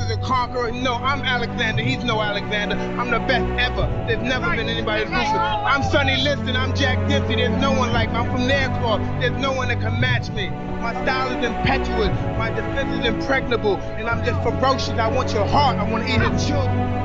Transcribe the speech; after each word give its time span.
is 0.00 0.10
a 0.10 0.16
conqueror. 0.18 0.70
No, 0.72 0.94
I'm 0.94 1.22
Alexander. 1.22 1.82
He's 1.82 2.04
no 2.04 2.20
Alexander. 2.20 2.76
I'm 2.76 3.10
the 3.10 3.18
best 3.20 3.46
ever. 3.60 3.86
There's 4.06 4.22
never 4.22 4.50
been 4.56 4.68
anybody 4.68 5.04
as 5.04 5.10
ruthless. 5.10 5.30
I'm 5.30 5.82
Sonny 5.82 6.16
Liston. 6.16 6.56
I'm 6.56 6.74
Jack 6.74 7.08
Dempsey. 7.08 7.36
There's 7.36 7.60
no 7.60 7.72
one 7.72 7.92
like 7.92 8.10
me. 8.10 8.16
I'm 8.16 8.30
from 8.30 8.42
Nairclaw. 8.48 9.20
There's 9.20 9.40
no 9.40 9.52
one 9.52 9.68
that 9.68 9.80
can 9.80 10.00
match 10.00 10.30
me. 10.30 10.48
My 10.48 10.92
style 11.02 11.36
is 11.36 11.44
impetuous. 11.44 12.16
My 12.38 12.50
defense 12.50 13.00
is 13.00 13.06
impregnable. 13.06 13.76
And 13.76 14.08
I'm 14.08 14.24
just 14.24 14.42
ferocious. 14.42 14.90
I 14.90 15.08
want 15.08 15.32
your 15.32 15.46
heart. 15.46 15.78
I 15.78 15.90
want 15.90 16.06
to 16.06 16.12
eat 16.12 16.20
your 16.20 16.38
children. 16.38 16.98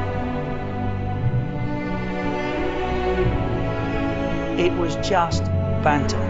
It 4.60 4.74
was 4.74 4.96
just 5.08 5.44
banter. 5.84 6.22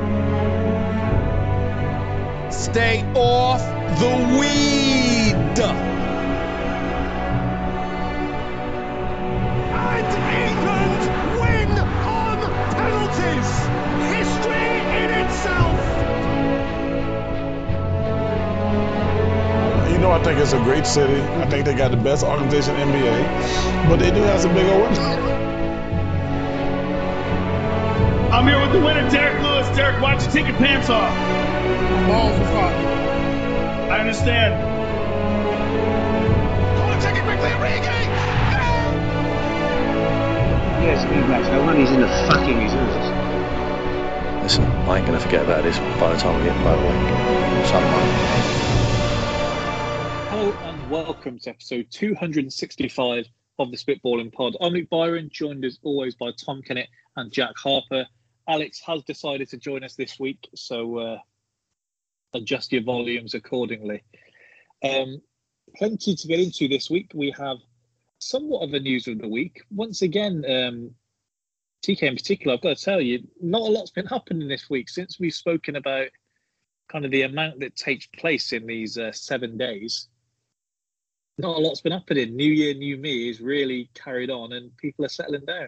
Stay 2.52 3.04
off 3.16 3.62
the 4.00 4.38
weed. 4.40 5.93
Think 20.34 20.46
it's 20.46 20.54
a 20.54 20.64
great 20.64 20.88
city. 20.88 21.22
I 21.22 21.46
think 21.48 21.66
they 21.66 21.76
got 21.76 21.92
the 21.92 21.98
best 21.98 22.26
organization 22.26 22.76
in 22.78 22.88
NBA, 22.90 23.88
but 23.88 24.00
they 24.00 24.10
do 24.10 24.22
have 24.24 24.42
some 24.42 24.54
big 24.56 24.66
old 24.66 24.82
wins. 24.82 24.98
I'm 28.34 28.48
here 28.48 28.60
with 28.60 28.72
the 28.74 28.80
winner, 28.80 29.08
Derek 29.12 29.44
Lewis. 29.44 29.70
Derek, 29.78 30.02
why 30.02 30.16
don't 30.16 30.26
you 30.26 30.32
take 30.32 30.48
your 30.48 30.58
pants 30.58 30.90
off? 30.90 31.14
Balls 32.08 32.34
are 32.34 32.46
foggy. 32.50 32.86
I 33.94 34.00
understand. 34.00 34.54
Oh, 36.82 37.00
take 37.00 37.16
it 37.16 37.24
quickly, 37.26 37.50
Origi. 37.54 37.94
Yes, 40.82 41.06
big 41.06 41.28
match. 41.30 41.46
No 41.52 41.62
wonder 41.64 41.80
he's 41.80 41.92
in 41.92 42.02
the 42.02 42.08
fucking 42.08 42.58
reserves. 42.58 43.06
Listen, 44.42 44.66
I 44.90 44.98
ain't 44.98 45.06
gonna 45.06 45.20
forget 45.20 45.44
about 45.44 45.62
this 45.62 45.78
by 46.00 46.12
the 46.12 46.18
time 46.18 46.40
we 46.40 46.46
get 46.46 46.56
motorway. 46.58 47.68
Something. 47.68 48.83
Welcome 50.94 51.40
to 51.40 51.50
episode 51.50 51.88
265 51.90 53.26
of 53.58 53.72
the 53.72 53.78
Spitballing 53.78 54.32
Pod. 54.32 54.56
I'm 54.62 54.74
Luke 54.74 54.90
Byron, 54.92 55.28
joined 55.34 55.66
as 55.66 55.80
always 55.82 56.14
by 56.14 56.30
Tom 56.38 56.62
Kennett 56.62 56.88
and 57.16 57.32
Jack 57.32 57.56
Harper. 57.58 58.06
Alex 58.48 58.80
has 58.86 59.04
decided 59.04 59.50
to 59.50 59.58
join 59.58 59.84
us 59.84 59.96
this 59.96 60.20
week, 60.20 60.48
so 60.54 61.00
uh, 61.00 61.18
adjust 62.36 62.72
your 62.72 62.84
volumes 62.84 63.34
accordingly. 63.34 64.04
Um, 64.84 65.20
plenty 65.76 66.14
to 66.14 66.28
get 66.28 66.40
into 66.40 66.68
this 66.68 66.92
week. 66.92 67.10
We 67.16 67.34
have 67.40 67.58
somewhat 68.20 68.62
of 68.62 68.76
a 68.76 68.80
news 68.80 69.08
of 69.08 69.18
the 69.18 69.28
week. 69.28 69.64
Once 69.72 70.04
again, 70.04 70.46
um, 70.48 70.92
TK 71.84 72.04
in 72.04 72.16
particular, 72.16 72.54
I've 72.54 72.62
got 72.62 72.78
to 72.78 72.86
tell 72.86 73.02
you, 73.02 73.28
not 73.42 73.62
a 73.62 73.72
lot's 73.72 73.90
been 73.90 74.06
happening 74.06 74.48
this 74.48 74.70
week 74.70 74.90
since 74.90 75.20
we've 75.20 75.34
spoken 75.34 75.76
about 75.76 76.10
kind 76.88 77.04
of 77.04 77.10
the 77.10 77.24
amount 77.24 77.62
that 77.62 77.76
takes 77.76 78.06
place 78.16 78.54
in 78.54 78.68
these 78.68 79.00
uh, 79.00 79.12
seven 79.12 79.58
days. 79.58 80.10
Not 81.38 81.58
a 81.58 81.60
lot's 81.60 81.82
been 81.82 81.92
happening. 81.92 82.36
New 82.36 82.52
Year, 82.52 82.74
New 82.76 82.98
Me 82.98 83.30
is 83.30 83.42
really 83.42 83.90
carried 83.96 84.30
on, 84.30 84.54
and 84.54 84.76
people 84.78 85.04
are 85.06 85.10
settling 85.10 85.46
down. 85.46 85.68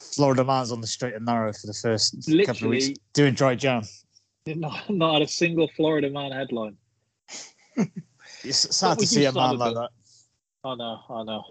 Florida 0.00 0.44
man's 0.44 0.72
on 0.72 0.80
the 0.80 0.86
straight 0.86 1.14
and 1.14 1.26
narrow 1.26 1.52
for 1.52 1.66
the 1.66 1.74
first 1.74 2.30
couple 2.46 2.66
of 2.66 2.70
weeks, 2.70 2.98
doing 3.12 3.34
dry 3.34 3.54
jam. 3.54 3.82
Not, 4.46 4.88
not 4.88 5.12
had 5.14 5.22
a 5.22 5.28
single 5.28 5.68
Florida 5.76 6.10
man 6.10 6.32
headline. 6.32 6.76
It's 8.42 8.74
sad 8.74 8.98
to 8.98 9.06
see 9.06 9.26
a 9.26 9.32
man 9.32 9.58
like 9.58 9.74
that. 9.74 9.90
I 10.64 10.74
know, 10.74 11.00
I 11.10 11.22
know. 11.24 11.44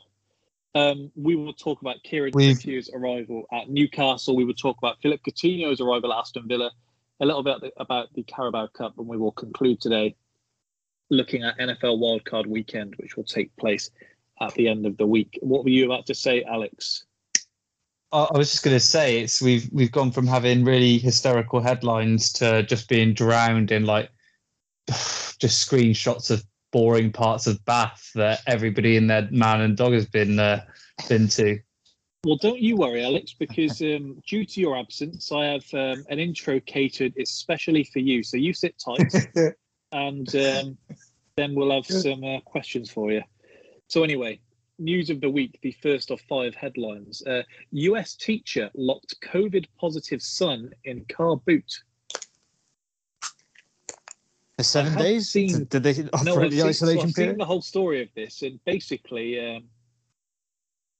Um, 0.73 1.11
we 1.15 1.35
will 1.35 1.53
talk 1.53 1.81
about 1.81 2.01
Kieran 2.03 2.31
We've- 2.33 2.55
Trippier's 2.55 2.89
arrival 2.89 3.45
at 3.53 3.69
Newcastle. 3.69 4.35
We 4.35 4.43
will 4.43 4.55
talk 4.55 4.75
about 4.79 4.99
Philippe 4.99 5.21
Coutinho's 5.29 5.81
arrival 5.81 6.11
at 6.11 6.17
Aston 6.19 6.47
Villa, 6.47 6.71
a 7.19 7.25
little 7.27 7.43
bit 7.43 7.71
about 7.77 8.11
the 8.15 8.23
Carabao 8.23 8.67
Cup, 8.67 8.97
and 8.97 9.07
we 9.07 9.17
will 9.17 9.31
conclude 9.31 9.79
today 9.81 10.15
looking 11.09 11.43
at 11.43 11.57
NFL 11.57 11.99
Wildcard 11.99 12.47
Weekend, 12.47 12.95
which 12.97 13.17
will 13.17 13.23
take 13.23 13.55
place 13.57 13.91
at 14.41 14.53
the 14.53 14.67
end 14.67 14.85
of 14.85 14.97
the 14.97 15.05
week. 15.05 15.37
What 15.41 15.63
were 15.63 15.69
you 15.69 15.85
about 15.85 16.05
to 16.07 16.15
say, 16.15 16.43
Alex? 16.43 17.05
I 18.11 18.23
I 18.23 18.37
was 18.37 18.51
just 18.51 18.63
going 18.63 18.75
to 18.75 18.79
say 18.79 19.21
it's 19.21 19.41
we've 19.41 19.69
we've 19.71 19.91
gone 19.91 20.11
from 20.11 20.27
having 20.27 20.63
really 20.63 20.97
hysterical 20.97 21.61
headlines 21.61 22.31
to 22.33 22.63
just 22.63 22.89
being 22.89 23.13
drowned 23.13 23.71
in 23.71 23.85
like 23.85 24.09
just 24.87 25.69
screenshots 25.69 26.31
of 26.31 26.43
boring 26.71 27.11
parts 27.11 27.47
of 27.47 27.63
Bath 27.65 28.11
that 28.15 28.41
everybody 28.47 28.95
in 28.95 29.07
their 29.07 29.27
man 29.31 29.61
and 29.61 29.75
dog 29.77 29.93
has 29.93 30.05
been 30.05 30.39
uh, 30.39 30.63
been 31.07 31.27
to. 31.29 31.59
Well, 32.25 32.35
don't 32.35 32.59
you 32.59 32.75
worry, 32.75 33.03
Alex, 33.03 33.33
because 33.37 33.81
um, 33.81 34.21
due 34.27 34.45
to 34.45 34.61
your 34.61 34.77
absence, 34.77 35.31
I 35.31 35.45
have 35.45 35.65
um, 35.73 36.03
an 36.09 36.19
intro 36.19 36.59
catered 36.59 37.13
especially 37.17 37.83
for 37.85 37.99
you. 37.99 38.23
So 38.23 38.37
you 38.37 38.53
sit 38.53 38.75
tight, 38.77 39.13
and 39.91 40.27
um, 40.35 40.77
then 41.37 41.55
we'll 41.55 41.71
have 41.71 41.85
some 41.85 42.23
uh, 42.23 42.39
questions 42.41 42.89
for 42.91 43.11
you. 43.11 43.21
So 43.87 44.03
anyway, 44.03 44.39
news 44.77 45.09
of 45.09 45.21
the 45.21 45.29
week: 45.29 45.59
the 45.61 45.71
first 45.83 46.11
of 46.11 46.21
five 46.21 46.55
headlines. 46.55 47.21
Uh, 47.25 47.43
U.S. 47.71 48.15
teacher 48.15 48.69
locked 48.75 49.15
COVID 49.21 49.65
positive 49.79 50.21
son 50.21 50.71
in 50.83 51.05
car 51.11 51.37
boot. 51.37 51.71
For 54.57 54.63
seven 54.63 54.93
days? 54.95 55.29
seen- 55.29 55.65
Did 55.65 55.83
they 55.83 55.93
No, 55.93 56.09
operate 56.13 56.27
I've 56.45 56.51
the 56.51 56.57
seen, 56.57 56.59
so 56.59 56.65
isolation 56.67 57.07
I've 57.07 57.11
seen 57.13 57.37
the 57.37 57.45
whole 57.45 57.61
story 57.61 58.01
of 58.01 58.09
this, 58.13 58.41
and 58.41 58.59
basically, 58.65 59.39
um, 59.39 59.63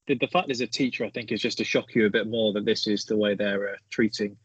the, 0.08 0.16
the 0.16 0.28
fact 0.28 0.50
as 0.50 0.62
a 0.62 0.68
teacher, 0.68 1.04
I 1.04 1.10
think, 1.10 1.32
is 1.34 1.42
just 1.42 1.58
to 1.58 1.66
shock 1.66 1.94
you 1.94 2.06
a 2.06 2.10
bit 2.10 2.28
more 2.28 2.54
that 2.54 2.64
this 2.66 2.88
is 2.88 3.04
the 3.04 3.18
way 3.18 3.36
they're 3.36 3.72
uh, 3.72 3.76
treating 3.90 4.38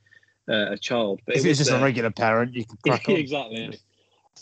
uh, 0.51 0.73
a 0.73 0.77
child. 0.77 1.21
But 1.27 1.37
If 1.37 1.45
it 1.47 1.51
it's 1.51 1.59
was, 1.61 1.69
just 1.69 1.71
a 1.71 1.79
uh, 1.81 1.85
regular 1.85 2.11
parent, 2.11 2.55
you 2.55 2.65
can 2.67 2.77
crack 2.85 3.09
on. 3.09 3.15
exactly. 3.15 3.79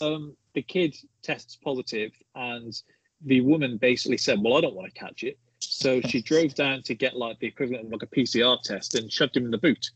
Um, 0.01 0.35
the 0.53 0.61
kid 0.61 0.95
tests 1.21 1.55
positive, 1.55 2.11
and 2.35 2.73
the 3.21 3.41
woman 3.41 3.77
basically 3.77 4.17
said, 4.17 4.41
"Well, 4.41 4.57
I 4.57 4.61
don't 4.61 4.75
want 4.75 4.93
to 4.93 4.99
catch 4.99 5.23
it." 5.23 5.37
So 5.59 6.01
she 6.01 6.21
drove 6.31 6.55
down 6.55 6.83
to 6.83 6.95
get 6.95 7.15
like 7.15 7.39
the 7.39 7.47
equivalent 7.47 7.85
of 7.85 7.91
like 7.91 8.03
a 8.03 8.07
PCR 8.07 8.61
test 8.61 8.95
and 8.95 9.11
shoved 9.11 9.37
him 9.37 9.45
in 9.45 9.51
the 9.51 9.57
boot. 9.57 9.91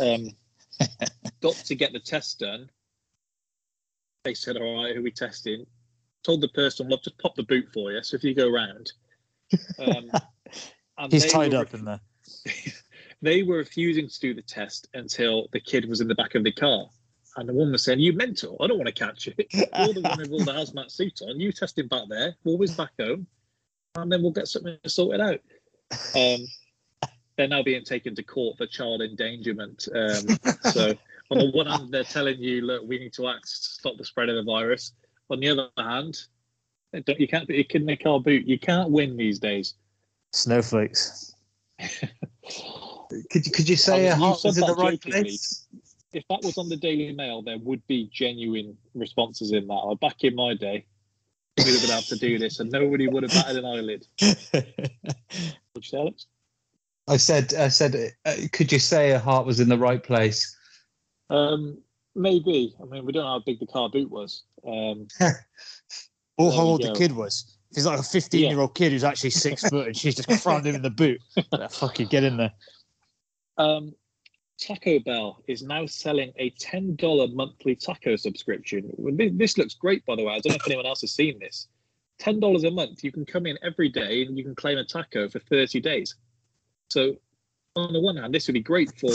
Um, 0.00 0.30
got 1.40 1.54
to 1.54 1.74
get 1.74 1.92
the 1.92 2.00
test 2.00 2.40
done. 2.40 2.70
They 4.24 4.34
said, 4.34 4.56
"All 4.56 4.82
right, 4.82 4.94
who 4.94 5.00
are 5.00 5.04
we 5.04 5.10
testing?" 5.10 5.66
Told 6.22 6.40
the 6.40 6.48
person, 6.48 6.88
"Well, 6.88 6.98
I've 6.98 7.04
just 7.04 7.18
popped 7.18 7.36
the 7.36 7.42
boot 7.42 7.66
for 7.72 7.92
you. 7.92 8.02
So 8.02 8.16
if 8.16 8.24
you 8.24 8.34
go 8.34 8.50
round." 8.50 8.92
Um, 9.78 10.10
and 10.98 11.12
He's 11.12 11.30
tied 11.30 11.52
were 11.52 11.60
up 11.60 11.74
in 11.74 11.84
there. 11.84 12.00
they 13.22 13.42
were 13.42 13.58
refusing 13.58 14.08
to 14.08 14.20
do 14.20 14.34
the 14.34 14.42
test 14.42 14.88
until 14.94 15.48
the 15.52 15.60
kid 15.60 15.88
was 15.88 16.00
in 16.00 16.08
the 16.08 16.14
back 16.14 16.34
of 16.34 16.44
the 16.44 16.52
car. 16.52 16.88
And 17.36 17.48
the 17.48 17.52
woman 17.52 17.72
was 17.72 17.84
saying, 17.84 18.00
You 18.00 18.14
mental, 18.14 18.56
I 18.60 18.66
don't 18.66 18.78
want 18.78 18.88
to 18.88 19.04
catch 19.04 19.28
it. 19.28 19.46
You're 19.52 19.92
the 19.92 20.00
one 20.00 20.18
with 20.18 20.32
all 20.32 20.44
the 20.44 20.52
hazmat 20.52 20.90
suit 20.90 21.20
on. 21.22 21.38
You 21.38 21.52
test 21.52 21.78
him 21.78 21.88
back 21.88 22.04
there, 22.08 22.34
we'll 22.44 22.56
whiz 22.58 22.74
back 22.74 22.92
home, 22.98 23.26
and 23.94 24.10
then 24.10 24.22
we'll 24.22 24.32
get 24.32 24.48
something 24.48 24.78
sorted 24.86 25.20
out. 25.20 25.40
Um, 26.14 26.46
they're 27.36 27.48
now 27.48 27.62
being 27.62 27.84
taken 27.84 28.14
to 28.14 28.22
court 28.22 28.56
for 28.56 28.66
child 28.66 29.02
endangerment. 29.02 29.86
Um, 29.94 30.38
so, 30.72 30.94
on 31.30 31.38
the 31.38 31.50
one 31.52 31.66
hand, 31.66 31.92
they're 31.92 32.04
telling 32.04 32.38
you, 32.38 32.62
Look, 32.62 32.82
we 32.86 32.98
need 32.98 33.12
to 33.14 33.28
act 33.28 33.42
to 33.42 33.50
stop 33.50 33.98
the 33.98 34.04
spread 34.04 34.30
of 34.30 34.36
the 34.36 34.50
virus. 34.50 34.92
On 35.28 35.38
the 35.38 35.50
other 35.50 35.68
hand, 35.76 36.18
don't, 37.04 37.20
you 37.20 37.28
can't 37.28 37.46
put 37.46 37.56
your 37.56 37.64
kid 37.64 37.82
in 37.82 37.90
a 37.90 37.96
car 37.96 38.18
boot. 38.18 38.46
You 38.46 38.58
can't 38.58 38.90
win 38.90 39.16
these 39.16 39.38
days. 39.38 39.74
Snowflakes. 40.32 41.34
Could 43.30 43.46
you, 43.46 43.52
could 43.52 43.68
you 43.68 43.76
say 43.76 44.08
I 44.08 44.12
a 44.12 44.16
mean, 44.16 44.20
you 44.20 44.26
heart 44.26 44.40
said 44.40 44.48
was 44.48 44.58
in 44.58 44.66
the 44.66 44.74
right 44.74 45.00
jokingly. 45.00 45.22
place? 45.22 45.66
If 46.12 46.24
that 46.28 46.40
was 46.42 46.58
on 46.58 46.68
the 46.68 46.76
Daily 46.76 47.12
Mail, 47.12 47.42
there 47.42 47.58
would 47.58 47.86
be 47.86 48.08
genuine 48.12 48.76
responses 48.94 49.52
in 49.52 49.66
that. 49.66 49.74
Like 49.74 50.00
back 50.00 50.24
in 50.24 50.34
my 50.34 50.54
day, 50.54 50.86
we'd 51.58 51.72
have 51.72 51.82
been 51.82 51.90
able 51.90 52.02
to 52.02 52.16
do 52.16 52.38
this, 52.38 52.60
and 52.60 52.70
nobody 52.70 53.08
would 53.08 53.22
have 53.22 53.32
batted 53.32 53.56
an 53.58 53.64
eyelid. 53.64 54.06
Would 54.22 55.84
you 55.84 55.90
say, 55.90 55.98
Alex? 55.98 56.26
I 57.08 57.18
said 57.18 57.54
I 57.54 57.68
said 57.68 58.12
uh, 58.24 58.34
could 58.52 58.72
you 58.72 58.78
say 58.78 59.12
a 59.12 59.18
heart 59.18 59.46
was 59.46 59.60
in 59.60 59.68
the 59.68 59.78
right 59.78 60.02
place? 60.02 60.56
Um, 61.30 61.78
maybe. 62.14 62.74
I 62.80 62.84
mean, 62.86 63.04
we 63.04 63.12
don't 63.12 63.24
know 63.24 63.30
how 63.30 63.42
big 63.44 63.60
the 63.60 63.66
car 63.66 63.88
boot 63.88 64.10
was. 64.10 64.42
Um, 64.66 65.06
Or 66.38 66.52
how 66.52 66.62
old 66.62 66.82
the 66.82 66.92
kid 66.92 67.12
was. 67.12 67.56
If 67.70 67.76
he's 67.76 67.86
like 67.86 67.98
a 67.98 68.02
15 68.02 68.50
year 68.50 68.60
old 68.60 68.74
kid 68.74 68.92
who's 68.92 69.04
actually 69.04 69.30
six 69.30 69.66
foot 69.68 69.86
and 69.86 69.96
she's 69.96 70.14
just 70.14 70.42
crammed 70.42 70.66
him 70.66 70.74
in 70.74 70.82
the 70.82 70.90
boot. 70.90 71.20
Yeah, 71.52 71.68
fuck 71.68 71.98
you, 71.98 72.06
get 72.06 72.24
in 72.24 72.36
there. 72.36 72.52
um, 73.56 73.94
Taco 74.58 74.98
Bell 75.00 75.42
is 75.46 75.62
now 75.62 75.86
selling 75.86 76.32
a 76.36 76.50
ten 76.50 76.96
dollar 76.96 77.28
monthly 77.28 77.76
taco 77.76 78.16
subscription. 78.16 78.90
This- 79.36 79.58
looks 79.58 79.74
great, 79.74 80.04
by 80.06 80.16
the 80.16 80.24
way. 80.24 80.34
I 80.34 80.38
don't 80.40 80.52
know 80.52 80.56
if 80.56 80.66
anyone 80.66 80.86
else 80.86 81.02
has 81.02 81.12
seen 81.12 81.38
this. 81.38 81.68
Ten 82.18 82.40
dollars 82.40 82.64
a 82.64 82.70
month, 82.70 83.04
you 83.04 83.12
can 83.12 83.26
come 83.26 83.46
in 83.46 83.58
every 83.62 83.88
day 83.88 84.22
and 84.22 84.36
you 84.38 84.44
can 84.44 84.54
claim 84.54 84.78
a 84.78 84.84
taco 84.84 85.28
for 85.28 85.38
thirty 85.40 85.80
days. 85.80 86.14
So, 86.88 87.16
on 87.74 87.92
the 87.92 88.00
one 88.00 88.16
hand, 88.16 88.34
this 88.34 88.46
would 88.46 88.54
be 88.54 88.62
great 88.62 88.98
for 88.98 89.10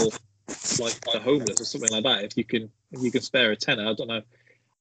like 0.79 0.99
the 1.11 1.19
homeless 1.19 1.59
or 1.61 1.65
something 1.65 1.91
like 1.91 2.03
that. 2.03 2.23
If 2.23 2.37
you 2.37 2.43
can, 2.43 2.69
if 2.91 3.01
you 3.01 3.11
can 3.11 3.21
spare 3.21 3.51
a 3.51 3.55
tenner, 3.55 3.87
I 3.87 3.93
don't 3.93 4.07
know 4.07 4.21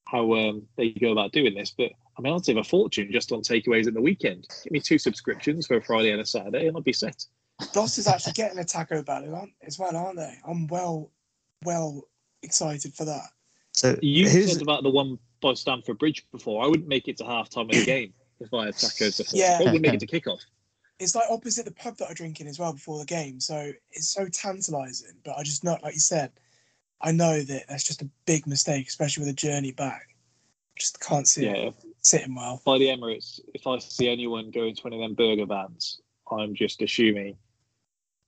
how 0.06 0.34
um, 0.34 0.66
they 0.76 0.90
go 0.90 1.12
about 1.12 1.32
doing 1.32 1.54
this, 1.54 1.72
but 1.76 1.92
I 2.18 2.22
mean, 2.22 2.34
I'd 2.34 2.44
save 2.44 2.58
a 2.58 2.64
fortune 2.64 3.08
just 3.10 3.32
on 3.32 3.40
takeaways 3.40 3.86
at 3.86 3.94
the 3.94 4.02
weekend. 4.02 4.46
Give 4.64 4.72
me 4.72 4.80
two 4.80 4.98
subscriptions 4.98 5.66
for 5.66 5.76
a 5.76 5.82
Friday 5.82 6.10
and 6.10 6.20
a 6.20 6.26
Saturday, 6.26 6.66
and 6.66 6.76
I'd 6.76 6.84
be 6.84 6.92
set. 6.92 7.24
Doss 7.72 7.98
is 7.98 8.06
actually 8.06 8.32
getting 8.32 8.58
a 8.58 8.64
Taco 8.64 9.02
Bell 9.02 9.34
aren't, 9.34 9.52
as 9.62 9.78
well, 9.78 9.96
aren't 9.96 10.16
they? 10.16 10.34
I'm 10.46 10.66
well, 10.66 11.10
well 11.64 12.08
excited 12.42 12.94
for 12.94 13.04
that. 13.04 13.28
So 13.72 13.98
You 14.02 14.28
who's 14.28 14.52
said 14.52 14.62
about 14.62 14.82
the 14.82 14.90
one 14.90 15.18
by 15.40 15.54
Stamford 15.54 15.98
Bridge 15.98 16.26
before. 16.32 16.64
I 16.64 16.66
wouldn't 16.66 16.88
make 16.88 17.08
it 17.08 17.16
to 17.18 17.24
half 17.24 17.48
time 17.48 17.66
of 17.66 17.76
the 17.76 17.84
game 17.84 18.12
if 18.40 18.52
I 18.52 18.66
had 18.66 18.74
tacos 18.74 19.18
before. 19.18 19.38
Yeah. 19.38 19.58
I 19.60 19.64
wouldn't 19.64 19.82
make 19.82 19.94
it 19.94 20.00
to 20.00 20.06
kick 20.06 20.26
off. 20.26 20.40
It's 20.98 21.14
like 21.14 21.24
opposite 21.30 21.64
the 21.64 21.70
pub 21.72 21.96
that 21.96 22.10
I 22.10 22.14
drink 22.14 22.40
in 22.40 22.46
as 22.46 22.58
well 22.58 22.74
before 22.74 22.98
the 22.98 23.06
game, 23.06 23.40
so 23.40 23.72
it's 23.90 24.08
so 24.08 24.28
tantalising. 24.28 25.16
But 25.24 25.38
I 25.38 25.42
just 25.42 25.64
know, 25.64 25.78
like 25.82 25.94
you 25.94 26.00
said, 26.00 26.30
I 27.00 27.10
know 27.12 27.40
that 27.42 27.64
that's 27.68 27.84
just 27.84 28.02
a 28.02 28.10
big 28.26 28.46
mistake, 28.46 28.86
especially 28.86 29.22
with 29.22 29.30
a 29.30 29.36
journey 29.36 29.72
back. 29.72 30.14
Just 30.78 31.00
can't 31.00 31.26
see 31.26 31.46
Yeah. 31.46 31.52
it 31.52 31.74
sitting 32.02 32.34
well. 32.34 32.60
By 32.66 32.76
the 32.76 32.88
Emirates, 32.88 33.40
if 33.54 33.66
I 33.66 33.78
see 33.78 34.10
anyone 34.10 34.50
going 34.50 34.74
to 34.74 34.82
one 34.82 34.92
of 34.92 35.00
them 35.00 35.14
burger 35.14 35.46
vans, 35.46 36.00
I'm 36.30 36.54
just 36.54 36.82
assuming 36.82 37.36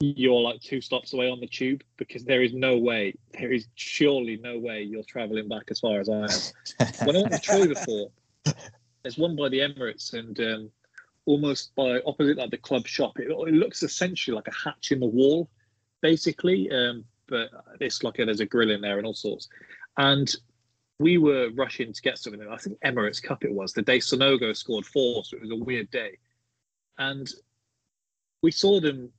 you're 0.02 0.40
like 0.40 0.60
two 0.60 0.80
stops 0.80 1.12
away 1.12 1.30
on 1.30 1.40
the 1.40 1.46
tube 1.46 1.82
because 1.96 2.24
there 2.24 2.42
is 2.42 2.52
no 2.52 2.76
way, 2.76 3.14
there 3.38 3.52
is 3.52 3.66
surely 3.74 4.36
no 4.42 4.58
way 4.58 4.82
you're 4.82 5.04
travelling 5.04 5.48
back 5.48 5.64
as 5.70 5.80
far 5.80 6.00
as 6.00 6.08
I 6.08 6.16
am. 6.16 6.86
when 7.04 7.16
I 7.16 7.20
went 7.20 7.32
to 7.32 7.40
Troy 7.40 7.68
before, 7.68 8.10
there's 9.02 9.18
one 9.18 9.36
by 9.36 9.48
the 9.48 9.60
Emirates 9.60 10.14
and 10.14 10.38
um, 10.40 10.70
almost 11.26 11.74
by 11.76 12.00
opposite 12.04 12.36
like 12.36 12.50
the 12.50 12.58
club 12.58 12.86
shop. 12.86 13.18
It, 13.18 13.30
it 13.30 13.54
looks 13.54 13.82
essentially 13.82 14.34
like 14.34 14.48
a 14.48 14.68
hatch 14.68 14.90
in 14.90 15.00
the 15.00 15.06
wall, 15.06 15.48
basically. 16.00 16.70
Um, 16.70 17.04
but 17.28 17.50
it's 17.80 18.02
like 18.02 18.18
a, 18.18 18.24
there's 18.24 18.40
a 18.40 18.46
grill 18.46 18.70
in 18.70 18.80
there 18.80 18.98
and 18.98 19.06
all 19.06 19.14
sorts. 19.14 19.48
And 19.98 20.34
we 20.98 21.18
were 21.18 21.50
rushing 21.54 21.92
to 21.92 22.02
get 22.02 22.18
something. 22.18 22.46
I 22.48 22.56
think 22.56 22.78
Emirates 22.84 23.22
Cup 23.22 23.44
it 23.44 23.52
was 23.52 23.72
the 23.72 23.82
day 23.82 23.98
Sanogo 23.98 24.54
scored 24.56 24.84
four, 24.84 25.24
so 25.24 25.36
it 25.36 25.42
was 25.42 25.50
a 25.50 25.56
weird 25.56 25.90
day. 25.90 26.18
And 26.98 27.30
we 28.42 28.50
saw 28.50 28.80
them 28.80 29.12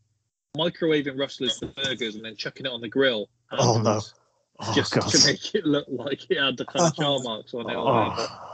microwaving 0.57 1.17
Rustler's 1.17 1.59
burgers 1.59 2.15
and 2.15 2.23
then 2.23 2.35
chucking 2.35 2.65
it 2.65 2.71
on 2.71 2.81
the 2.81 2.87
grill. 2.87 3.29
Oh 3.51 3.81
no! 3.81 4.01
Oh 4.59 4.73
just 4.75 4.93
god! 4.93 5.09
to 5.09 5.25
make 5.25 5.55
it 5.55 5.65
look 5.65 5.85
like 5.89 6.29
it 6.29 6.39
had 6.39 6.57
the 6.57 6.65
kind 6.65 6.85
of 6.85 6.95
jar 6.95 7.19
marks 7.23 7.53
on 7.53 7.69
it. 7.69 7.75
Oh. 7.75 8.49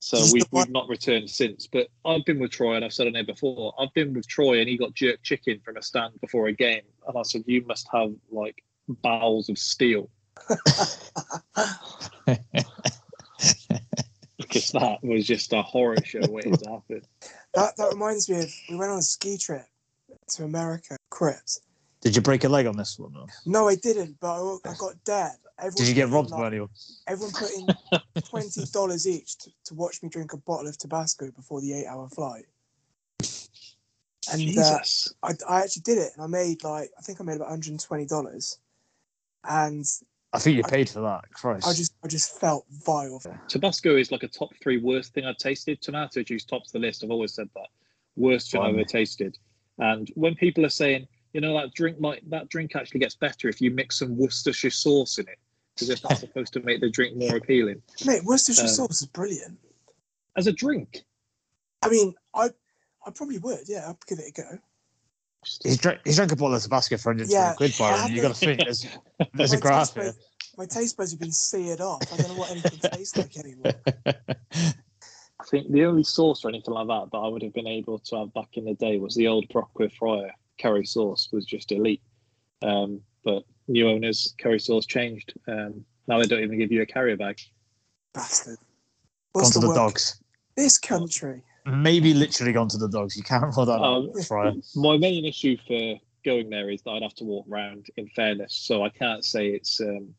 So 0.00 0.22
we've, 0.34 0.44
we've 0.50 0.68
not 0.68 0.86
returned 0.90 1.30
since. 1.30 1.66
But 1.66 1.88
I've 2.04 2.26
been 2.26 2.38
with 2.38 2.50
Troy, 2.50 2.74
and 2.74 2.84
I've 2.84 2.92
said 2.92 3.06
on 3.06 3.14
there 3.14 3.24
before. 3.24 3.72
I've 3.78 3.94
been 3.94 4.12
with 4.12 4.28
Troy, 4.28 4.60
and 4.60 4.68
he 4.68 4.76
got 4.76 4.92
jerk 4.92 5.22
chicken 5.22 5.60
from 5.64 5.78
a 5.78 5.82
stand 5.82 6.20
before 6.20 6.46
a 6.46 6.52
game, 6.52 6.82
and 7.08 7.16
I 7.16 7.22
said, 7.22 7.44
"You 7.46 7.64
must 7.64 7.88
have 7.90 8.12
like 8.30 8.62
bowels 8.86 9.48
of 9.48 9.56
steel," 9.56 10.10
because 14.36 14.72
that 14.72 14.98
was 15.02 15.26
just 15.26 15.54
a 15.54 15.62
horror 15.62 15.96
show 16.04 16.20
waiting 16.28 16.54
to 16.54 16.70
happen. 16.70 17.00
That 17.54 17.74
that 17.78 17.88
reminds 17.90 18.28
me 18.28 18.40
of 18.42 18.52
we 18.68 18.76
went 18.76 18.92
on 18.92 18.98
a 18.98 19.02
ski 19.02 19.38
trip 19.38 19.64
to 20.28 20.44
America, 20.44 20.96
Crips. 21.10 21.60
Did 22.00 22.14
you 22.14 22.22
break 22.22 22.44
a 22.44 22.48
leg 22.48 22.66
on 22.66 22.76
this 22.76 22.98
one? 22.98 23.12
Though? 23.14 23.26
No, 23.46 23.68
I 23.68 23.76
didn't, 23.76 24.18
but 24.20 24.34
I, 24.34 24.56
I 24.70 24.74
got 24.78 24.92
dared. 25.04 25.32
Everyone 25.58 25.76
Did 25.76 25.88
you 25.88 25.94
get 25.94 26.08
robbed 26.08 26.30
like- 26.30 26.40
by 26.40 26.46
anyone? 26.48 26.68
Everyone 27.06 27.32
put 27.32 27.50
in 27.52 28.22
twenty 28.22 28.64
dollars 28.72 29.06
each 29.06 29.38
to, 29.38 29.50
to 29.66 29.74
watch 29.74 30.02
me 30.02 30.08
drink 30.08 30.32
a 30.32 30.36
bottle 30.36 30.66
of 30.66 30.76
Tabasco 30.76 31.30
before 31.30 31.60
the 31.60 31.72
eight-hour 31.72 32.08
flight. 32.08 32.44
And 34.32 34.58
uh, 34.58 34.78
I, 35.22 35.32
I 35.48 35.60
actually 35.62 35.82
did 35.82 35.98
it, 35.98 36.12
and 36.14 36.24
I 36.24 36.26
made 36.26 36.64
like 36.64 36.90
I 36.98 37.02
think 37.02 37.20
I 37.20 37.24
made 37.24 37.36
about 37.36 37.44
one 37.44 37.52
hundred 37.52 37.70
and 37.70 37.80
twenty 37.80 38.06
dollars, 38.06 38.58
and 39.48 39.84
I 40.32 40.38
think 40.38 40.56
you 40.56 40.62
paid 40.64 40.88
for 40.88 41.00
that. 41.02 41.30
Christ! 41.32 41.66
I 41.68 41.72
just 41.74 41.94
I 42.02 42.08
just 42.08 42.40
felt 42.40 42.64
vile. 42.84 43.22
Tabasco 43.48 43.96
is 43.96 44.10
like 44.10 44.22
a 44.22 44.28
top 44.28 44.50
three 44.62 44.78
worst 44.78 45.12
thing 45.14 45.24
I've 45.26 45.36
tasted. 45.36 45.80
Tomato 45.82 46.22
juice 46.22 46.44
tops 46.44 46.70
the 46.72 46.78
list. 46.78 47.04
I've 47.04 47.10
always 47.10 47.34
said 47.34 47.48
that 47.54 47.68
worst 48.16 48.50
thing 48.50 48.62
I've 48.62 48.74
ever 48.74 48.84
tasted. 48.84 49.38
And 49.78 50.10
when 50.14 50.34
people 50.34 50.64
are 50.64 50.70
saying, 50.70 51.06
you 51.32 51.40
know, 51.40 51.54
that 51.60 51.74
drink 51.74 51.98
might 52.00 52.28
that 52.30 52.48
drink 52.48 52.76
actually 52.76 53.00
gets 53.00 53.16
better 53.16 53.48
if 53.48 53.60
you 53.60 53.70
mix 53.70 53.98
some 53.98 54.16
Worcestershire 54.16 54.70
sauce 54.70 55.18
in 55.18 55.26
it, 55.28 55.38
because 55.74 55.90
if 55.90 56.00
that's 56.02 56.20
supposed 56.20 56.52
to 56.52 56.60
make 56.60 56.80
the 56.80 56.90
drink 56.90 57.16
more 57.16 57.36
appealing 57.36 57.82
Mate, 58.06 58.22
Worcestershire 58.24 58.64
Um, 58.64 58.68
sauce 58.68 59.02
is 59.02 59.08
brilliant. 59.08 59.58
as 60.36 60.46
a 60.46 60.52
drink. 60.52 61.02
I 61.82 61.88
mean, 61.88 62.14
I 62.34 62.50
I 63.06 63.10
probably 63.10 63.38
would. 63.38 63.60
Yeah, 63.66 63.88
I'd 63.90 63.96
give 64.06 64.18
it 64.18 64.28
a 64.28 64.32
go. 64.32 64.58
He's 65.62 65.76
drank, 65.76 66.00
he's 66.04 66.16
drank 66.16 66.32
a 66.32 66.36
bottle 66.36 66.54
of 66.54 66.62
Tabasco 66.62 66.96
for 66.96 67.10
120 67.10 67.30
Yeah, 67.30 67.52
quid, 67.54 67.74
I 67.74 67.78
Byron. 67.78 68.00
had 68.00 68.10
You've 68.10 68.22
got 68.22 68.34
to 68.34 68.40
think 68.46 68.58
there's, 68.64 68.86
there's 69.34 69.52
a 69.52 69.56
My 69.56 69.60
graph 69.60 69.94
here. 69.94 70.14
My 70.56 70.64
taste 70.64 70.96
buds 70.96 71.10
have 71.10 71.20
been 71.20 71.32
seared 71.32 71.82
off. 71.82 72.00
I 72.12 72.16
don't 72.16 72.28
know 72.28 72.36
what 72.36 72.50
anything 72.50 72.78
tastes 72.78 73.14
like 73.16 73.36
anymore. 73.36 73.74
I 75.44 75.46
think 75.46 75.70
the 75.70 75.84
only 75.84 76.04
sauce 76.04 76.44
or 76.44 76.48
anything 76.48 76.72
like 76.72 76.86
that 76.86 77.08
that 77.12 77.18
I 77.18 77.28
would 77.28 77.42
have 77.42 77.52
been 77.52 77.66
able 77.66 77.98
to 77.98 78.16
have 78.16 78.32
back 78.32 78.56
in 78.56 78.64
the 78.64 78.74
day 78.74 78.98
was 78.98 79.14
the 79.14 79.28
old 79.28 79.46
Brockwith 79.48 79.92
Fryer 79.92 80.32
curry 80.58 80.86
sauce 80.86 81.28
was 81.32 81.44
just 81.44 81.70
elite. 81.70 82.02
Um, 82.62 83.00
but 83.24 83.44
new 83.68 83.88
owners, 83.88 84.34
curry 84.40 84.58
sauce 84.58 84.86
changed. 84.86 85.34
Um, 85.46 85.84
now 86.06 86.18
they 86.18 86.26
don't 86.26 86.42
even 86.42 86.58
give 86.58 86.72
you 86.72 86.82
a 86.82 86.86
carrier 86.86 87.16
bag. 87.16 87.38
Bastard. 88.14 88.56
Gone 89.34 89.42
What's 89.42 89.50
to 89.50 89.58
the 89.60 89.68
the 89.68 89.74
dogs. 89.74 90.22
This 90.56 90.78
country. 90.78 91.42
Maybe 91.66 92.14
literally 92.14 92.52
gone 92.52 92.68
to 92.68 92.78
the 92.78 92.88
dogs. 92.88 93.16
You 93.16 93.22
can't 93.22 93.54
roll 93.54 93.66
that 93.66 93.80
Um, 93.80 94.12
Fryer. 94.22 94.52
My 94.74 94.96
main 94.96 95.24
issue 95.24 95.56
for 95.66 95.96
going 96.24 96.48
there 96.48 96.70
is 96.70 96.82
that 96.82 96.90
I'd 96.92 97.02
have 97.02 97.14
to 97.16 97.24
walk 97.24 97.46
around 97.50 97.86
in 97.96 98.08
fairness. 98.08 98.54
So 98.54 98.82
I 98.82 98.88
can't 98.88 99.24
say 99.24 99.48
it's 99.48 99.80
um, 99.80 100.14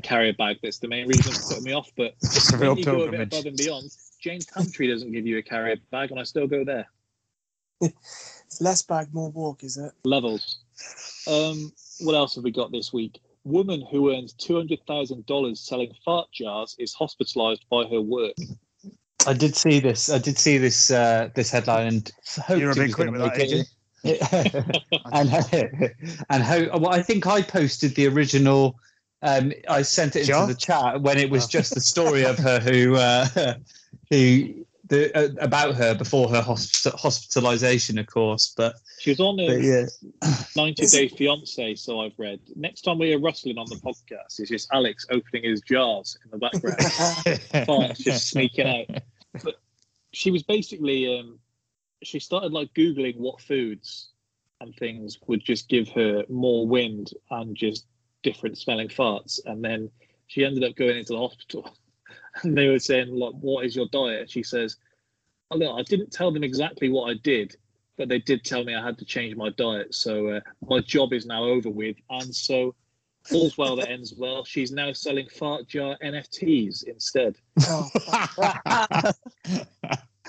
the 0.00 0.08
carrier 0.08 0.32
bag 0.32 0.58
that's 0.62 0.78
the 0.78 0.88
main 0.88 1.08
reason 1.08 1.32
for 1.32 1.48
putting 1.48 1.64
me 1.64 1.72
off. 1.72 1.90
But 1.96 2.14
It's 2.22 2.52
a 2.52 2.56
when 2.56 2.60
real 2.62 2.78
you 2.78 2.84
go 2.84 3.02
a 3.02 3.10
bit 3.10 3.30
pilgrimage. 3.30 3.34
above 3.34 3.46
and 3.46 3.56
beyond, 3.56 3.90
James 4.20 4.46
Country 4.46 4.88
doesn't 4.88 5.10
give 5.12 5.26
you 5.26 5.38
a 5.38 5.42
carrier 5.42 5.76
bag, 5.90 6.10
and 6.10 6.20
I 6.20 6.22
still 6.22 6.46
go 6.46 6.64
there. 6.64 6.86
It's 8.50 8.62
less 8.62 8.80
bag, 8.80 9.12
more 9.12 9.30
walk, 9.30 9.62
is 9.62 9.76
it? 9.76 9.92
Levels. 10.04 10.60
Um, 11.26 11.70
what 12.00 12.14
else 12.14 12.34
have 12.36 12.44
we 12.44 12.50
got 12.50 12.72
this 12.72 12.94
week? 12.94 13.20
Woman 13.44 13.84
who 13.90 14.10
earns 14.10 14.32
two 14.32 14.56
hundred 14.56 14.78
thousand 14.86 15.26
dollars 15.26 15.60
selling 15.60 15.92
fart 16.02 16.32
jars 16.32 16.74
is 16.78 16.94
hospitalised 16.94 17.60
by 17.70 17.84
her 17.84 18.00
work. 18.00 18.32
I 19.26 19.34
did 19.34 19.54
see 19.54 19.80
this. 19.80 20.08
I 20.08 20.16
did 20.16 20.38
see 20.38 20.56
this 20.56 20.90
uh, 20.90 21.28
this 21.34 21.50
headline 21.50 21.88
and 21.88 22.12
hoped 22.38 22.58
You're 22.58 22.70
a 22.70 22.72
it 22.72 22.76
bit 22.76 22.86
was 22.86 22.94
quick 22.94 23.10
going 23.10 23.20
with 23.20 23.20
that, 23.20 23.36
make 23.36 23.66
and 25.12 26.24
and 26.30 26.42
how 26.42 26.78
well 26.78 26.90
I 26.90 27.02
think 27.02 27.26
I 27.26 27.42
posted 27.42 27.94
the 27.96 28.06
original. 28.06 28.78
Um, 29.22 29.52
I 29.68 29.82
sent 29.82 30.14
it 30.16 30.20
into 30.20 30.32
Jar? 30.32 30.46
the 30.46 30.54
chat 30.54 31.00
when 31.00 31.18
it 31.18 31.28
was 31.30 31.44
Oh. 31.44 31.48
just 31.48 31.74
the 31.74 31.80
story 31.80 32.24
of 32.24 32.38
her 32.38 32.60
who 32.60 32.94
uh, 32.94 33.26
who 34.10 34.64
the 34.86 35.14
uh, 35.16 35.28
about 35.44 35.74
her 35.74 35.94
before 35.94 36.28
her 36.28 36.40
hosp- 36.40 36.94
hospitalization, 36.94 37.98
of 37.98 38.06
course. 38.06 38.54
But, 38.56 38.76
She 39.00 39.10
was 39.10 39.20
on 39.20 39.36
but 39.36 39.50
a 39.56 39.60
yeah, 39.62 40.30
90 40.56 40.86
Day 40.86 41.08
Fiance, 41.08 41.74
so 41.74 42.00
I've 42.00 42.18
read. 42.18 42.40
Next 42.56 42.82
time 42.82 42.98
we 42.98 43.08
hear 43.08 43.18
rustling 43.18 43.58
on 43.58 43.66
the 43.68 43.76
podcast, 43.76 44.38
it's 44.38 44.48
just 44.50 44.68
Alex 44.72 45.04
opening 45.10 45.44
his 45.44 45.60
jars 45.62 46.16
in 46.24 46.30
the 46.30 46.38
background. 46.38 46.78
farts 47.66 47.98
just 47.98 48.28
sneaking 48.30 48.66
out. 48.66 49.02
But 49.44 49.56
she 50.12 50.30
was 50.30 50.42
basically, 50.42 51.18
um, 51.18 51.38
she 52.02 52.18
started 52.18 52.52
like 52.52 52.72
Googling 52.72 53.16
what 53.18 53.40
foods 53.42 54.08
and 54.60 54.74
things 54.76 55.18
would 55.26 55.44
just 55.44 55.68
give 55.68 55.88
her 55.90 56.24
more 56.30 56.66
wind 56.66 57.10
and 57.30 57.54
just 57.54 57.84
different 58.22 58.58
smelling 58.58 58.88
farts. 58.88 59.40
And 59.46 59.64
then 59.64 59.90
she 60.26 60.44
ended 60.44 60.64
up 60.64 60.76
going 60.76 60.96
into 60.98 61.12
the 61.12 61.18
hospital 61.18 61.70
and 62.42 62.56
they 62.56 62.68
were 62.68 62.78
saying, 62.78 63.08
like, 63.14 63.34
what 63.40 63.64
is 63.64 63.74
your 63.76 63.86
diet? 63.92 64.20
And 64.22 64.30
she 64.30 64.42
says, 64.42 64.76
oh, 65.50 65.56
look, 65.56 65.78
I 65.78 65.82
didn't 65.82 66.12
tell 66.12 66.30
them 66.32 66.44
exactly 66.44 66.88
what 66.88 67.10
I 67.10 67.14
did, 67.22 67.56
but 67.96 68.08
they 68.08 68.18
did 68.18 68.44
tell 68.44 68.64
me 68.64 68.74
I 68.74 68.84
had 68.84 68.98
to 68.98 69.04
change 69.04 69.36
my 69.36 69.50
diet. 69.50 69.94
So 69.94 70.28
uh, 70.28 70.40
my 70.68 70.80
job 70.80 71.12
is 71.12 71.26
now 71.26 71.44
over 71.44 71.70
with. 71.70 71.96
And 72.10 72.34
so 72.34 72.74
all's 73.32 73.58
well 73.58 73.76
that 73.76 73.90
ends 73.90 74.14
well. 74.16 74.44
She's 74.44 74.72
now 74.72 74.92
selling 74.92 75.28
fart 75.28 75.68
jar 75.68 75.96
NFTs 76.02 76.84
instead. 76.84 77.36
Oh, 77.66 77.88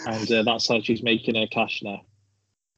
and 0.08 0.32
uh, 0.32 0.44
that's 0.44 0.68
how 0.68 0.80
she's 0.82 1.04
making 1.04 1.36
her 1.36 1.48
cash 1.48 1.82
now. 1.84 2.02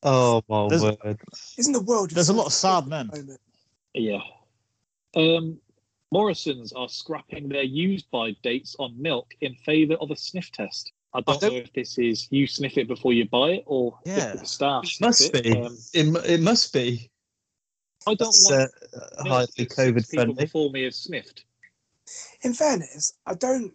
oh 0.04 0.44
my 0.50 0.68
There's- 0.68 0.84
word! 0.84 1.20
isn't 1.58 1.74
the 1.74 1.82
world? 1.82 2.12
There's 2.12 2.30
a 2.30 2.34
lot 2.34 2.48
of 2.48 2.54
sad 2.54 2.88
men. 2.88 3.08
moment? 3.08 3.40
Yeah. 3.94 4.20
Um, 5.16 5.60
Morrison's 6.12 6.74
are 6.74 6.90
scrapping 6.90 7.48
their 7.50 7.64
used 7.64 8.10
by 8.12 8.32
dates 8.44 8.76
on 8.80 9.02
milk 9.02 9.34
in 9.42 9.56
favour 9.56 9.96
of 9.96 10.12
a 10.12 10.16
sniff 10.16 10.52
test. 10.52 10.92
I 11.14 11.22
don't, 11.22 11.42
don't- 11.42 11.54
know 11.54 11.60
if 11.60 11.74
this 11.74 11.98
is 11.98 12.28
you 12.32 12.48
sniff 12.48 12.78
it 12.78 12.88
before 12.88 13.14
you 13.14 13.28
buy 13.28 13.50
it 13.52 13.64
or 13.66 13.98
Yeah. 14.06 14.36
the 14.36 14.46
staff 14.46 14.86
It 14.86 14.90
sniff 14.90 15.08
must 15.08 15.36
it. 15.36 15.44
be. 15.44 15.58
Um, 15.58 15.78
It, 15.94 16.30
it 16.30 16.42
must 16.42 16.74
be. 16.74 17.10
I 18.08 18.16
don't 18.16 18.20
That's, 18.32 18.50
want 18.50 18.72
uh, 18.94 19.24
highly 19.24 19.46
that 19.46 19.54
six 19.54 19.76
COVID 19.76 19.96
people 20.10 20.24
friendly. 20.26 20.46
before 20.46 20.70
me 20.72 20.84
have 20.84 20.96
sniffed. 20.96 21.46
In 22.42 22.54
fairness, 22.54 23.14
I 23.26 23.36
don't 23.36 23.74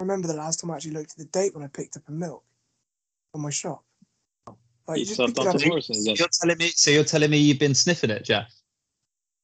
remember 0.00 0.28
the 0.28 0.34
last 0.34 0.60
time 0.60 0.70
I 0.70 0.76
actually 0.76 0.92
looked 0.92 1.12
at 1.12 1.18
the 1.18 1.24
date 1.26 1.54
when 1.54 1.62
I 1.64 1.68
picked 1.68 1.96
up 1.96 2.08
a 2.08 2.12
milk 2.12 2.42
from 3.32 3.42
my 3.42 3.50
shop. 3.50 3.84
Like, 4.88 4.98
you 4.98 5.00
You 5.00 5.04
just 5.04 5.16
served 5.16 5.34
pick 5.36 5.44
it 5.44 5.54
up. 5.54 5.66
Morrison's. 5.66 6.06
You're 6.06 6.28
telling 6.28 6.58
me. 6.58 6.68
So 6.74 6.90
you're 6.90 7.04
telling 7.04 7.30
me 7.30 7.36
you've 7.38 7.58
been 7.58 7.74
sniffing 7.74 8.10
it, 8.10 8.24
Jack? 8.24 8.48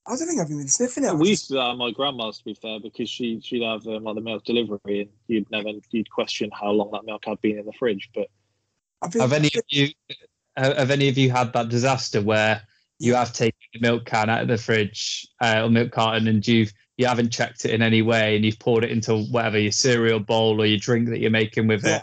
I 0.06 0.16
don't 0.16 0.26
think 0.26 0.40
I've 0.40 0.46
even 0.48 0.58
been 0.58 0.68
sniffing 0.68 1.04
it. 1.04 1.14
We 1.14 1.28
just- 1.28 1.30
used 1.30 1.46
to 1.48 1.52
do 1.54 1.58
that 1.58 1.70
at 1.70 1.76
my 1.76 1.90
grandma's, 1.92 2.38
to 2.38 2.44
be 2.44 2.54
fair, 2.54 2.80
because 2.80 3.08
she 3.08 3.40
she'd 3.40 3.62
have 3.62 3.86
um, 3.86 4.02
like 4.04 4.14
the 4.16 4.20
milk 4.20 4.44
delivery, 4.44 5.02
and 5.02 5.10
you'd 5.28 5.50
never 5.50 5.70
you'd 5.90 6.10
question 6.10 6.50
how 6.52 6.70
long 6.70 6.90
that 6.92 7.04
milk 7.04 7.24
had 7.24 7.40
been 7.40 7.58
in 7.58 7.66
the 7.66 7.72
fridge. 7.72 8.08
But 8.14 8.26
I've 9.00 9.12
been, 9.12 9.20
Have 9.20 9.32
any 9.32 9.48
of 9.48 9.62
you 9.68 9.88
have 10.56 10.76
have 10.76 10.90
any 10.90 11.08
of 11.08 11.16
you 11.16 11.30
had 11.30 11.52
that 11.52 11.68
disaster 11.68 12.20
where 12.20 12.62
you 12.98 13.14
have 13.14 13.32
taken 13.32 13.58
the 13.74 13.80
milk 13.80 14.04
can 14.04 14.28
out 14.28 14.42
of 14.42 14.48
the 14.48 14.58
fridge 14.58 15.26
uh, 15.40 15.62
or 15.64 15.70
milk 15.70 15.92
carton 15.92 16.28
and 16.28 16.46
you've 16.46 16.72
you 16.98 17.06
haven't 17.06 17.30
checked 17.30 17.64
it 17.64 17.70
in 17.72 17.80
any 17.82 18.02
way 18.02 18.36
and 18.36 18.44
you've 18.44 18.58
poured 18.58 18.84
it 18.84 18.90
into 18.90 19.22
whatever 19.30 19.58
your 19.58 19.72
cereal 19.72 20.20
bowl 20.20 20.60
or 20.60 20.66
your 20.66 20.78
drink 20.78 21.08
that 21.08 21.18
you're 21.20 21.30
making 21.30 21.66
with 21.66 21.82
Yeah. 21.84 21.96
it. 21.96 22.02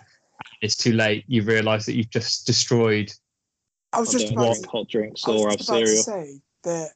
It's 0.62 0.76
too 0.76 0.94
late. 0.94 1.24
You 1.28 1.44
realise 1.44 1.86
that 1.86 1.96
you've 1.96 2.10
just 2.10 2.48
destroyed. 2.48 3.14
I 3.94 4.00
was 4.00 4.12
just 4.12 4.32
about, 4.32 4.48
want 4.48 4.64
to, 4.64 4.70
hot 4.70 4.90
drinks 4.90 5.24
I 5.26 5.32
was 5.32 5.42
or 5.42 5.50
have 5.50 5.58
just 5.58 5.70
about 5.70 5.80
to 5.80 5.88
cereal. 5.88 6.04
say 6.04 6.42
that 6.64 6.92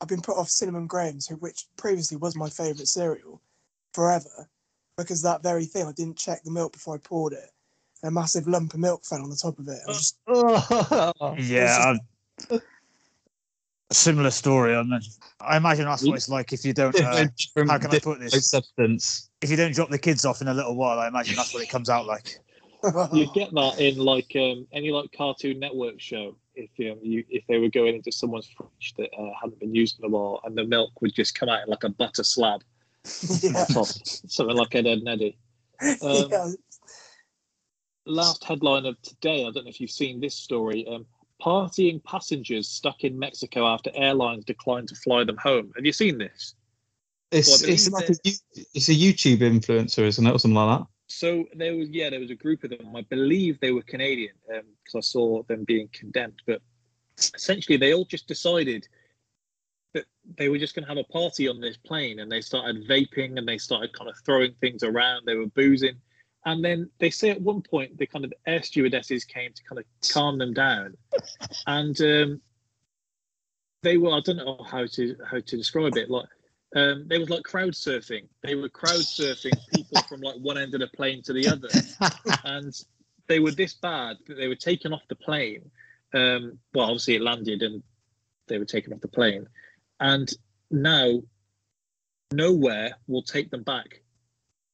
I've 0.00 0.08
been 0.08 0.20
put 0.22 0.36
off 0.36 0.48
cinnamon 0.48 0.86
grahams, 0.86 1.26
who- 1.26 1.36
which 1.36 1.66
previously 1.76 2.16
was 2.16 2.36
my 2.36 2.48
favourite 2.48 2.88
cereal, 2.88 3.42
forever, 3.92 4.48
because 4.96 5.22
that 5.22 5.42
very 5.42 5.64
thing. 5.66 5.86
I 5.86 5.92
didn't 5.92 6.18
check 6.18 6.42
the 6.44 6.50
milk 6.50 6.72
before 6.72 6.94
I 6.94 6.98
poured 6.98 7.32
it. 7.32 7.50
And 8.02 8.08
a 8.08 8.12
massive 8.12 8.46
lump 8.46 8.74
of 8.74 8.80
milk 8.80 9.04
fell 9.04 9.22
on 9.22 9.30
the 9.30 9.36
top 9.36 9.58
of 9.58 9.66
it. 9.68 9.80
I 9.84 9.90
was 9.90 9.98
just, 9.98 10.18
Yeah, 11.50 11.76
I'm- 12.50 12.60
a 13.90 13.94
similar 13.94 14.30
story. 14.30 14.74
I 14.76 14.80
imagine. 14.82 15.12
I 15.40 15.56
imagine 15.56 15.86
that's 15.86 16.02
what 16.02 16.16
it's 16.16 16.28
like 16.28 16.52
if 16.52 16.62
you 16.62 16.74
don't. 16.74 16.94
Uh, 17.00 17.26
how 17.66 17.78
can 17.78 17.90
I 17.90 17.98
put 18.00 18.20
this? 18.20 18.50
substance. 18.50 19.30
If 19.40 19.50
you 19.50 19.56
don't 19.56 19.72
drop 19.74 19.88
the 19.88 19.98
kids 19.98 20.26
off 20.26 20.42
in 20.42 20.48
a 20.48 20.52
little 20.54 20.76
while, 20.76 20.98
I 20.98 21.08
imagine 21.08 21.36
that's 21.36 21.54
what 21.54 21.62
it 21.62 21.70
comes 21.70 21.88
out 21.88 22.06
like. 22.06 22.38
You 23.12 23.26
get 23.32 23.50
that 23.54 23.80
in 23.80 23.96
like 23.98 24.30
um, 24.36 24.66
any 24.72 24.90
like 24.92 25.10
Cartoon 25.16 25.58
Network 25.58 26.00
show. 26.00 26.36
If 26.58 26.92
um, 26.92 26.98
you 27.02 27.24
if 27.30 27.44
they 27.46 27.58
were 27.58 27.68
going 27.68 27.94
into 27.94 28.10
someone's 28.10 28.48
fridge 28.48 28.94
that 28.98 29.10
uh, 29.16 29.30
hadn't 29.40 29.60
been 29.60 29.74
used 29.74 29.98
in 29.98 30.04
a 30.04 30.08
while, 30.08 30.40
and 30.44 30.56
the 30.56 30.64
milk 30.64 31.00
would 31.00 31.14
just 31.14 31.38
come 31.38 31.48
out 31.48 31.62
in 31.62 31.68
like 31.68 31.84
a 31.84 31.88
butter 31.88 32.24
slab 32.24 32.62
yeah. 33.40 33.64
top, 33.66 33.86
something 33.86 34.56
like 34.56 34.74
Ed, 34.74 34.86
Edd 34.86 35.00
n 35.00 35.08
Eddy. 35.08 35.38
Um, 36.02 36.26
yeah. 36.30 36.50
last 38.06 38.42
headline 38.42 38.86
of 38.86 39.00
today. 39.02 39.46
I 39.46 39.50
don't 39.50 39.64
know 39.64 39.70
if 39.70 39.80
you've 39.80 39.90
seen 39.90 40.20
this 40.20 40.34
story. 40.34 40.86
Um, 40.88 41.06
partying 41.40 42.02
passengers 42.02 42.68
stuck 42.68 43.04
in 43.04 43.18
Mexico 43.18 43.66
after 43.66 43.90
airlines 43.94 44.44
declined 44.44 44.88
to 44.88 44.96
fly 44.96 45.24
them 45.24 45.36
home. 45.36 45.72
Have 45.76 45.86
you 45.86 45.92
seen 45.92 46.18
this? 46.18 46.54
It's 47.30 47.62
Well, 47.62 47.70
I 47.70 47.72
it's 47.72 47.90
like 47.90 48.08
a, 48.08 48.14
it's 48.74 48.88
a 48.88 48.92
YouTube 48.92 49.40
influencer, 49.40 50.02
isn't 50.04 50.26
it, 50.26 50.34
or 50.34 50.38
something 50.38 50.56
like 50.56 50.80
that? 50.80 50.86
So 51.08 51.46
there 51.54 51.74
was 51.74 51.88
yeah, 51.88 52.10
there 52.10 52.20
was 52.20 52.30
a 52.30 52.36
group 52.36 52.64
of 52.64 52.70
them. 52.70 52.94
I 52.94 53.02
believe 53.02 53.58
they 53.60 53.72
were 53.72 53.82
Canadian 53.82 54.34
because 54.46 54.94
I 54.94 55.00
saw 55.00 55.42
them 55.44 55.64
being 55.64 55.88
condemned. 55.92 56.42
But 56.46 56.60
essentially, 57.16 57.78
they 57.78 57.94
all 57.94 58.04
just 58.04 58.28
decided 58.28 58.86
that 59.94 60.04
they 60.36 60.50
were 60.50 60.58
just 60.58 60.74
going 60.74 60.84
to 60.84 60.88
have 60.88 60.98
a 60.98 61.12
party 61.12 61.48
on 61.48 61.60
this 61.60 61.78
plane, 61.78 62.20
and 62.20 62.30
they 62.30 62.42
started 62.42 62.86
vaping 62.86 63.38
and 63.38 63.48
they 63.48 63.56
started 63.56 63.94
kind 63.94 64.10
of 64.10 64.16
throwing 64.24 64.52
things 64.60 64.82
around. 64.82 65.24
They 65.24 65.34
were 65.34 65.46
boozing, 65.46 65.96
and 66.44 66.62
then 66.62 66.90
they 66.98 67.10
say 67.10 67.30
at 67.30 67.40
one 67.40 67.62
point 67.62 67.96
the 67.96 68.06
kind 68.06 68.26
of 68.26 68.34
air 68.46 68.62
stewardesses 68.62 69.24
came 69.24 69.52
to 69.54 69.62
kind 69.64 69.78
of 69.78 69.86
calm 70.12 70.36
them 70.36 70.52
down, 70.52 70.94
and 71.66 71.98
um, 72.02 72.40
they 73.82 73.96
were 73.96 74.12
I 74.12 74.20
don't 74.20 74.36
know 74.36 74.60
how 74.62 74.84
to 74.84 75.16
how 75.24 75.40
to 75.40 75.56
describe 75.56 75.96
it 75.96 76.10
like. 76.10 76.28
Um, 76.76 77.06
they 77.08 77.18
was 77.18 77.30
like 77.30 77.44
crowd 77.44 77.72
surfing. 77.72 78.28
They 78.42 78.54
were 78.54 78.68
crowd 78.68 79.00
surfing 79.00 79.58
people 79.74 80.02
from 80.02 80.20
like 80.20 80.36
one 80.36 80.58
end 80.58 80.74
of 80.74 80.80
the 80.80 80.88
plane 80.88 81.22
to 81.22 81.32
the 81.32 81.48
other, 81.48 81.68
and 82.44 82.74
they 83.26 83.40
were 83.40 83.52
this 83.52 83.74
bad 83.74 84.18
that 84.26 84.34
they 84.34 84.48
were 84.48 84.54
taken 84.54 84.92
off 84.92 85.02
the 85.08 85.16
plane. 85.16 85.70
Um, 86.12 86.58
well, 86.74 86.86
obviously 86.86 87.16
it 87.16 87.22
landed 87.22 87.62
and 87.62 87.82
they 88.48 88.58
were 88.58 88.64
taken 88.66 88.92
off 88.92 89.00
the 89.00 89.08
plane, 89.08 89.46
and 90.00 90.30
now 90.70 91.22
nowhere 92.32 92.92
will 93.06 93.22
take 93.22 93.50
them 93.50 93.62
back 93.62 94.02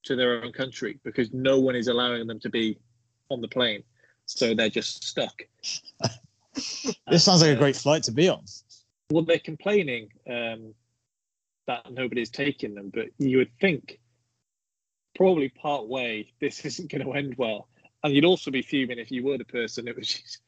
to 0.03 0.15
their 0.15 0.43
own 0.43 0.51
country 0.51 0.99
because 1.03 1.31
no 1.33 1.59
one 1.59 1.75
is 1.75 1.87
allowing 1.87 2.27
them 2.27 2.39
to 2.41 2.49
be 2.49 2.77
on 3.29 3.39
the 3.39 3.47
plane, 3.47 3.83
so 4.25 4.53
they're 4.53 4.69
just 4.69 5.05
stuck. 5.05 5.43
This 7.07 7.23
sounds 7.23 7.41
like 7.41 7.51
a 7.51 7.59
great 7.59 7.75
flight 7.75 8.03
to 8.03 8.11
be 8.11 8.29
on. 8.29 8.43
Well, 9.11 9.23
they're 9.23 9.39
complaining 9.39 10.09
um, 10.29 10.73
that 11.67 11.91
nobody's 11.91 12.29
taking 12.29 12.75
them, 12.75 12.91
but 12.93 13.07
you 13.17 13.37
would 13.37 13.51
think 13.59 13.99
probably 15.15 15.49
part 15.49 15.87
way 15.87 16.31
this 16.39 16.65
isn't 16.65 16.91
going 16.91 17.03
to 17.03 17.13
end 17.13 17.35
well, 17.37 17.67
and 18.03 18.13
you'd 18.13 18.25
also 18.25 18.51
be 18.51 18.61
fuming 18.61 18.99
if 18.99 19.11
you 19.11 19.23
were 19.23 19.37
the 19.37 19.45
person 19.45 19.85
that 19.85 19.95
was 19.95 20.07
just, 20.09 20.41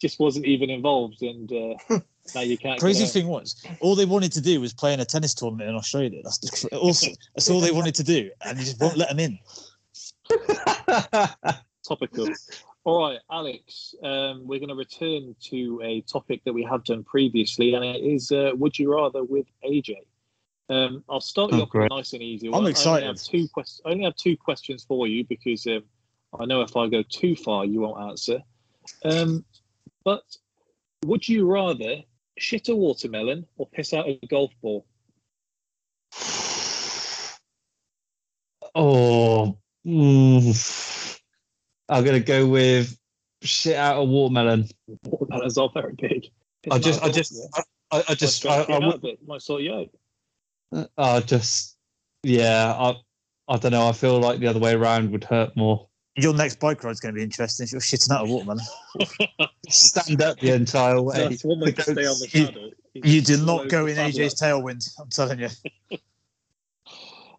just 0.00 0.20
wasn't 0.20 0.46
even 0.46 0.70
involved, 0.70 1.22
and 1.22 1.52
uh, 1.52 1.98
now 2.34 2.40
you 2.40 2.58
can't. 2.58 2.80
Crazy 2.80 3.06
thing 3.06 3.26
was, 3.26 3.64
all 3.80 3.94
they 3.94 4.04
wanted 4.04 4.32
to 4.32 4.40
do 4.40 4.60
was 4.60 4.72
play 4.72 4.92
in 4.92 5.00
a 5.00 5.04
tennis 5.04 5.34
tournament 5.34 5.68
in 5.68 5.76
Australia. 5.76 6.20
That's 6.22 6.38
the, 6.38 6.76
also 6.76 7.08
that's 7.34 7.50
all 7.50 7.60
they 7.60 7.72
wanted 7.72 7.94
to 7.96 8.04
do, 8.04 8.30
and 8.44 8.58
they 8.58 8.64
just 8.64 8.80
won't 8.80 8.96
let 8.96 9.08
them 9.08 9.20
in. 9.20 9.38
topical. 11.86 12.28
All 12.84 13.08
right, 13.08 13.20
Alex, 13.30 13.94
um, 14.02 14.44
we're 14.44 14.58
going 14.58 14.68
to 14.68 14.74
return 14.74 15.36
to 15.50 15.80
a 15.84 16.00
topic 16.00 16.42
that 16.44 16.52
we 16.52 16.64
have 16.64 16.82
done 16.84 17.04
previously, 17.04 17.74
and 17.74 17.84
it 17.84 18.00
is 18.00 18.32
uh, 18.32 18.50
Would 18.54 18.76
You 18.76 18.92
Rather 18.92 19.22
with 19.22 19.46
AJ. 19.64 19.98
Um, 20.68 21.04
I'll 21.08 21.20
start 21.20 21.52
you 21.52 21.58
Oh, 21.58 21.62
off 21.62 21.68
with 21.68 21.74
a 21.74 21.78
great. 21.78 21.90
nice 21.90 22.12
and 22.12 22.22
easy 22.22 22.46
I'm 22.46 22.52
one. 22.52 22.60
I 22.62 22.64
only 22.66 22.70
excited. 22.70 23.06
have 23.06 23.22
two 23.22 23.48
quest- 23.52 23.82
I 23.84 23.90
only 23.90 24.04
have 24.04 24.16
two 24.16 24.36
questions 24.36 24.84
for 24.84 25.06
you 25.06 25.24
because 25.24 25.66
um, 25.66 25.82
I 26.38 26.44
know 26.46 26.62
if 26.62 26.76
I 26.76 26.86
go 26.88 27.02
too 27.02 27.36
far, 27.36 27.64
you 27.64 27.80
won't 27.80 28.10
answer. 28.10 28.40
Um, 29.04 29.44
but 30.04 30.22
would 31.04 31.28
you 31.28 31.46
rather 31.50 31.96
shit 32.38 32.68
a 32.68 32.76
watermelon 32.76 33.46
or 33.56 33.66
piss 33.66 33.92
out 33.92 34.08
a 34.08 34.18
golf 34.28 34.52
ball? 34.62 34.86
Oh, 38.74 39.58
mm, 39.86 41.18
I'm 41.88 42.04
gonna 42.04 42.20
go 42.20 42.46
with 42.48 42.96
shit 43.42 43.76
out 43.76 43.98
a 44.00 44.04
watermelon. 44.04 44.68
Watermelons 45.04 45.58
are 45.58 45.68
very 45.74 45.94
big. 45.94 46.26
I 46.70 46.78
Piss 46.78 46.84
just, 46.84 47.02
I 47.02 47.06
I 47.06 47.08
a 47.08 47.12
just, 47.12 47.32
golf 47.34 47.50
I, 47.90 47.96
I 47.98 48.02
ball. 48.06 48.14
just, 48.14 48.44
Might 48.44 48.50
I, 48.52 48.62
strike 48.62 48.70
I 48.70 48.78
you 48.80 48.86
would, 48.86 48.94
out, 48.94 49.00
but 49.02 49.26
might 49.26 49.42
sort 49.42 49.62
you 49.62 49.74
out. 49.74 49.88
I 49.92 49.98
just, 51.20 51.76
yeah, 52.22 52.72
I, 52.78 52.94
I 53.48 53.56
don't 53.58 53.72
know. 53.72 53.88
I 53.88 53.92
feel 53.92 54.18
like 54.20 54.40
the 54.40 54.46
other 54.46 54.60
way 54.60 54.74
around 54.74 55.10
would 55.12 55.24
hurt 55.24 55.56
more. 55.56 55.88
Your 56.16 56.34
next 56.34 56.60
bike 56.60 56.84
ride's 56.84 57.00
going 57.00 57.14
to 57.14 57.18
be 57.18 57.24
interesting. 57.24 57.64
If 57.64 57.72
you're 57.72 57.80
shitting 57.80 58.10
out 58.14 58.26
a 58.26 58.30
watermelon, 58.30 58.64
Stand 59.68 60.20
up 60.22 60.38
the 60.40 60.52
entire 60.52 61.00
way. 61.00 61.16
That's 61.28 61.44
one 61.44 61.60
way 61.60 61.72
to 61.72 61.82
stay 61.82 61.92
on 61.92 62.18
the 62.18 62.28
You- 62.32 62.46
saddle. 62.46 62.70
you 62.94 63.20
do 63.22 63.44
not 63.44 63.68
go 63.68 63.86
in 63.86 63.96
saddle 63.96 64.12
AJ's 64.12 64.34
tailwind. 64.34 64.90
I'm 65.00 65.08
telling 65.08 65.40
you. 65.40 65.48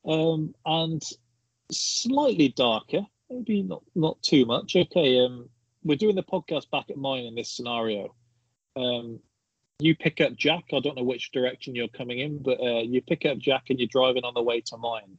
Um, 0.06 0.54
and 0.66 1.02
slightly 1.72 2.50
darker, 2.50 3.06
maybe 3.30 3.62
not 3.64 3.84
not 3.96 4.22
too 4.22 4.46
much. 4.46 4.76
Okay, 4.76 5.20
um, 5.20 5.48
we're 5.84 5.96
doing 5.96 6.16
the 6.16 6.24
podcast 6.24 6.70
back 6.72 6.90
at 6.90 6.98
mine 6.98 7.24
in 7.24 7.36
this 7.36 7.50
scenario. 7.56 8.14
Um, 8.76 9.20
you 9.84 9.96
pick 9.96 10.22
up 10.22 10.36
Jack. 10.36 10.66
I 10.74 10.80
don't 10.80 10.96
know 10.96 11.04
which 11.04 11.32
direction 11.32 11.76
you're 11.76 11.88
coming 11.90 12.20
in, 12.20 12.42
but 12.42 12.60
uh, 12.60 12.82
you 12.82 13.02
pick 13.02 13.26
up 13.26 13.38
Jack 13.38 13.64
and 13.70 13.80
you're 13.80 13.88
driving 13.92 14.24
on 14.24 14.34
the 14.34 14.42
way 14.42 14.62
to 14.62 14.78
mine. 14.78 15.18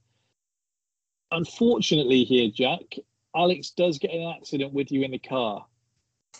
Unfortunately, 1.30 2.24
here, 2.24 2.50
Jack, 2.50 2.96
Alex 3.36 3.70
does 3.70 3.98
get 3.98 4.12
in 4.12 4.22
an 4.22 4.34
accident 4.36 4.72
with 4.72 4.90
you 4.90 5.02
in 5.02 5.10
the 5.10 5.18
car. 5.18 5.66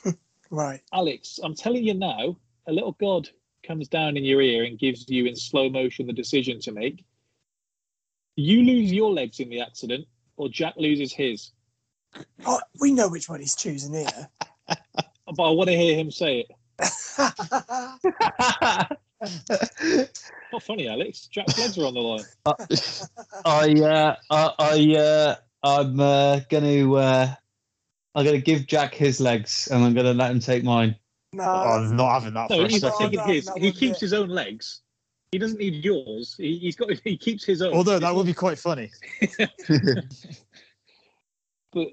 Right. 0.51 0.83
Alex, 0.93 1.41
I'm 1.43 1.57
telling 1.57 1.85
you 1.85 1.95
now, 1.95 2.37
a 2.69 2.73
little 2.73 2.93
god 3.01 3.29
comes 3.67 3.89
down 3.89 4.17
in 4.17 4.23
your 4.23 4.41
ear 4.41 4.65
and 4.65 4.79
gives 4.79 5.09
you 5.09 5.27
in 5.27 5.35
slow 5.35 5.69
motion 5.69 6.07
the 6.07 6.13
decision 6.13 6.61
to 6.61 6.71
make. 6.71 7.05
You 8.37 8.63
lose 8.63 8.93
your 8.93 9.11
legs 9.11 9.41
in 9.41 9.49
the 9.49 9.61
accident, 9.61 10.07
or 10.37 10.49
Jack 10.49 10.75
loses 10.77 11.13
his. 11.13 11.51
Oh, 12.47 12.61
we 12.79 12.93
know 12.93 13.09
which 13.09 13.29
one 13.29 13.41
he's 13.41 13.57
choosing 13.57 13.95
here. 13.95 14.29
But 15.27 15.43
I 15.43 15.51
want 15.51 15.71
to 15.71 15.77
hear 15.77 15.97
him 15.97 16.11
say 16.11 16.41
it. 16.41 16.47
Not 20.53 20.63
funny, 20.63 20.89
Alex. 20.89 21.27
Jack's 21.29 21.59
legs 21.59 21.79
are 21.79 21.87
on 21.87 21.95
the 21.95 22.01
line. 22.01 22.25
I, 23.45 23.73
uh, 23.83 24.17
I, 24.31 24.53
I, 24.59 24.97
uh, 24.97 25.35
I'm 25.63 25.99
uh, 26.01 26.41
gonna, 26.49 26.93
uh, 26.95 27.35
I'm 28.15 28.25
gonna 28.25 28.39
give 28.39 28.67
Jack 28.67 28.95
his 28.95 29.21
legs, 29.21 29.69
and 29.71 29.85
I'm 29.85 29.95
gonna 29.95 30.15
let 30.15 30.31
him 30.31 30.41
take 30.41 30.65
mine. 30.65 30.97
Oh, 31.35 31.39
no, 31.39 31.43
I'm 31.43 31.97
not 31.97 32.13
having 32.13 32.35
that 32.35 32.51
No, 32.51 32.65
he's 32.67 32.83
not 32.83 32.99
taking 32.99 33.19
No, 33.19 33.25
his. 33.27 33.47
that 33.47 33.59
He 33.59 33.73
keeps 33.73 33.99
be- 33.99 34.07
his 34.07 34.13
own 34.13 34.29
legs. 34.29 34.83
He 35.33 35.39
doesn't 35.39 35.59
need 35.59 35.85
yours. 35.85 36.37
He, 36.39 36.59
he's 36.59 36.77
got. 36.77 36.91
He 37.03 37.17
keeps 37.17 37.45
his 37.45 37.61
own. 37.61 37.73
Although 37.75 37.99
that 37.99 38.03
not- 38.03 38.15
would 38.15 38.27
be 38.27 38.35
quite 38.35 38.59
funny. 38.59 38.91
But 41.73 41.89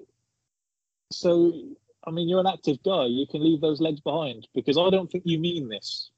so, 1.12 1.52
I 2.06 2.12
mean, 2.12 2.28
you're 2.30 2.40
an 2.40 2.48
active 2.48 2.82
guy. 2.84 3.06
You 3.06 3.26
can 3.28 3.44
leave 3.44 3.62
those 3.62 3.80
legs 3.80 4.00
behind 4.02 4.48
because 4.56 4.78
I 4.78 4.90
don't 4.90 5.12
think 5.12 5.24
you 5.26 5.38
mean 5.40 5.70
this. 5.70 6.10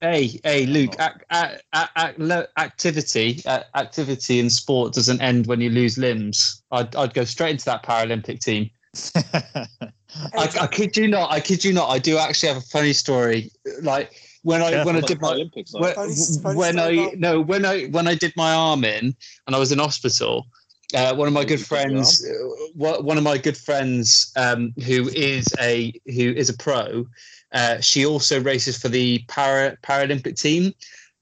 Hey, 0.00 0.40
hey, 0.44 0.66
Luke. 0.66 0.94
Ac- 0.98 1.24
ac- 1.32 1.60
ac- 1.74 1.88
ac- 2.18 2.46
activity, 2.58 3.40
uh, 3.46 3.62
activity 3.76 4.40
in 4.40 4.50
sport 4.50 4.94
doesn't 4.94 5.20
end 5.20 5.46
when 5.46 5.60
you 5.60 5.70
lose 5.70 5.96
limbs. 5.98 6.62
I'd, 6.72 6.94
I'd 6.96 7.14
go 7.14 7.24
straight 7.24 7.52
into 7.52 7.64
that 7.66 7.84
Paralympic 7.84 8.40
team. 8.40 8.68
I, 9.14 10.48
I 10.60 10.66
kid 10.66 10.96
you 10.96 11.08
not. 11.08 11.30
I 11.30 11.40
kid 11.40 11.64
you 11.64 11.72
not. 11.72 11.88
I 11.88 11.98
do 11.98 12.18
actually 12.18 12.48
have 12.48 12.58
a 12.58 12.66
funny 12.66 12.92
story. 12.92 13.50
Like 13.80 14.12
when 14.42 14.60
I 14.62 14.70
Yeah. 14.70 14.84
when 14.84 14.96
I 14.96 15.00
did 15.00 15.20
my 15.20 15.32
Olympics, 15.32 15.72
when, 15.72 15.94
Bonus- 15.94 16.36
bonus 16.38 16.58
when 16.58 16.78
I 16.78 16.90
about- 16.90 17.16
no 17.18 17.40
when 17.40 17.64
I 17.64 17.84
when 17.86 18.06
I 18.08 18.14
did 18.14 18.32
my 18.36 18.52
arm 18.52 18.84
in 18.84 19.14
and 19.46 19.56
I 19.56 19.58
was 19.58 19.72
in 19.72 19.78
hospital. 19.78 20.46
Uh, 20.94 21.14
one 21.14 21.26
of 21.26 21.34
my 21.34 21.44
good 21.44 21.60
you 21.60 21.64
take 21.64 21.90
your 21.90 22.04
friends, 22.04 22.26
uh, 22.26 23.02
one 23.02 23.16
of 23.16 23.24
my 23.24 23.38
good 23.38 23.56
friends, 23.56 24.32
um, 24.36 24.72
who 24.84 25.08
is 25.10 25.46
a 25.60 25.92
who 26.06 26.32
is 26.32 26.48
a 26.50 26.56
pro, 26.56 27.06
uh, 27.52 27.80
she 27.80 28.04
also 28.04 28.40
races 28.40 28.76
for 28.76 28.88
the 28.88 29.24
para 29.28 29.76
Paralympic 29.82 30.40
team. 30.40 30.72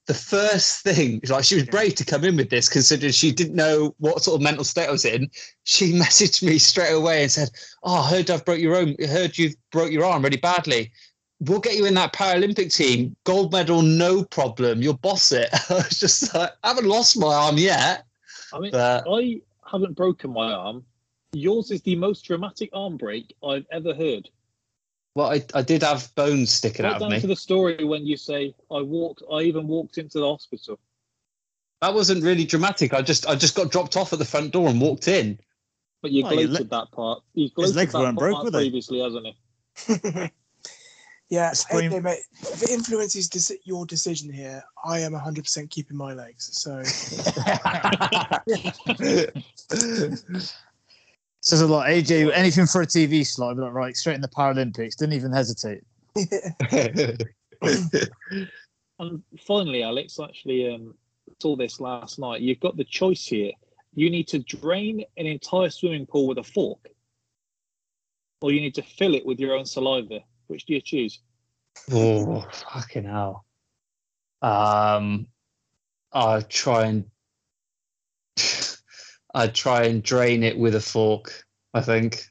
The 0.06 0.14
first 0.14 0.82
thing, 0.82 1.20
like 1.28 1.44
she 1.44 1.54
was 1.54 1.64
brave 1.64 1.94
to 1.96 2.04
come 2.04 2.24
in 2.24 2.36
with 2.36 2.50
this, 2.50 2.68
considering 2.68 3.12
she 3.12 3.32
didn't 3.32 3.54
know 3.54 3.94
what 3.98 4.22
sort 4.22 4.36
of 4.36 4.42
mental 4.42 4.64
state 4.64 4.88
I 4.88 4.92
was 4.92 5.04
in. 5.04 5.30
She 5.64 5.92
messaged 5.98 6.42
me 6.42 6.58
straight 6.58 6.92
away 6.92 7.22
and 7.22 7.30
said, 7.30 7.50
"Oh, 7.82 8.00
I 8.00 8.08
heard 8.08 8.30
I've 8.30 8.44
broke 8.44 8.60
your 8.60 8.76
own. 8.76 8.96
Heard 9.06 9.38
you've 9.38 9.54
broke 9.70 9.92
your 9.92 10.04
arm 10.04 10.22
really 10.22 10.36
badly. 10.36 10.90
We'll 11.40 11.60
get 11.60 11.76
you 11.76 11.86
in 11.86 11.94
that 11.94 12.12
Paralympic 12.12 12.74
team. 12.74 13.16
Gold 13.24 13.52
medal, 13.52 13.82
no 13.82 14.24
problem. 14.24 14.82
You'll 14.82 14.94
boss 14.94 15.32
it." 15.32 15.48
I 15.70 15.74
was 15.74 16.00
just 16.00 16.34
like, 16.34 16.50
I 16.64 16.68
haven't 16.68 16.86
lost 16.86 17.18
my 17.18 17.34
arm 17.34 17.56
yet. 17.56 18.04
I 18.52 18.58
mean, 18.58 18.72
But 18.72 19.04
I 19.08 19.40
haven't 19.70 19.96
broken 19.96 20.32
my 20.32 20.52
arm. 20.52 20.84
Yours 21.32 21.70
is 21.70 21.82
the 21.82 21.96
most 21.96 22.22
dramatic 22.24 22.70
arm 22.72 22.96
break 22.96 23.34
I've 23.46 23.66
ever 23.70 23.94
heard. 23.94 24.28
well, 25.14 25.30
I, 25.30 25.44
I 25.54 25.62
did 25.62 25.82
have 25.82 26.12
bones 26.14 26.50
sticking 26.50 26.84
Right 26.84 26.90
out 26.90 26.96
of 26.96 27.00
down 27.02 27.10
me. 27.12 27.20
to 27.20 27.26
the 27.26 27.36
story 27.36 27.84
when 27.84 28.06
you 28.06 28.16
say 28.16 28.54
I 28.70 28.80
walked. 28.80 29.22
I 29.32 29.42
even 29.42 29.68
walked 29.68 29.98
into 29.98 30.18
the 30.18 30.28
hospital. 30.28 30.78
That 31.82 31.94
wasn't 31.94 32.24
really 32.24 32.44
dramatic. 32.44 32.92
I 32.92 33.00
just 33.02 33.26
I 33.26 33.34
just 33.36 33.54
got 33.54 33.70
dropped 33.70 33.96
off 33.96 34.12
at 34.12 34.18
the 34.18 34.24
front 34.24 34.52
door 34.52 34.68
and 34.68 34.80
walked 34.80 35.08
in. 35.08 35.38
But 36.02 36.10
you 36.10 36.22
your 36.22 36.30
gloated 36.30 36.50
le- 36.50 36.64
that 36.64 36.90
part. 36.92 37.22
You 37.34 37.48
gloated 37.50 37.76
legs 37.76 37.92
that 37.92 37.98
weren't 38.00 38.18
part 38.18 38.32
broke, 38.32 38.44
were 38.44 38.50
they? 38.50 38.58
previously, 38.58 39.00
hasn't 39.00 39.26
he? 39.26 40.30
yeah, 41.30 41.52
Spring- 41.52 41.92
okay, 41.92 42.00
mate. 42.00 42.18
If 42.40 42.64
it 42.64 42.70
influences 42.70 43.28
deci- 43.28 43.60
your 43.64 43.86
decision 43.86 44.32
here, 44.32 44.62
I 44.84 44.98
am 44.98 45.12
100% 45.12 45.70
keeping 45.70 45.96
my 45.96 46.12
legs. 46.12 46.58
So 46.58 46.82
Says 51.42 51.62
a 51.62 51.66
lot. 51.66 51.86
AJ, 51.86 52.32
anything 52.34 52.66
for 52.66 52.82
a 52.82 52.86
TV 52.86 53.24
slot, 53.24 53.52
I'd 53.52 53.56
be 53.56 53.62
like, 53.62 53.72
right, 53.72 53.96
straight 53.96 54.16
in 54.16 54.20
the 54.20 54.28
Paralympics. 54.28 54.96
Didn't 54.96 55.14
even 55.14 55.32
hesitate. 55.32 55.82
And 58.98 59.22
finally, 59.46 59.84
Alex, 59.84 60.18
actually 60.20 60.74
um, 60.74 60.94
saw 61.40 61.54
this 61.54 61.80
last 61.80 62.18
night. 62.18 62.40
You've 62.40 62.60
got 62.60 62.76
the 62.76 62.84
choice 62.84 63.24
here. 63.24 63.52
You 63.94 64.10
need 64.10 64.26
to 64.28 64.40
drain 64.40 65.04
an 65.16 65.26
entire 65.26 65.70
swimming 65.70 66.06
pool 66.06 66.26
with 66.26 66.38
a 66.38 66.42
fork, 66.42 66.88
or 68.42 68.50
you 68.50 68.60
need 68.60 68.74
to 68.74 68.82
fill 68.82 69.14
it 69.14 69.24
with 69.24 69.38
your 69.38 69.54
own 69.54 69.64
saliva. 69.64 70.20
Which 70.50 70.66
do 70.66 70.74
you 70.74 70.80
choose? 70.80 71.20
oh 71.92 72.46
fucking 72.52 73.04
hell. 73.04 73.44
Um, 74.42 75.28
I'll 76.12 76.42
try 76.42 76.86
and 76.86 77.04
I'd 79.34 79.54
try 79.54 79.84
and 79.84 80.02
drain 80.02 80.42
it 80.42 80.58
with 80.58 80.74
a 80.74 80.80
fork. 80.80 81.44
I 81.72 81.80
think. 81.80 82.26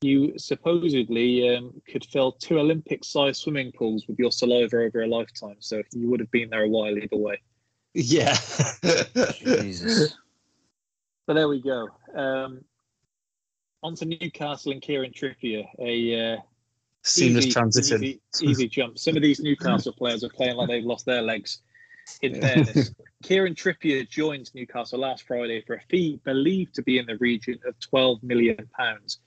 You 0.00 0.38
supposedly 0.38 1.56
um, 1.56 1.80
could 1.90 2.04
fill 2.04 2.32
two 2.32 2.58
Olympic-sized 2.58 3.40
swimming 3.40 3.72
pools 3.72 4.06
with 4.06 4.18
your 4.18 4.32
saliva 4.32 4.76
over 4.78 5.02
a 5.02 5.06
lifetime. 5.06 5.56
So 5.60 5.82
you 5.92 6.10
would 6.10 6.20
have 6.20 6.30
been 6.30 6.50
there 6.50 6.64
a 6.64 6.68
while 6.68 6.96
either 6.98 7.16
way. 7.16 7.40
Yeah. 7.94 8.36
Jesus. 9.34 10.14
But 11.26 11.34
there 11.34 11.48
we 11.48 11.62
go. 11.62 11.88
Um, 12.14 12.62
on 13.82 13.94
to 13.94 14.04
Newcastle 14.04 14.72
and 14.72 14.82
Kieran 14.82 15.12
Trippier. 15.12 15.66
A 15.78 16.34
uh, 16.34 16.36
Seamless 17.04 17.44
easy, 17.44 17.52
transition. 17.52 18.02
Easy, 18.02 18.20
easy 18.42 18.68
jump. 18.68 18.98
Some 18.98 19.16
of 19.16 19.22
these 19.22 19.38
Newcastle 19.38 19.92
players 19.92 20.24
are 20.24 20.30
playing 20.30 20.56
like 20.56 20.68
they've 20.68 20.84
lost 20.84 21.04
their 21.04 21.22
legs. 21.22 21.60
In 22.22 22.40
fairness, 22.40 22.92
Kieran 23.22 23.54
Trippier 23.54 24.08
joined 24.08 24.50
Newcastle 24.54 25.00
last 25.00 25.24
Friday 25.26 25.62
for 25.66 25.74
a 25.74 25.80
fee 25.90 26.18
believed 26.24 26.74
to 26.74 26.82
be 26.82 26.98
in 26.98 27.06
the 27.06 27.16
region 27.18 27.58
of 27.66 27.78
12 27.80 28.22
million 28.22 28.68
pounds. 28.76 29.18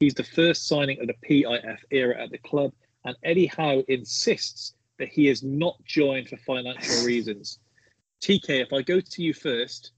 He's 0.00 0.14
the 0.14 0.24
first 0.24 0.68
signing 0.68 1.00
of 1.00 1.06
the 1.06 1.14
PIF 1.28 1.78
era 1.90 2.22
at 2.22 2.30
the 2.30 2.38
club, 2.38 2.72
and 3.04 3.16
Eddie 3.22 3.46
Howe 3.46 3.82
insists 3.88 4.74
that 4.98 5.08
he 5.08 5.28
is 5.28 5.42
not 5.42 5.82
joined 5.84 6.28
for 6.28 6.36
financial 6.38 7.04
reasons. 7.06 7.58
TK, 8.22 8.62
if 8.62 8.72
I 8.72 8.82
go 8.82 9.00
to 9.00 9.22
you 9.22 9.34
first, 9.34 9.92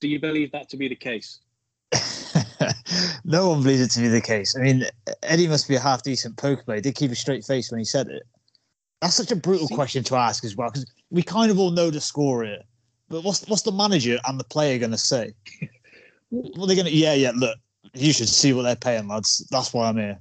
do 0.00 0.08
you 0.08 0.20
believe 0.20 0.52
that 0.52 0.68
to 0.70 0.76
be 0.76 0.88
the 0.88 0.96
case? 0.96 1.40
No 3.24 3.50
one 3.50 3.62
believes 3.62 3.80
it 3.80 3.90
to 3.92 4.00
be 4.00 4.08
the 4.08 4.20
case. 4.20 4.56
I 4.56 4.60
mean, 4.60 4.84
Eddie 5.22 5.48
must 5.48 5.68
be 5.68 5.74
a 5.74 5.80
half 5.80 6.02
decent 6.02 6.36
poker 6.36 6.62
player. 6.62 6.76
He 6.76 6.82
did 6.82 6.94
keep 6.94 7.10
a 7.10 7.14
straight 7.14 7.44
face 7.44 7.70
when 7.70 7.78
he 7.78 7.84
said 7.84 8.08
it. 8.08 8.22
That's 9.00 9.14
such 9.14 9.30
a 9.30 9.36
brutal 9.36 9.68
question 9.68 10.02
to 10.04 10.16
ask 10.16 10.44
as 10.44 10.56
well, 10.56 10.70
because 10.70 10.86
we 11.10 11.22
kind 11.22 11.50
of 11.50 11.58
all 11.58 11.70
know 11.70 11.90
the 11.90 12.00
score 12.00 12.44
here. 12.44 12.62
But 13.08 13.22
what's 13.22 13.46
what's 13.46 13.62
the 13.62 13.72
manager 13.72 14.18
and 14.26 14.40
the 14.40 14.44
player 14.44 14.78
going 14.78 14.92
to 14.92 14.98
say? 14.98 15.32
Well, 16.32 16.66
they're 16.66 16.74
going 16.74 16.88
to, 16.88 16.92
yeah, 16.92 17.14
yeah, 17.14 17.30
look, 17.36 17.56
you 17.94 18.12
should 18.12 18.28
see 18.28 18.52
what 18.52 18.62
they're 18.62 18.74
paying, 18.74 19.06
lads. 19.06 19.46
That's 19.52 19.72
why 19.72 19.88
I'm 19.88 19.96
here. 19.96 20.20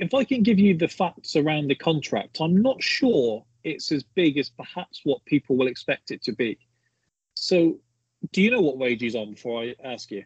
if 0.00 0.14
I 0.14 0.24
can 0.24 0.42
give 0.42 0.58
you 0.58 0.76
the 0.76 0.88
facts 0.88 1.36
around 1.36 1.68
the 1.68 1.74
contract, 1.74 2.40
I'm 2.40 2.60
not 2.60 2.82
sure 2.82 3.44
it's 3.64 3.92
as 3.92 4.02
big 4.02 4.38
as 4.38 4.48
perhaps 4.48 5.02
what 5.04 5.24
people 5.26 5.56
will 5.56 5.66
expect 5.66 6.10
it 6.10 6.22
to 6.24 6.32
be. 6.32 6.58
So, 7.34 7.78
do 8.32 8.42
you 8.42 8.50
know 8.50 8.62
what 8.62 8.78
wage 8.78 9.02
he's 9.02 9.14
on 9.14 9.32
before 9.32 9.62
I 9.62 9.74
ask 9.84 10.10
you? 10.10 10.24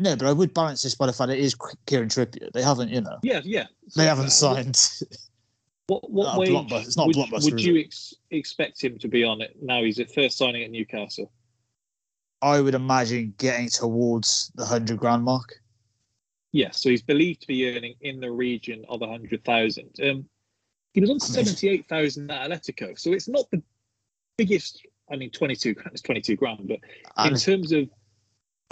No, 0.00 0.16
but 0.16 0.26
I 0.26 0.32
would 0.32 0.54
balance 0.54 0.82
this 0.82 0.94
by 0.94 1.06
the 1.06 1.12
fact 1.12 1.30
it 1.30 1.38
is 1.38 1.54
Kieran 1.86 2.08
Trippier. 2.08 2.50
They 2.52 2.62
haven't, 2.62 2.88
you 2.88 3.02
know, 3.02 3.18
Yeah, 3.22 3.42
yeah. 3.44 3.66
they 3.94 4.06
haven't 4.06 4.26
uh, 4.26 4.30
signed. 4.30 4.80
What 5.86 6.08
what 6.08 6.38
wage 6.38 6.70
it's 6.70 6.96
not 6.96 7.08
would, 7.08 7.16
would 7.42 7.60
you 7.60 7.80
ex- 7.80 8.14
expect 8.30 8.80
him 8.80 8.96
to 9.00 9.08
be 9.08 9.24
on 9.24 9.40
it 9.40 9.56
now? 9.60 9.82
He's 9.82 9.98
at 9.98 10.14
first 10.14 10.38
signing 10.38 10.62
at 10.62 10.70
Newcastle. 10.70 11.32
I 12.40 12.60
would 12.60 12.76
imagine 12.76 13.34
getting 13.38 13.68
towards 13.68 14.52
the 14.54 14.64
hundred 14.64 15.00
grand 15.00 15.24
mark. 15.24 15.52
Yeah, 16.52 16.70
so 16.70 16.90
he's 16.90 17.02
believed 17.02 17.40
to 17.40 17.48
be 17.48 17.76
earning 17.76 17.96
in 18.02 18.20
the 18.20 18.30
region 18.30 18.84
of 18.88 19.02
a 19.02 19.08
hundred 19.08 19.44
thousand. 19.44 19.90
Um, 20.00 20.28
he 20.94 21.00
was 21.00 21.10
on 21.10 21.18
seventy-eight 21.18 21.88
thousand 21.88 22.30
at 22.30 22.48
Atletico, 22.48 22.96
so 22.96 23.12
it's 23.12 23.26
not 23.26 23.50
the 23.50 23.60
biggest. 24.36 24.86
I 25.10 25.16
mean, 25.16 25.30
twenty-two 25.32 25.74
grand 25.74 25.92
is 25.92 26.02
twenty-two 26.02 26.36
grand, 26.36 26.68
but 26.68 26.78
in 27.26 27.34
terms 27.34 27.72
of, 27.72 27.88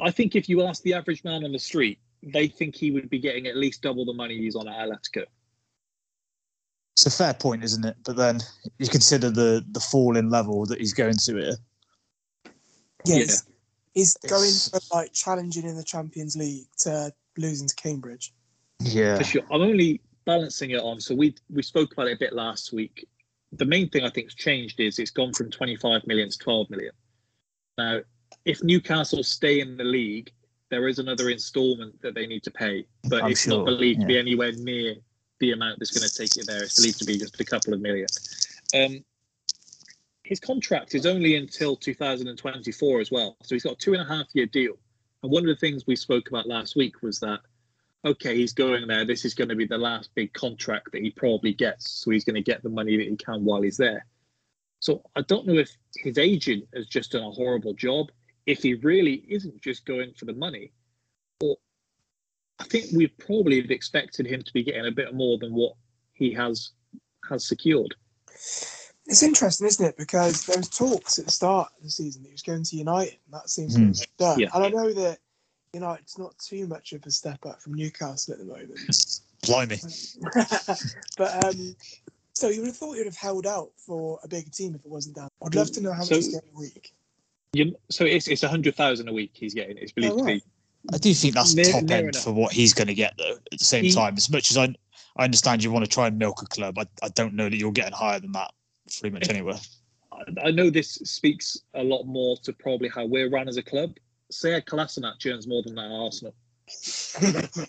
I 0.01 0.11
think 0.11 0.37
if 0.37 0.49
you 0.49 0.63
ask 0.65 0.83
the 0.83 0.95
average 0.95 1.25
man 1.25 1.45
on 1.45 1.53
the 1.53 1.59
street, 1.59 1.99
they 2.23 2.47
think 2.49 2.75
he 2.75 2.91
would 2.91 3.09
be 3.11 3.19
getting 3.19 3.47
at 3.47 3.57
least 3.57 3.83
double 3.83 4.05
the 4.05 4.13
money 4.13 4.37
he's 4.39 4.57
on 4.57 4.69
at 4.69 4.77
Atletico. 4.89 5.25
it's 6.93 7.07
a 7.07 7.11
fair 7.11 7.35
point, 7.35 7.63
isn't 7.65 7.85
it? 7.85 7.97
But 8.05 8.17
then 8.17 8.41
you 8.79 8.89
consider 8.89 9.31
the 9.31 9.65
the 9.73 9.81
fall 9.81 10.17
in 10.17 10.31
level 10.31 10.67
that 10.67 10.79
he's 10.81 10.93
going 10.95 11.17
to 11.17 11.37
here. 11.37 11.57
yeah, 13.05 13.17
Yeah. 13.17 13.17
He's, 13.19 13.45
he's 13.95 14.17
going 14.29 14.43
It's- 14.45 14.71
from 14.71 14.81
like 14.93 15.13
challenging 15.13 15.65
in 15.65 15.77
the 15.77 15.85
Champions 15.85 16.37
League 16.37 16.67
to 16.79 17.13
losing 17.37 17.69
to 17.69 17.75
Cambridge. 17.77 18.33
Yeah, 18.81 19.17
For 19.19 19.25
sure. 19.25 19.43
I'm 19.51 19.63
only 19.63 20.01
balancing 20.25 20.71
it 20.71 20.81
on. 20.81 21.01
So 21.01 21.15
we 21.15 21.35
we 21.51 21.63
spoke 21.63 21.93
about 21.93 22.09
it 22.09 22.13
a 22.15 22.19
bit 22.19 22.33
last 22.33 22.73
week. 22.73 23.07
The 23.53 23.65
main 23.65 23.89
thing 23.89 24.05
I 24.05 24.11
think's 24.11 24.35
changed 24.35 24.79
is 24.79 24.99
it's 24.99 25.11
gone 25.11 25.33
from 25.33 25.51
25 25.51 26.07
million 26.07 26.29
to 26.31 26.39
12 26.39 26.69
million. 26.71 26.93
Now, 27.79 28.01
if 28.49 28.65
Newcastle 28.65 29.23
stay 29.23 29.61
in 29.61 29.77
the 29.77 29.85
league, 29.85 30.33
there 30.71 30.89
is 30.89 30.99
another 30.99 31.29
instalment 31.29 32.01
that 32.01 32.15
they 32.15 32.27
need 32.27 32.43
to 32.45 32.51
pay, 32.51 32.87
but 33.05 33.23
I'm 33.23 33.33
it's 33.33 33.43
sure, 33.43 33.59
not 33.59 33.67
believed 33.67 34.01
to 34.01 34.07
be 34.07 34.19
anywhere 34.19 34.53
near 34.53 34.97
the 35.39 35.53
amount 35.53 35.79
that's 35.79 35.91
going 35.91 36.09
to 36.09 36.15
take 36.15 36.35
you 36.35 36.45
there. 36.45 36.65
It's 36.65 36.77
believed 36.77 36.99
to 37.01 37.05
be 37.05 37.19
just 37.19 37.39
a 37.39 37.45
couple 37.45 37.75
of 37.75 37.81
million. 37.81 38.07
Um, 38.75 39.05
his 40.25 40.41
contract 40.41 40.95
is 40.95 41.05
only 41.05 41.37
until 41.37 41.77
2024 41.77 43.01
as 43.01 43.11
well, 43.11 43.37
so 43.43 43.55
he's 43.55 43.65
got 43.65 43.75
a 43.75 43.77
two 43.77 43.93
and 43.93 44.03
a 44.03 44.07
half 44.07 44.27
year 44.33 44.47
deal. 44.47 44.75
And 45.23 45.31
one 45.31 45.43
of 45.43 45.49
the 45.49 45.57
things 45.57 45.87
we 45.87 45.97
spoke 45.97 46.29
about 46.29 46.47
last 46.47 46.75
week 46.75 47.03
was 47.03 47.21
that 47.21 47.41
okay, 48.05 48.37
he's 48.37 48.53
going 48.53 48.87
there. 48.87 49.05
This 49.05 49.25
is 49.25 49.35
going 49.35 49.49
to 49.49 49.57
be 49.57 49.67
the 49.67 49.77
last 49.77 50.11
big 50.15 50.33
contract 50.33 50.93
that 50.93 51.03
he 51.03 51.11
probably 51.11 51.53
gets. 51.53 51.91
So 51.91 52.13
he's 52.13 52.25
going 52.25 52.37
to 52.37 52.43
get 52.43 52.63
the 52.63 52.69
money 52.69 52.97
that 52.97 53.09
he 53.09 53.17
can 53.17 53.45
while 53.45 53.61
he's 53.61 53.77
there. 53.77 54.07
So 54.79 55.03
I 55.17 55.23
don't 55.23 55.47
know 55.47 55.59
if 55.59 55.77
his 55.97 56.17
agent 56.17 56.65
has 56.75 56.87
just 56.87 57.11
done 57.11 57.25
a 57.25 57.31
horrible 57.31 57.75
job, 57.75 58.11
if 58.49 58.63
he 58.63 58.73
really 58.75 59.27
isn't 59.29 59.61
just 59.61 59.85
going 59.85 60.11
for 60.15 60.25
the 60.25 60.33
money, 60.33 60.73
or 61.43 61.57
I 62.59 62.65
think 62.65 62.87
we 62.97 63.07
probably 63.07 63.61
have 63.61 63.71
expected 63.71 64.27
him 64.27 64.43
to 64.43 64.53
be 64.55 64.65
getting 64.65 64.87
a 64.87 64.91
bit 64.91 65.15
more 65.15 65.37
than 65.39 65.53
what 65.53 65.75
he 66.15 66.33
has 66.33 66.71
has 67.29 67.47
secured. 67.47 67.95
It's 68.27 69.23
interesting, 69.23 69.67
isn't 69.67 69.85
it? 69.85 69.97
Because 69.99 70.47
there 70.47 70.57
was 70.57 70.71
talks 70.71 71.19
at 71.19 71.27
the 71.27 71.31
start 71.31 71.71
of 71.77 71.85
the 71.85 71.91
season 71.91 72.23
that 72.23 72.31
he 72.31 72.33
was 72.33 72.43
going 72.43 72.65
to 72.65 72.77
United, 72.77 73.19
and 73.27 73.35
that 73.35 73.51
seems 73.51 73.75
to 73.75 73.81
have 73.81 74.17
done. 74.17 74.39
Yeah. 74.41 74.49
And 74.55 74.65
I 74.65 74.69
know 74.71 74.93
that 74.95 75.19
United's 75.75 76.19
not 76.19 76.39
too 76.39 76.67
much 76.67 76.95
of 76.95 77.05
a 77.05 77.11
step 77.11 77.45
up 77.45 77.61
from 77.61 77.75
Newcastle 77.75 78.33
at 78.33 78.39
the 78.39 78.47
moment. 78.47 78.79
blimey. 79.47 79.79
but 81.19 81.45
um, 81.45 81.77
so 82.33 82.49
you 82.49 82.61
would 82.61 82.69
have 82.69 82.77
thought 82.77 82.97
you'd 82.97 83.07
have 83.07 83.17
held 83.17 83.47
out 83.47 83.73
for 83.77 84.19
a 84.25 84.29
bigger 84.29 84.51
team 84.51 84.75
if 84.75 84.85
it 84.87 84.91
wasn't 84.91 85.17
down. 85.17 85.29
I'd 85.45 85.55
love 85.55 85.71
to 85.73 85.83
know 85.83 85.93
how 85.93 86.01
much 86.01 86.09
So- 86.09 86.15
he's 86.15 86.35
getting 86.35 86.51
a 86.55 86.59
week. 86.59 86.95
You, 87.55 87.75
so 87.91 88.05
it's 88.05 88.29
it's 88.29 88.43
a 88.43 88.49
hundred 88.49 88.75
thousand 88.77 89.09
a 89.09 89.13
week 89.13 89.31
he's 89.35 89.55
getting. 89.55 89.79
It's 89.79 89.93
believed 89.93 90.15
Oh, 90.15 90.25
right. 90.25 90.41
to 90.41 90.47
be 90.47 90.95
I 90.95 90.99
do 90.99 91.13
think 91.15 91.35
that's 91.35 91.55
Near- 91.55 91.65
top 91.73 91.83
near 91.85 91.97
end 91.99 92.09
enough. 92.11 92.23
for 92.23 92.33
what 92.33 92.53
he's 92.53 92.73
going 92.75 92.87
to 92.89 92.95
get, 92.95 93.15
though. 93.19 93.37
At 93.53 93.59
the 93.59 93.65
same 93.65 93.85
He- 93.85 93.93
time, 93.93 94.15
as 94.17 94.31
much 94.31 94.51
as 94.51 94.57
I, 94.57 94.75
I 95.17 95.25
understand 95.25 95.65
you 95.65 95.73
want 95.73 95.85
to 95.85 95.91
try 95.91 96.07
and 96.07 96.19
milk 96.19 96.41
a 96.43 96.47
club. 96.47 96.79
I, 96.79 96.87
I 97.03 97.09
don't 97.09 97.35
know 97.35 97.49
that 97.49 97.57
you're 97.57 97.73
getting 97.73 97.93
higher 97.95 98.21
than 98.21 98.33
that 98.33 98.53
pretty 99.01 99.13
much 99.13 99.29
anywhere. 99.29 99.57
I 100.45 100.51
know 100.51 100.69
this 100.71 100.95
speaks 101.05 101.59
a 101.75 101.83
lot 101.83 102.05
more 102.05 102.37
to 102.45 102.53
probably 102.53 102.89
how 102.89 103.07
we're 103.07 103.29
run 103.31 103.49
as 103.49 103.57
a 103.57 103.63
club. 103.63 103.97
Sead 104.33 104.65
Kolasinac 104.67 105.25
earns 105.33 105.47
more 105.47 105.63
than 105.63 105.75
that 105.77 105.91
Arsenal. 105.91 106.35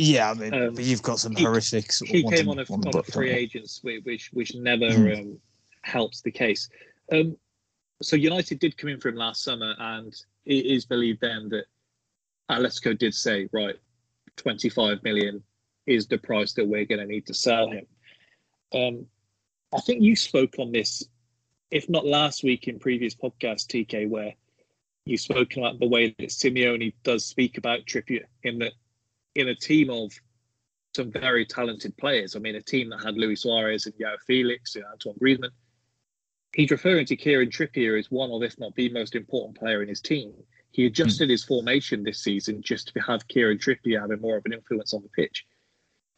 Yeah, 0.00 0.30
I 0.30 0.34
mean, 0.34 0.54
Um, 0.54 0.74
but 0.74 0.84
you've 0.84 1.02
got 1.02 1.18
some 1.18 1.34
he- 1.34 1.42
horrific. 1.42 1.90
Sort 1.90 2.08
of 2.10 2.14
He 2.16 2.22
ones 2.22 2.38
came 2.38 2.48
on 2.48 2.60
a, 2.60 2.64
on 2.70 2.80
the 2.82 2.98
a 2.98 3.02
free 3.02 3.30
don't 3.30 3.38
agents, 3.38 3.80
which 3.82 4.30
which 4.32 4.54
never 4.54 4.92
Hmm. 4.92 5.12
um, 5.12 5.40
helps 5.82 6.20
the 6.20 6.30
case. 6.30 6.68
Um, 7.12 7.36
so 8.02 8.16
United 8.16 8.58
did 8.58 8.76
come 8.76 8.90
in 8.90 9.00
for 9.00 9.08
him 9.08 9.16
last 9.16 9.42
summer, 9.42 9.74
and 9.78 10.14
it 10.44 10.66
is 10.66 10.84
believed 10.84 11.20
then 11.20 11.48
that 11.50 11.64
Atletico 12.50 12.96
did 12.96 13.14
say, 13.14 13.48
right, 13.52 13.76
25 14.36 15.02
million 15.02 15.42
is 15.86 16.06
the 16.06 16.18
price 16.18 16.52
that 16.54 16.66
we're 16.66 16.84
going 16.84 17.00
to 17.00 17.06
need 17.06 17.26
to 17.26 17.34
sell 17.34 17.70
him. 17.70 17.86
Um, 18.72 19.06
I 19.74 19.80
think 19.80 20.02
you 20.02 20.16
spoke 20.16 20.58
on 20.58 20.72
this, 20.72 21.02
if 21.70 21.88
not 21.88 22.06
last 22.06 22.44
week 22.44 22.68
in 22.68 22.78
previous 22.78 23.14
podcasts, 23.14 23.66
TK, 23.66 24.08
where 24.08 24.34
you've 25.04 25.20
spoken 25.20 25.64
about 25.64 25.80
the 25.80 25.88
way 25.88 26.14
that 26.18 26.28
Simeone 26.28 26.94
does 27.02 27.24
speak 27.24 27.58
about 27.58 27.86
Trippier 27.86 28.24
in 28.44 28.58
that 28.60 28.72
in 29.34 29.48
a 29.48 29.54
team 29.54 29.90
of 29.90 30.12
some 30.94 31.10
very 31.12 31.44
talented 31.46 31.96
players. 31.96 32.34
I 32.34 32.38
mean, 32.38 32.56
a 32.56 32.62
team 32.62 32.90
that 32.90 33.02
had 33.04 33.16
Luis 33.16 33.42
Suarez 33.42 33.86
and 33.86 33.94
João 33.94 34.16
Felix 34.26 34.74
and 34.74 34.84
Antoine 34.84 35.16
Griezmann. 35.22 35.50
He's 36.54 36.70
referring 36.70 37.06
to 37.06 37.16
Kieran 37.16 37.50
Trippier 37.50 37.98
as 37.98 38.10
one 38.10 38.30
of, 38.30 38.42
if 38.42 38.58
not 38.58 38.74
the 38.74 38.88
most 38.90 39.14
important 39.14 39.58
player 39.58 39.82
in 39.82 39.88
his 39.88 40.00
team. 40.00 40.32
He 40.70 40.86
adjusted 40.86 41.30
his 41.30 41.44
formation 41.44 42.02
this 42.02 42.20
season 42.22 42.62
just 42.62 42.92
to 42.92 43.00
have 43.00 43.28
Kieran 43.28 43.58
Trippier 43.58 44.00
having 44.00 44.20
more 44.20 44.36
of 44.36 44.46
an 44.46 44.52
influence 44.52 44.94
on 44.94 45.02
the 45.02 45.08
pitch. 45.08 45.44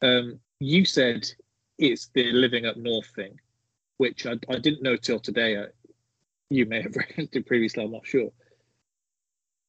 Um, 0.02 0.40
you 0.60 0.84
said 0.84 1.28
it's 1.78 2.10
the 2.14 2.30
living 2.32 2.66
up 2.66 2.76
north 2.76 3.06
thing, 3.14 3.38
which 3.96 4.26
I, 4.26 4.32
I 4.48 4.58
didn't 4.58 4.82
know 4.82 4.96
till 4.96 5.20
today. 5.20 5.56
Uh, 5.56 5.66
you 6.48 6.66
may 6.66 6.82
have 6.82 6.96
referenced 6.96 7.36
it 7.36 7.46
previously, 7.46 7.82
I'm 7.84 7.92
not 7.92 8.06
sure. 8.06 8.30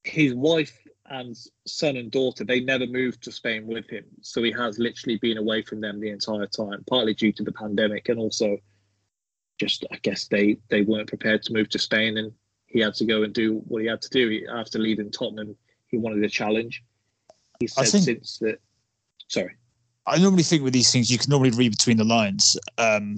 His 0.04 0.34
wife 0.34 0.78
and 1.06 1.36
son 1.68 1.98
and 1.98 2.12
daughter, 2.12 2.44
they 2.44 2.60
never 2.60 2.88
moved 2.88 3.24
to 3.24 3.32
Spain 3.32 3.68
with 3.68 3.90
him. 3.90 4.06
So 4.22 4.42
he 4.42 4.52
has 4.52 4.80
literally 4.80 5.18
been 5.18 5.38
away 5.38 5.62
from 5.62 5.82
them 5.82 6.00
the 6.00 6.10
entire 6.10 6.48
time, 6.48 6.84
partly 6.90 7.14
due 7.14 7.34
to 7.34 7.44
the 7.44 7.52
pandemic 7.52 8.10
and 8.10 8.18
also 8.18 8.58
just, 9.62 9.86
I 9.92 9.98
guess, 10.02 10.28
they, 10.28 10.58
they 10.70 10.82
weren't 10.82 11.08
prepared 11.08 11.44
to 11.44 11.54
move 11.54 11.70
to 11.70 11.80
Spain 11.80 12.18
and 12.18 12.32
he 12.66 12.80
had 12.80 12.96
to 12.96 13.06
go 13.06 13.24
and 13.24 13.34
do 13.34 13.62
what 13.68 13.82
he 13.84 13.88
had 13.88 14.02
to 14.02 14.10
do. 14.10 14.28
He, 14.30 14.48
after 14.48 14.80
leaving 14.80 15.12
Tottenham, 15.12 15.56
he 15.88 15.98
wanted 15.98 16.24
a 16.24 16.30
challenge. 16.30 16.84
He 17.60 17.68
I 17.78 17.84
said 17.84 17.92
think- 17.92 18.04
since 18.04 18.40
that, 18.40 18.60
sorry. 19.28 19.56
I 20.08 20.18
normally 20.18 20.44
think 20.44 20.64
with 20.64 20.74
these 20.74 20.92
things, 20.92 21.12
you 21.12 21.20
can 21.20 21.30
normally 21.30 21.52
read 21.52 21.72
between 21.72 21.98
the 21.98 22.04
lines. 22.04 22.58
Um, 22.80 23.18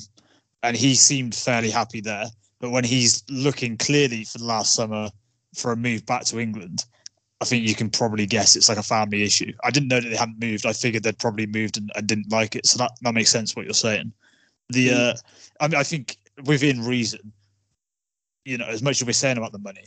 and 0.63 0.75
he 0.75 0.95
seemed 0.95 1.34
fairly 1.34 1.69
happy 1.69 2.01
there. 2.01 2.25
But 2.60 2.71
when 2.71 2.84
he's 2.84 3.23
looking 3.29 3.77
clearly 3.77 4.25
for 4.25 4.38
the 4.38 4.45
last 4.45 4.75
summer 4.75 5.10
for 5.56 5.71
a 5.71 5.77
move 5.77 6.06
back 6.06 6.25
to 6.25 6.39
England, 6.39 6.86
I 7.39 7.45
think 7.45 7.67
you 7.67 7.75
can 7.75 7.89
probably 7.89 8.25
guess 8.25 8.58
it's 8.58 8.67
like 8.67 8.77
a 8.77 8.84
family 8.84 9.23
issue. 9.23 9.53
I 9.63 9.71
didn't 9.71 9.89
know 9.89 10.01
that 10.01 10.10
they 10.10 10.15
hadn't 10.15 10.39
moved. 10.39 10.65
I 10.65 10.73
figured 10.73 11.03
they'd 11.03 11.17
probably 11.17 11.45
moved 11.45 11.77
and, 11.77 11.89
and 11.95 12.06
didn't 12.06 12.32
like 12.32 12.56
it. 12.58 12.65
So 12.65 12.77
that, 12.79 12.91
that 13.01 13.13
makes 13.13 13.29
sense 13.29 13.56
what 13.56 13.65
you're 13.65 13.73
saying. 13.73 14.12
The 14.69 14.91
uh, 14.91 15.13
I 15.62 15.67
mean, 15.67 15.79
I 15.79 15.84
think 15.84 16.17
within 16.46 16.84
reason, 16.84 17.32
you 18.46 18.58
know, 18.58 18.65
as 18.65 18.82
much 18.82 19.02
as 19.02 19.08
we're 19.08 19.13
saying 19.13 19.38
about 19.38 19.52
the 19.52 19.60
money, 19.60 19.86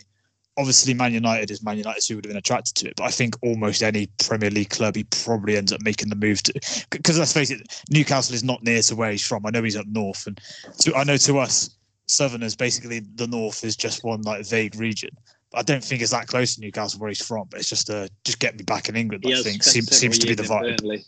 obviously 0.56 0.94
Man 0.94 1.12
United 1.12 1.50
is 1.50 1.62
Man 1.62 1.78
United, 1.78 2.02
so 2.02 2.08
he 2.08 2.14
would 2.16 2.24
have 2.24 2.30
been 2.30 2.38
attracted 2.38 2.74
to 2.76 2.88
it. 2.88 2.96
But 2.96 3.04
I 3.04 3.10
think 3.10 3.36
almost 3.42 3.82
any 3.82 4.08
Premier 4.24 4.50
League 4.50 4.70
club 4.70 4.96
he 4.96 5.04
probably 5.04 5.56
ends 5.56 5.72
up 5.72 5.82
making 5.82 6.08
the 6.08 6.16
move 6.16 6.42
to. 6.44 6.86
Because 6.90 7.18
let's 7.18 7.32
face 7.32 7.50
it, 7.50 7.82
Newcastle 7.90 8.34
is 8.34 8.44
not 8.44 8.62
near 8.62 8.82
to 8.82 8.96
where 8.96 9.10
he's 9.10 9.26
from. 9.26 9.44
I 9.46 9.50
know 9.50 9.62
he's 9.62 9.76
up 9.76 9.86
north, 9.86 10.26
and 10.26 10.40
to, 10.80 10.94
I 10.94 11.04
know 11.04 11.16
to 11.18 11.38
us 11.38 11.76
Southerners, 12.06 12.56
basically 12.56 13.00
the 13.00 13.26
north 13.26 13.64
is 13.64 13.76
just 13.76 14.04
one 14.04 14.22
like 14.22 14.46
vague 14.46 14.76
region. 14.76 15.10
But 15.50 15.58
I 15.58 15.62
don't 15.62 15.84
think 15.84 16.02
it's 16.02 16.12
that 16.12 16.26
close 16.26 16.54
to 16.54 16.60
Newcastle 16.60 17.00
where 17.00 17.08
he's 17.08 17.24
from. 17.24 17.48
But 17.50 17.60
it's 17.60 17.68
just 17.68 17.90
uh, 17.90 18.08
just 18.24 18.38
get 18.38 18.56
me 18.56 18.64
back 18.64 18.88
in 18.88 18.96
England. 18.96 19.24
He 19.24 19.34
I 19.34 19.42
think 19.42 19.62
seems, 19.62 19.94
seems 19.96 20.18
to 20.18 20.26
be 20.26 20.34
the 20.34 20.42
vibe. 20.42 20.78
Burnley. 20.78 21.04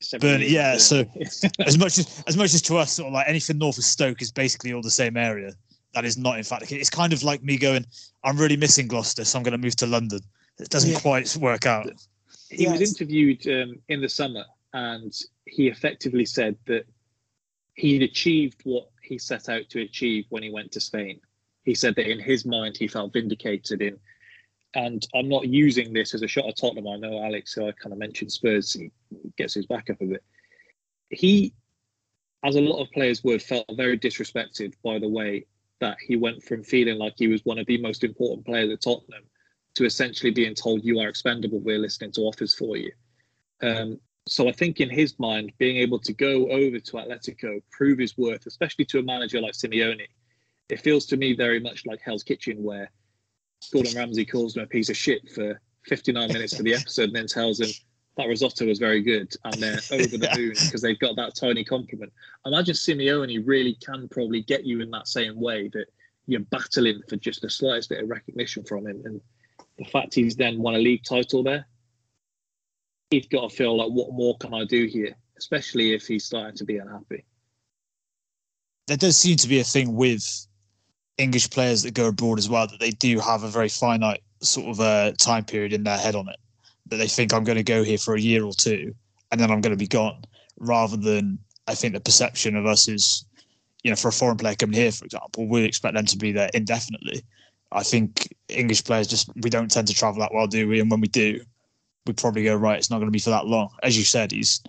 Several 0.00 0.32
Burnley, 0.32 0.48
years 0.50 0.52
yeah. 0.52 0.76
So 0.78 1.04
as 1.66 1.76
much 1.78 1.98
as 1.98 2.22
as 2.26 2.36
much 2.36 2.54
as 2.54 2.62
to 2.62 2.76
us, 2.76 2.92
sort 2.92 3.08
of 3.08 3.14
like 3.14 3.28
anything 3.28 3.58
north 3.58 3.78
of 3.78 3.84
Stoke 3.84 4.22
is 4.22 4.30
basically 4.30 4.72
all 4.72 4.82
the 4.82 4.90
same 4.90 5.16
area. 5.16 5.52
That 5.94 6.04
is 6.04 6.16
not, 6.18 6.38
in 6.38 6.44
fact. 6.44 6.70
It's 6.70 6.90
kind 6.90 7.12
of 7.12 7.22
like 7.22 7.42
me 7.42 7.56
going, 7.56 7.84
I'm 8.22 8.36
really 8.36 8.56
missing 8.56 8.86
Gloucester, 8.88 9.24
so 9.24 9.38
I'm 9.38 9.42
going 9.42 9.52
to 9.52 9.58
move 9.58 9.74
to 9.76 9.86
London. 9.86 10.20
It 10.58 10.68
doesn't 10.68 10.90
Yeah. 10.90 11.00
quite 11.00 11.34
work 11.36 11.66
out. 11.66 11.88
he 12.50 12.68
was 12.68 12.80
interviewed 12.80 13.46
um, 13.48 13.80
in 13.88 14.00
the 14.00 14.08
summer 14.08 14.44
and 14.74 15.12
he 15.46 15.68
effectively 15.68 16.24
said 16.26 16.56
that 16.66 16.84
he'd 17.74 18.02
achieved 18.02 18.60
what 18.64 18.88
he 19.02 19.18
set 19.18 19.48
out 19.48 19.68
to 19.70 19.80
achieve 19.80 20.26
when 20.28 20.42
he 20.42 20.50
went 20.50 20.70
to 20.72 20.80
Spain. 20.80 21.20
He 21.64 21.74
said 21.74 21.94
that 21.96 22.10
in 22.10 22.18
his 22.20 22.44
mind 22.44 22.76
he 22.76 22.86
felt 22.88 23.12
vindicated 23.12 23.80
in, 23.82 23.98
and 24.74 25.06
I'm 25.14 25.28
not 25.28 25.48
using 25.48 25.92
this 25.92 26.14
as 26.14 26.22
a 26.22 26.28
shot 26.28 26.46
at 26.46 26.56
Tottenham. 26.56 26.88
I 26.88 26.96
know 26.96 27.22
Alex, 27.24 27.52
who 27.54 27.66
I 27.66 27.72
kind 27.72 27.92
of 27.92 27.98
mentioned 27.98 28.32
Spurs, 28.32 28.72
he 28.72 28.90
gets 29.36 29.54
his 29.54 29.66
back 29.66 29.88
up 29.90 30.00
a 30.00 30.06
bit. 30.06 30.24
He, 31.10 31.54
as 32.44 32.56
a 32.56 32.60
lot 32.60 32.82
of 32.82 32.90
players 32.90 33.24
would, 33.24 33.42
felt 33.42 33.66
very 33.76 33.98
disrespected 33.98 34.74
by 34.84 34.98
the 34.98 35.08
way 35.08 35.46
that 35.80 35.96
he 36.00 36.16
went 36.16 36.42
from 36.42 36.62
feeling 36.62 36.98
like 36.98 37.14
he 37.16 37.28
was 37.28 37.44
one 37.44 37.58
of 37.58 37.66
the 37.66 37.80
most 37.80 38.04
important 38.04 38.44
players 38.44 38.70
at 38.70 38.82
Tottenham 38.82 39.24
to 39.74 39.84
essentially 39.84 40.32
being 40.32 40.54
told 40.54 40.84
you 40.84 40.98
are 41.00 41.08
expendable. 41.08 41.60
We're 41.60 41.78
listening 41.78 42.12
to 42.12 42.22
offers 42.22 42.54
for 42.54 42.76
you. 42.76 42.92
Um, 43.62 44.00
so 44.26 44.48
I 44.48 44.52
think 44.52 44.80
in 44.80 44.90
his 44.90 45.18
mind, 45.18 45.52
being 45.58 45.78
able 45.78 45.98
to 46.00 46.12
go 46.12 46.50
over 46.50 46.78
to 46.78 46.92
Atletico, 46.92 47.62
prove 47.70 47.98
his 47.98 48.18
worth, 48.18 48.46
especially 48.46 48.84
to 48.86 48.98
a 48.98 49.02
manager 49.02 49.40
like 49.40 49.54
Simeone, 49.54 50.06
it 50.68 50.80
feels 50.80 51.06
to 51.06 51.16
me 51.16 51.34
very 51.34 51.60
much 51.60 51.86
like 51.86 52.00
Hell's 52.02 52.22
Kitchen, 52.22 52.62
where 52.62 52.90
Gordon 53.72 53.96
Ramsay 53.96 54.24
calls 54.24 54.56
him 54.56 54.62
a 54.62 54.66
piece 54.66 54.88
of 54.88 54.96
shit 54.96 55.28
for 55.30 55.60
59 55.86 56.32
minutes 56.32 56.56
for 56.56 56.62
the 56.62 56.74
episode 56.74 57.04
and 57.04 57.16
then 57.16 57.26
tells 57.26 57.60
him 57.60 57.68
that 58.16 58.28
risotto 58.28 58.66
was 58.66 58.78
very 58.78 59.00
good 59.00 59.34
and 59.44 59.54
they're 59.54 59.78
over 59.92 60.16
the 60.16 60.32
moon 60.36 60.50
because 60.50 60.82
they've 60.82 60.98
got 60.98 61.16
that 61.16 61.34
tiny 61.34 61.64
compliment. 61.64 62.12
Imagine 62.46 62.74
Simeone 62.74 63.42
really 63.46 63.74
can 63.84 64.08
probably 64.08 64.42
get 64.42 64.64
you 64.64 64.80
in 64.80 64.90
that 64.90 65.08
same 65.08 65.40
way 65.40 65.68
that 65.68 65.86
you're 66.26 66.40
battling 66.40 67.00
for 67.08 67.16
just 67.16 67.42
the 67.42 67.50
slightest 67.50 67.88
bit 67.88 68.02
of 68.02 68.10
recognition 68.10 68.64
from 68.64 68.86
him. 68.86 69.00
And 69.04 69.20
the 69.78 69.84
fact 69.86 70.14
he's 70.14 70.36
then 70.36 70.60
won 70.60 70.74
a 70.74 70.78
league 70.78 71.04
title 71.04 71.42
there, 71.42 71.66
he's 73.10 73.26
got 73.26 73.50
to 73.50 73.56
feel 73.56 73.76
like, 73.76 73.90
what 73.90 74.12
more 74.12 74.36
can 74.38 74.52
I 74.52 74.64
do 74.64 74.86
here? 74.86 75.14
Especially 75.38 75.94
if 75.94 76.06
he's 76.06 76.24
starting 76.24 76.56
to 76.56 76.64
be 76.64 76.76
unhappy. 76.76 77.24
There 78.88 78.96
does 78.96 79.16
seem 79.16 79.36
to 79.36 79.48
be 79.48 79.60
a 79.60 79.64
thing 79.64 79.94
with 79.94 80.47
English 81.18 81.50
players 81.50 81.82
that 81.82 81.94
go 81.94 82.08
abroad 82.08 82.38
as 82.38 82.48
well 82.48 82.66
that 82.66 82.80
they 82.80 82.90
do 82.90 83.18
have 83.18 83.42
a 83.42 83.48
very 83.48 83.68
finite 83.68 84.22
sort 84.40 84.68
of 84.68 84.80
uh, 84.80 85.12
time 85.18 85.44
period 85.44 85.72
in 85.72 85.82
their 85.82 85.98
head 85.98 86.14
on 86.14 86.28
it. 86.28 86.36
That 86.86 86.96
they 86.96 87.08
think 87.08 87.34
I'm 87.34 87.44
going 87.44 87.58
to 87.58 87.64
go 87.64 87.82
here 87.82 87.98
for 87.98 88.14
a 88.14 88.20
year 88.20 88.44
or 88.44 88.52
two 88.52 88.94
and 89.30 89.40
then 89.40 89.50
I'm 89.50 89.60
going 89.60 89.72
to 89.72 89.76
be 89.76 89.86
gone, 89.86 90.22
rather 90.58 90.96
than 90.96 91.38
I 91.66 91.74
think 91.74 91.94
the 91.94 92.00
perception 92.00 92.56
of 92.56 92.66
us 92.66 92.88
is, 92.88 93.24
you 93.82 93.90
know, 93.90 93.96
for 93.96 94.08
a 94.08 94.12
foreign 94.12 94.36
player 94.36 94.54
coming 94.54 94.76
here, 94.76 94.92
for 94.92 95.04
example, 95.04 95.46
we 95.46 95.64
expect 95.64 95.94
them 95.94 96.06
to 96.06 96.16
be 96.16 96.32
there 96.32 96.50
indefinitely. 96.54 97.22
I 97.72 97.82
think 97.82 98.34
English 98.48 98.84
players 98.84 99.06
just 99.06 99.30
we 99.36 99.50
don't 99.50 99.70
tend 99.70 99.88
to 99.88 99.94
travel 99.94 100.20
that 100.20 100.32
well, 100.32 100.46
do 100.46 100.66
we? 100.66 100.80
And 100.80 100.90
when 100.90 101.00
we 101.00 101.08
do, 101.08 101.40
we 102.06 102.14
probably 102.14 102.44
go 102.44 102.56
right. 102.56 102.78
It's 102.78 102.90
not 102.90 102.98
going 102.98 103.08
to 103.08 103.12
be 103.12 103.18
for 103.18 103.30
that 103.30 103.46
long. 103.46 103.68
As 103.82 103.98
you 103.98 104.04
said, 104.04 104.32
he's 104.32 104.62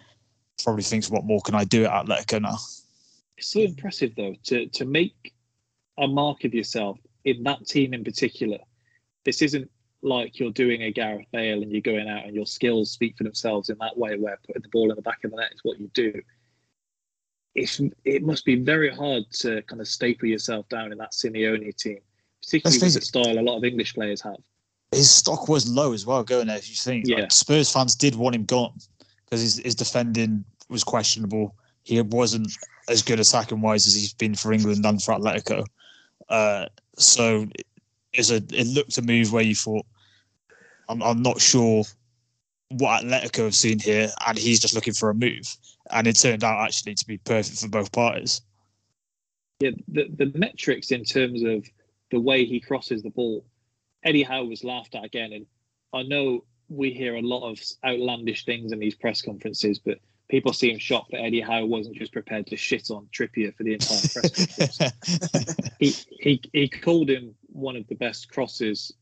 probably 0.61 0.83
thinks, 0.83 1.09
what 1.09 1.23
more 1.23 1.41
can 1.41 1.55
I 1.55 1.63
do 1.63 1.85
at 1.85 2.05
Atletico 2.05 2.41
now? 2.41 2.57
It's 3.37 3.53
so 3.53 3.61
impressive 3.61 4.13
though 4.17 4.35
to 4.45 4.67
to 4.67 4.83
make 4.83 5.33
a 5.99 6.07
mark 6.07 6.43
of 6.43 6.53
yourself 6.53 6.97
in 7.25 7.43
that 7.43 7.65
team 7.67 7.93
in 7.93 8.03
particular. 8.03 8.57
This 9.25 9.41
isn't 9.41 9.69
like 10.01 10.39
you're 10.39 10.51
doing 10.51 10.83
a 10.83 10.91
Gareth 10.91 11.27
Bale 11.31 11.61
and 11.61 11.71
you're 11.71 11.81
going 11.81 12.07
out 12.07 12.25
and 12.25 12.33
your 12.33 12.45
skills 12.45 12.91
speak 12.91 13.17
for 13.17 13.25
themselves 13.25 13.69
in 13.69 13.77
that 13.79 13.97
way, 13.97 14.17
where 14.17 14.39
putting 14.47 14.61
the 14.61 14.69
ball 14.69 14.89
in 14.89 14.95
the 14.95 15.01
back 15.01 15.19
of 15.23 15.31
the 15.31 15.37
net 15.37 15.51
is 15.53 15.59
what 15.63 15.79
you 15.79 15.89
do. 15.93 16.13
It's 17.55 17.81
it 18.05 18.23
must 18.23 18.45
be 18.45 18.55
very 18.55 18.89
hard 18.89 19.23
to 19.41 19.61
kind 19.63 19.81
of 19.81 19.87
staple 19.87 20.29
yourself 20.29 20.69
down 20.69 20.91
in 20.91 20.97
that 20.99 21.11
Simeone 21.11 21.75
team, 21.75 21.99
particularly 22.41 22.79
with 22.79 22.93
the 22.93 23.01
style 23.01 23.37
a 23.37 23.41
lot 23.41 23.57
of 23.57 23.65
English 23.65 23.93
players 23.93 24.21
have. 24.21 24.37
his 24.91 25.09
stock 25.09 25.47
was 25.47 25.69
low 25.69 25.93
as 25.93 26.05
well 26.05 26.23
going 26.23 26.47
there. 26.47 26.57
If 26.57 26.69
you 26.69 26.75
think, 26.75 27.09
like, 27.09 27.31
Spurs 27.31 27.71
fans 27.71 27.95
did 27.95 28.15
want 28.15 28.35
him 28.35 28.45
gone 28.45 28.73
because 29.25 29.41
his, 29.41 29.59
his 29.59 29.75
defending 29.75 30.43
was 30.69 30.83
questionable. 30.83 31.55
He 31.83 32.01
wasn't 32.01 32.51
as 32.87 33.01
good 33.01 33.19
attacking 33.19 33.61
wise 33.61 33.87
as 33.87 33.95
he's 33.95 34.13
been 34.13 34.35
for 34.35 34.51
England 34.51 34.85
and 34.85 35.01
for 35.01 35.13
Atletico. 35.13 35.65
Uh, 36.29 36.67
so 36.97 37.47
it's 38.13 38.31
a 38.31 38.37
it 38.51 38.67
looked 38.67 38.97
a 38.97 39.01
move 39.01 39.33
where 39.33 39.43
you 39.43 39.55
thought, 39.55 39.85
I'm 40.87 41.01
I'm 41.01 41.21
not 41.21 41.41
sure 41.41 41.83
what 42.69 43.03
Atletico 43.03 43.45
have 43.45 43.55
seen 43.55 43.79
here, 43.79 44.09
and 44.27 44.37
he's 44.37 44.59
just 44.59 44.75
looking 44.75 44.93
for 44.93 45.09
a 45.09 45.15
move, 45.15 45.55
and 45.91 46.07
it 46.07 46.13
turned 46.13 46.43
out 46.43 46.61
actually 46.61 46.95
to 46.95 47.07
be 47.07 47.17
perfect 47.17 47.59
for 47.59 47.67
both 47.67 47.91
parties. 47.91 48.41
Yeah, 49.59 49.71
the, 49.89 50.07
the 50.15 50.31
metrics 50.37 50.91
in 50.91 51.03
terms 51.03 51.43
of 51.43 51.65
the 52.11 52.19
way 52.19 52.45
he 52.45 52.59
crosses 52.59 53.03
the 53.03 53.09
ball, 53.09 53.45
Eddie 54.03 54.23
Howe 54.23 54.45
was 54.45 54.63
laughed 54.63 54.95
at 54.95 55.03
again. 55.03 55.33
And 55.33 55.45
I 55.93 56.03
know 56.03 56.45
we 56.69 56.91
hear 56.91 57.15
a 57.15 57.21
lot 57.21 57.49
of 57.49 57.59
outlandish 57.85 58.45
things 58.45 58.71
in 58.71 58.79
these 58.79 58.95
press 58.95 59.21
conferences, 59.21 59.79
but 59.79 59.97
people 60.29 60.53
seem 60.53 60.77
shocked 60.77 61.11
that 61.11 61.21
Eddie 61.21 61.41
Howe 61.41 61.65
wasn't 61.65 61.97
just 61.97 62.13
prepared 62.13 62.47
to 62.47 62.55
shit 62.55 62.89
on 62.91 63.07
Trippier 63.11 63.53
for 63.55 63.63
the 63.63 63.73
entire 63.73 63.99
press 64.13 64.47
conference. 64.47 65.73
he, 65.79 65.95
he 66.19 66.41
he 66.53 66.69
called 66.69 67.09
him 67.09 67.35
one 67.47 67.75
of 67.75 67.87
the 67.87 67.95
best 67.95 68.31
crosses 68.31 68.93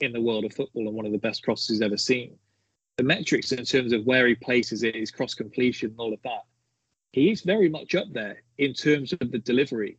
in 0.00 0.12
the 0.12 0.20
world 0.20 0.44
of 0.44 0.52
football 0.52 0.86
and 0.86 0.94
one 0.94 1.06
of 1.06 1.12
the 1.12 1.18
best 1.18 1.42
crosses 1.42 1.68
he's 1.68 1.82
ever 1.82 1.96
seen. 1.96 2.36
The 2.98 3.04
metrics 3.04 3.52
in 3.52 3.64
terms 3.64 3.92
of 3.92 4.04
where 4.04 4.26
he 4.26 4.34
places 4.34 4.82
it, 4.82 4.94
his 4.94 5.10
cross 5.10 5.34
completion, 5.34 5.90
and 5.90 5.98
all 5.98 6.12
of 6.12 6.22
that, 6.22 6.42
he 7.12 7.30
is 7.30 7.40
very 7.42 7.68
much 7.68 7.94
up 7.94 8.06
there 8.12 8.42
in 8.58 8.74
terms 8.74 9.12
of 9.12 9.30
the 9.32 9.38
delivery. 9.38 9.98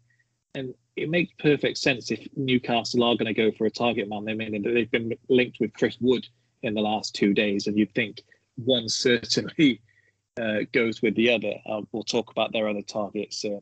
And 0.55 0.73
it 0.95 1.09
makes 1.09 1.31
perfect 1.39 1.77
sense 1.77 2.11
if 2.11 2.27
Newcastle 2.35 3.03
are 3.03 3.15
going 3.15 3.33
to 3.33 3.33
go 3.33 3.51
for 3.51 3.65
a 3.65 3.71
target 3.71 4.09
man. 4.09 4.25
They 4.25 4.33
mean 4.33 4.63
that 4.63 4.73
they've 4.73 4.89
been 4.89 5.13
linked 5.29 5.57
with 5.59 5.73
Chris 5.73 5.97
Wood 5.99 6.27
in 6.63 6.73
the 6.73 6.81
last 6.81 7.13
two 7.13 7.33
days, 7.33 7.67
and 7.67 7.77
you'd 7.77 7.93
think 7.93 8.21
one 8.55 8.89
certainly 8.89 9.81
uh, 10.39 10.59
goes 10.71 11.01
with 11.01 11.15
the 11.15 11.31
other. 11.31 11.53
Uh, 11.65 11.81
we'll 11.91 12.03
talk 12.03 12.31
about 12.31 12.51
their 12.53 12.67
other 12.67 12.81
targets 12.81 13.43
um, 13.45 13.59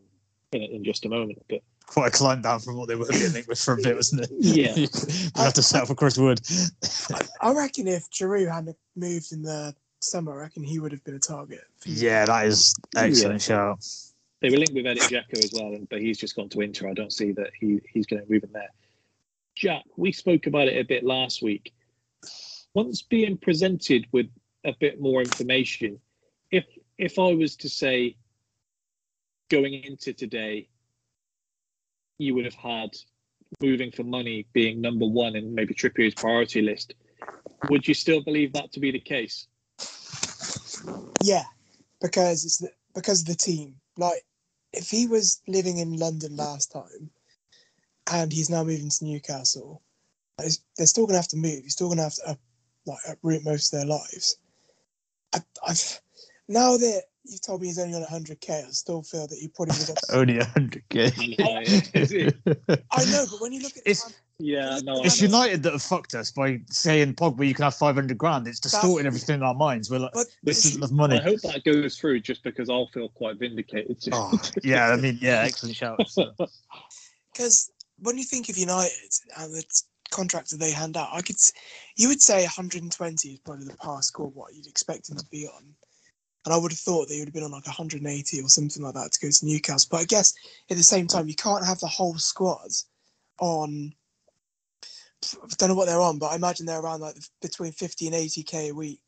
in, 0.52 0.62
in 0.62 0.84
just 0.84 1.06
a 1.06 1.10
moment. 1.10 1.44
But 1.50 1.62
Quite 1.88 2.08
a 2.08 2.12
climb 2.12 2.42
down 2.42 2.60
from 2.60 2.78
what 2.78 2.88
they 2.88 2.96
were 2.96 3.06
getting 3.06 3.34
linked 3.34 3.48
with 3.48 3.60
for 3.60 3.76
a 3.76 3.82
bit, 3.82 3.96
wasn't 3.96 4.24
it? 4.24 4.30
Yeah. 4.40 4.74
you 4.76 4.88
have 5.36 5.54
to 5.54 5.62
settle 5.62 5.88
for 5.88 5.96
Chris 5.96 6.18
Wood. 6.18 6.42
I 7.42 7.54
reckon 7.54 7.88
if 7.88 8.10
Giroud 8.10 8.52
hadn't 8.52 8.78
moved 8.96 9.32
in 9.32 9.44
the 9.44 9.76
summer, 10.00 10.34
I 10.34 10.44
reckon 10.44 10.64
he 10.64 10.80
would 10.80 10.92
have 10.92 11.04
been 11.04 11.16
a 11.16 11.20
target. 11.20 11.64
yeah, 11.86 12.26
that 12.26 12.48
is 12.48 12.74
excellent 12.96 13.42
shout. 13.42 13.86
they 14.42 14.50
were 14.50 14.58
linked 14.58 14.74
with 14.74 14.88
Edin 14.88 15.04
Dzeko 15.04 15.44
as 15.44 15.52
well, 15.54 15.78
but 15.90 16.02
he's 16.02 16.18
just 16.18 16.36
gone 16.36 16.50
to 16.50 16.62
Inter. 16.62 16.90
I 16.90 16.94
don't 16.94 17.14
see 17.14 17.32
that 17.34 17.52
he, 17.60 17.80
he's 17.92 18.08
going 18.08 18.24
to 18.26 18.32
move 18.32 18.44
in 18.44 18.52
there. 18.52 18.72
Jack, 19.56 19.84
we 19.96 20.12
spoke 20.12 20.48
about 20.48 20.68
it 20.68 20.78
a 20.78 20.84
bit 20.84 21.04
last 21.04 21.42
week. 21.44 21.74
Once 22.74 23.04
being 23.04 23.38
presented 23.38 24.06
with 24.12 24.28
a 24.66 24.74
bit 24.80 25.00
more 25.00 25.22
information, 25.22 26.00
if 26.98 27.20
I 27.20 27.34
was 27.34 27.56
to 27.58 27.70
say 27.70 28.16
going 29.50 29.74
into 29.74 30.14
today, 30.14 30.68
you 32.18 32.34
would 32.36 32.46
have 32.46 32.56
had 32.56 32.96
moving 33.62 33.92
for 33.92 34.04
money 34.04 34.46
being 34.54 34.82
number 34.82 35.06
one 35.06 35.36
in 35.36 35.54
maybe 35.54 35.74
Trippier's 35.74 36.14
priority 36.14 36.62
list. 36.62 36.94
Would 37.70 37.88
you 37.88 37.94
still 37.94 38.22
believe 38.22 38.54
that 38.54 38.72
to 38.74 38.80
be 38.80 38.92
the 38.92 39.00
case? 39.00 39.48
Yeah, 41.24 41.44
because 42.02 42.46
it's 42.46 42.58
the, 42.58 42.70
because 42.94 43.22
of 43.22 43.28
the 43.28 43.36
team. 43.36 43.76
Like, 43.98 44.24
if 44.74 44.90
he 44.90 45.08
was 45.08 45.42
living 45.48 45.78
in 45.78 45.98
London 45.98 46.36
last 46.36 46.72
time, 46.72 47.10
and 48.12 48.32
he's 48.32 48.50
now 48.50 48.64
moving 48.64 48.90
to 48.90 49.06
Newcastle, 49.06 49.82
they're 50.38 50.86
still 50.86 51.08
gonna 51.08 51.18
have 51.18 51.28
to 51.30 51.38
move. 51.38 51.64
He's 51.64 51.74
still 51.74 51.90
gonna 51.90 52.04
have 52.04 52.16
to 52.16 52.38
like 52.86 53.00
uproot 53.08 53.44
most 53.44 53.74
of 53.74 53.80
their 53.80 53.88
lives. 53.88 54.38
I, 55.34 55.40
I've 55.68 56.02
now 56.48 56.78
that 56.78 57.04
you've 57.24 57.42
told 57.42 57.62
me 57.62 57.68
he's 57.68 57.80
only 57.80 57.96
on 57.96 58.04
100k, 58.04 58.50
I 58.50 58.70
still 58.70 59.02
feel 59.02 59.28
that 59.28 59.38
he 59.38 59.48
probably 59.48 59.74
was 59.74 59.88
have. 59.88 59.98
Only 60.14 60.36
100k. 60.36 61.46
I 62.92 63.06
know, 63.06 63.26
but 63.30 63.42
when 63.42 63.52
you 63.52 63.62
look 63.62 63.78
at 63.78 63.84
It's 63.86 64.14
yeah, 64.38 64.80
no, 64.84 65.02
it's 65.02 65.22
United 65.22 65.64
that 65.64 65.72
have 65.72 65.82
fucked 65.82 66.14
us 66.14 66.30
by 66.30 66.60
saying 66.70 67.16
Pogba 67.16 67.48
you 67.48 67.54
can 67.54 67.64
have 67.64 67.76
500 67.76 68.18
grand. 68.18 68.46
It's 68.48 68.60
distorting 68.60 69.08
everything 69.08 69.36
in 69.36 69.44
our 69.44 69.54
minds. 69.54 69.90
We're 69.90 70.00
like, 70.00 70.12
this 70.44 70.66
isn't 70.66 70.80
enough 70.80 70.92
money. 70.92 71.18
I 71.18 71.22
hope 71.22 71.40
that 71.42 71.64
goes 71.64 71.98
through 71.98 72.20
just 72.20 72.44
because 72.44 72.70
I'll 72.70 72.88
feel 72.88 73.08
quite 73.10 73.38
vindicated. 73.38 73.98
Oh, 74.12 74.38
yeah, 74.62 74.90
I 74.90 74.98
mean, 74.98 75.18
yeah, 75.22 75.44
excellent 75.44 75.76
shout. 75.76 76.00
Because 77.34 77.70
when 78.00 78.18
you 78.18 78.24
think 78.24 78.48
of 78.48 78.58
United 78.58 78.94
and 79.38 79.54
the 79.54 79.64
contract 80.10 80.52
that 80.52 80.58
they 80.58 80.72
hand 80.72 80.96
out, 80.96 81.10
I 81.12 81.22
could, 81.22 81.36
you 81.98 82.08
would 82.08 82.22
say 82.22 82.44
120 82.44 83.28
is 83.28 83.40
probably 83.40 83.66
the 83.66 83.76
par 83.76 84.02
score 84.04 84.30
what 84.30 84.54
you'd 84.54 84.68
expect 84.68 85.10
him 85.10 85.18
to 85.18 85.26
be 85.30 85.46
on. 85.46 85.76
And 86.46 86.54
I 86.54 86.58
would 86.58 86.72
have 86.72 86.80
thought 86.80 87.08
that 87.08 87.14
he 87.16 87.20
would 87.22 87.28
have 87.30 87.34
been 87.34 87.44
on 87.44 87.52
like 87.52 87.66
180 87.66 88.42
or 88.42 88.50
something 88.50 88.84
like 88.84 88.94
that 88.94 89.12
to 89.14 89.20
go 89.20 89.32
to 89.32 89.46
Newcastle. 89.46 89.88
But 89.92 90.02
I 90.02 90.06
guess 90.06 90.34
at 90.70 90.78
the 90.78 90.84
same 90.84 91.08
time, 91.08 91.28
you 91.28 91.36
can't 91.36 91.66
have 91.66 91.80
the 91.80 91.88
whole 91.88 92.18
squad 92.18 92.70
on. 93.40 93.94
I 95.34 95.48
don't 95.58 95.70
know 95.70 95.76
what 95.76 95.88
they're 95.88 96.02
on, 96.02 96.20
but 96.20 96.28
I 96.28 96.36
imagine 96.36 96.68
they're 96.68 96.80
around 96.82 97.02
like 97.02 97.16
between 97.42 97.72
50 97.72 98.08
and 98.08 98.16
80k 98.16 98.70
a 98.70 98.72
week. 98.74 99.02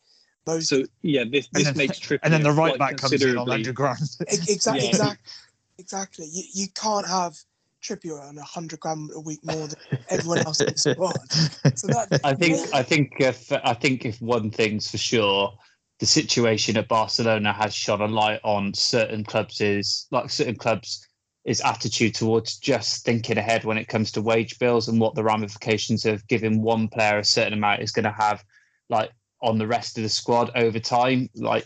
Most 0.47 0.69
So 0.69 0.83
yeah, 1.03 1.25
this 1.29 1.47
And 1.53 1.61
this 1.61 1.63
then- 1.65 1.77
makes 1.77 1.99
Trippier 1.99 2.19
and 2.23 2.33
then 2.33 2.41
the 2.41 2.51
right 2.51 2.75
quite 2.75 2.79
back 2.79 2.97
comes 2.97 3.13
in 3.13 3.37
on 3.37 3.45
considerably- 3.45 3.49
100 3.51 3.75
grand. 3.75 3.99
exactly, 4.27 4.83
Yeah. 4.85 4.89
exactly, 4.89 5.31
exactly. 5.77 6.25
You 6.31 6.43
you 6.53 6.67
can't 6.73 7.07
have 7.07 7.37
Trippier 7.83 8.19
on 8.19 8.35
100 8.37 8.79
grand 8.79 9.11
a 9.13 9.19
week 9.19 9.45
more 9.45 9.67
than 9.67 9.77
everyone 10.09 10.39
else 10.39 10.59
in 10.61 10.67
the 10.73 10.77
squad. 10.77 11.31
So 11.77 11.87
that 11.87 12.19
I 12.23 12.33
think 12.33 12.73
I 12.73 12.81
think 12.81 13.11
if 13.19 13.51
I 13.51 13.73
think 13.75 14.05
if 14.05 14.19
one 14.21 14.49
thing's 14.49 14.89
for 14.89 14.97
sure, 14.97 15.53
the 15.99 16.05
situation 16.05 16.77
at 16.77 16.87
Barcelona 16.87 17.53
has 17.53 17.73
shone 17.73 18.01
a 18.01 18.07
light 18.07 18.39
on 18.43 18.73
certain 18.73 19.23
clubs 19.23 19.61
is 19.61 20.07
like 20.11 20.29
certain 20.29 20.55
clubs 20.55 21.07
is 21.45 21.61
attitude 21.61 22.13
towards 22.13 22.57
just 22.57 23.05
thinking 23.05 23.37
ahead 23.37 23.63
when 23.63 23.77
it 23.77 23.87
comes 23.87 24.11
to 24.11 24.21
wage 24.21 24.59
bills 24.59 24.89
and 24.89 24.99
what 24.99 25.15
the 25.15 25.23
ramifications 25.23 26.05
of 26.05 26.27
giving 26.27 26.61
one 26.61 26.87
player 26.89 27.19
a 27.19 27.23
certain 27.23 27.53
amount 27.53 27.81
is 27.81 27.91
going 27.91 28.03
to 28.03 28.11
have 28.11 28.43
like 28.89 29.09
on 29.41 29.57
the 29.57 29.65
rest 29.65 29.97
of 29.97 30.03
the 30.03 30.09
squad 30.09 30.51
over 30.55 30.77
time. 30.77 31.29
Like 31.35 31.65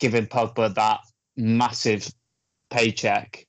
giving 0.00 0.26
Pogba 0.26 0.74
that 0.74 1.00
massive 1.36 2.12
paycheck 2.70 3.46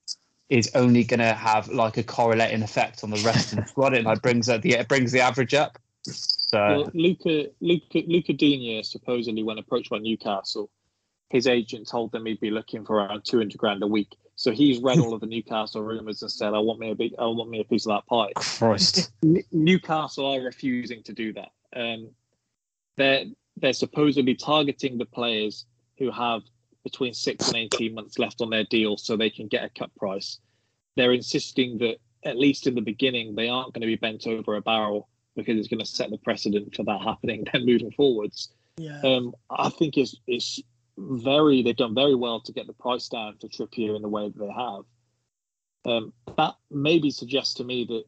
is 0.49 0.69
only 0.75 1.03
going 1.03 1.19
to 1.19 1.33
have 1.33 1.67
like 1.69 1.97
a 1.97 2.03
correlating 2.03 2.61
effect 2.61 3.03
on 3.03 3.09
the 3.09 3.21
rest 3.25 3.51
of 3.51 3.59
the 3.59 3.65
squad. 3.65 3.95
It 3.95 4.05
like 4.05 4.21
brings 4.23 4.49
up 4.49 4.61
the 4.61 4.73
it 4.73 4.87
brings 4.87 5.11
the 5.11 5.21
average 5.21 5.55
up 5.55 5.79
so 6.03 6.57
Well, 6.57 6.91
Luca, 6.93 7.47
Luca, 7.59 8.01
Luca 8.07 8.33
Digne 8.33 8.83
supposedly, 8.83 9.43
when 9.43 9.57
approached 9.57 9.89
by 9.89 9.99
Newcastle, 9.99 10.69
his 11.29 11.47
agent 11.47 11.87
told 11.87 12.11
them 12.11 12.25
he'd 12.25 12.39
be 12.39 12.51
looking 12.51 12.85
for 12.85 12.97
around 12.97 13.23
two 13.23 13.37
hundred 13.37 13.57
grand 13.57 13.81
a 13.83 13.87
week. 13.87 14.15
So 14.35 14.51
he's 14.51 14.81
read 14.81 14.99
all 14.99 15.13
of 15.13 15.21
the 15.21 15.27
Newcastle 15.27 15.81
rumours 15.81 16.21
and 16.21 16.31
said, 16.31 16.53
"I 16.53 16.59
want 16.59 16.79
me 16.79 16.91
a 16.91 16.95
big, 16.95 17.13
I 17.19 17.25
want 17.25 17.49
me 17.49 17.61
a 17.61 17.63
piece 17.63 17.85
of 17.85 17.91
that 17.91 18.05
pie." 18.07 18.31
Christ. 18.35 19.11
Newcastle 19.51 20.25
are 20.25 20.41
refusing 20.41 21.03
to 21.03 21.13
do 21.13 21.33
that. 21.33 21.51
Um, 21.75 22.09
they're 22.97 23.25
they're 23.57 23.73
supposedly 23.73 24.35
targeting 24.35 24.97
the 24.97 25.05
players 25.05 25.65
who 25.97 26.11
have 26.11 26.41
between 26.83 27.13
six 27.13 27.47
and 27.47 27.57
eighteen 27.57 27.93
months 27.93 28.17
left 28.19 28.41
on 28.41 28.49
their 28.49 28.65
deal, 28.65 28.97
so 28.97 29.15
they 29.15 29.29
can 29.29 29.47
get 29.47 29.63
a 29.63 29.69
cut 29.69 29.93
price. 29.95 30.39
They're 30.97 31.13
insisting 31.13 31.77
that 31.77 31.97
at 32.23 32.37
least 32.37 32.67
in 32.67 32.75
the 32.75 32.81
beginning, 32.81 33.35
they 33.35 33.47
aren't 33.47 33.73
going 33.73 33.81
to 33.81 33.87
be 33.87 33.95
bent 33.95 34.27
over 34.27 34.55
a 34.55 34.61
barrel 34.61 35.07
because 35.35 35.57
it's 35.57 35.67
going 35.67 35.79
to 35.79 35.85
set 35.85 36.09
the 36.09 36.17
precedent 36.17 36.75
for 36.75 36.83
that 36.83 37.01
happening 37.01 37.45
then 37.53 37.65
moving 37.65 37.91
forwards. 37.91 38.49
Yeah. 38.77 38.99
Um, 39.03 39.33
I 39.49 39.69
think 39.69 39.97
it's 39.97 40.15
it's 40.27 40.59
very 40.97 41.61
they've 41.61 41.75
done 41.75 41.95
very 41.95 42.15
well 42.15 42.41
to 42.41 42.51
get 42.51 42.67
the 42.67 42.73
price 42.73 43.07
down 43.07 43.37
for 43.39 43.47
Trippier 43.47 43.95
in 43.95 44.01
the 44.01 44.09
way 44.09 44.29
that 44.29 44.37
they 44.37 44.51
have. 44.51 44.83
Um, 45.83 46.13
that 46.37 46.55
maybe 46.69 47.09
suggests 47.09 47.55
to 47.55 47.63
me 47.63 47.85
that 47.85 48.03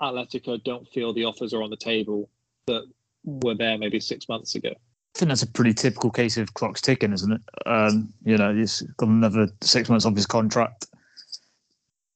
Atletico 0.00 0.62
don't 0.62 0.86
feel 0.88 1.12
the 1.12 1.24
offers 1.24 1.52
are 1.52 1.62
on 1.62 1.70
the 1.70 1.76
table 1.76 2.30
that 2.66 2.84
were 3.24 3.54
there 3.54 3.78
maybe 3.78 4.00
six 4.00 4.28
months 4.28 4.54
ago. 4.54 4.70
I 4.70 5.18
think 5.18 5.30
that's 5.30 5.42
a 5.42 5.50
pretty 5.50 5.72
typical 5.72 6.10
case 6.10 6.36
of 6.36 6.54
clocks 6.54 6.80
ticking, 6.80 7.12
isn't 7.12 7.32
it? 7.32 7.40
Um, 7.64 8.12
you 8.24 8.36
know, 8.36 8.54
he's 8.54 8.82
got 8.98 9.08
another 9.08 9.48
six 9.62 9.88
months 9.88 10.04
off 10.04 10.14
his 10.14 10.26
contract. 10.26 10.86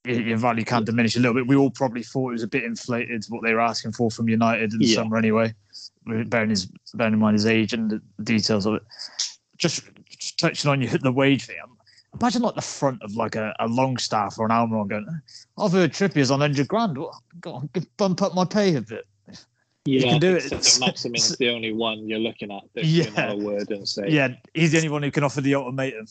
Your 0.05 0.39
value 0.39 0.65
can 0.65 0.85
diminish 0.85 1.17
a 1.17 1.21
little 1.21 1.35
bit. 1.35 1.47
We 1.47 1.57
all 1.57 1.71
probably 1.71 2.03
thought 2.03 2.31
it 2.31 2.33
was 2.33 2.43
a 2.43 2.49
bit 2.49 2.65
inflated 2.65 3.25
what 3.29 3.43
they 3.45 3.53
were 3.53 3.61
asking 3.61 3.93
for 3.93 4.11
from 4.11 4.29
United 4.29 4.73
in 4.73 4.79
the 4.79 4.87
Yeah. 4.87 4.95
summer 4.97 5.19
anyway. 5.19 5.55
Bearing 6.07 6.51
his 6.51 6.67
bearing 6.95 7.13
in 7.13 7.19
mind 7.19 7.35
his 7.35 7.45
age 7.47 7.75
and 7.75 7.91
the 7.91 8.01
details 8.25 8.65
of 8.67 8.75
it. 8.77 8.83
Just, 9.59 9.83
just 10.09 10.39
touching 10.39 10.71
on 10.71 10.81
you 10.81 10.89
hit 10.89 11.03
the 11.03 11.13
wage 11.13 11.45
thing. 11.45 11.57
um, 11.63 11.77
Imagine 12.19 12.43
like 12.43 12.55
the 12.55 12.63
front 12.63 13.01
of 13.03 13.15
like 13.15 13.37
a, 13.37 13.55
a 13.61 13.69
Longstaff 13.69 14.39
or 14.39 14.47
an 14.47 14.51
Almiron 14.53 14.89
going, 14.89 15.07
I've 15.59 15.73
heard 15.73 15.93
Trippier's 15.93 16.31
on 16.31 16.41
hundred 16.41 16.67
grand. 16.67 16.97
What- 16.97 17.15
Go 17.41 17.53
on, 17.53 17.71
bump 17.99 18.23
up 18.23 18.35
my 18.35 18.45
pay 18.47 18.75
a 18.77 18.81
bit. 18.81 19.05
Yeah, 19.85 20.03
can 20.03 20.15
I 20.15 20.19
do 20.19 20.37
it. 20.37 20.79
Maximin's 20.81 21.37
the 21.39 21.51
only 21.51 21.73
one 21.73 22.09
you're 22.09 22.19
looking 22.19 22.51
at 22.51 22.63
that 22.75 22.85
Yeah. 22.85 23.05
can 23.11 23.31
a 23.31 23.37
word 23.37 23.71
and 23.71 23.87
say. 23.89 24.09
Yeah, 24.09 24.29
he's 24.55 24.73
the 24.73 24.79
only 24.79 24.89
one 24.91 25.03
who 25.03 25.11
can 25.11 25.25
offer 25.25 25.41
the 25.43 25.55
ultimatum. 25.55 26.07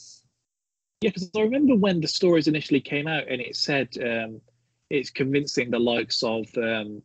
Yeah, 1.02 1.12
because 1.12 1.30
I 1.36 1.42
remember 1.42 1.76
when 1.76 2.02
the 2.02 2.08
stories 2.08 2.48
initially 2.48 2.82
came 2.82 3.08
out 3.08 3.28
and 3.30 3.42
it 3.42 3.56
said 3.56 3.90
um, 4.04 4.42
it's 4.90 5.10
convincing 5.10 5.72
the 5.72 5.80
likes 5.80 6.24
of 6.24 6.46
um, 6.58 7.02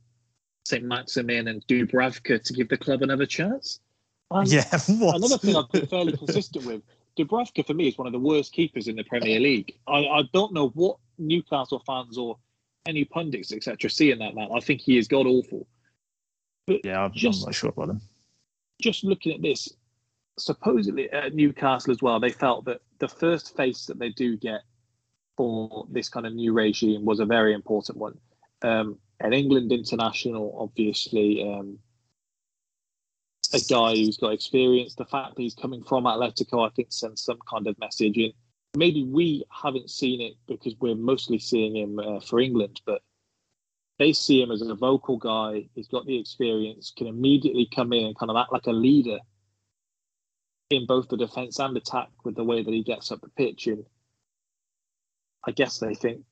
St. 0.67 0.83
Maximin 0.85 1.47
and 1.49 1.65
Dubravka 1.67 2.43
to 2.43 2.53
give 2.53 2.69
the 2.69 2.77
club 2.77 3.03
another 3.03 3.27
chance. 3.27 3.79
And 4.31 4.49
Yeah, 4.49 4.65
what? 4.89 5.17
Another 5.17 5.39
thing 5.39 5.55
I've 5.55 5.71
been 5.71 5.87
fairly 5.87 6.17
consistent 6.17 6.65
with 6.67 6.83
Dubravka 7.17 7.65
for 7.65 7.75
me 7.75 7.89
is 7.89 7.97
one 7.97 8.09
of 8.09 8.13
the 8.13 8.19
worst 8.19 8.53
keepers 8.53 8.89
in 8.89 8.97
the 8.97 9.05
Premier 9.05 9.39
League. 9.39 9.77
I, 9.87 9.99
I 10.07 10.23
don't 10.33 10.53
know 10.53 10.69
what 10.71 10.97
Newcastle 11.19 11.83
fans 11.87 12.19
or 12.19 12.37
any 12.87 13.05
pundits, 13.05 13.53
etc., 13.53 13.89
see 13.91 14.11
in 14.11 14.19
that 14.19 14.35
man. 14.35 14.49
I 14.55 14.61
think 14.61 14.81
he 14.81 14.99
is 14.99 15.07
god 15.07 15.27
awful. 15.27 15.67
Yeah, 16.67 17.05
I'm, 17.05 17.13
Just- 17.13 17.43
I'm 17.43 17.47
not 17.47 17.55
sure 17.55 17.71
about 17.71 17.91
him. 17.91 18.01
just 18.83 19.05
looking 19.05 19.33
at 19.35 19.43
this, 19.43 19.69
supposedly 20.39 21.11
at 21.11 21.35
Newcastle 21.35 21.93
as 21.93 22.03
well, 22.03 22.21
they 22.21 22.31
felt 22.31 22.65
that 22.67 22.81
the 22.99 23.09
first 23.09 23.57
face 23.57 23.87
that 23.87 23.99
they 23.99 24.11
do 24.11 24.37
get 24.37 24.63
for 25.37 25.87
this 25.91 26.09
kind 26.09 26.27
of 26.27 26.35
new 26.35 26.53
regime 26.53 27.05
was 27.05 27.21
a 27.21 27.27
very 27.27 27.55
important 27.55 27.99
one. 27.99 28.19
Um, 28.63 28.99
an 29.21 29.33
England 29.33 29.73
international, 29.73 30.57
obviously, 30.59 31.43
um, 31.43 31.79
a 33.53 33.61
guy 33.71 33.95
who's 33.95 34.17
got 34.17 34.33
experience. 34.33 34.95
The 34.95 35.05
fact 35.05 35.37
that 35.37 35.43
he's 35.43 35.55
coming 35.55 35.83
from 35.85 36.05
Atletico, 36.05 36.67
I 36.67 36.73
think, 36.75 36.89
sends 36.91 37.23
some 37.25 37.39
kind 37.49 37.67
of 37.67 37.79
message 37.79 38.17
in. 38.17 38.33
maybe 38.77 39.05
we 39.05 39.45
haven't 39.51 39.91
seen 39.91 40.21
it 40.21 40.35
because 40.49 40.75
we're 40.81 40.97
mostly 40.97 41.39
seeing 41.39 41.77
him 41.77 41.99
uh, 41.99 42.21
for 42.21 42.41
England, 42.41 42.81
but 42.87 43.03
they 43.99 44.13
see 44.13 44.43
him 44.43 44.51
as 44.51 44.63
a 44.63 44.75
vocal 44.75 45.17
guy. 45.17 45.69
He's 45.75 45.89
got 45.89 46.07
the 46.07 46.19
experience, 46.19 46.93
can 46.97 47.07
immediately 47.07 47.69
come 47.73 47.93
in 47.93 48.07
and 48.07 48.19
kind 48.19 48.31
of 48.31 48.37
act 48.37 48.53
like 48.53 48.67
a 48.67 48.73
leader 48.73 49.19
in 50.71 50.87
both 50.87 51.09
the 51.09 51.17
defence 51.17 51.59
and 51.59 51.77
attack 51.77 52.09
with 52.25 52.35
the 52.35 52.45
way 52.45 52.63
that 52.63 52.73
he 52.73 52.83
gets 52.83 53.13
up 53.13 53.21
the 53.21 53.29
pitch. 53.29 53.67
And 53.67 53.85
I 55.47 55.53
guess 55.53 55.79
they 55.79 55.95
think 55.95 56.25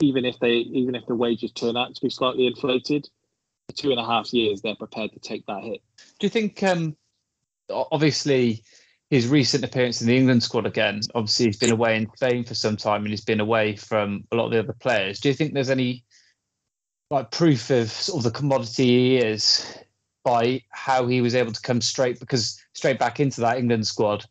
even 0.00 0.24
if 0.24 0.38
they 0.40 0.54
even 0.54 0.94
if 0.94 1.06
the 1.06 1.14
wages 1.14 1.52
turn 1.52 1.76
out 1.76 1.94
to 1.94 2.00
be 2.00 2.10
slightly 2.10 2.46
inflated, 2.46 3.08
for 3.68 3.76
two 3.76 3.90
and 3.90 4.00
a 4.00 4.04
half 4.04 4.32
years 4.32 4.60
they're 4.60 4.74
prepared 4.74 5.12
to 5.12 5.20
take 5.20 5.46
that 5.46 5.62
hit. 5.62 5.80
Do 6.18 6.26
you 6.26 6.30
think 6.30 6.62
um 6.62 6.96
obviously 7.70 8.62
his 9.10 9.28
recent 9.28 9.62
appearance 9.62 10.00
in 10.00 10.06
the 10.06 10.16
England 10.16 10.42
squad 10.42 10.64
again, 10.64 11.00
obviously 11.14 11.46
he's 11.46 11.58
been 11.58 11.70
away 11.70 11.96
in 11.96 12.10
Spain 12.16 12.44
for 12.44 12.54
some 12.54 12.78
time 12.78 13.02
and 13.02 13.10
he's 13.10 13.24
been 13.24 13.40
away 13.40 13.76
from 13.76 14.24
a 14.32 14.36
lot 14.36 14.46
of 14.46 14.52
the 14.52 14.58
other 14.58 14.72
players. 14.72 15.20
Do 15.20 15.28
you 15.28 15.34
think 15.34 15.52
there's 15.52 15.70
any 15.70 16.04
like 17.10 17.30
proof 17.30 17.68
of 17.70 17.90
sort 17.90 18.18
of 18.18 18.24
the 18.24 18.38
commodity 18.38 18.86
he 18.86 19.16
is 19.18 19.66
by 20.24 20.62
how 20.70 21.06
he 21.06 21.20
was 21.20 21.34
able 21.34 21.52
to 21.52 21.60
come 21.62 21.80
straight 21.80 22.20
because 22.20 22.60
straight 22.74 22.98
back 22.98 23.20
into 23.20 23.40
that 23.40 23.58
England 23.58 23.86
squad 23.86 24.24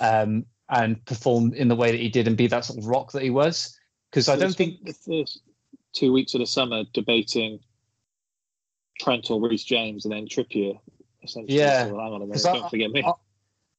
um, 0.00 0.44
and 0.68 1.02
perform 1.06 1.52
in 1.54 1.68
the 1.68 1.76
way 1.76 1.90
that 1.90 2.00
he 2.00 2.08
did 2.08 2.26
and 2.28 2.36
be 2.36 2.46
that 2.48 2.64
sort 2.64 2.78
of 2.78 2.86
rock 2.86 3.12
that 3.12 3.22
he 3.22 3.30
was? 3.30 3.76
Because 4.10 4.28
I 4.28 4.36
don't 4.36 4.54
think 4.54 4.84
the 4.84 4.92
first 4.92 5.40
two 5.94 6.12
weeks 6.12 6.34
of 6.34 6.40
the 6.40 6.46
summer 6.46 6.84
debating 6.92 7.60
Trent 9.00 9.30
or 9.30 9.40
Reece 9.40 9.64
James 9.64 10.04
and 10.04 10.12
then 10.12 10.26
Trippier. 10.28 10.78
Essentially. 11.22 11.56
Yeah. 11.58 11.84
So 11.86 11.98
hang 11.98 12.12
on 12.12 12.14
a 12.16 12.18
minute, 12.26 12.32
'Cause 12.32 12.46
I- 12.46 12.52
don't 12.58 12.70
forget 12.70 12.90
me. 12.90 13.02
I, 13.04 13.12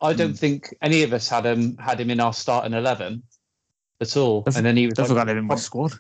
I 0.08 0.14
don't 0.14 0.38
think 0.38 0.76
any 0.82 1.04
of 1.04 1.14
us 1.14 1.30
had 1.30 1.46
him 1.46 1.78
had 1.78 2.00
him 2.00 2.10
in 2.10 2.20
our 2.20 2.34
starting 2.34 2.74
eleven 2.74 3.24
at 4.02 4.18
all. 4.18 4.44
and 4.48 4.66
then 4.66 4.76
he 4.76 4.86
was 4.88 4.96
Don't 4.96 5.04
like- 5.10 5.18
forget 5.18 5.30
him 5.30 5.38
in 5.38 5.46
my 5.46 5.56
squad. 5.56 5.94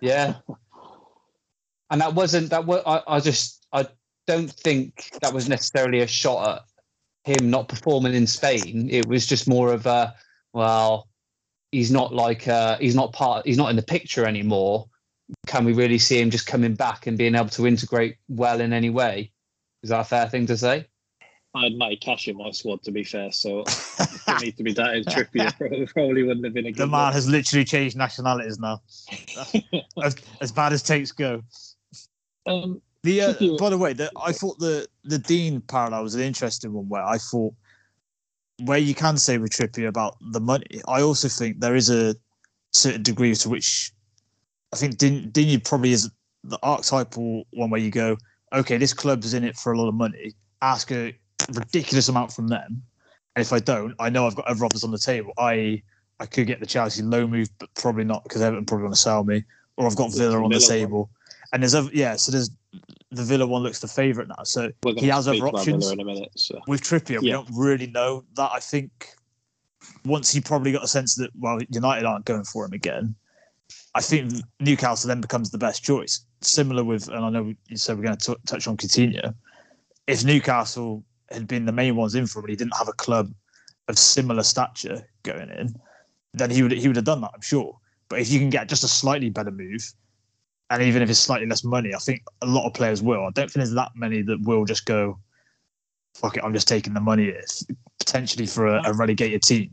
Yeah. 0.00 0.34
And 1.90 2.00
that 2.00 2.14
wasn't 2.14 2.50
that 2.50 2.64
was 2.66 2.82
I, 2.86 3.02
I 3.06 3.20
just 3.20 3.56
I 3.56 3.57
don't 4.28 4.50
think 4.50 5.10
that 5.22 5.32
was 5.32 5.48
necessarily 5.48 6.00
a 6.00 6.06
shot 6.06 6.62
at 7.26 7.40
him 7.40 7.50
not 7.50 7.66
performing 7.68 8.14
in 8.14 8.26
Spain. 8.26 8.88
It 8.90 9.08
was 9.08 9.26
just 9.26 9.48
more 9.48 9.72
of 9.72 9.86
a 9.86 10.14
well, 10.52 11.08
he's 11.72 11.90
not 11.90 12.14
like 12.14 12.46
uh 12.46 12.76
he's 12.78 12.94
not 12.94 13.12
part 13.14 13.46
he's 13.46 13.56
not 13.56 13.70
in 13.70 13.76
the 13.76 13.82
picture 13.82 14.26
anymore. 14.26 14.86
Can 15.46 15.64
we 15.64 15.72
really 15.72 15.98
see 15.98 16.20
him 16.20 16.30
just 16.30 16.46
coming 16.46 16.74
back 16.74 17.06
and 17.06 17.16
being 17.18 17.34
able 17.34 17.48
to 17.50 17.66
integrate 17.66 18.16
well 18.28 18.60
in 18.60 18.72
any 18.72 18.90
way? 18.90 19.32
Is 19.82 19.90
that 19.90 20.00
a 20.00 20.04
fair 20.04 20.28
thing 20.28 20.46
to 20.46 20.56
say? 20.56 20.86
I 21.54 21.64
had 21.64 21.72
Matty 21.74 21.96
Cash 21.96 22.28
in 22.28 22.36
my 22.36 22.50
squad, 22.50 22.82
to 22.82 22.90
be 22.92 23.04
fair, 23.04 23.32
so 23.32 23.64
for 23.64 24.38
me 24.40 24.52
to 24.52 24.62
be 24.62 24.72
that 24.74 24.94
in 24.94 25.04
Trippier 25.04 25.56
probably, 25.56 25.86
probably 25.94 26.22
wouldn't 26.22 26.44
have 26.44 26.54
been 26.54 26.66
a 26.66 26.72
good 26.72 26.82
The 26.82 26.86
man 26.86 27.06
look. 27.06 27.14
has 27.14 27.28
literally 27.28 27.64
changed 27.64 27.96
nationalities 27.96 28.58
now. 28.58 28.82
as, 30.02 30.16
as 30.42 30.52
bad 30.52 30.72
as 30.74 30.82
takes 30.82 31.12
go. 31.12 31.42
Um, 32.46 32.82
The 33.04 33.20
uh, 33.22 33.34
by 33.58 33.70
the 33.70 33.78
way, 33.78 33.92
the, 33.92 34.10
I 34.20 34.32
thought 34.32 34.58
the 34.58 34.86
the 35.04 35.18
Digne 35.18 35.60
parallel 35.60 36.02
was 36.02 36.14
an 36.14 36.20
interesting 36.20 36.72
one 36.72 36.88
where 36.88 37.04
I 37.04 37.18
thought 37.18 37.54
where 38.64 38.78
you 38.78 38.94
can 38.94 39.16
say 39.16 39.38
with 39.38 39.52
Trippier 39.52 39.88
about 39.88 40.16
the 40.32 40.40
money. 40.40 40.80
I 40.88 41.02
also 41.02 41.28
think 41.28 41.60
there 41.60 41.76
is 41.76 41.90
a 41.90 42.16
certain 42.72 43.02
degree 43.02 43.34
to 43.36 43.48
which 43.48 43.92
I 44.72 44.76
think 44.76 44.98
Digne, 44.98 45.26
Digne 45.26 45.58
probably 45.58 45.92
is 45.92 46.10
the 46.42 46.58
archetypal 46.62 47.44
one 47.52 47.70
where 47.70 47.80
you 47.80 47.90
go, 47.90 48.16
okay, 48.52 48.76
this 48.76 48.92
club's 48.92 49.32
in 49.32 49.44
it 49.44 49.56
for 49.56 49.72
a 49.72 49.78
lot 49.78 49.88
of 49.88 49.94
money. 49.94 50.32
Ask 50.60 50.90
a 50.90 51.16
ridiculous 51.52 52.08
amount 52.08 52.32
from 52.32 52.48
them, 52.48 52.82
and 53.36 53.40
if 53.40 53.52
I 53.52 53.60
don't, 53.60 53.94
I 54.00 54.10
know 54.10 54.26
I've 54.26 54.34
got 54.34 54.46
other 54.46 54.64
offers 54.64 54.82
on 54.82 54.90
the 54.90 54.98
table. 54.98 55.32
I 55.38 55.82
I 56.18 56.26
could 56.26 56.48
get 56.48 56.58
the 56.58 56.66
Chelsea 56.66 57.02
low 57.02 57.28
move, 57.28 57.48
but 57.60 57.72
probably 57.74 58.04
not 58.04 58.24
because 58.24 58.42
Everton 58.42 58.66
probably 58.66 58.84
want 58.84 58.96
to 58.96 59.00
sell 59.00 59.22
me, 59.22 59.44
or 59.76 59.86
I've 59.86 59.94
got 59.94 60.12
Villa 60.12 60.42
on 60.42 60.50
the 60.50 60.58
table. 60.58 61.10
And 61.52 61.62
there's 61.62 61.76
other 61.76 61.90
yeah, 61.92 62.16
so 62.16 62.32
there's 62.32 62.50
the 63.10 63.22
Villa 63.22 63.46
one 63.46 63.62
looks 63.62 63.80
the 63.80 63.88
favourite 63.88 64.28
now. 64.28 64.44
So 64.44 64.70
he 64.96 65.08
has 65.08 65.28
other 65.28 65.48
options. 65.48 65.90
In 65.90 66.00
a 66.00 66.04
minute. 66.04 66.30
So. 66.36 66.60
With 66.66 66.82
Trippier, 66.82 67.20
we 67.20 67.30
don't 67.30 67.48
really 67.52 67.86
know 67.86 68.24
that. 68.34 68.50
I 68.52 68.60
think 68.60 69.14
once 70.04 70.32
he 70.32 70.40
probably 70.40 70.72
got 70.72 70.84
a 70.84 70.88
sense 70.88 71.14
that 71.16 71.30
well, 71.38 71.58
United 71.70 72.04
aren't 72.04 72.24
going 72.24 72.44
for 72.44 72.64
him 72.64 72.72
again. 72.72 73.14
I 73.94 74.00
think 74.00 74.32
Newcastle 74.60 75.08
then 75.08 75.20
becomes 75.20 75.50
the 75.50 75.58
best 75.58 75.82
choice. 75.82 76.20
Similar 76.40 76.84
with, 76.84 77.08
and 77.08 77.24
I 77.24 77.30
know 77.30 77.52
you 77.68 77.76
said 77.76 77.96
we're 77.96 78.04
going 78.04 78.16
to 78.16 78.34
t- 78.34 78.40
touch 78.46 78.68
on 78.68 78.76
Coutinho. 78.76 79.34
If 80.06 80.24
Newcastle 80.24 81.04
had 81.30 81.46
been 81.46 81.66
the 81.66 81.72
main 81.72 81.96
ones 81.96 82.14
in 82.14 82.26
for 82.26 82.38
him, 82.38 82.44
and 82.44 82.50
he 82.50 82.56
didn't 82.56 82.76
have 82.76 82.88
a 82.88 82.92
club 82.92 83.32
of 83.88 83.98
similar 83.98 84.42
stature 84.42 85.06
going 85.22 85.50
in, 85.50 85.74
then 86.34 86.50
he 86.50 86.62
would 86.62 86.72
he 86.72 86.86
would 86.86 86.96
have 86.96 87.04
done 87.04 87.20
that, 87.22 87.30
I'm 87.34 87.40
sure. 87.40 87.78
But 88.08 88.20
if 88.20 88.30
you 88.30 88.38
can 88.38 88.50
get 88.50 88.68
just 88.68 88.84
a 88.84 88.88
slightly 88.88 89.30
better 89.30 89.50
move, 89.50 89.92
and 90.70 90.82
even 90.82 91.02
if 91.02 91.10
it's 91.10 91.18
slightly 91.18 91.46
less 91.46 91.64
money, 91.64 91.94
I 91.94 91.98
think 91.98 92.22
a 92.42 92.46
lot 92.46 92.66
of 92.66 92.74
players 92.74 93.02
will. 93.02 93.20
I 93.20 93.30
don't 93.30 93.50
think 93.50 93.54
there's 93.54 93.72
that 93.72 93.92
many 93.94 94.22
that 94.22 94.40
will 94.42 94.64
just 94.64 94.84
go, 94.86 95.18
fuck 96.14 96.36
it, 96.36 96.44
I'm 96.44 96.52
just 96.52 96.68
taking 96.68 96.94
the 96.94 97.00
money 97.00 97.26
it's 97.26 97.66
potentially 97.98 98.46
for 98.46 98.66
a, 98.66 98.82
a 98.84 98.92
relegated 98.92 99.42
team. 99.42 99.70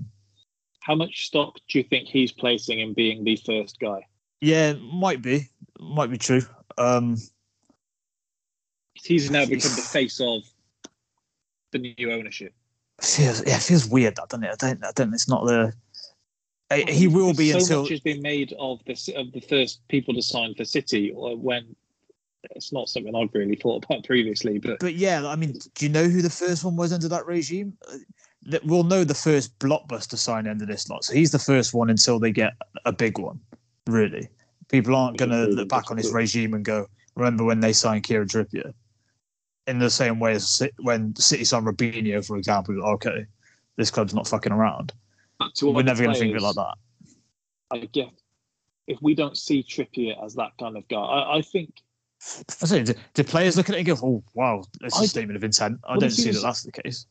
How 0.80 0.96
much 0.96 1.26
stock 1.26 1.56
do 1.68 1.80
you 1.80 1.84
think 1.84 2.08
he's 2.08 2.32
placing 2.32 2.80
in 2.80 2.94
being 2.94 3.24
the 3.24 3.36
first 3.38 3.80
guy? 3.80 4.06
Yeah, 4.42 4.74
might 4.74 5.22
be, 5.22 5.50
might 5.80 6.12
be 6.12 6.18
true. 6.18 6.42
Um, 6.78 7.18
He's 8.94 9.30
now 9.30 9.46
become 9.46 9.76
the 9.76 9.82
face 9.82 10.20
of 10.20 10.44
the 11.72 11.80
new 11.80 12.12
ownership. 12.12 12.54
feels 13.02 13.46
yeah, 13.46 13.58
it 13.58 13.62
feels 13.62 13.88
weird 13.88 14.16
that 14.16 14.30
doesn't 14.30 14.44
it? 14.44 14.52
I 14.52 14.68
don't, 14.68 14.86
I 14.86 14.92
don't. 14.96 15.14
It's 15.14 15.28
not 15.28 15.46
the. 15.46 15.74
He 16.73 17.08
will 17.08 17.34
be 17.34 17.51
so 17.51 17.60
until 17.60 17.82
much 17.84 17.91
has 17.91 17.99
been 17.99 18.21
made 18.21 18.54
of 18.60 18.84
this 18.86 19.08
of 19.10 19.32
the 19.34 19.41
first 19.41 19.88
people 19.88 20.13
to 20.15 20.21
sign 20.21 20.56
for 20.56 20.65
City, 20.65 21.12
or 21.15 21.38
when 21.38 21.75
it's 22.51 22.73
not 22.73 22.89
something 22.89 23.15
I've 23.15 23.34
really 23.34 23.56
thought 23.56 23.86
about 23.86 24.04
previously. 24.04 24.58
But 24.58 24.80
But 24.80 24.95
yeah, 24.95 25.28
I 25.28 25.36
mean, 25.36 25.60
do 25.75 25.86
you 25.86 25.91
know 25.91 26.08
who 26.08 26.21
the 26.21 26.30
first 26.30 26.63
one 26.63 26.75
was 26.75 26.91
under 26.91 27.08
that 27.10 27.25
regime? 27.25 27.78
Uh, 27.88 27.97
that- 28.47 28.65
We'll 28.65 28.84
know 28.84 29.04
the 29.04 29.13
first 29.15 29.58
blockbuster 29.60 30.17
sign 30.17 30.47
under 30.47 30.65
this 30.65 30.89
lot. 30.89 31.04
So 31.04 31.13
he's 31.13 31.32
the 31.32 31.39
first 31.39 31.73
one 31.73 31.89
until 31.89 32.19
they 32.19 32.32
get 32.32 32.54
a 32.86 32.91
big 32.91 33.17
one. 33.19 33.39
Really, 33.88 34.28
people 34.69 34.95
aren't 34.95 35.17
going 35.17 35.32
to 35.32 35.45
look 35.45 35.69
back 35.69 35.91
on 35.91 35.97
his 35.97 36.12
regime 36.12 36.56
and 36.56 36.65
go, 36.65 36.88
"Remember 37.15 37.43
when 37.43 37.60
they 37.60 37.73
signed 37.73 38.04
Kieran 38.04 38.28
Trippier?" 38.28 38.73
In 39.67 39.80
the 39.80 39.89
same 39.89 40.19
way 40.19 40.34
as 40.34 40.62
when 40.80 41.15
City 41.15 41.43
signed 41.45 41.65
Robinho, 41.67 42.25
for 42.25 42.38
example. 42.38 42.84
Okay, 42.84 43.25
this 43.78 43.91
club's 43.91 44.13
not 44.15 44.28
fucking 44.28 44.51
around. 44.51 44.93
To 45.56 45.72
We're 45.72 45.84
never 45.84 46.04
going 46.04 46.14
to 46.14 46.20
think 46.20 46.36
of 46.36 46.42
it 46.42 46.46
like 46.46 46.56
that. 46.56 46.76
I 47.72 47.78
guess 47.86 48.12
if 48.88 49.02
we 49.02 49.16
don't 49.16 49.38
see 49.38 49.64
Trippier 49.64 50.24
as 50.24 50.36
that 50.36 50.52
kind 50.60 50.78
of 50.78 50.88
guy, 50.88 50.98
I, 50.98 51.38
I 51.38 51.42
think 51.42 51.74
I 52.62 52.66
say, 52.66 52.84
do, 52.84 52.94
do 53.14 53.24
players 53.24 53.58
look 53.58 53.70
at 53.70 53.76
it 53.76 53.80
and 53.80 53.88
go, 53.88 53.96
"Oh, 54.02 54.24
wow, 54.34 54.64
that's 54.82 55.00
a 55.00 55.08
statement 55.08 55.38
of 55.38 55.44
intent"? 55.44 55.80
I 55.84 55.92
Well, 55.92 56.00
don't 56.02 56.10
see 56.12 56.32
that 56.32 56.42
that's 56.42 56.64
the 56.64 56.72
case. 56.72 57.06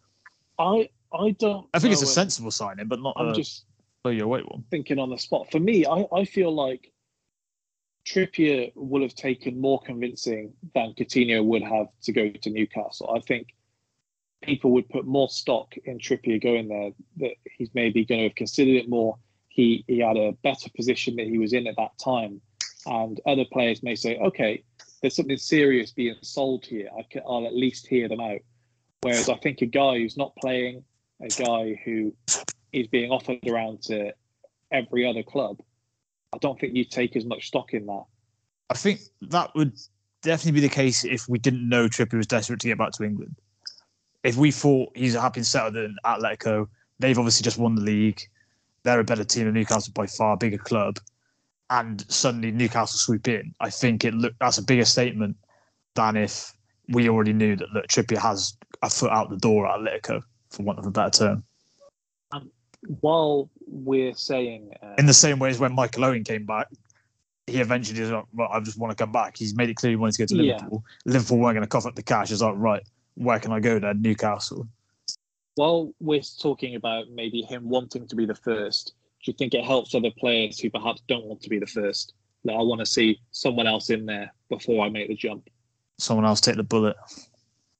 I 0.58 0.88
I 1.12 1.30
don't. 1.32 1.66
I 1.74 1.78
think 1.78 1.92
it's 1.92 2.02
a 2.02 2.06
sensible 2.06 2.50
signing, 2.50 2.88
but 2.88 3.00
not 3.00 3.14
I'm 3.16 3.28
a 3.28 3.34
just 3.34 3.64
Oh, 4.06 4.10
you 4.10 4.24
away 4.24 4.42
one. 4.42 4.64
thinking 4.70 4.98
on 4.98 5.08
the 5.08 5.18
spot. 5.18 5.50
For 5.50 5.58
me, 5.58 5.86
I, 5.86 6.06
I 6.12 6.24
feel 6.26 6.54
like 6.54 6.92
Trippier 8.06 8.70
will 8.74 9.00
have 9.00 9.14
taken 9.14 9.58
more 9.58 9.80
convincing 9.80 10.52
than 10.74 10.92
Coutinho 10.92 11.42
would 11.42 11.62
have 11.62 11.86
to 12.02 12.12
go 12.12 12.28
to 12.30 12.50
Newcastle. 12.50 13.14
I 13.16 13.20
think 13.20 13.54
people 14.44 14.70
would 14.72 14.88
put 14.88 15.06
more 15.06 15.28
stock 15.28 15.74
in 15.84 15.98
Trippier 15.98 16.42
going 16.42 16.68
there. 16.68 16.90
That 17.18 17.34
he's 17.56 17.70
maybe 17.74 18.04
going 18.04 18.20
to 18.20 18.28
have 18.28 18.34
considered 18.34 18.76
it 18.76 18.88
more. 18.88 19.16
He 19.48 19.84
he 19.86 19.98
had 19.98 20.16
a 20.16 20.32
better 20.42 20.70
position 20.76 21.16
that 21.16 21.26
he 21.26 21.38
was 21.38 21.52
in 21.52 21.66
at 21.66 21.76
that 21.76 21.98
time, 22.02 22.40
and 22.86 23.20
other 23.26 23.44
players 23.52 23.82
may 23.82 23.94
say, 23.94 24.16
okay, 24.18 24.62
there's 25.00 25.16
something 25.16 25.36
serious 25.36 25.92
being 25.92 26.16
sold 26.22 26.64
here. 26.64 26.88
I 26.98 27.02
can, 27.10 27.22
I'll 27.28 27.46
at 27.46 27.54
least 27.54 27.86
hear 27.86 28.08
them 28.08 28.20
out. 28.20 28.40
Whereas 29.02 29.28
I 29.28 29.36
think 29.36 29.60
a 29.60 29.66
guy 29.66 29.98
who's 29.98 30.16
not 30.16 30.34
playing, 30.36 30.82
a 31.20 31.28
guy 31.28 31.78
who 31.84 32.14
is 32.72 32.86
being 32.86 33.10
offered 33.10 33.46
around 33.46 33.82
to 33.82 34.12
every 34.72 35.06
other 35.06 35.22
club, 35.22 35.60
I 36.32 36.38
don't 36.38 36.58
think 36.58 36.74
you 36.74 36.84
take 36.84 37.16
as 37.16 37.26
much 37.26 37.48
stock 37.48 37.74
in 37.74 37.84
that. 37.86 38.04
I 38.70 38.74
think 38.74 39.00
that 39.20 39.54
would 39.54 39.78
definitely 40.22 40.60
be 40.60 40.66
the 40.66 40.74
case 40.74 41.04
if 41.04 41.28
we 41.28 41.38
didn't 41.38 41.68
know 41.68 41.86
Trippier 41.86 42.16
was 42.16 42.26
desperate 42.26 42.60
to 42.60 42.68
get 42.68 42.78
back 42.78 42.92
to 42.92 43.04
England. 43.04 43.36
If 44.24 44.36
we 44.36 44.50
thought 44.50 44.96
he's 44.96 45.14
a 45.14 45.20
happy 45.20 45.42
settled 45.42 45.76
in 45.76 45.96
Atletico, 46.04 46.66
they've 46.98 47.18
obviously 47.18 47.44
just 47.44 47.58
won 47.58 47.74
the 47.74 47.82
league. 47.82 48.20
They're 48.82 49.00
a 49.00 49.04
better 49.04 49.24
team 49.24 49.44
than 49.44 49.54
Newcastle 49.54 49.92
by 49.94 50.06
far, 50.06 50.36
bigger 50.36 50.58
club, 50.58 50.98
and 51.70 52.04
suddenly 52.10 52.50
Newcastle 52.50 52.98
sweep 52.98 53.28
in. 53.28 53.54
I 53.60 53.70
think 53.70 54.04
it 54.04 54.14
look 54.14 54.34
that's 54.40 54.58
a 54.58 54.62
bigger 54.62 54.84
statement 54.84 55.36
than 55.94 56.16
if 56.16 56.52
we 56.88 57.08
already 57.08 57.32
knew 57.32 57.54
that 57.56 57.70
look, 57.72 57.86
Trippier 57.86 58.18
has 58.18 58.56
a 58.82 58.90
foot 58.90 59.10
out 59.10 59.30
the 59.30 59.36
door 59.36 59.66
at 59.66 59.78
Atletico, 59.78 60.22
for 60.50 60.62
want 60.62 60.78
of 60.78 60.86
a 60.86 60.90
better 60.90 61.10
term. 61.10 61.44
While 63.00 63.48
we're 63.66 64.14
saying, 64.14 64.72
uh, 64.82 64.94
In 64.98 65.06
the 65.06 65.14
same 65.14 65.38
way 65.38 65.48
as 65.48 65.58
when 65.58 65.74
Michael 65.74 66.04
Owen 66.04 66.22
came 66.22 66.44
back, 66.44 66.68
he 67.46 67.60
eventually 67.60 68.00
was 68.00 68.10
like, 68.10 68.24
well, 68.34 68.48
I 68.52 68.60
just 68.60 68.78
want 68.78 68.90
to 68.90 69.02
come 69.02 69.12
back. 69.12 69.36
He's 69.38 69.56
made 69.56 69.70
it 69.70 69.76
clear 69.76 69.90
he 69.90 69.96
wanted 69.96 70.12
to 70.16 70.22
go 70.22 70.26
to 70.26 70.36
Yeah. 70.36 70.54
Liverpool. 70.56 70.84
Liverpool 71.06 71.38
weren't 71.38 71.54
going 71.54 71.62
to 71.62 71.68
cough 71.68 71.86
up 71.86 71.94
the 71.94 72.02
cash. 72.02 72.30
It's 72.30 72.42
like, 72.42 72.54
right, 72.56 72.82
where 73.14 73.38
can 73.38 73.52
I 73.52 73.60
go 73.60 73.78
then? 73.78 74.02
Newcastle. 74.02 74.66
while 75.56 75.92
we're 76.00 76.20
talking 76.40 76.74
about 76.74 77.04
maybe 77.12 77.42
him 77.42 77.68
wanting 77.68 78.06
to 78.08 78.16
be 78.16 78.26
the 78.26 78.34
first, 78.34 78.94
do 79.24 79.30
you 79.30 79.36
think 79.36 79.54
it 79.54 79.64
helps 79.64 79.94
other 79.94 80.10
players 80.18 80.58
who 80.58 80.70
perhaps 80.70 81.02
don't 81.08 81.24
want 81.24 81.40
to 81.42 81.48
be 81.48 81.58
the 81.58 81.66
first? 81.66 82.12
That 82.44 82.52
I 82.52 82.62
want 82.62 82.80
to 82.80 82.86
see 82.86 83.20
someone 83.30 83.66
else 83.66 83.88
in 83.88 84.04
there 84.04 84.30
before 84.50 84.84
I 84.84 84.90
make 84.90 85.08
the 85.08 85.14
jump. 85.14 85.48
Someone 85.98 86.26
else 86.26 86.40
take 86.40 86.56
the 86.56 86.62
bullet. 86.62 86.96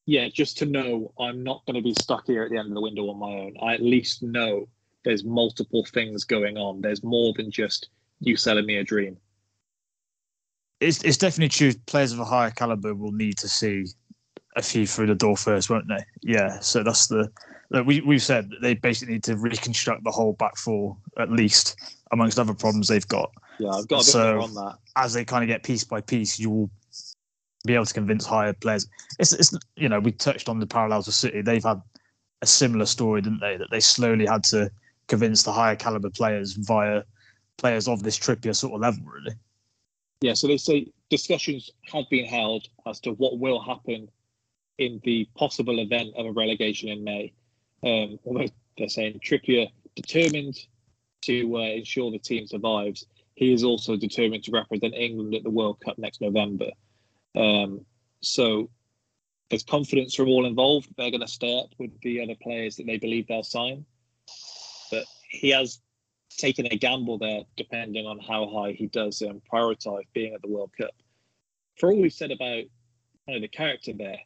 Yeah, 0.07 0.29
just 0.29 0.57
to 0.59 0.67
know 0.67 1.13
I'm 1.19 1.43
not 1.43 1.65
going 1.67 1.77
to 1.77 1.83
be 1.83 1.95
stuck 2.01 2.27
here 2.27 2.43
at 2.45 2.51
the 2.51 2.57
end 2.57 2.69
of 2.69 2.75
the 2.75 2.81
window 2.81 3.11
on 3.11 3.19
my 3.19 3.27
own. 3.27 3.55
I 3.63 3.75
at 3.75 3.83
least 3.83 4.23
know 4.23 4.69
there's 5.05 5.25
multiple 5.25 5.85
things 5.93 6.25
going 6.25 6.57
on. 6.57 6.81
There's 6.81 7.03
more 7.03 7.35
than 7.37 7.51
just 7.51 7.89
you 8.21 8.37
selling 8.37 8.67
me 8.67 8.77
a 8.77 8.85
dream. 8.85 9.19
It's 10.81 11.03
it's 11.03 11.17
definitely 11.17 11.49
true. 11.51 11.73
Players 11.87 12.13
of 12.13 12.21
a 12.21 12.25
higher 12.25 12.51
caliber 12.51 12.95
will 12.95 13.13
need 13.13 13.37
to 13.39 13.49
see 13.49 13.87
a 14.57 14.63
few 14.63 14.87
through 14.87 15.07
the 15.07 15.15
door 15.15 15.37
first, 15.37 15.71
won't 15.71 15.89
they? 15.89 16.05
Yeah. 16.23 16.61
So 16.61 16.83
that's 16.83 17.07
the 17.09 17.31
we 17.85 18.01
we've 18.03 18.23
said 18.23 18.51
that 18.51 18.63
they 18.63 18.75
basically 18.75 19.15
need 19.15 19.25
to 19.25 19.37
reconstruct 19.37 20.05
the 20.05 20.11
whole 20.11 20.35
back 20.35 20.57
four 20.57 20.97
at 21.19 21.31
least, 21.31 21.77
amongst 22.13 22.39
other 22.39 22.55
problems 22.55 22.89
they've 22.89 23.09
got. 23.09 23.33
Yeah, 23.59 23.71
I've 23.71 23.89
got 23.89 23.97
a 23.97 23.99
bit 23.99 24.13
So- 24.13 24.35
more 24.35 24.43
on 24.45 24.55
that. 24.55 24.79
As 24.97 25.13
they 25.13 25.25
kind 25.25 25.43
of 25.43 25.49
get 25.49 25.65
piece 25.65 25.83
by 25.83 26.01
piece, 26.01 26.39
you 26.39 26.51
will 26.51 26.71
be 27.67 27.75
able 27.75 27.85
to 27.87 27.95
convince 27.95 28.25
higher 28.25 28.53
players. 28.53 28.87
It's 29.19 29.33
it's 29.33 29.53
you 29.77 29.89
know 29.89 29.99
we 29.99 30.13
touched 30.13 30.49
on 30.49 30.61
the 30.61 30.67
parallels 30.67 31.07
with 31.07 31.17
City. 31.17 31.43
They've 31.43 31.65
had 31.65 31.83
a 32.43 32.47
similar 32.47 32.87
story, 32.87 33.23
didn't 33.23 33.41
they? 33.41 33.57
That 33.57 33.71
they 33.71 33.81
slowly 33.81 34.27
had 34.27 34.45
to 34.45 34.71
convince 35.09 35.43
the 35.43 35.53
higher 35.53 35.75
caliber 35.77 36.11
players 36.11 36.53
via 36.53 37.03
players 37.57 37.89
of 37.89 38.03
this 38.03 38.19
Trippier 38.19 38.55
sort 38.55 38.75
of 38.75 38.81
level, 38.81 39.05
really. 39.05 39.35
Yeah, 40.21 40.35
so 40.35 40.47
they 40.47 40.57
say 40.57 40.87
discussions 41.11 41.71
have 41.93 42.05
been 42.11 42.25
held 42.25 42.69
as 42.87 43.01
to 43.01 43.11
what 43.13 43.39
will 43.39 43.61
happen 43.61 44.09
in 44.79 45.01
the 45.05 45.29
possible 45.37 45.79
event 45.81 46.15
of 46.17 46.27
a 46.27 46.33
relegation 46.33 46.89
in 46.89 47.05
May. 47.05 47.33
Um, 47.83 48.19
they're 48.77 48.89
saying 48.89 49.21
Trippier 49.21 49.69
determined 49.95 50.57
to 51.23 51.57
uh, 51.57 51.61
ensure 51.61 52.11
the 52.11 52.19
team 52.19 52.47
survives. 52.47 53.07
He 53.35 53.53
is 53.53 53.65
also 53.65 53.97
determined 53.97 54.45
to 54.45 54.53
represent 54.53 54.95
England 54.95 55.35
at 55.35 55.43
the 55.43 55.51
World 55.51 55.81
Cup 55.85 55.99
next 55.99 56.21
November. 56.21 56.71
Um, 57.35 57.85
so 58.21 58.71
there's 59.51 59.65
confidence 59.65 60.15
from 60.15 60.29
all 60.29 60.47
involved. 60.47 60.89
They're 60.97 61.11
going 61.11 61.21
to 61.21 61.29
stay 61.29 61.59
up 61.59 61.71
with 61.79 61.91
the 62.01 62.21
other 62.23 62.35
players 62.43 62.77
that 62.77 62.87
they 62.87 62.99
believe 62.99 63.27
they'll 63.27 63.43
sign. 63.43 63.85
But 64.91 65.05
he 65.29 65.51
has 65.51 65.81
taken 66.37 66.67
a 66.67 66.77
gamble 66.77 67.19
there, 67.19 67.43
depending 67.57 68.07
on 68.07 68.19
how 68.19 68.49
high 68.49 68.73
he 68.73 68.87
does 68.87 69.23
um, 69.23 69.41
prioritise 69.53 70.05
being 70.13 70.35
at 70.35 70.43
the 70.43 70.49
World 70.49 70.71
Cup. 70.79 70.91
For 71.77 71.91
all 71.91 72.01
we've 72.01 72.13
said 72.13 72.31
about 72.31 72.65
you 73.27 73.35
know, 73.35 73.41
the 73.41 73.49
character 73.49 73.93
there, 73.93 74.19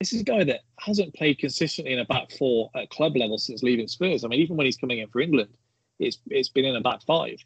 this 0.00 0.12
is 0.12 0.20
a 0.20 0.24
guy 0.24 0.44
that 0.44 0.60
hasn't 0.80 1.14
played 1.14 1.38
consistently 1.38 1.92
in 1.92 1.98
a 1.98 2.04
back 2.04 2.30
four 2.30 2.70
at 2.74 2.90
club 2.90 3.16
level 3.16 3.38
since 3.38 3.62
leaving 3.62 3.88
Spurs. 3.88 4.24
I 4.24 4.28
mean, 4.28 4.40
even 4.40 4.56
when 4.56 4.66
he's 4.66 4.76
coming 4.76 4.98
in 4.98 5.08
for 5.08 5.20
England, 5.20 5.50
it's 5.98 6.18
it's 6.28 6.50
been 6.50 6.66
in 6.66 6.76
a 6.76 6.80
back 6.80 7.02
five. 7.02 7.38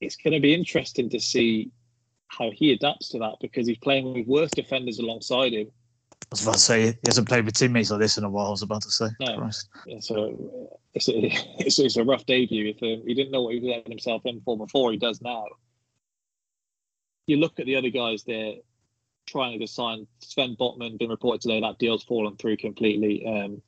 It's 0.00 0.16
going 0.16 0.34
to 0.34 0.40
be 0.40 0.54
interesting 0.54 1.08
to 1.10 1.20
see 1.20 1.70
how 2.28 2.50
he 2.50 2.72
adapts 2.72 3.08
to 3.10 3.18
that 3.18 3.36
because 3.40 3.66
he's 3.66 3.78
playing 3.78 4.14
with 4.14 4.26
worse 4.26 4.50
defenders 4.50 4.98
alongside 4.98 5.52
him. 5.52 5.68
I 6.12 6.26
was 6.32 6.42
about 6.42 6.54
to 6.54 6.60
say 6.60 6.86
he 6.86 6.98
hasn't 7.06 7.28
played 7.28 7.44
with 7.44 7.54
teammates 7.54 7.90
like 7.90 8.00
this 8.00 8.18
in 8.18 8.24
a 8.24 8.28
while. 8.28 8.48
I 8.48 8.50
was 8.50 8.62
about 8.62 8.82
to 8.82 8.90
say. 8.90 9.06
No. 9.20 9.50
So 10.00 10.70
it's 10.94 11.08
a, 11.08 11.14
it's, 11.58 11.78
it's 11.78 11.96
a 11.96 12.04
rough 12.04 12.26
debut. 12.26 12.74
If 12.76 12.82
um, 12.82 13.06
he 13.06 13.14
didn't 13.14 13.32
know 13.32 13.42
what 13.42 13.54
he 13.54 13.60
was 13.60 13.68
letting 13.68 13.92
himself 13.92 14.22
in 14.26 14.40
for 14.40 14.58
before, 14.58 14.90
he 14.90 14.98
does 14.98 15.22
now. 15.22 15.46
You 17.26 17.36
look 17.36 17.58
at 17.60 17.66
the 17.66 17.76
other 17.76 17.90
guys 17.90 18.24
there 18.24 18.54
trying 19.28 19.60
to 19.60 19.66
sign. 19.66 20.06
Sven 20.20 20.56
Botman 20.58 20.98
been 20.98 21.10
reported 21.10 21.42
today 21.42 21.60
that 21.60 21.78
deal's 21.78 22.04
fallen 22.04 22.36
through 22.36 22.56
completely. 22.56 23.24
Um, 23.26 23.62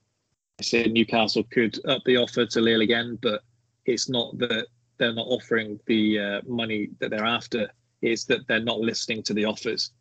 I 0.58 0.62
said 0.62 0.92
Newcastle 0.92 1.44
could 1.50 1.78
up 1.86 2.02
the 2.04 2.16
offer 2.16 2.46
to 2.46 2.60
Lille 2.60 2.80
again, 2.80 3.18
but 3.22 3.42
it's 3.86 4.08
not 4.08 4.36
that 4.38 4.66
they're 4.98 5.14
not 5.14 5.26
offering 5.26 5.78
the 5.86 6.18
uh, 6.18 6.40
money 6.46 6.90
that 6.98 7.10
they're 7.10 7.24
after. 7.24 7.70
It's 8.02 8.24
that 8.24 8.46
they're 8.48 8.62
not 8.62 8.80
listening 8.80 9.22
to 9.24 9.34
the 9.34 9.44
offers. 9.44 9.92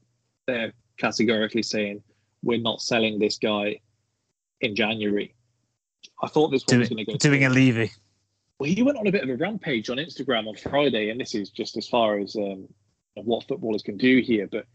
They're 0.47 0.73
categorically 0.97 1.63
saying 1.63 2.01
we're 2.43 2.59
not 2.59 2.81
selling 2.81 3.19
this 3.19 3.37
guy 3.37 3.79
in 4.61 4.75
January. 4.75 5.35
I 6.21 6.27
thought 6.27 6.49
this 6.49 6.63
one 6.67 6.79
was 6.79 6.89
going 6.89 7.05
to 7.05 7.11
go. 7.11 7.17
doing 7.17 7.45
a 7.45 7.49
Levy. 7.49 7.91
Well, 8.57 8.69
he 8.69 8.83
went 8.83 8.97
on 8.97 9.07
a 9.07 9.11
bit 9.11 9.23
of 9.23 9.29
a 9.29 9.37
rampage 9.37 9.89
on 9.89 9.97
Instagram 9.97 10.47
on 10.47 10.55
Friday, 10.55 11.09
and 11.09 11.19
this 11.19 11.33
is 11.33 11.49
just 11.49 11.77
as 11.77 11.87
far 11.87 12.17
as 12.17 12.35
um, 12.35 12.67
what 13.15 13.47
footballers 13.47 13.83
can 13.83 13.97
do 13.97 14.19
here. 14.19 14.47
But 14.51 14.65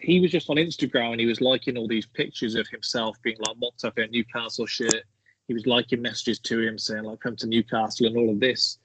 he 0.00 0.20
was 0.20 0.30
just 0.30 0.50
on 0.50 0.56
Instagram 0.56 1.12
and 1.12 1.20
he 1.20 1.26
was 1.26 1.40
liking 1.40 1.76
all 1.76 1.88
these 1.88 2.06
pictures 2.06 2.54
of 2.54 2.66
himself 2.68 3.20
being 3.22 3.36
like 3.40 3.56
mocked 3.58 3.84
up 3.84 3.98
in 3.98 4.04
a 4.04 4.08
Newcastle 4.08 4.66
shirt. 4.66 5.04
He 5.48 5.54
was 5.54 5.66
liking 5.66 6.00
messages 6.00 6.38
to 6.40 6.60
him 6.60 6.78
saying 6.78 7.04
like 7.04 7.20
"Come 7.20 7.36
to 7.36 7.46
Newcastle" 7.46 8.06
and 8.06 8.16
all 8.16 8.30
of 8.30 8.40
this. 8.40 8.78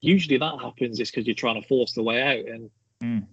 Usually, 0.00 0.38
that 0.38 0.60
happens 0.60 0.98
is 0.98 1.10
because 1.10 1.26
you're 1.26 1.34
trying 1.34 1.60
to 1.60 1.68
force 1.68 1.92
the 1.92 2.02
way 2.02 2.22
out. 2.22 2.52
And 2.52 2.70
Mm. 3.02 3.26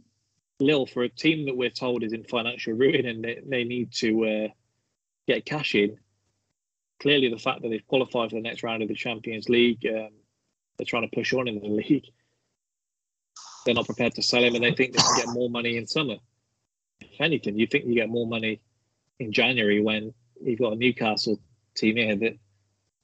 Lille, 0.60 0.86
for 0.86 1.04
a 1.04 1.10
team 1.10 1.46
that 1.46 1.58
we're 1.58 1.70
told 1.70 2.04
is 2.04 2.14
in 2.14 2.24
financial 2.24 2.74
ruin 2.74 3.06
and 3.06 3.24
they, 3.24 3.42
they 3.46 3.64
need 3.64 3.92
to 3.94 4.26
uh, 4.26 4.48
get 5.28 5.46
cash 5.46 5.76
in, 5.76 5.98
clearly 7.00 7.30
the 7.30 7.38
fact 7.38 7.62
that 7.62 7.70
they've 7.70 7.86
qualified 7.88 8.30
for 8.30 8.36
the 8.36 8.42
next 8.42 8.64
round 8.64 8.82
of 8.82 8.88
the 8.88 8.96
Champions 8.96 9.50
League, 9.50 9.86
um, 9.86 10.10
they're 10.78 10.86
trying 10.86 11.08
to 11.08 11.16
push 11.16 11.34
on 11.34 11.48
in 11.48 11.60
the 11.60 11.68
league. 11.90 12.08
They're 13.66 13.76
not 13.76 13.86
prepared 13.86 14.16
to 14.16 14.24
sell 14.24 14.44
him, 14.44 14.56
and 14.56 14.64
they 14.64 14.74
think 14.74 14.94
they 14.94 15.02
can 15.02 15.18
get 15.18 15.28
more 15.34 15.50
money 15.50 15.76
in 15.76 15.86
summer. 15.86 16.16
If 17.02 17.22
anything, 17.22 17.58
you 17.58 17.68
think 17.68 17.86
you 17.86 17.96
get 17.96 18.10
more 18.10 18.28
money 18.28 18.62
in 19.20 19.32
January 19.32 19.82
when 19.82 20.14
you've 20.42 20.60
got 20.60 20.74
a 20.74 20.76
Newcastle 20.76 21.40
team 21.76 21.98
here 21.98 22.16
that 22.16 22.38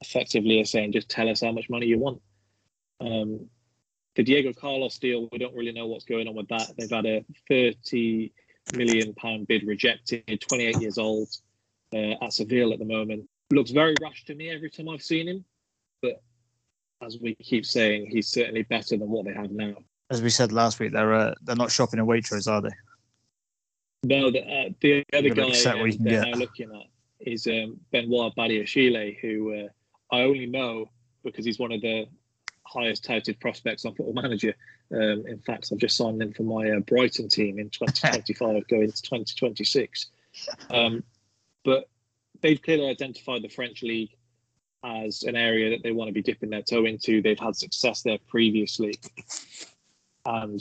effectively 0.00 0.60
are 0.60 0.64
saying, 0.64 0.92
"Just 0.92 1.08
tell 1.08 1.28
us 1.28 1.40
how 1.40 1.52
much 1.52 1.70
money 1.70 1.86
you 1.86 1.98
want." 1.98 2.20
Um, 3.00 3.48
the 4.14 4.22
Diego 4.22 4.52
Carlos 4.52 4.98
deal, 4.98 5.28
we 5.32 5.38
don't 5.38 5.54
really 5.54 5.72
know 5.72 5.86
what's 5.86 6.04
going 6.04 6.28
on 6.28 6.34
with 6.34 6.48
that. 6.48 6.72
They've 6.78 6.90
had 6.90 7.06
a 7.06 7.24
30 7.48 8.32
million 8.76 9.14
pound 9.14 9.48
bid 9.48 9.66
rejected, 9.66 10.40
28 10.40 10.80
years 10.80 10.98
old, 10.98 11.28
uh, 11.92 12.14
at 12.22 12.32
Seville 12.32 12.72
at 12.72 12.78
the 12.78 12.84
moment. 12.84 13.28
Looks 13.50 13.70
very 13.70 13.94
rash 14.00 14.24
to 14.26 14.34
me 14.34 14.50
every 14.50 14.70
time 14.70 14.88
I've 14.88 15.02
seen 15.02 15.28
him, 15.28 15.44
but 16.00 16.22
as 17.02 17.18
we 17.20 17.34
keep 17.34 17.66
saying, 17.66 18.06
he's 18.10 18.28
certainly 18.28 18.62
better 18.62 18.96
than 18.96 19.08
what 19.08 19.26
they 19.26 19.34
have 19.34 19.50
now. 19.50 19.74
As 20.10 20.22
we 20.22 20.30
said 20.30 20.52
last 20.52 20.80
week, 20.80 20.92
they're 20.92 21.14
uh, 21.14 21.34
they're 21.42 21.56
not 21.56 21.72
shopping 21.72 21.98
in 21.98 22.06
Waitrose, 22.06 22.50
are 22.50 22.60
they? 22.60 22.70
No, 24.04 24.30
the, 24.30 24.40
uh, 24.40 24.68
the 24.80 25.04
other 25.12 25.30
guy 25.30 25.48
upset 25.48 25.78
what 25.78 25.92
you 25.92 25.98
um, 25.98 26.04
they're 26.04 26.22
get. 26.22 26.30
now 26.30 26.38
looking 26.38 26.70
at 26.74 26.86
is 27.26 27.46
um, 27.46 27.80
Benoit 27.90 28.34
Badiashile, 28.36 29.18
who 29.20 29.54
uh, 29.54 29.68
I 30.14 30.22
only 30.22 30.46
know 30.46 30.90
because 31.24 31.44
he's 31.44 31.58
one 31.58 31.72
of 31.72 31.80
the 31.80 32.06
highest 32.66 33.04
touted 33.04 33.40
prospects 33.40 33.84
on 33.84 33.94
Football 33.94 34.22
Manager. 34.22 34.54
Um, 34.92 35.24
in 35.26 35.40
fact, 35.46 35.70
I've 35.72 35.78
just 35.78 35.96
signed 35.96 36.20
him 36.20 36.32
for 36.32 36.42
my 36.42 36.70
uh, 36.70 36.80
Brighton 36.80 37.28
team 37.28 37.58
in 37.58 37.70
2025, 37.70 38.68
going 38.68 38.90
to 38.90 39.02
2026. 39.02 40.06
Um, 40.70 41.02
but 41.64 41.88
they've 42.42 42.60
clearly 42.60 42.88
identified 42.88 43.42
the 43.42 43.48
French 43.48 43.82
league 43.82 44.10
as 44.84 45.22
an 45.22 45.34
area 45.34 45.70
that 45.70 45.82
they 45.82 45.92
want 45.92 46.08
to 46.08 46.12
be 46.12 46.22
dipping 46.22 46.50
their 46.50 46.62
toe 46.62 46.84
into. 46.84 47.22
They've 47.22 47.38
had 47.38 47.56
success 47.56 48.02
there 48.02 48.18
previously, 48.28 48.94
and 50.26 50.60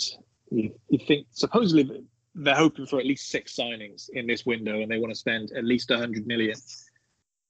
you, 0.50 0.74
you 0.89 1.00
think 1.06 1.28
supposedly 1.32 2.06
they're 2.36 2.56
hoping 2.56 2.86
for 2.86 3.00
at 3.00 3.06
least 3.06 3.30
six 3.30 3.56
signings 3.56 4.10
in 4.14 4.26
this 4.28 4.46
window, 4.46 4.82
and 4.82 4.92
they 4.92 5.00
want 5.00 5.12
to 5.12 5.20
spend 5.20 5.52
at 5.52 5.64
least 5.64 5.90
100 5.90 6.26
million. 6.26 6.56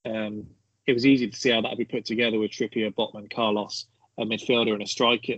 Um, 0.06 0.46
it 0.86 0.94
was 0.94 1.06
easy 1.06 1.30
to 1.30 1.38
see 1.38 1.52
how 1.52 1.62
that 1.62 1.70
would 1.70 1.78
be 1.78 1.86
put 1.86 2.06
together 2.06 2.40
with 2.40 2.52
Trippier, 2.52 2.94
Botman, 2.94 3.34
Carlos, 3.34 3.86
a 4.18 4.26
midfielder, 4.26 4.74
and 4.74 4.84
a 4.84 4.88
striker. 4.88 5.38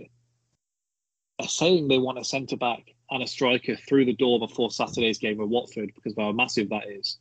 They're 1.38 1.48
saying 1.48 1.86
they 1.86 1.98
want 1.98 2.18
a 2.18 2.24
centre 2.24 2.56
back 2.56 2.94
and 3.10 3.22
a 3.22 3.26
striker 3.26 3.76
through 3.76 4.06
the 4.06 4.14
door 4.14 4.40
before 4.40 4.70
Saturday's 4.70 5.18
game 5.18 5.38
with 5.38 5.48
Watford 5.48 5.92
because 5.94 6.12
of 6.12 6.24
how 6.24 6.32
massive 6.32 6.70
that 6.70 6.88
is. 6.88 7.18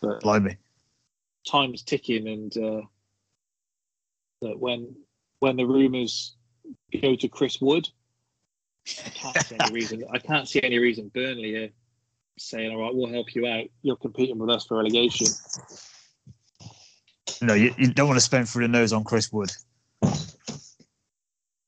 But 0.00 0.20
Blimey. 0.20 0.56
time's 1.46 1.82
ticking, 1.82 2.28
and 2.28 2.56
uh, 2.56 2.82
that 4.40 4.58
when 4.58 4.94
when 5.40 5.56
the 5.56 5.66
rumours 5.66 6.36
go 7.02 7.14
to 7.16 7.28
Chris 7.28 7.60
Wood, 7.60 7.88
I 9.04 9.10
can't 9.10 9.46
see 9.46 9.56
any 9.58 9.72
reason. 9.72 10.04
I 10.12 10.18
can't 10.18 10.48
see 10.48 10.62
any 10.62 10.78
reason 10.78 11.10
Burnley 11.14 11.56
are 11.56 11.70
saying, 12.38 12.72
"All 12.72 12.80
right, 12.80 12.94
we'll 12.94 13.10
help 13.12 13.34
you 13.34 13.46
out. 13.46 13.66
You're 13.82 13.96
competing 13.96 14.38
with 14.38 14.50
us 14.50 14.66
for 14.66 14.78
relegation." 14.78 15.28
No, 17.40 17.54
you, 17.54 17.74
you 17.78 17.92
don't 17.92 18.08
want 18.08 18.16
to 18.16 18.24
spend 18.24 18.48
through 18.48 18.64
the 18.64 18.68
nose 18.68 18.92
on 18.92 19.04
Chris 19.04 19.32
Wood. 19.32 19.50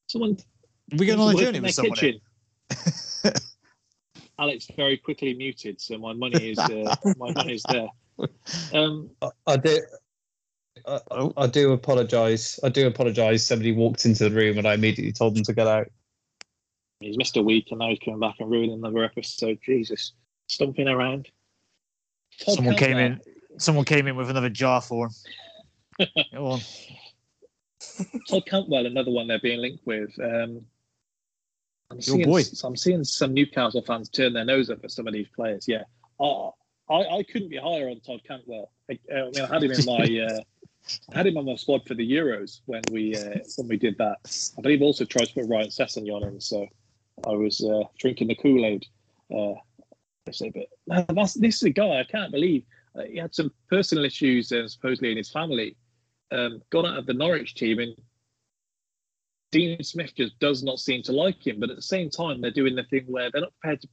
Someone 0.06 0.38
we 0.92 1.06
going 1.06 1.18
on 1.18 1.34
a 1.34 1.38
journey 1.38 1.60
with 1.60 1.74
someone. 1.74 1.96
kitchen. 1.96 2.20
Alex 4.38 4.66
very 4.76 4.96
quickly 4.96 5.34
muted, 5.34 5.80
so 5.80 5.96
my 5.98 6.12
money 6.12 6.50
is 6.50 6.58
uh, 6.58 6.94
my 7.16 7.32
money 7.32 7.54
is 7.54 7.62
there. 7.68 7.88
Um, 8.72 9.10
I, 9.22 9.28
I 9.46 9.56
do. 9.56 9.80
I, 10.86 11.30
I 11.36 11.46
do 11.46 11.72
apologise. 11.72 12.60
I 12.62 12.68
do 12.68 12.86
apologise. 12.86 13.46
Somebody 13.46 13.72
walked 13.72 14.04
into 14.04 14.28
the 14.28 14.34
room 14.34 14.58
and 14.58 14.66
I 14.66 14.74
immediately 14.74 15.12
told 15.12 15.36
them 15.36 15.44
to 15.44 15.52
get 15.52 15.66
out. 15.66 15.86
He's 17.04 17.16
missed 17.16 17.36
a 17.36 17.42
week, 17.42 17.68
and 17.70 17.78
now 17.78 17.88
he's 17.88 17.98
coming 17.98 18.20
back 18.20 18.36
and 18.40 18.50
ruining 18.50 18.72
another 18.72 19.04
episode. 19.04 19.58
Jesus, 19.64 20.12
stumping 20.48 20.88
around. 20.88 21.28
Todd 22.40 22.56
Someone 22.56 22.76
came 22.76 22.96
Cantwell. 22.96 23.20
in. 23.26 23.60
Someone 23.60 23.84
came 23.84 24.06
in 24.06 24.16
with 24.16 24.30
another 24.30 24.50
jar 24.50 24.80
for 24.80 25.06
him. 25.06 26.06
Go 26.32 26.46
on. 26.46 26.60
Todd 28.28 28.46
Cantwell, 28.46 28.86
another 28.86 29.10
one 29.10 29.28
they're 29.28 29.38
being 29.38 29.60
linked 29.60 29.86
with. 29.86 30.10
Um, 30.18 30.64
I'm 31.90 31.96
Your 31.98 32.02
seeing, 32.02 32.24
boy. 32.24 32.42
So 32.42 32.66
I'm 32.66 32.76
seeing 32.76 33.04
some 33.04 33.34
Newcastle 33.34 33.82
fans 33.82 34.08
turn 34.08 34.32
their 34.32 34.44
nose 34.44 34.70
up 34.70 34.82
at 34.82 34.90
some 34.90 35.06
of 35.06 35.12
these 35.12 35.28
players. 35.28 35.68
Yeah, 35.68 35.82
I, 36.20 36.50
I, 36.90 37.18
I 37.18 37.22
couldn't 37.22 37.50
be 37.50 37.56
higher 37.56 37.88
on 37.88 38.00
Todd 38.00 38.20
Cantwell. 38.26 38.72
I, 38.90 38.98
I 39.12 39.22
mean, 39.24 39.40
I 39.40 39.46
had 39.46 39.62
him 39.62 39.70
in 39.70 39.84
my, 39.84 40.26
uh, 40.30 40.40
I 41.12 41.16
had 41.16 41.26
him 41.26 41.36
on 41.36 41.44
my 41.44 41.56
squad 41.56 41.86
for 41.86 41.94
the 41.94 42.10
Euros 42.10 42.60
when 42.66 42.82
we 42.90 43.16
uh, 43.16 43.38
when 43.56 43.68
we 43.68 43.76
did 43.76 43.96
that. 43.98 44.52
I 44.58 44.62
believe 44.62 44.82
also 44.82 45.04
tried 45.04 45.26
to 45.26 45.34
put 45.34 45.48
Ryan 45.48 45.68
Sessegnon 45.68 46.26
in, 46.26 46.40
so 46.40 46.66
I 47.26 47.32
was 47.32 47.64
uh, 47.64 47.84
drinking 47.98 48.28
the 48.28 48.34
Kool 48.34 48.64
Aid. 48.64 48.86
Uh, 49.34 49.54
I 50.26 50.32
say, 50.32 50.50
but 50.50 51.06
that's, 51.14 51.34
this 51.34 51.56
is 51.56 51.62
a 51.62 51.70
guy 51.70 52.00
I 52.00 52.04
can't 52.04 52.32
believe. 52.32 52.64
Uh, 52.96 53.02
he 53.04 53.18
had 53.18 53.34
some 53.34 53.52
personal 53.68 54.04
issues 54.04 54.52
uh, 54.52 54.68
supposedly 54.68 55.10
in 55.10 55.16
his 55.16 55.30
family. 55.30 55.76
Um, 56.32 56.62
got 56.70 56.86
out 56.86 56.98
of 56.98 57.06
the 57.06 57.14
Norwich 57.14 57.54
team 57.54 57.78
and 57.78 57.94
Dean 59.54 59.82
Smith 59.84 60.16
just 60.16 60.36
does 60.40 60.64
not 60.64 60.80
seem 60.80 61.00
to 61.04 61.12
like 61.12 61.46
him. 61.46 61.60
But 61.60 61.70
at 61.70 61.76
the 61.76 61.82
same 61.82 62.10
time, 62.10 62.40
they're 62.40 62.50
doing 62.50 62.74
the 62.74 62.82
thing 62.84 63.04
where 63.06 63.30
they're 63.30 63.42
not 63.42 63.52
prepared 63.60 63.82
to 63.82 63.88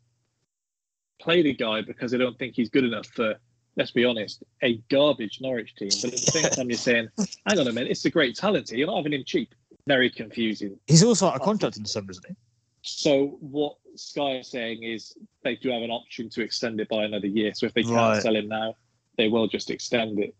play 1.21 1.43
the 1.43 1.53
guy 1.53 1.81
because 1.81 2.11
they 2.11 2.17
don't 2.17 2.37
think 2.39 2.55
he's 2.55 2.69
good 2.69 2.83
enough 2.83 3.05
for, 3.05 3.35
let's 3.77 3.91
be 3.91 4.03
honest, 4.03 4.43
a 4.63 4.77
garbage 4.89 5.39
Norwich 5.39 5.75
team. 5.75 5.91
But 6.01 6.13
at 6.13 6.19
the 6.19 6.31
same 6.31 6.49
time, 6.49 6.69
you're 6.69 6.77
saying, 6.79 7.09
hang 7.45 7.59
on 7.59 7.67
a 7.67 7.71
minute, 7.71 7.91
it's 7.91 8.05
a 8.05 8.09
great 8.09 8.35
talent 8.35 8.69
here. 8.69 8.79
You're 8.79 8.87
not 8.87 8.97
having 8.97 9.13
him 9.13 9.23
cheap. 9.23 9.53
Very 9.85 10.09
confusing. 10.09 10.79
He's 10.87 11.03
also 11.03 11.27
out 11.27 11.35
of 11.35 11.41
contract 11.41 11.77
in 11.77 11.83
December, 11.83 12.11
isn't 12.11 12.25
he? 12.27 12.35
So 12.83 13.37
what 13.41 13.77
Sky 13.95 14.37
are 14.37 14.43
saying 14.43 14.83
is 14.83 15.15
they 15.43 15.55
do 15.55 15.69
have 15.69 15.83
an 15.83 15.91
option 15.91 16.29
to 16.31 16.41
extend 16.41 16.79
it 16.79 16.89
by 16.89 17.03
another 17.03 17.27
year. 17.27 17.53
So 17.53 17.65
if 17.67 17.73
they 17.73 17.83
can't 17.83 17.95
Right. 17.95 18.21
sell 18.21 18.35
him 18.35 18.47
now, 18.47 18.75
they 19.17 19.27
will 19.27 19.47
just 19.47 19.69
extend 19.69 20.19
it. 20.19 20.35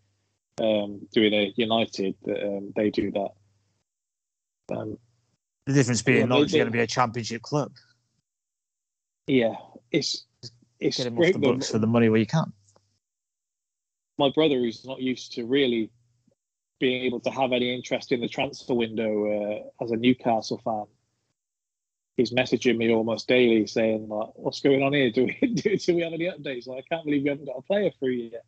Um, 0.60 1.08
doing 1.14 1.34
a 1.34 1.54
United, 1.56 2.16
um, 2.28 2.74
they 2.76 2.90
do 2.90 3.12
that. 3.12 3.32
Um, 4.76 4.98
The 5.66 5.74
difference 5.74 6.02
being 6.02 6.20
Yeah, 6.20 6.26
not 6.26 6.50
going 6.52 6.66
to 6.66 6.72
be 6.72 6.80
a 6.80 6.88
championship 6.88 7.42
club. 7.42 7.72
yeah, 9.28 9.56
it's 9.92 10.26
it's 10.80 10.98
Get 10.98 11.08
him 11.08 11.20
off 11.20 11.32
the 11.34 11.40
books 11.40 11.70
for 11.70 11.78
the 11.80 11.88
money 11.88 12.10
where 12.10 12.20
you 12.20 12.26
can. 12.26 12.52
my 14.18 14.30
brother, 14.30 14.56
who's 14.60 14.86
not 14.86 15.02
used 15.02 15.34
to 15.34 15.46
really 15.46 15.90
being 16.80 17.04
able 17.06 17.20
to 17.20 17.30
have 17.32 17.54
any 17.54 17.74
interest 17.74 18.12
in 18.12 18.20
the 18.22 18.28
transfer 18.28 18.74
window 18.74 19.64
uh, 19.80 19.84
as 19.84 19.92
a 19.92 19.96
Newcastle 19.96 20.60
fan, 20.64 20.86
he's 22.22 22.32
messaging 22.32 22.78
me 22.78 22.92
almost 22.94 23.28
daily 23.28 23.68
saying 23.68 24.08
like, 24.08 24.30
"What's 24.36 24.62
going 24.62 24.82
on 24.84 24.94
here? 24.94 25.12
Do 25.12 25.26
we 25.26 25.34
do, 25.54 25.78
do 25.78 25.96
we 25.96 26.02
have 26.02 26.14
any 26.14 26.26
updates? 26.26 26.68
Like, 26.68 26.86
I 26.86 26.96
can't 26.96 27.06
believe 27.06 27.24
we 27.24 27.30
haven't 27.30 27.46
got 27.46 27.58
a 27.58 27.62
player 27.62 27.92
through 28.00 28.12
yet." 28.12 28.46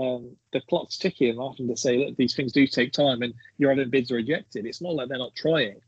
Um, 0.00 0.36
the 0.52 0.60
clock's 0.68 0.98
ticking. 0.98 1.30
and 1.30 1.38
often 1.38 1.68
to 1.68 1.76
say, 1.76 1.96
"Look, 1.98 2.16
these 2.16 2.34
things 2.34 2.52
do 2.52 2.66
take 2.66 2.92
time, 2.92 3.22
and 3.22 3.32
you're 3.58 3.70
having 3.70 3.90
bids 3.90 4.10
are 4.10 4.16
rejected. 4.16 4.66
It's 4.66 4.82
not 4.82 4.94
like 4.94 5.08
they're 5.08 5.18
not 5.18 5.34
trying." 5.34 5.80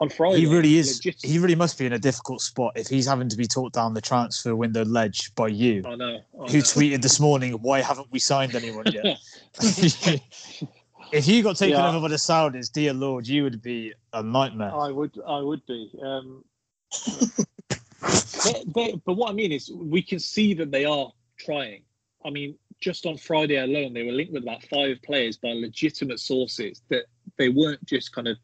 On 0.00 0.08
Friday, 0.08 0.40
He 0.40 0.46
really 0.46 0.76
is. 0.76 0.96
legit- 0.96 1.22
He 1.24 1.38
really 1.38 1.54
must 1.54 1.78
be 1.78 1.86
in 1.86 1.92
a 1.92 1.98
difficult 2.00 2.40
spot 2.40 2.72
if 2.74 2.88
he's 2.88 3.06
having 3.06 3.28
to 3.28 3.36
be 3.36 3.46
talked 3.46 3.74
down 3.74 3.94
the 3.94 4.00
transfer 4.00 4.56
window 4.56 4.84
ledge 4.84 5.32
by 5.36 5.46
you, 5.48 5.84
I 5.86 5.94
know. 5.94 6.16
I 6.16 6.46
who 6.50 6.58
know. 6.58 6.64
tweeted 6.64 7.00
this 7.02 7.20
morning, 7.20 7.52
"Why 7.62 7.80
haven't 7.80 8.08
we 8.10 8.18
signed 8.18 8.54
anyone 8.56 8.86
yet?" 8.92 9.18
if 11.14 11.28
you 11.28 11.42
got 11.42 11.56
taken 11.56 11.76
Yeah. 11.78 11.88
over 11.88 12.00
by 12.00 12.08
the 12.08 12.16
Saudis, 12.16 12.70
dear 12.70 12.92
Lord, 12.92 13.26
you 13.26 13.44
would 13.44 13.62
be 13.62 13.94
a 14.12 14.22
nightmare. 14.22 14.74
I 14.74 14.90
would, 14.90 15.16
I 15.26 15.40
would 15.40 15.64
be. 15.66 15.90
Um, 16.02 16.44
but 18.66 19.16
what 19.16 19.30
I 19.30 19.32
mean 19.32 19.52
is, 19.52 19.70
we 19.72 20.02
can 20.02 20.18
see 20.18 20.54
that 20.54 20.70
they 20.70 20.84
are 20.84 21.10
trying. 21.38 21.82
I 22.24 22.30
mean, 22.30 22.56
just 22.80 23.06
on 23.06 23.16
Friday 23.16 23.56
alone, 23.56 23.94
they 23.94 24.02
were 24.02 24.12
linked 24.12 24.32
with 24.32 24.42
about 24.42 24.64
five 24.64 25.00
players 25.02 25.36
by 25.36 25.50
legitimate 25.50 26.20
sources 26.20 26.82
that 26.90 27.04
they 27.38 27.48
weren't 27.48 27.84
just 27.86 28.12
kind 28.12 28.28
of 28.28 28.36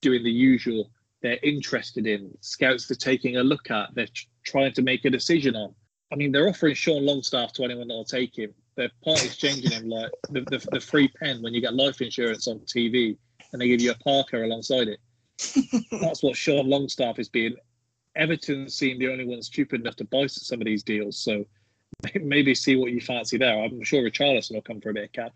doing 0.00 0.24
the 0.24 0.30
usual. 0.30 0.90
They're 1.22 1.38
interested 1.42 2.06
in 2.06 2.36
scouts. 2.40 2.88
They're 2.88 2.96
taking 2.96 3.36
a 3.36 3.44
look 3.44 3.70
at. 3.70 3.94
They're 3.94 4.06
tr- 4.06 4.26
trying 4.44 4.72
to 4.72 4.82
make 4.82 5.04
a 5.04 5.10
decision 5.10 5.54
on. 5.54 5.74
I 6.12 6.16
mean, 6.16 6.32
they're 6.32 6.48
offering 6.48 6.74
Sean 6.74 7.06
Longstaff 7.06 7.52
to 7.54 7.64
anyone 7.64 7.88
that'll 7.88 8.04
take 8.04 8.36
him. 8.36 8.52
They're 8.76 8.90
part 9.04 9.24
exchanging 9.24 9.70
him 9.70 9.88
like 9.88 10.10
the, 10.30 10.40
the, 10.42 10.66
the 10.72 10.80
free 10.80 11.08
pen 11.08 11.42
when 11.42 11.52
you 11.52 11.60
get 11.60 11.74
life 11.74 12.00
insurance 12.00 12.48
on 12.48 12.60
TV 12.60 13.16
and 13.52 13.60
they 13.60 13.68
give 13.68 13.80
you 13.82 13.90
a 13.90 13.96
Parker 13.96 14.44
alongside 14.44 14.88
it. 14.88 15.00
That's 16.00 16.22
what 16.22 16.36
Sean 16.36 16.68
Longstaff 16.68 17.18
is 17.18 17.28
being. 17.28 17.56
Everton 18.16 18.68
seem 18.68 18.98
the 18.98 19.08
only 19.08 19.26
ones 19.26 19.46
stupid 19.46 19.80
enough 19.80 19.96
to 19.96 20.04
buy 20.04 20.26
some 20.26 20.60
of 20.60 20.66
these 20.66 20.82
deals. 20.82 21.18
So 21.18 21.44
maybe 22.20 22.54
see 22.54 22.76
what 22.76 22.92
you 22.92 23.00
fancy 23.00 23.38
there. 23.38 23.62
I'm 23.62 23.82
sure 23.82 24.02
Richarlison 24.02 24.54
will 24.54 24.62
come 24.62 24.80
for 24.80 24.90
a 24.90 24.94
bit 24.94 25.04
of 25.04 25.12
cash. 25.12 25.30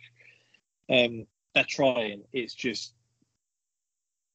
Um, 0.88 1.26
they're 1.54 1.64
trying. 1.64 2.22
It's 2.32 2.54
just 2.54 2.92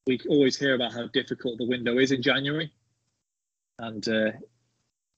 we 0.06 0.18
always 0.28 0.58
hear 0.58 0.74
about 0.74 0.92
how 0.92 1.06
difficult 1.08 1.58
the 1.58 1.68
window 1.68 1.98
is 1.98 2.10
in 2.10 2.22
January, 2.22 2.72
and 3.78 4.06
uh, 4.08 4.32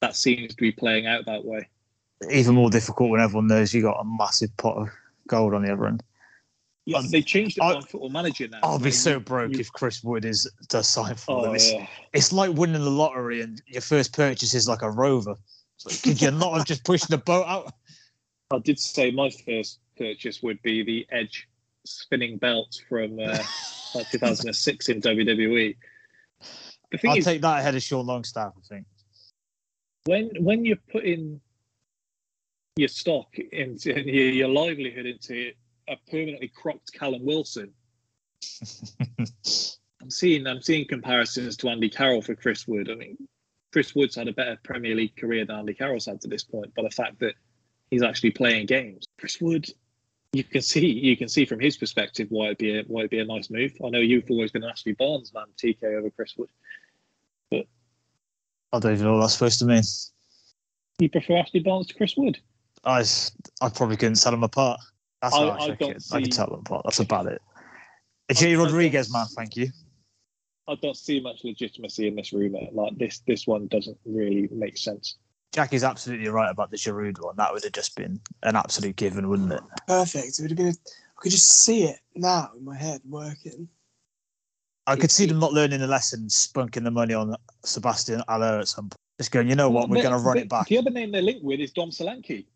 that 0.01 0.15
seems 0.15 0.55
to 0.55 0.61
be 0.61 0.73
playing 0.73 1.07
out 1.07 1.25
that 1.27 1.45
way. 1.45 1.69
Even 2.31 2.55
more 2.55 2.71
difficult 2.71 3.11
when 3.11 3.21
everyone 3.21 3.47
knows 3.49 3.75
you 3.75 3.83
got 3.83 4.01
a 4.01 4.05
massive 4.05 4.57
pot 4.57 4.77
of 4.77 4.89
gold 5.29 5.55
on 5.55 5.63
the 5.63 5.73
other 5.73 5.87
end. 5.87 6.03
Yeah, 6.87 6.99
Um, 6.99 7.09
they 7.11 7.23
changed 7.23 7.59
it 7.59 7.63
I- 7.63 7.75
on 7.75 7.83
Football 7.83 8.11
Manager 8.11 8.47
now. 8.49 8.61
I'll 8.63 8.79
be 8.79 8.91
so 8.91 9.13
you- 9.15 9.21
broke 9.21 9.53
you- 9.55 9.61
if 9.61 9.73
Chris 9.73 10.03
Wood 10.05 10.25
is 10.25 10.51
does 10.69 10.87
sign 10.89 11.15
for 11.17 11.43
them. 11.43 11.51
Oh, 11.51 11.55
It's, 11.55 11.73
yeah. 11.73 11.87
it's 12.13 12.33
like 12.33 12.51
winning 12.53 12.83
the 12.83 12.91
lottery 12.91 13.41
and 13.41 13.61
your 13.67 13.81
first 13.83 14.13
purchase 14.13 14.55
is 14.55 14.69
like 14.69 14.83
a 14.83 14.91
rover. 14.91 15.35
Like, 15.85 16.03
could 16.03 16.21
you 16.23 16.31
not 16.31 16.57
have 16.57 16.67
just 16.67 16.85
pushed 16.85 17.09
the 17.09 17.19
boat 17.19 17.47
out? 17.47 17.73
I 18.51 18.59
did 18.59 18.79
say 18.79 19.11
my 19.11 19.31
first 19.31 19.81
purchase 19.97 20.43
would 20.43 20.61
be 20.63 20.83
the 20.85 21.07
Edge 21.11 21.49
spinning 21.85 22.37
belt 22.39 22.75
from 22.89 23.19
uh, 23.19 23.39
2006 24.11 24.89
in 24.91 25.01
WWE. 25.01 25.77
The 26.93 26.99
thing 26.99 27.11
I'll 27.11 27.17
is, 27.17 27.25
take 27.25 27.41
that 27.43 27.61
ahead 27.61 27.75
of 27.75 27.83
Sean 27.83 28.07
Longstaff, 28.07 28.53
I 28.57 28.61
think. 28.69 28.87
when 30.05 30.31
when 30.39 30.65
you're 30.65 30.79
putting 30.93 31.41
your 32.77 32.89
stock 32.89 33.39
into 33.39 33.95
and 33.95 34.07
your, 34.07 34.31
your 34.31 34.49
livelihood 34.49 35.07
into 35.07 35.53
a 35.89 35.97
permanently 36.11 36.49
cropped 36.49 36.93
Callum 36.93 37.25
Wilson, 37.25 37.73
I'm 40.03 40.11
seeing 40.11 40.47
I'm 40.47 40.61
seeing 40.61 40.87
comparisons 40.87 41.57
to 41.59 41.69
Andy 41.69 41.89
Carroll 41.89 42.23
for 42.23 42.35
Chris 42.35 42.67
Wood. 42.67 42.91
I 42.91 42.95
mean, 42.95 43.17
Chris 43.73 43.95
Wood's 43.95 44.17
had 44.17 44.29
a 44.29 44.33
better 44.33 44.59
Premier 44.63 44.95
League 44.95 45.17
career 45.17 45.45
than 45.45 45.57
Andy 45.57 45.75
Carroll's 45.75 46.07
had 46.07 46.21
to 46.23 46.29
this 46.29 46.45
point, 46.45 46.75
by 46.75 46.83
the 46.83 46.91
fact 46.91 47.21
that 47.21 47.35
he's 47.91 48.03
actually 48.03 48.33
playing 48.33 48.67
games. 48.67 49.07
Chris 49.19 49.41
Wood, 49.41 49.67
you 50.33 50.43
can 50.43 50.61
see 50.61 50.87
you 50.87 51.17
can 51.17 51.29
see 51.29 51.45
from 51.45 51.61
his 51.61 51.77
perspective 51.77 52.27
why 52.31 52.47
it'd 52.47 52.59
be 52.59 52.79
a, 52.79 52.83
why 52.89 53.03
it'd 53.03 53.11
be 53.11 53.21
a 53.21 53.25
nice 53.25 53.51
move. 53.51 53.73
I 53.85 53.89
know 53.91 54.01
you've 54.01 54.29
always 54.31 54.51
been 54.51 54.65
an 54.65 54.71
Ashley 54.71 54.93
Barnes 54.95 55.33
man, 55.33 55.45
TK 55.63 55.85
over 55.97 56.11
Chris 56.11 56.35
Wood. 56.37 56.51
but 57.51 57.67
I 58.73 58.81
don't 58.81 58.95
even 58.95 59.05
know 59.05 59.15
what 59.15 59.21
that's 59.21 59.35
supposed 59.35 59.61
to 59.61 59.65
mean. 59.65 59.83
You 60.99 61.09
prefer 61.09 61.37
Ashley 61.37 61.61
Barnes 61.61 61.87
to 61.87 61.95
Chris 61.95 62.17
Wood? 62.17 62.41
I, 62.85 63.01
s- 63.01 63.33
I 63.61 63.69
probably 63.69 63.97
couldn't 63.97 64.21
tell 64.21 64.33
them 64.33 64.43
apart. 64.45 64.81
That's 65.23 65.35
I- 65.35 65.39
how 65.39 65.49
I 65.49 65.49
I, 65.49 65.55
I, 65.55 65.67
don't 65.69 65.79
could, 65.79 66.03
I 66.13 66.21
could 66.21 66.33
tell 66.33 66.47
them 66.47 66.61
apart. 66.61 66.83
That's 66.85 67.01
about 67.01 67.27
it. 67.27 67.41
Jay 68.33 68.55
Rodriguez, 68.57 69.13
man, 69.13 69.27
thank 69.37 69.57
you. 69.57 69.69
I 70.67 70.77
don't 70.77 70.97
see 70.97 71.21
much 71.21 71.45
legitimacy 71.45 72.09
in 72.09 72.17
this 72.17 72.33
rumor. 72.33 72.61
Like 72.73 72.97
this, 72.97 73.21
this 73.27 73.47
one 73.47 73.67
doesn't 73.69 73.99
really 74.07 74.49
make 74.51 74.79
sense. 74.79 75.17
Jack 75.53 75.73
is 75.75 75.85
absolutely 75.85 76.29
right 76.29 76.51
about 76.51 76.71
the 76.71 76.77
Giroud 76.77 77.23
one. 77.23 77.37
That 77.37 77.53
would 77.53 77.63
have 77.65 77.73
just 77.73 77.95
been 77.97 78.19
an 78.43 78.57
absolute 78.57 78.97
given, 78.97 79.29
wouldn't 79.29 79.53
it? 79.53 79.61
Perfect. 79.87 80.39
It 80.39 80.43
would 80.43 80.51
have 80.53 80.57
been. 80.59 80.69
I 80.69 81.21
could 81.21 81.33
just 81.33 81.63
see 81.65 81.85
it 81.85 81.99
now 82.17 82.51
in 82.57 82.65
my 82.65 82.77
head 82.77 83.03
working. 83.09 83.69
I 84.87 84.97
could 84.97 85.11
see 85.11 85.27
them 85.27 85.39
not 85.39 85.53
learning 85.53 85.81
the 85.81 85.87
lesson, 85.87 86.27
spunking 86.29 86.85
the 86.85 86.91
money 86.91 87.15
on 87.15 87.37
Sebastian 87.65 88.23
Haller 88.29 88.59
at 88.61 88.69
some 88.69 88.85
point. 88.89 88.99
Just 89.19 89.31
going, 89.31 89.49
you 89.49 89.55
know 89.55 89.71
what, 89.71 89.89
we're 89.89 90.03
going 90.03 90.17
to 90.17 90.19
run 90.19 90.39
it 90.39 90.49
back. 90.49 90.67
The 90.67 90.77
other 90.79 90.91
name 90.91 91.13
they're 91.13 91.23
linked 91.23 91.45
with 91.45 91.61
is 91.61 91.71
Dom 91.71 91.91
Solanke. 91.91 92.47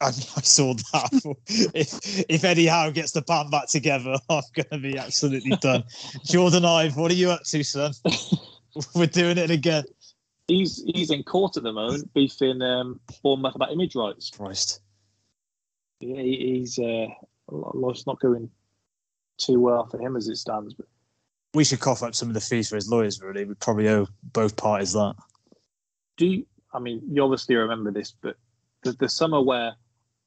I, 0.02 0.08
I 0.08 0.40
saw 0.40 0.72
that. 0.72 1.36
if 1.74 2.24
if 2.30 2.42
Eddie 2.42 2.66
Howe 2.66 2.90
gets 2.90 3.12
the 3.12 3.20
band 3.20 3.50
back 3.50 3.68
together, 3.68 4.16
I'm 4.30 4.42
going 4.54 4.68
to 4.70 4.78
be 4.78 4.96
absolutely 4.96 5.56
done. 5.56 5.82
Jordon 6.24 6.62
Ibe, 6.62 6.96
what 6.96 7.10
are 7.10 7.14
you 7.14 7.30
up 7.30 7.42
to, 7.44 7.62
son? 7.62 7.92
We're 8.94 9.06
doing 9.06 9.36
it 9.36 9.50
again. 9.50 9.84
He's 10.48 10.82
he's 10.86 11.10
in 11.10 11.22
court 11.22 11.58
at 11.58 11.64
the 11.64 11.72
moment, 11.72 12.14
beefing 12.14 12.62
um, 12.62 12.98
Bournemouth 13.22 13.54
about 13.54 13.72
image 13.72 13.94
rights. 13.94 14.30
Christ. 14.30 14.80
Yeah, 16.00 16.22
he, 16.22 16.58
he's 16.60 16.78
uh, 16.78 17.08
life's 17.48 18.06
not 18.06 18.20
going 18.20 18.48
too 19.36 19.60
well 19.60 19.86
for 19.86 20.00
him 20.00 20.16
as 20.16 20.28
it 20.28 20.36
stands. 20.36 20.72
But 20.72 20.86
We 21.52 21.64
should 21.64 21.80
cough 21.80 22.02
up 22.02 22.14
some 22.14 22.28
of 22.28 22.34
the 22.34 22.40
fees 22.40 22.70
for 22.70 22.76
his 22.76 22.88
lawyers, 22.88 23.20
really. 23.20 23.44
We 23.44 23.54
probably 23.54 23.88
owe 23.90 24.08
both 24.22 24.56
parties 24.56 24.94
that. 24.94 25.14
do 26.16 26.26
you, 26.26 26.46
I 26.72 26.78
mean 26.78 27.02
you 27.06 27.22
obviously 27.22 27.54
remember 27.56 27.90
this, 27.90 28.14
but 28.18 28.36
the, 28.82 28.92
the 28.92 29.08
summer 29.08 29.42
where 29.42 29.74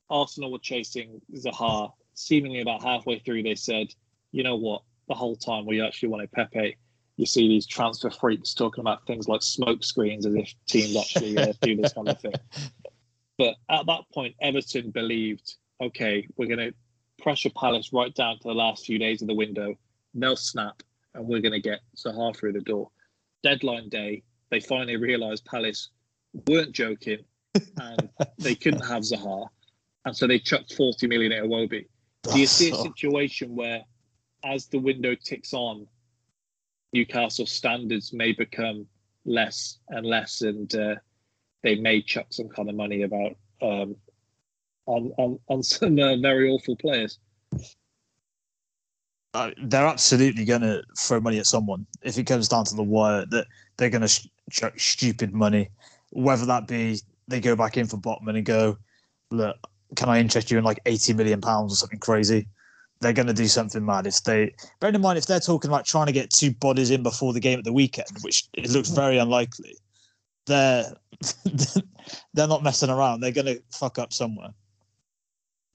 Arsenal 0.10 0.52
were 0.52 0.60
chasing 0.60 1.22
Zaha, 1.36 1.92
seemingly 2.14 2.62
about 2.62 2.84
halfway 2.84 3.20
through, 3.20 3.44
they 3.44 3.56
said, 3.56 3.88
you 4.32 4.44
know 4.44 4.56
what, 4.56 4.84
the 5.08 5.14
whole 5.14 5.36
time 5.36 5.66
we 5.66 5.82
actually 5.82 6.10
wanted 6.10 6.32
Pepe. 6.32 6.78
You 7.18 7.26
see 7.26 7.48
these 7.48 7.68
transfer 7.68 8.10
freaks 8.10 8.54
talking 8.54 8.82
about 8.82 9.06
things 9.06 9.28
like 9.28 9.44
smoke 9.44 9.84
screens 9.84 10.26
as 10.26 10.34
if 10.36 10.54
teams 10.68 10.98
actually 10.98 11.38
uh, 11.38 11.54
do 11.62 11.76
this 11.76 11.94
kind 11.94 12.10
of 12.10 12.20
thing. 12.20 12.34
But 13.38 13.56
at 13.70 13.88
that 13.88 14.02
point, 14.14 14.36
Everton 14.42 14.92
believed, 14.92 15.56
okay, 15.82 16.28
we're 16.38 16.48
going 16.48 16.60
to 16.60 16.74
pressure 17.22 17.50
Palace 17.50 17.92
right 17.92 18.14
down 18.14 18.38
to 18.38 18.48
the 18.48 18.54
last 18.54 18.86
few 18.86 19.00
days 19.00 19.22
of 19.22 19.28
the 19.28 19.34
window. 19.34 19.76
They'll 20.14 20.36
snap, 20.36 20.84
and 21.16 21.28
we're 21.28 21.42
going 21.42 21.54
to 21.54 21.60
get 21.60 21.80
Zaha 21.98 22.36
through 22.36 22.54
the 22.54 22.62
door. 22.62 22.92
Deadline 23.42 23.90
day, 23.90 24.24
they 24.52 24.60
finally 24.60 24.98
realised 24.98 25.46
Palace 25.46 25.90
weren't 26.48 26.74
joking, 26.74 27.26
and 27.78 28.10
they 28.38 28.56
couldn't 28.56 28.86
have 28.88 29.02
Zaha, 29.02 29.48
and 30.06 30.16
so 30.16 30.28
they 30.28 30.40
chucked 30.40 30.74
40 30.74 31.08
million 31.08 31.32
at 31.32 31.44
Iwobi. 31.44 31.88
Do 32.24 32.40
you 32.40 32.48
see 32.48 32.72
a 32.72 32.76
situation 32.76 33.56
where, 33.56 33.82
as 34.46 34.68
the 34.68 34.80
window 34.80 35.16
ticks 35.16 35.54
on, 35.54 35.88
Newcastle 36.94 37.46
standards 37.46 38.14
may 38.14 38.32
become 38.34 38.86
less 39.26 39.80
and 39.90 40.06
less, 40.06 40.42
and 40.42 40.74
uh, 40.76 40.96
they 41.64 41.76
may 41.76 42.02
chuck 42.02 42.28
some 42.30 42.48
kind 42.50 42.70
of 42.70 42.76
money 42.76 43.04
about 43.04 43.36
um, 43.62 43.96
on 44.86 45.12
on 45.18 45.40
on 45.48 45.64
some 45.64 45.98
uh, 46.00 46.16
very 46.18 46.50
awful 46.50 46.76
players. 46.76 47.20
Uh, 49.34 49.50
they're 49.64 49.88
absolutely 49.88 50.46
going 50.46 50.62
to 50.62 50.84
throw 50.98 51.20
money 51.20 51.40
at 51.40 51.48
someone 51.48 51.88
if 52.04 52.20
it 52.20 52.26
comes 52.26 52.48
down 52.48 52.64
to 52.66 52.76
the 52.76 52.84
wire. 52.84 53.26
That 53.26 53.48
they're 53.78 53.90
going 53.90 54.02
to 54.02 54.08
sh- 54.08 54.28
chuck 54.52 54.80
stupid 54.80 55.34
money, 55.34 55.72
whether 56.12 56.46
that 56.46 56.68
be 56.68 57.00
they 57.28 57.40
go 57.40 57.56
back 57.56 57.78
in 57.78 57.88
for 57.88 57.98
Botman 57.98 58.38
and 58.38 58.46
go, 58.46 58.78
look, 59.32 59.58
can 59.96 60.10
I 60.10 60.20
interest 60.20 60.52
you 60.52 60.58
in 60.58 60.64
like 60.64 60.80
eighty 60.86 61.14
million 61.14 61.42
pounds 61.42 61.74
or 61.74 61.76
something 61.76 62.00
crazy? 62.00 62.48
They're 63.02 63.14
going 63.14 63.28
to 63.28 63.34
do 63.34 63.48
something 63.48 63.86
mad 63.86 64.08
if 64.08 64.24
they. 64.24 64.54
Bear 64.80 64.90
in 64.90 65.02
mind, 65.02 65.18
if 65.18 65.26
they're 65.26 65.40
talking 65.40 65.70
about 65.70 65.86
trying 65.86 66.06
to 66.06 66.14
get 66.14 66.30
two 66.30 66.54
bodies 66.54 66.90
in 66.90 67.04
before 67.04 67.34
the 67.34 67.40
game 67.40 67.60
at 67.60 67.66
the 67.66 67.74
weekend, 67.74 68.08
which 68.22 68.48
it 68.54 68.70
looks 68.70 68.90
very 68.90 69.18
unlikely, 69.18 69.76
they're 70.46 70.94
they're 72.34 72.48
not 72.48 72.64
messing 72.64 72.90
around. 72.90 73.20
They're 73.20 73.32
going 73.32 73.48
to 73.48 73.62
fuck 73.72 74.00
up 74.00 74.14
somewhere. 74.14 74.54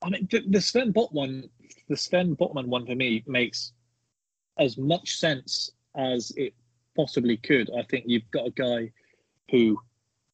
I 0.03 0.11
mean, 0.11 0.29
the, 0.31 0.61
Sven 0.61 0.93
Botman, 0.93 1.49
the 1.89 1.97
Sven 1.97 2.37
Botman 2.37 2.67
one 2.67 2.87
for 2.87 2.95
me 2.95 3.25
makes 3.27 3.73
as 4.59 4.79
much 4.79 5.17
sense 5.17 5.73
as 5.97 6.33
it 6.37 6.55
possibly 6.97 7.37
could. 7.37 7.71
I 7.77 7.83
think 7.83 8.05
you've 8.07 8.31
got 8.31 8.47
a 8.47 8.51
guy 8.51 8.93
who 9.51 9.79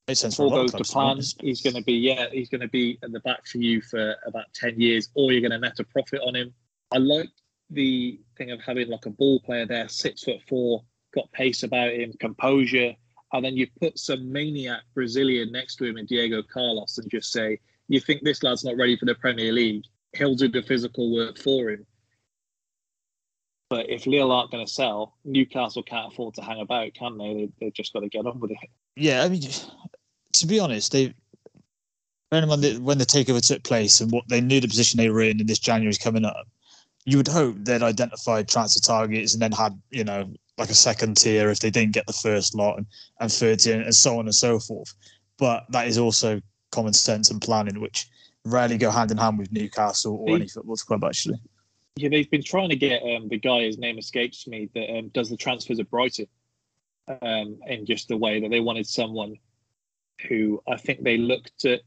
Makes 0.07 0.21
sense 0.21 0.37
for 0.37 0.45
all 0.45 0.51
goes 0.51 0.73
to 0.73 0.85
clubs, 0.85 1.33
to 1.33 1.39
be 1.39 1.41
plan, 1.41 1.49
he's 1.49 1.63
going 1.63 1.77
to 1.77 1.83
be 1.83 1.95
yeah, 1.95 2.27
he's 2.31 2.51
going 2.51 2.61
to 2.61 2.69
be 2.69 2.99
at 3.03 3.13
the 3.13 3.21
back 3.21 3.47
for 3.47 3.59
you 3.59 3.81
for 3.81 4.15
about 4.27 4.47
ten 4.55 4.79
years, 4.79 5.09
or 5.15 5.33
you're 5.33 5.41
going 5.41 5.51
to 5.51 5.59
net 5.59 5.81
a 5.81 5.85
profit 5.85 6.21
on 6.27 6.35
him. 6.37 6.53
I 6.93 6.99
like 6.99 7.31
the 7.71 8.21
thing 8.37 8.51
of 8.51 8.61
having 8.61 8.89
like 8.89 9.07
a 9.07 9.11
ball 9.11 9.41
player 9.41 9.67
there, 9.67 9.89
six 9.89 10.23
foot 10.23 10.41
four, 10.47 10.85
got 11.15 11.31
pace 11.33 11.63
about 11.63 11.93
him, 11.93 12.13
composure, 12.21 12.93
and 13.33 13.45
then 13.45 13.57
you 13.57 13.67
put 13.81 13.99
some 13.99 14.31
maniac 14.31 14.83
Brazilian 14.95 15.51
next 15.51 15.77
to 15.77 15.85
him 15.85 15.97
in 15.97 16.07
Diego 16.07 16.43
Carlos 16.43 16.99
and 16.99 17.11
just 17.11 17.33
say, 17.33 17.59
you 17.89 18.01
think 18.01 18.23
this 18.23 18.43
lad's 18.43 18.65
not 18.65 18.77
ready 18.77 18.97
for 18.97 19.07
the 19.07 19.15
Premier 19.15 19.53
League? 19.53 19.85
He'll 20.17 20.37
do 20.37 20.49
the 20.49 20.63
physical 20.63 21.13
work 21.13 21.39
for 21.39 21.71
him. 21.71 21.87
But 23.71 23.91
if 23.91 24.07
Lille 24.07 24.31
aren't 24.31 24.51
going 24.51 24.65
to 24.65 24.73
sell, 24.73 25.17
Newcastle 25.25 25.83
can't 25.83 26.13
afford 26.13 26.35
to 26.35 26.43
hang 26.43 26.61
about, 26.61 26.95
can 26.95 27.19
they? 27.19 27.35
they 27.35 27.49
they've 27.61 27.75
just 27.75 27.93
got 27.93 28.01
to 28.01 28.09
get 28.09 28.27
on 28.27 28.39
with 28.39 28.53
it. 28.53 28.59
Yeah, 28.95 29.25
I 29.25 29.29
mean, 29.29 29.43
to 30.35 30.47
be 30.47 30.61
honest, 30.61 30.93
they 30.93 31.14
bearing 32.30 32.45
in 32.45 32.49
mind 32.49 32.64
that 32.64 32.82
when 32.82 32.99
the 32.99 33.07
takeover 33.07 33.45
took 33.45 33.62
place 33.62 34.01
and 34.01 34.11
what 34.11 34.28
they 34.28 34.41
knew 34.41 34.61
the 34.61 34.68
position 34.68 34.99
they 34.99 35.09
were 35.09 35.22
in, 35.22 35.41
and 35.41 35.49
this 35.49 35.59
January's 35.59 35.99
coming 35.99 36.24
up, 36.24 36.47
you 37.05 37.16
would 37.16 37.28
hope 37.28 37.57
they'd 37.59 37.82
identified 37.82 38.49
transfer 38.49 38.80
targets 38.80 39.35
and 39.35 39.43
then 39.43 39.53
had 39.53 39.80
you 39.91 40.05
know 40.05 40.30
like 40.59 40.70
a 40.70 40.74
second 40.74 41.16
tier 41.16 41.51
if 41.51 41.61
they 41.61 41.70
didn't 41.70 41.93
get 41.93 42.07
the 42.07 42.12
first 42.12 42.55
lot 42.55 42.76
and, 42.76 42.87
and 43.20 43.32
third 43.32 43.59
tier 43.59 43.80
and 43.80 43.95
so 43.95 44.18
on 44.18 44.26
and 44.26 44.35
so 44.35 44.59
forth. 44.59 44.93
But 45.39 45.64
that 45.70 45.89
is 45.89 45.99
also 45.99 46.41
common 46.70 46.93
sense 46.93 47.30
and 47.30 47.41
planning, 47.41 47.80
which 47.80 48.07
rarely 48.45 48.78
go 48.78 48.91
hand 48.91 49.11
in 49.11 49.16
hand 49.16 49.39
with 49.39 49.53
Newcastle 49.53 50.16
or 50.20 50.37
any 50.37 50.49
football 50.49 50.76
club 50.76 51.05
actually. 51.05 51.41
Yeah, 51.97 52.09
they've 52.09 52.30
been 52.30 52.43
trying 52.43 52.70
to 52.70 52.76
get 52.76 53.03
um, 53.03 53.28
the 53.28 53.39
guy, 53.39 53.62
his 53.62 53.78
name 53.78 53.99
escapes 53.99 54.49
me, 54.49 54.68
that 54.74 54.99
um, 54.99 55.09
does 55.09 55.30
the 55.30 55.37
transfers 55.37 55.78
at 55.78 55.89
Brighton 55.91 56.26
um, 57.22 57.59
in 57.68 57.87
just 57.87 58.09
the 58.09 58.16
way 58.16 58.41
that 58.41 58.51
they 58.51 58.59
wanted 58.59 58.87
someone 58.87 59.37
who 60.29 60.61
I 60.69 60.77
think 60.77 61.03
they 61.03 61.19
looked 61.19 61.65
at 61.65 61.81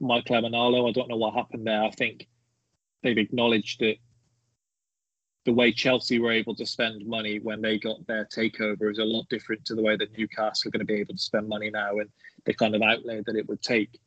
Michael 0.00 0.36
Emenalo. 0.36 0.88
I 0.88 0.92
don't 0.92 1.08
know 1.08 1.16
what 1.16 1.34
happened 1.34 1.66
there. 1.66 1.82
I 1.82 1.90
think 1.90 2.28
they've 3.02 3.18
acknowledged 3.18 3.80
that 3.80 3.96
the 5.44 5.52
way 5.52 5.72
Chelsea 5.72 6.20
were 6.20 6.30
able 6.30 6.54
to 6.54 6.66
spend 6.66 7.06
money 7.06 7.40
when 7.40 7.60
they 7.60 7.78
got 7.78 8.06
their 8.06 8.26
takeover 8.26 8.90
is 8.90 8.98
a 8.98 9.04
lot 9.04 9.28
different 9.28 9.64
to 9.64 9.74
the 9.74 9.82
way 9.82 9.96
that 9.96 10.16
Newcastle 10.16 10.68
are 10.68 10.70
going 10.70 10.86
to 10.86 10.92
be 10.92 11.00
able 11.00 11.14
to 11.14 11.22
spend 11.22 11.48
money 11.48 11.70
now 11.70 11.98
and 11.98 12.08
the 12.44 12.54
kind 12.54 12.74
of 12.74 12.82
outlay 12.82 13.22
that 13.26 13.36
it 13.36 13.48
would 13.48 13.60
take. 13.60 13.98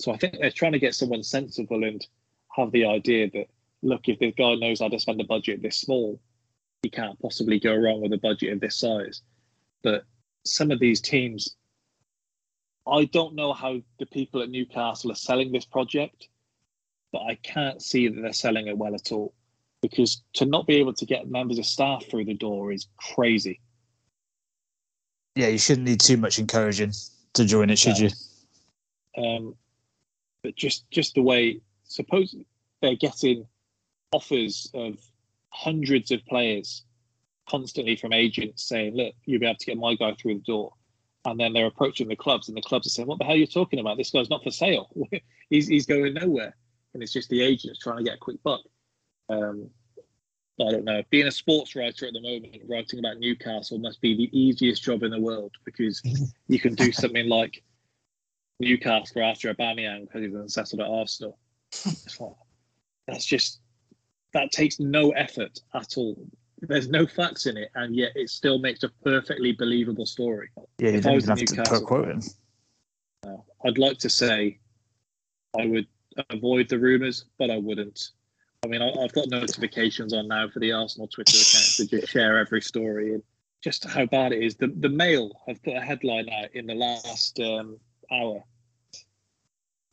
So 0.00 0.12
I 0.12 0.16
think 0.16 0.38
they're 0.38 0.50
trying 0.50 0.72
to 0.72 0.78
get 0.78 0.94
someone 0.94 1.22
sensible 1.22 1.84
and 1.84 2.06
have 2.56 2.72
the 2.72 2.86
idea 2.86 3.30
that 3.30 3.46
look, 3.82 4.08
if 4.08 4.18
this 4.18 4.34
guy 4.36 4.54
knows 4.54 4.80
how 4.80 4.88
to 4.88 4.98
spend 4.98 5.20
a 5.20 5.24
budget 5.24 5.62
this 5.62 5.80
small, 5.80 6.20
he 6.82 6.90
can't 6.90 7.20
possibly 7.20 7.60
go 7.60 7.74
wrong 7.74 8.00
with 8.00 8.12
a 8.12 8.18
budget 8.18 8.52
of 8.52 8.60
this 8.60 8.76
size. 8.76 9.22
But 9.82 10.04
some 10.44 10.70
of 10.70 10.80
these 10.80 11.00
teams, 11.00 11.56
I 12.90 13.04
don't 13.04 13.34
know 13.34 13.52
how 13.52 13.80
the 13.98 14.06
people 14.06 14.42
at 14.42 14.50
Newcastle 14.50 15.12
are 15.12 15.16
selling 15.16 15.52
this 15.52 15.64
project, 15.64 16.28
but 17.12 17.22
I 17.22 17.34
can't 17.36 17.82
see 17.82 18.08
that 18.08 18.20
they're 18.20 18.32
selling 18.32 18.66
it 18.66 18.76
well 18.76 18.94
at 18.94 19.12
all. 19.12 19.34
Because 19.80 20.22
to 20.34 20.44
not 20.44 20.66
be 20.66 20.76
able 20.76 20.94
to 20.94 21.06
get 21.06 21.30
members 21.30 21.58
of 21.58 21.66
staff 21.66 22.04
through 22.06 22.24
the 22.24 22.34
door 22.34 22.72
is 22.72 22.88
crazy. 22.96 23.60
Yeah, 25.36 25.48
you 25.48 25.58
shouldn't 25.58 25.86
need 25.86 26.00
too 26.00 26.16
much 26.16 26.38
encouraging 26.38 26.92
to 27.34 27.44
join 27.44 27.70
it, 27.70 27.78
should 27.78 27.98
No. 28.00 28.08
you? 29.16 29.24
Um, 29.24 29.56
but 30.42 30.56
just 30.56 30.90
just 30.90 31.14
the 31.14 31.22
way, 31.22 31.60
suppose 31.84 32.34
they're 32.80 32.96
getting 32.96 33.46
offers 34.12 34.70
of 34.74 34.98
hundreds 35.50 36.10
of 36.10 36.24
players 36.26 36.84
constantly 37.48 37.96
from 37.96 38.12
agents 38.12 38.64
saying, 38.64 38.94
"Look, 38.94 39.14
you'll 39.24 39.40
be 39.40 39.46
able 39.46 39.58
to 39.58 39.66
get 39.66 39.76
my 39.76 39.94
guy 39.94 40.14
through 40.14 40.36
the 40.36 40.40
door," 40.44 40.74
and 41.24 41.38
then 41.38 41.52
they're 41.52 41.66
approaching 41.66 42.08
the 42.08 42.16
clubs, 42.16 42.48
and 42.48 42.56
the 42.56 42.62
clubs 42.62 42.86
are 42.86 42.90
saying, 42.90 43.08
"What 43.08 43.18
the 43.18 43.24
hell 43.24 43.34
are 43.34 43.38
you 43.38 43.46
talking 43.46 43.80
about? 43.80 43.96
This 43.96 44.10
guy's 44.10 44.30
not 44.30 44.42
for 44.42 44.50
sale. 44.50 44.90
he's 45.50 45.68
he's 45.68 45.86
going 45.86 46.14
nowhere," 46.14 46.56
and 46.94 47.02
it's 47.02 47.12
just 47.12 47.28
the 47.28 47.42
agents 47.42 47.78
trying 47.78 47.98
to 47.98 48.04
get 48.04 48.14
a 48.16 48.18
quick 48.18 48.42
buck. 48.42 48.60
Um, 49.28 49.70
I 50.60 50.72
don't 50.72 50.84
know. 50.84 51.02
Being 51.10 51.28
a 51.28 51.32
sports 51.32 51.76
writer 51.76 52.06
at 52.06 52.12
the 52.12 52.20
moment, 52.20 52.62
writing 52.68 52.98
about 52.98 53.18
Newcastle 53.18 53.78
must 53.78 54.00
be 54.00 54.16
the 54.16 54.38
easiest 54.38 54.82
job 54.82 55.02
in 55.02 55.12
the 55.12 55.20
world 55.20 55.52
because 55.64 56.02
you 56.48 56.58
can 56.58 56.74
do 56.74 56.90
something 56.90 57.28
like 57.28 57.62
Newcastle 58.58 59.22
after 59.22 59.50
a 59.50 59.54
Aubameyang 59.54 60.02
because 60.02 60.22
he's 60.22 60.32
been 60.32 60.48
settled 60.48 60.80
at 60.80 60.88
Arsenal. 60.88 61.38
That's 63.06 63.24
just 63.24 63.60
that 64.34 64.50
takes 64.50 64.80
no 64.80 65.10
effort 65.10 65.58
at 65.74 65.96
all. 65.96 66.16
There's 66.60 66.88
no 66.88 67.06
facts 67.06 67.46
in 67.46 67.56
it, 67.56 67.70
and 67.74 67.94
yet 67.94 68.12
it 68.14 68.30
still 68.30 68.58
makes 68.58 68.82
a 68.82 68.88
perfectly 69.04 69.52
believable 69.52 70.06
story. 70.06 70.48
Yeah, 70.78 70.90
you 70.90 70.96
If 70.98 71.04
don't 71.04 71.14
even 71.16 71.28
have 71.28 71.38
in 71.38 71.46
to 71.46 71.56
Newcastle- 71.56 71.86
quote 71.86 72.08
in. 72.08 72.22
I'd 73.64 73.78
like 73.78 73.98
to 73.98 74.10
say 74.10 74.58
I 75.58 75.66
would 75.66 75.86
avoid 76.30 76.68
the 76.68 76.78
rumours, 76.78 77.24
but 77.38 77.50
I 77.50 77.58
wouldn't. 77.58 78.10
I 78.64 78.68
mean, 78.68 78.82
I've 78.82 79.12
got 79.12 79.28
notifications 79.28 80.12
on 80.12 80.28
now 80.28 80.48
for 80.48 80.58
the 80.58 80.72
Arsenal 80.72 81.06
Twitter 81.08 81.36
account 81.36 81.66
to 81.76 81.86
just 81.86 82.12
share 82.12 82.38
every 82.38 82.60
story 82.60 83.14
and 83.14 83.22
just 83.62 83.84
how 83.84 84.06
bad 84.06 84.32
it 84.32 84.42
is. 84.42 84.56
The 84.56 84.68
the 84.68 84.88
Mail 84.88 85.30
have 85.46 85.62
put 85.62 85.76
a 85.76 85.80
headline 85.80 86.28
out 86.30 86.50
in 86.54 86.66
the 86.66 86.74
last 86.74 87.38
um, 87.40 87.78
hour 88.12 88.42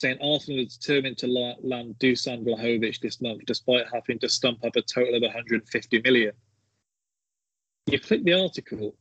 saying 0.01 0.17
Arsenal 0.21 0.59
is 0.59 0.77
determined 0.77 1.17
to 1.19 1.27
land 1.27 1.95
Dusan 1.99 2.43
Vlahovic 2.45 2.99
this 2.99 3.21
month, 3.21 3.41
despite 3.45 3.85
having 3.93 4.19
to 4.19 4.27
stump 4.29 4.63
up 4.65 4.75
a 4.75 4.81
total 4.81 5.15
of 5.15 5.21
150 5.21 6.01
million. 6.01 6.33
You 7.87 7.99
click 7.99 8.23
the 8.23 8.33
article, 8.33 8.95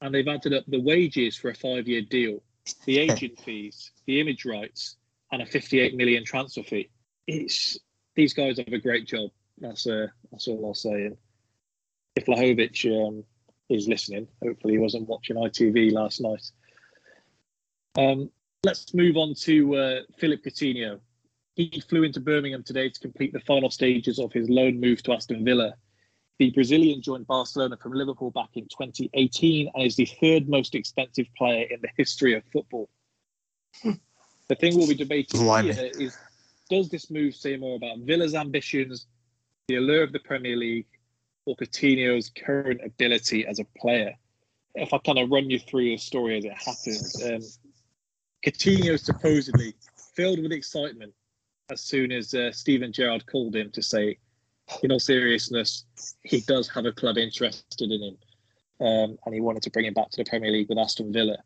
and 0.00 0.14
they've 0.14 0.26
added 0.26 0.52
up 0.52 0.64
the 0.66 0.80
wages 0.80 1.36
for 1.36 1.50
a 1.50 1.54
five-year 1.54 2.02
deal, 2.02 2.42
the 2.84 2.98
agent 3.10 3.38
fees, 3.40 3.92
the 4.06 4.20
image 4.20 4.44
rights, 4.44 4.96
and 5.32 5.42
a 5.42 5.46
58 5.46 5.96
million 5.96 6.24
transfer 6.24 6.62
fee. 6.62 6.90
It's 7.26 7.78
these 8.14 8.34
guys 8.34 8.58
have 8.58 8.68
a 8.68 8.78
great 8.78 9.06
job. 9.06 9.30
That's 9.58 9.86
uh, 9.86 10.08
that's 10.30 10.48
all 10.48 10.64
I'll 10.66 10.74
say. 10.74 11.06
And 11.06 11.16
if 12.16 12.26
Vlahovic 12.26 13.08
um, 13.08 13.24
is 13.68 13.88
listening, 13.88 14.28
hopefully 14.42 14.74
he 14.74 14.78
wasn't 14.78 15.08
watching 15.08 15.36
ITV 15.36 15.92
last 15.92 16.20
night. 16.20 16.50
Um, 17.96 18.30
let's 18.64 18.94
move 18.94 19.16
on 19.16 19.34
to 19.42 19.76
uh, 19.76 20.00
Philip 20.18 20.42
Coutinho. 20.44 21.00
He 21.54 21.82
flew 21.88 22.02
into 22.02 22.20
Birmingham 22.20 22.64
today 22.64 22.88
to 22.88 23.00
complete 23.00 23.32
the 23.32 23.40
final 23.40 23.70
stages 23.70 24.18
of 24.18 24.32
his 24.32 24.48
loan 24.48 24.80
move 24.80 25.02
to 25.04 25.12
Aston 25.12 25.44
Villa. 25.44 25.74
The 26.38 26.50
Brazilian 26.50 27.00
joined 27.00 27.26
Barcelona 27.26 27.76
from 27.76 27.92
Liverpool 27.92 28.30
back 28.30 28.50
in 28.54 28.64
2018 28.64 29.70
and 29.72 29.86
is 29.86 29.96
the 29.96 30.06
third 30.06 30.48
most 30.48 30.74
expensive 30.74 31.26
player 31.36 31.66
in 31.70 31.80
the 31.80 31.88
history 31.96 32.34
of 32.34 32.42
football. 32.52 32.88
the 33.84 34.54
thing 34.56 34.76
we'll 34.76 34.88
be 34.88 34.94
debating 34.94 35.40
Blimey. 35.40 35.72
here 35.72 35.90
is 35.98 36.16
does 36.70 36.88
this 36.88 37.10
move 37.10 37.34
say 37.34 37.56
more 37.56 37.76
about 37.76 37.98
Villa's 37.98 38.34
ambitions, 38.34 39.06
the 39.68 39.76
allure 39.76 40.02
of 40.02 40.12
the 40.12 40.18
Premier 40.20 40.56
League, 40.56 40.86
or 41.46 41.54
Coutinho's 41.56 42.30
current 42.30 42.80
ability 42.84 43.46
as 43.46 43.58
a 43.58 43.64
player? 43.78 44.14
If 44.74 44.92
I 44.92 44.98
kind 44.98 45.18
of 45.18 45.30
run 45.30 45.50
you 45.50 45.58
through 45.58 45.90
the 45.90 45.98
story 45.98 46.38
as 46.38 46.44
it 46.44 46.52
happens, 46.52 47.22
um, 47.22 47.42
Coutinho 48.44 48.98
supposedly 48.98 49.74
filled 50.16 50.42
with 50.42 50.52
excitement 50.52 51.12
as 51.70 51.80
soon 51.80 52.12
as 52.12 52.34
uh, 52.34 52.50
Steven 52.52 52.92
Gerrard 52.92 53.26
called 53.26 53.54
him 53.54 53.70
to 53.72 53.82
say, 53.82 54.18
in 54.82 54.92
all 54.92 54.98
seriousness, 54.98 55.84
he 56.22 56.40
does 56.40 56.68
have 56.68 56.86
a 56.86 56.92
club 56.92 57.18
interested 57.18 57.90
in 57.90 58.02
him, 58.02 58.16
um, 58.80 59.18
and 59.24 59.34
he 59.34 59.40
wanted 59.40 59.62
to 59.62 59.70
bring 59.70 59.86
him 59.86 59.94
back 59.94 60.10
to 60.10 60.22
the 60.22 60.28
Premier 60.28 60.50
League 60.50 60.68
with 60.68 60.78
Aston 60.78 61.12
Villa. 61.12 61.38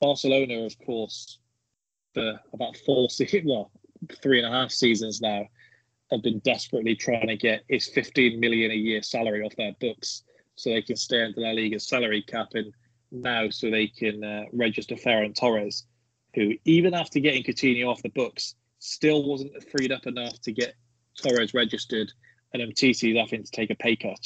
Barcelona, 0.00 0.64
of 0.64 0.78
course, 0.78 1.38
for 2.14 2.40
about 2.52 2.76
four, 2.78 3.08
well, 3.44 3.70
three 4.22 4.42
and 4.42 4.52
a 4.52 4.56
half 4.56 4.70
seasons 4.70 5.20
now, 5.20 5.46
have 6.10 6.22
been 6.22 6.40
desperately 6.40 6.96
trying 6.96 7.28
to 7.28 7.36
get 7.36 7.62
his 7.68 7.86
15 7.88 8.40
million 8.40 8.72
a 8.72 8.74
year 8.74 9.02
salary 9.02 9.42
off 9.42 9.54
their 9.56 9.74
books 9.80 10.24
so 10.56 10.70
they 10.70 10.82
can 10.82 10.96
stay 10.96 11.22
under 11.22 11.40
La 11.40 11.50
Liga's 11.50 11.88
salary 11.88 12.22
cap, 12.22 12.48
and 12.54 12.72
now 13.12 13.48
so 13.48 13.70
they 13.70 13.86
can 13.86 14.22
uh, 14.22 14.44
register 14.52 14.94
Ferran 14.94 15.34
Torres, 15.34 15.86
who 16.34 16.54
even 16.64 16.94
after 16.94 17.20
getting 17.20 17.42
Coutinho 17.42 17.88
off 17.88 18.02
the 18.02 18.10
books, 18.10 18.56
still 18.78 19.28
wasn't 19.28 19.52
freed 19.70 19.92
up 19.92 20.06
enough 20.06 20.40
to 20.40 20.52
get 20.52 20.74
Torres 21.16 21.54
registered, 21.54 22.12
and 22.52 22.62
Umtiti 22.62 23.12
is 23.12 23.18
having 23.18 23.44
to 23.44 23.50
take 23.50 23.70
a 23.70 23.74
pay 23.74 23.96
cut. 23.96 24.18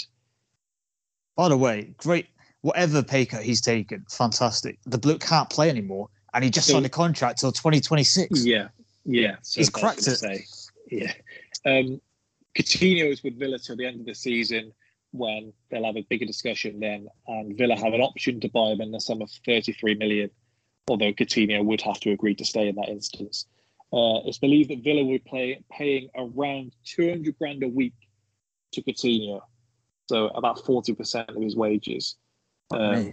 By 1.37 1.49
the 1.49 1.57
way, 1.57 1.95
great. 1.97 2.27
Whatever 2.63 3.03
pay 3.03 3.27
cut 3.27 3.43
he's 3.43 3.61
taken, 3.61 4.05
fantastic. 4.11 4.79
The 4.87 4.99
bloke 4.99 5.21
can't 5.21 5.51
play 5.51 5.69
anymore, 5.69 6.09
and 6.33 6.43
he 6.45 6.51
just 6.51 6.67
So- 6.67 6.75
signed 6.75 6.87
a 6.87 6.91
contract 6.91 7.41
till 7.41 7.53
2026. 7.53 8.45
Yeah, 8.47 8.69
yeah. 9.05 9.37
So 9.43 9.61
He's 9.61 9.71
cracked 9.71 10.07
it. 10.07 10.17
Say. 10.17 10.45
Yeah. 10.91 11.13
Um, 11.67 12.01
Coutinho 12.55 13.11
is 13.11 13.23
with 13.23 13.39
Villa 13.39 13.59
till 13.59 13.77
the 13.77 13.85
end 13.87 14.01
of 14.01 14.07
the 14.07 14.15
season 14.15 14.73
when 15.11 15.53
they'll 15.71 15.85
have 15.85 15.97
a 15.97 16.03
bigger 16.03 16.25
discussion 16.25 16.81
then, 16.81 17.09
and 17.27 17.57
Villa 17.59 17.77
have 17.77 17.93
an 17.95 18.01
option 18.01 18.41
to 18.41 18.49
buy 18.49 18.71
him 18.71 18.81
in 18.81 18.93
the 18.93 19.01
sum 19.01 19.23
of 19.23 19.31
33 19.45 19.95
million, 19.97 20.31
although 20.89 21.13
Coutinho 21.13 21.65
would 21.65 21.81
have 21.83 22.01
to 22.01 22.11
agree 22.13 22.35
to 22.37 22.45
stay 22.45 22.69
in 22.69 22.77
that 22.77 22.89
instance. 22.89 23.47
Uh, 23.95 24.27
it's 24.27 24.39
believed 24.39 24.71
that 24.71 24.83
Villa 24.83 25.05
would 25.05 25.25
play 25.25 25.63
paying 25.71 26.09
around 26.17 26.73
200 26.85 27.39
grand 27.39 27.63
a 27.63 27.69
week 27.69 27.95
to 28.73 28.83
Coutinho, 28.83 29.41
so 30.09 30.29
about 30.29 30.59
40% 30.59 31.29
of 31.29 31.41
his 31.41 31.55
wages. 31.55 32.17
Um, 32.73 33.13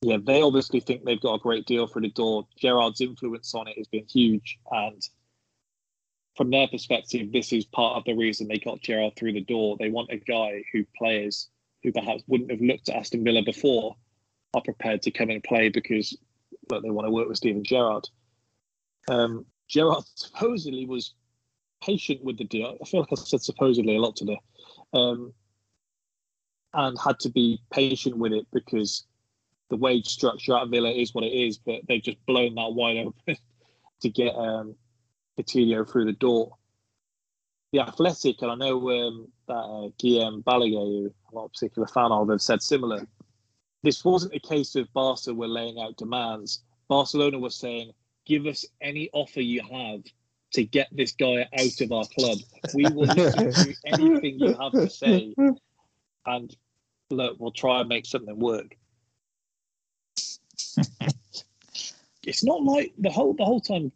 yeah, 0.00 0.16
they 0.24 0.40
obviously 0.40 0.80
think 0.80 1.04
they've 1.04 1.20
got 1.20 1.34
a 1.34 1.38
great 1.38 1.66
deal 1.66 1.86
for 1.86 2.00
the 2.00 2.08
door. 2.08 2.46
Gerrard's 2.58 3.02
influence 3.02 3.54
on 3.54 3.68
it 3.68 3.76
has 3.76 3.88
been 3.88 4.06
huge, 4.06 4.58
and 4.70 5.06
from 6.34 6.50
their 6.50 6.68
perspective, 6.68 7.30
this 7.30 7.52
is 7.52 7.66
part 7.66 7.98
of 7.98 8.04
the 8.04 8.14
reason 8.14 8.48
they 8.48 8.56
got 8.56 8.80
Gerrard 8.80 9.16
through 9.16 9.34
the 9.34 9.44
door. 9.44 9.76
They 9.78 9.90
want 9.90 10.10
a 10.10 10.16
guy 10.16 10.64
who 10.72 10.86
players 10.96 11.50
who 11.82 11.92
perhaps 11.92 12.22
wouldn't 12.26 12.50
have 12.50 12.62
looked 12.62 12.88
at 12.88 12.96
Aston 12.96 13.22
Villa 13.22 13.42
before 13.42 13.96
are 14.54 14.62
prepared 14.62 15.02
to 15.02 15.10
come 15.10 15.28
and 15.28 15.42
play 15.42 15.68
because 15.68 16.16
look, 16.70 16.82
they 16.82 16.90
want 16.90 17.06
to 17.06 17.10
work 17.10 17.28
with 17.28 17.36
Steven 17.36 17.64
Gerrard. 17.64 18.08
Um, 19.08 19.44
Gerrard 19.70 20.04
supposedly 20.16 20.84
was 20.84 21.14
patient 21.80 22.24
with 22.24 22.36
the 22.36 22.44
deal. 22.44 22.76
I 22.80 22.84
feel 22.84 23.00
like 23.00 23.12
I 23.12 23.14
said 23.14 23.40
supposedly 23.40 23.96
a 23.96 24.00
lot 24.00 24.16
today, 24.16 24.40
um, 24.92 25.32
and 26.74 26.98
had 26.98 27.20
to 27.20 27.30
be 27.30 27.60
patient 27.72 28.18
with 28.18 28.32
it 28.32 28.46
because 28.52 29.06
the 29.70 29.76
wage 29.76 30.08
structure 30.08 30.56
at 30.56 30.68
Villa 30.68 30.90
is 30.90 31.14
what 31.14 31.24
it 31.24 31.32
is, 31.32 31.58
but 31.58 31.80
they've 31.86 32.02
just 32.02 32.24
blown 32.26 32.56
that 32.56 32.74
wide 32.74 32.96
open 32.98 33.36
to 34.00 34.10
get 34.10 34.34
um, 34.34 34.74
Coutinho 35.38 35.88
through 35.88 36.06
the 36.06 36.12
door. 36.12 36.56
The 37.72 37.80
Athletic, 37.80 38.42
and 38.42 38.50
I 38.50 38.56
know 38.56 38.90
um, 38.90 39.28
that 39.46 39.54
uh, 39.54 39.88
Guillem 40.02 40.42
Balague, 40.42 40.72
who 40.72 41.14
I'm 41.28 41.34
not 41.34 41.44
a 41.44 41.48
particular 41.50 41.86
fan 41.86 42.10
of, 42.10 42.28
have 42.28 42.42
said 42.42 42.62
similar. 42.62 43.06
This 43.84 44.04
wasn't 44.04 44.34
a 44.34 44.40
case 44.40 44.74
of 44.74 44.92
Barca 44.92 45.32
were 45.32 45.46
laying 45.46 45.80
out 45.80 45.96
demands. 45.96 46.64
Barcelona 46.88 47.38
was 47.38 47.54
saying, 47.54 47.92
give 48.26 48.46
us 48.46 48.64
any 48.80 49.10
offer 49.12 49.40
you 49.40 49.62
have 49.62 50.02
to 50.52 50.64
get 50.64 50.88
this 50.92 51.12
guy 51.12 51.46
out 51.58 51.80
of 51.80 51.92
our 51.92 52.04
club. 52.06 52.38
We 52.74 52.84
will 52.84 53.06
listen 53.06 53.52
to 53.52 53.74
anything 53.86 54.40
you 54.40 54.56
have 54.56 54.72
to 54.72 54.90
say. 54.90 55.34
And 56.26 56.56
look, 57.10 57.36
we'll 57.38 57.52
try 57.52 57.80
and 57.80 57.88
make 57.88 58.06
something 58.06 58.38
work. 58.38 58.76
it's 62.26 62.44
not 62.44 62.62
like 62.62 62.92
the 62.98 63.10
whole 63.10 63.34
the 63.34 63.44
whole 63.44 63.60
time 63.60 63.92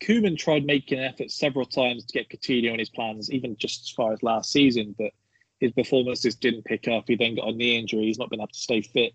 Koeman 0.00 0.38
tried 0.38 0.64
making 0.64 1.00
efforts 1.00 1.34
several 1.34 1.66
times 1.66 2.04
to 2.04 2.12
get 2.12 2.28
Coutinho 2.28 2.72
in 2.72 2.78
his 2.78 2.90
plans, 2.90 3.30
even 3.30 3.56
just 3.56 3.82
as 3.82 3.90
far 3.90 4.12
as 4.12 4.22
last 4.22 4.52
season, 4.52 4.94
but 4.96 5.12
his 5.60 5.72
performances 5.72 6.36
didn't 6.36 6.64
pick 6.64 6.86
up. 6.86 7.04
He 7.08 7.16
then 7.16 7.34
got 7.34 7.48
a 7.48 7.52
knee 7.52 7.76
injury. 7.78 8.04
He's 8.04 8.18
not 8.18 8.30
been 8.30 8.40
able 8.40 8.48
to 8.48 8.58
stay 8.58 8.80
fit. 8.80 9.12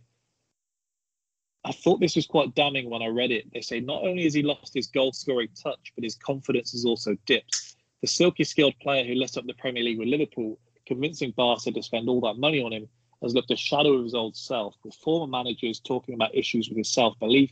I 1.66 1.72
thought 1.72 2.02
this 2.02 2.18
was 2.18 2.28
quite 2.28 2.56
damning 2.56 2.90
when 2.90 3.02
I 3.02 3.08
read 3.08 3.32
it. 3.32 3.46
They 3.54 3.62
say 3.62 3.80
not 3.80 4.04
only 4.04 4.24
has 4.24 4.34
he 4.34 4.44
lost 4.44 4.74
his 4.74 4.88
goal 4.88 5.14
scoring 5.14 5.48
touch, 5.62 5.94
but 5.96 6.04
his 6.04 6.16
confidence 6.16 6.74
has 6.74 6.84
also 6.84 7.16
dipped. 7.26 7.76
The 8.02 8.08
silky 8.08 8.44
skilled 8.44 8.78
player 8.82 9.06
who 9.06 9.16
lit 9.16 9.38
up 9.38 9.46
the 9.46 9.54
Premier 9.54 9.82
League 9.82 10.00
with 10.00 10.10
Liverpool, 10.10 10.60
convincing 10.86 11.32
Barca 11.32 11.72
to 11.72 11.82
spend 11.82 12.10
all 12.10 12.20
that 12.22 12.38
money 12.38 12.62
on 12.62 12.74
him, 12.74 12.90
has 13.22 13.34
looked 13.34 13.52
a 13.52 13.56
shadow 13.56 13.94
of 13.94 14.04
his 14.04 14.14
old 14.14 14.36
self, 14.36 14.76
with 14.84 14.94
former 14.96 15.26
managers 15.26 15.80
talking 15.80 16.16
about 16.16 16.36
issues 16.36 16.68
with 16.68 16.78
his 16.78 16.92
self 16.92 17.18
belief. 17.20 17.52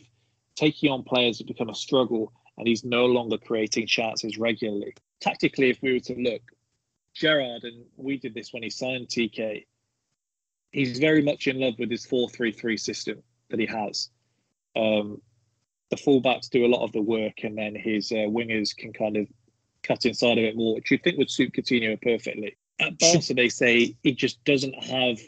Taking 0.55 0.91
on 0.91 1.03
players 1.03 1.37
has 1.37 1.47
become 1.47 1.69
a 1.69 1.75
struggle, 1.75 2.33
and 2.57 2.67
he's 2.67 2.83
no 2.83 3.05
longer 3.05 3.37
creating 3.37 3.87
chances 3.87 4.37
regularly. 4.37 4.93
Tactically, 5.21 5.69
if 5.69 5.81
we 5.81 5.93
were 5.93 5.99
to 5.99 6.15
look, 6.15 6.41
Gerrard, 7.13 7.63
and 7.63 7.85
we 7.95 8.17
did 8.17 8.33
this 8.33 8.51
when 8.51 8.63
he 8.63 8.69
signed 8.69 9.07
TK, 9.07 9.65
he's 10.73 10.99
very 10.99 11.21
much 11.21 11.47
in 11.47 11.61
love 11.61 11.75
with 11.79 11.89
his 11.89 12.05
4 12.05 12.29
3 12.29 12.51
3 12.51 12.75
system 12.75 13.23
that 13.51 13.59
he 13.59 13.65
has. 13.65 14.09
Um, 14.75 15.21
the 15.89 15.97
fullbacks 15.97 16.49
do 16.49 16.65
a 16.65 16.67
lot 16.73 16.83
of 16.83 16.91
the 16.93 17.01
work, 17.01 17.43
and 17.43 17.57
then 17.57 17.75
his 17.75 18.11
uh, 18.11 18.27
wingers 18.27 18.75
can 18.75 18.93
kind 18.93 19.17
of 19.17 19.27
cut 19.83 20.05
inside 20.05 20.37
of 20.37 20.43
it 20.45 20.55
more, 20.55 20.75
which 20.75 20.89
you 20.89 20.97
think 20.97 21.17
would 21.17 21.29
suit 21.29 21.53
Coutinho 21.53 22.01
perfectly. 22.01 22.57
At 22.79 22.97
Barca, 22.97 23.33
they 23.33 23.49
say 23.49 23.95
he 24.01 24.13
just 24.13 24.43
doesn't 24.43 24.75
have 24.83 25.19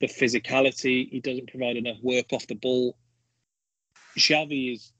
the 0.00 0.06
physicality. 0.06 1.10
He 1.10 1.20
doesn't 1.20 1.50
provide 1.50 1.76
enough 1.76 1.98
work 2.02 2.32
off 2.32 2.46
the 2.46 2.54
ball. 2.54 2.96
Xavi 4.16 4.74
is 4.74 4.92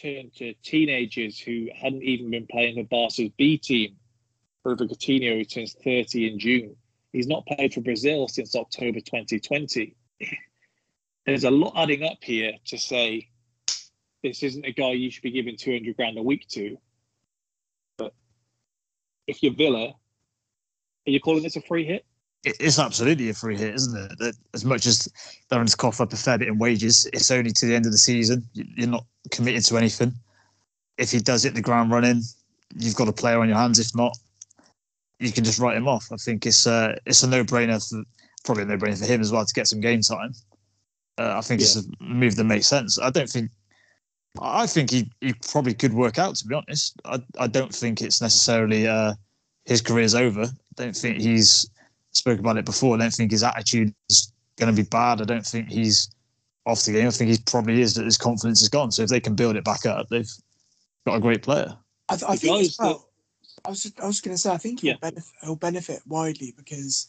turned 0.00 0.34
to 0.36 0.54
teenagers 0.62 1.38
who 1.38 1.68
hadn't 1.74 2.02
even 2.02 2.30
been 2.30 2.46
playing 2.46 2.76
for 2.76 2.84
Barca's 2.84 3.30
B 3.36 3.58
team 3.58 3.96
over 4.64 4.86
Coutinho, 4.86 5.36
who 5.38 5.44
turns 5.44 5.74
30 5.84 6.32
in 6.32 6.38
June. 6.38 6.76
He's 7.12 7.26
not 7.26 7.46
played 7.46 7.74
for 7.74 7.80
Brazil 7.80 8.28
since 8.28 8.54
October 8.54 9.00
2020. 9.00 9.96
There's 11.28 11.44
a 11.44 11.50
lot 11.50 11.74
adding 11.76 12.04
up 12.04 12.24
here 12.24 12.52
to 12.68 12.78
say 12.78 13.28
this 14.22 14.42
isn't 14.42 14.64
a 14.64 14.72
guy 14.72 14.92
you 14.92 15.10
should 15.10 15.22
be 15.22 15.30
giving 15.30 15.58
200 15.58 15.94
grand 15.94 16.16
a 16.16 16.22
week 16.22 16.48
to. 16.48 16.78
But 17.98 18.14
if 19.26 19.42
you're 19.42 19.52
Villa, 19.52 19.88
are 19.88 21.10
you 21.10 21.20
calling 21.20 21.42
this 21.42 21.56
a 21.56 21.60
free 21.60 21.84
hit? 21.84 22.06
It's 22.44 22.78
absolutely 22.78 23.28
a 23.28 23.34
free 23.34 23.58
hit, 23.58 23.74
isn't 23.74 24.10
it? 24.20 24.36
As 24.54 24.64
much 24.64 24.86
as 24.86 25.00
to 25.50 25.76
cough 25.76 26.00
up 26.00 26.14
a 26.14 26.16
fair 26.16 26.38
bit 26.38 26.48
in 26.48 26.56
wages, 26.56 27.06
it's 27.12 27.30
only 27.30 27.50
to 27.50 27.66
the 27.66 27.74
end 27.74 27.84
of 27.84 27.92
the 27.92 27.98
season. 27.98 28.48
You- 28.54 28.64
You're 28.74 28.88
not 28.88 29.04
committed 29.30 29.66
to 29.66 29.76
anything. 29.76 30.14
If 30.96 31.10
he 31.10 31.20
does 31.20 31.42
hit 31.42 31.54
the 31.54 31.60
ground 31.60 31.90
running, 31.90 32.22
you've 32.74 32.94
got 32.96 33.08
a 33.08 33.12
player 33.12 33.38
on 33.40 33.48
your 33.48 33.58
hands. 33.58 33.78
If 33.78 33.94
not, 33.94 34.16
you 35.18 35.30
can 35.30 35.44
just 35.44 35.58
write 35.58 35.76
him 35.76 35.88
off. 35.88 36.10
I 36.10 36.16
think 36.16 36.46
it's 36.46 36.66
uh, 36.66 36.98
it's 37.04 37.22
a 37.22 37.28
no 37.28 37.44
brainer 37.44 37.86
for 37.86 38.02
probably 38.44 38.62
a 38.62 38.66
no 38.66 38.78
brainer 38.78 38.98
for 38.98 39.04
him 39.04 39.20
as 39.20 39.30
well 39.30 39.44
to 39.44 39.52
get 39.52 39.66
some 39.66 39.80
game 39.82 40.00
time. 40.00 40.32
Uh, 41.18 41.36
I 41.36 41.40
think 41.40 41.60
it's 41.60 41.76
a 41.76 41.82
move 42.00 42.36
that 42.36 42.44
makes 42.44 42.66
sense. 42.66 42.98
I 42.98 43.10
don't 43.10 43.28
think. 43.28 43.50
I 44.40 44.66
think 44.66 44.90
he, 44.90 45.10
he 45.20 45.32
probably 45.50 45.74
could 45.74 45.92
work 45.92 46.18
out. 46.18 46.36
To 46.36 46.46
be 46.46 46.54
honest, 46.54 47.00
I 47.04 47.20
I 47.38 47.46
don't 47.46 47.74
think 47.74 48.00
it's 48.00 48.20
necessarily 48.20 48.86
uh, 48.86 49.14
his 49.64 49.80
career's 49.80 50.14
over. 50.14 50.42
I 50.42 50.82
don't 50.82 50.96
think 50.96 51.20
he's 51.20 51.68
spoke 52.12 52.38
about 52.38 52.56
it 52.56 52.64
before. 52.64 52.94
I 52.94 52.98
don't 52.98 53.12
think 53.12 53.30
his 53.30 53.42
attitude 53.42 53.92
is 54.08 54.32
going 54.56 54.74
to 54.74 54.82
be 54.82 54.88
bad. 54.88 55.20
I 55.20 55.24
don't 55.24 55.46
think 55.46 55.68
he's 55.68 56.10
off 56.66 56.84
the 56.84 56.92
game. 56.92 57.06
I 57.06 57.10
think 57.10 57.30
he 57.30 57.38
probably 57.46 57.80
is 57.80 57.94
that 57.94 58.04
his 58.04 58.18
confidence 58.18 58.62
is 58.62 58.68
gone. 58.68 58.90
So 58.92 59.02
if 59.02 59.08
they 59.08 59.20
can 59.20 59.34
build 59.34 59.56
it 59.56 59.64
back 59.64 59.86
up, 59.86 60.08
they've 60.08 60.30
got 61.06 61.16
a 61.16 61.20
great 61.20 61.42
player. 61.42 61.76
I, 62.08 62.16
th- 62.16 62.30
I 62.30 62.36
think 62.36 62.56
guys 62.56 62.68
as 62.68 62.78
well. 62.78 63.08
I 63.64 63.70
was 63.70 63.82
just, 63.82 64.00
I 64.00 64.06
was 64.06 64.20
going 64.20 64.34
to 64.34 64.38
say 64.38 64.50
I 64.50 64.56
think 64.56 64.80
he'll 64.80 64.98
benefit 64.98 65.32
he'll 65.42 65.56
benefit 65.56 66.00
widely 66.06 66.54
because 66.56 67.08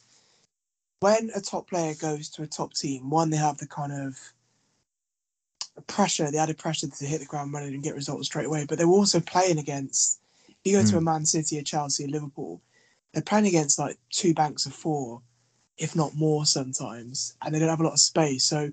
when 1.00 1.30
a 1.36 1.42
top 1.42 1.70
player 1.70 1.94
goes 1.96 2.30
to 2.30 2.44
a 2.44 2.48
top 2.48 2.74
team, 2.74 3.10
one 3.10 3.30
they 3.30 3.38
have 3.38 3.58
the 3.58 3.68
kind 3.68 3.94
of 3.94 4.18
pressure, 5.88 6.30
the 6.30 6.38
added 6.38 6.58
pressure 6.58 6.88
to 6.88 7.06
hit 7.06 7.20
the 7.20 7.26
ground 7.26 7.54
running 7.54 7.74
and 7.74 7.84
get 7.84 7.96
results 7.96 8.28
straight 8.28 8.46
away. 8.46 8.66
But 8.68 8.78
they 8.78 8.86
were 8.86 8.94
also 8.94 9.20
playing 9.20 9.60
against. 9.60 10.20
You 10.64 10.78
go 10.78 10.86
to 10.86 10.96
a 10.96 11.00
hmm. 11.00 11.06
Man 11.06 11.26
City, 11.26 11.58
a 11.58 11.64
Chelsea, 11.64 12.04
a 12.04 12.08
Liverpool, 12.08 12.62
they're 13.14 13.24
playing 13.24 13.48
against 13.48 13.80
like 13.80 13.98
two 14.10 14.34
banks 14.34 14.66
of 14.66 14.74
four, 14.74 15.22
if 15.78 15.96
not 15.96 16.16
more 16.16 16.46
sometimes, 16.46 17.36
and 17.42 17.54
they 17.54 17.60
don't 17.60 17.70
have 17.70 17.80
a 17.80 17.84
lot 17.84 17.94
of 17.94 18.00
space. 18.00 18.44
So 18.44 18.72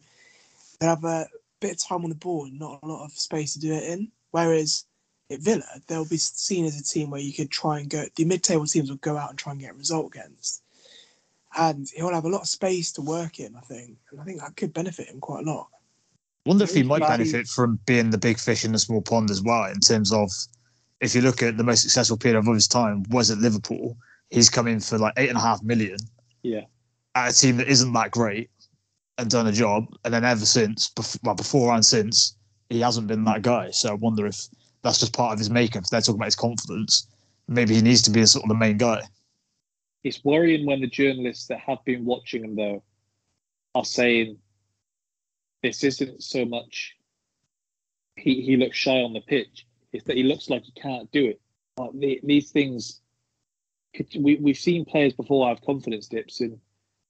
they 0.81 0.87
have 0.87 1.05
a 1.05 1.27
bit 1.61 1.73
of 1.73 1.83
time 1.83 2.05
on 2.05 2.11
the 2.11 2.17
ball 2.17 2.45
and 2.45 2.59
not 2.59 2.81
a 2.83 2.87
lot 2.87 3.05
of 3.05 3.13
space 3.13 3.55
to 3.55 3.61
do 3.61 3.73
it 3.73 3.85
in. 3.85 4.11
Whereas 4.33 4.85
at 5.31 5.41
Villa, 5.41 5.65
they'll 5.87 6.09
be 6.09 6.19
seen 6.19 6.67
as 6.67 6.79
a 6.79 6.85
team 6.85 7.11
where 7.11 7.21
you 7.21 7.33
could 7.33 7.51
try 7.51 7.79
and 7.79 7.89
go. 7.89 8.05
The 8.15 8.25
mid-table 8.25 8.67
teams 8.67 8.91
will 8.91 8.99
go 8.99 9.17
out 9.17 9.31
and 9.31 9.39
try 9.39 9.53
and 9.53 9.61
get 9.61 9.71
a 9.73 9.75
result 9.75 10.15
against, 10.15 10.63
and 11.57 11.89
he'll 11.95 12.13
have 12.13 12.25
a 12.25 12.29
lot 12.29 12.43
of 12.43 12.49
space 12.49 12.93
to 12.93 13.03
work 13.03 13.41
in. 13.41 13.55
I 13.57 13.61
think, 13.61 13.97
and 14.11 14.21
I 14.21 14.25
think 14.25 14.41
that 14.41 14.57
could 14.57 14.73
benefit 14.73 15.09
him 15.09 15.21
quite 15.21 15.47
a 15.47 15.51
lot. 15.51 15.69
wonder 16.45 16.65
if 16.65 16.75
he 16.75 16.83
might 16.83 17.01
benefit 17.01 17.47
from 17.49 17.79
being 17.87 18.11
the 18.11 18.19
big 18.19 18.39
fish 18.39 18.65
in 18.65 18.73
the 18.73 18.79
small 18.79 19.03
pond 19.03 19.31
as 19.31 19.43
well. 19.43 19.65
In 19.65 19.81
terms 19.81 20.13
of, 20.13 20.31
if 21.01 21.15
you 21.15 21.21
look 21.21 21.43
at 21.43 21.57
the 21.57 21.65
most 21.65 21.83
successful 21.83 22.17
period 22.17 22.39
of 22.39 22.47
his 22.47 22.69
time 22.69 23.05
was 23.11 23.31
at 23.31 23.39
Liverpool, 23.39 23.97
he's 24.31 24.49
come 24.51 24.67
in 24.67 24.81
for 24.81 24.99
like 24.99 25.15
eight 25.17 25.29
and 25.29 25.39
a 25.39 25.41
half 25.41 25.63
million 25.63 25.97
Yeah. 26.43 26.63
at 27.15 27.31
a 27.33 27.35
team 27.37 27.57
that 27.59 27.69
isn't 27.69 27.93
that 27.93 28.11
great 28.11 28.51
and 29.19 29.31
done 29.31 29.47
a 29.47 29.53
job, 29.53 29.87
and 30.05 30.13
then 30.13 30.25
ever 30.25 30.45
since, 30.45 30.91
bef- 30.91 31.19
well, 31.23 31.35
before 31.35 31.75
and 31.75 31.85
since, 31.85 32.37
he 32.69 32.81
hasn't 32.81 33.07
been 33.07 33.25
that 33.25 33.43
guy. 33.43 33.71
So 33.71 33.91
I 33.91 33.95
wonder 33.95 34.27
if 34.27 34.47
that's 34.83 34.99
just 35.01 35.13
part 35.15 35.33
of 35.33 35.39
his 35.39 35.49
makeup. 35.51 35.85
They're 35.87 36.01
talking 36.01 36.17
about 36.17 36.27
his 36.27 36.37
confidence, 36.37 37.07
maybe 37.49 37.75
he 37.75 37.81
needs 37.83 38.03
to 38.03 38.11
be 38.11 38.25
sort 38.27 38.45
of 38.45 38.49
the 38.51 38.55
main 38.55 38.77
guy. 38.77 39.03
It's 40.07 40.25
worrying 40.25 40.67
when 40.67 40.81
the 40.81 40.87
journalists 40.87 41.49
that 41.49 41.59
have 41.59 41.85
been 41.85 42.05
watching 42.05 42.45
him 42.45 42.55
though 42.55 42.85
are 43.75 43.85
saying 43.85 44.39
this 45.63 45.83
isn't 45.83 46.23
so 46.23 46.45
much 46.45 46.95
he, 48.17 48.41
he 48.41 48.57
looks 48.57 48.77
shy 48.77 49.03
on 49.03 49.13
the 49.13 49.21
pitch. 49.21 49.67
It's 49.93 50.05
that 50.05 50.17
he 50.17 50.23
looks 50.23 50.49
like 50.49 50.63
he 50.63 50.73
can't 50.81 51.11
do 51.13 51.27
it. 51.27 51.41
Like 51.77 51.91
the, 51.95 52.21
these 52.23 52.51
things, 52.51 53.01
could, 53.95 54.09
we 54.19 54.37
we've 54.37 54.57
seen 54.57 54.85
players 54.85 55.13
before 55.13 55.49
have 55.49 55.61
confidence 55.63 56.07
dips 56.07 56.41
and 56.41 56.59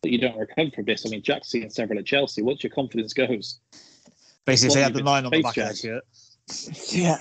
that 0.03 0.11
you 0.11 0.18
don't 0.18 0.38
recover 0.38 0.70
from 0.74 0.84
this. 0.84 1.07
I 1.07 1.11
mean, 1.11 1.22
Jack's 1.22 1.49
seen 1.49 1.68
several 1.70 1.99
at 1.99 2.07
Chelsea. 2.07 2.42
Once 2.42 2.62
your 2.62 2.70
confidence 2.70 3.12
goes, 3.12 3.61
Basically, 4.44 4.76
they 4.76 4.82
had 4.82 4.94
the 4.94 4.99
been 4.99 5.05
nine 5.05 5.24
on 5.26 5.30
the 5.30 5.38
Space 5.38 5.44
back 5.44 5.57
of 5.57 5.82
their 5.82 6.01
shirt. 6.01 6.92
Yeah. 6.92 7.18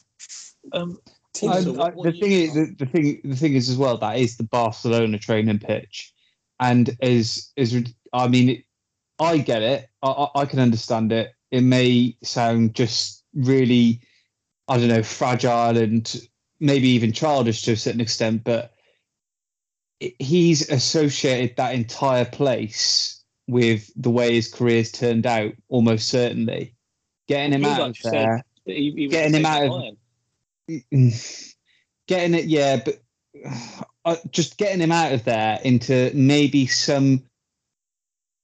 um, 0.72 0.98
I- 1.42 1.60
So 1.62 1.72
what- 1.72 1.94
what 1.96 2.04
the 2.04 2.20
thing 2.20 2.32
is, 2.32 2.54
the, 2.54 2.74
the 2.78 2.86
thing 2.86 3.20
the 3.24 3.36
thing 3.36 3.54
is 3.54 3.68
as 3.68 3.76
well 3.76 3.98
that 3.98 4.18
is 4.18 4.36
the 4.36 4.44
Barcelona 4.44 5.18
training 5.18 5.58
pitch, 5.58 6.12
and 6.60 6.96
is 7.02 7.50
is 7.56 7.84
I 8.12 8.28
mean, 8.28 8.48
it, 8.50 8.64
I 9.18 9.38
get 9.38 9.62
it. 9.62 9.88
I, 10.02 10.28
I 10.34 10.44
can 10.46 10.60
understand 10.60 11.12
it. 11.12 11.32
It 11.50 11.62
may 11.62 12.16
sound 12.22 12.74
just 12.74 13.24
really, 13.34 14.00
I 14.68 14.78
don't 14.78 14.88
know, 14.88 15.02
fragile 15.02 15.76
and 15.76 16.28
maybe 16.60 16.88
even 16.88 17.12
childish 17.12 17.62
to 17.62 17.72
a 17.72 17.76
certain 17.76 18.00
extent, 18.00 18.44
but 18.44 18.72
he's 19.98 20.68
associated 20.70 21.56
that 21.56 21.74
entire 21.74 22.24
place 22.24 23.22
with 23.46 23.90
the 23.96 24.10
way 24.10 24.34
his 24.34 24.52
career's 24.52 24.90
turned 24.90 25.26
out, 25.26 25.52
almost 25.68 26.08
certainly. 26.08 26.74
Getting 27.28 27.52
him 27.52 27.62
You've 27.62 27.72
out 27.72 27.90
of 27.90 27.96
there 28.02 28.44
said 28.66 28.74
he, 28.74 28.92
he 28.96 29.08
getting 29.08 29.34
him 29.34 29.46
out 29.46 29.64
of-. 29.66 29.96
getting 32.08 32.34
it, 32.34 32.46
yeah, 32.46 32.80
but 32.84 33.02
uh, 34.04 34.16
just 34.30 34.58
getting 34.58 34.80
him 34.80 34.92
out 34.92 35.12
of 35.12 35.24
there 35.24 35.58
into 35.64 36.10
maybe 36.14 36.66
some 36.66 37.22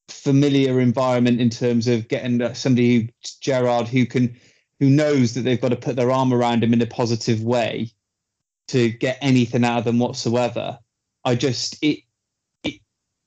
familiar 0.08 0.80
environment 0.80 1.40
in 1.40 1.50
terms 1.50 1.86
of 1.86 2.08
getting 2.08 2.42
uh, 2.42 2.52
somebody 2.52 3.00
who 3.00 3.08
Gerrard 3.40 3.88
who 3.88 4.04
can 4.06 4.36
who 4.78 4.90
knows 4.90 5.34
that 5.34 5.42
they've 5.42 5.60
got 5.60 5.68
to 5.68 5.76
put 5.76 5.96
their 5.96 6.10
arm 6.10 6.32
around 6.32 6.64
him 6.64 6.72
in 6.72 6.82
a 6.82 6.86
positive 6.86 7.42
way 7.42 7.92
to 8.68 8.90
get 8.90 9.18
anything 9.20 9.64
out 9.64 9.78
of 9.78 9.84
them 9.84 9.98
whatsoever. 9.98 10.78
I 11.24 11.34
just 11.34 11.76
it 11.82 12.00
it 12.64 12.80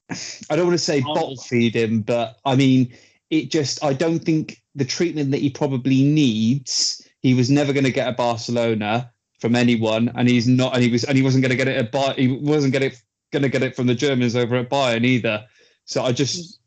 I 0.50 0.56
don't 0.56 0.68
want 0.68 0.78
to 0.78 0.84
say 0.84 1.02
bottle 1.02 1.38
feed 1.38 1.76
him, 1.76 2.02
but 2.02 2.38
I 2.46 2.56
mean 2.56 2.94
it 3.30 3.50
just 3.50 3.84
I 3.84 3.94
don't 3.94 4.20
think 4.20 4.62
the 4.76 4.86
treatment 4.86 5.32
that 5.32 5.42
he 5.42 5.50
probably 5.50 6.04
needs. 6.04 7.03
He 7.24 7.34
was 7.34 7.50
never 7.50 7.74
going 7.74 7.86
to 7.86 7.92
get 7.92 8.08
a 8.08 8.12
Barcelona 8.12 9.12
from 9.40 9.56
anyone, 9.56 10.12
and 10.16 10.30
he's 10.30 10.48
not, 10.48 10.74
and 10.74 10.84
he 10.84 10.92
was, 10.92 11.04
and 11.04 11.18
he 11.18 11.24
wasn't 11.24 11.42
going 11.42 11.50
to 11.52 11.58
get 11.58 11.68
it 11.68 11.78
at 11.78 11.92
Bayern. 11.92 12.18
He 12.18 12.28
wasn't 12.28 12.74
get 12.74 12.84
it, 12.84 13.02
going 13.32 13.44
to 13.44 13.50
get 13.50 13.64
it 13.64 13.76
from 13.76 13.88
the 13.88 13.96
Germans 13.96 14.36
over 14.36 14.56
at 14.58 14.70
Bayern 14.70 15.04
either. 15.04 15.46
So 15.86 16.04
I 16.04 16.12
just, 16.12 16.60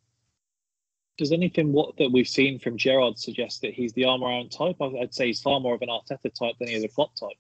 Does 1.17 1.33
anything 1.33 1.73
what 1.73 1.97
that 1.99 2.11
we've 2.13 2.29
seen 2.29 2.59
from 2.59 2.77
Gerrard 2.77 3.19
suggest 3.19 3.63
that 3.63 3.73
he's 3.73 3.93
the 3.93 4.05
arm 4.05 4.23
around 4.23 4.51
type? 4.51 4.77
I'd 4.81 5.15
say 5.15 5.29
he's 5.29 5.41
far 5.41 5.61
more 5.61 5.75
of 5.75 5.83
an 5.83 5.89
Arteta 5.89 6.35
type 6.35 6.57
than 6.59 6.69
he 6.69 6.75
is 6.75 6.85
a 6.85 6.89
Klopp 6.89 7.15
type. 7.17 7.39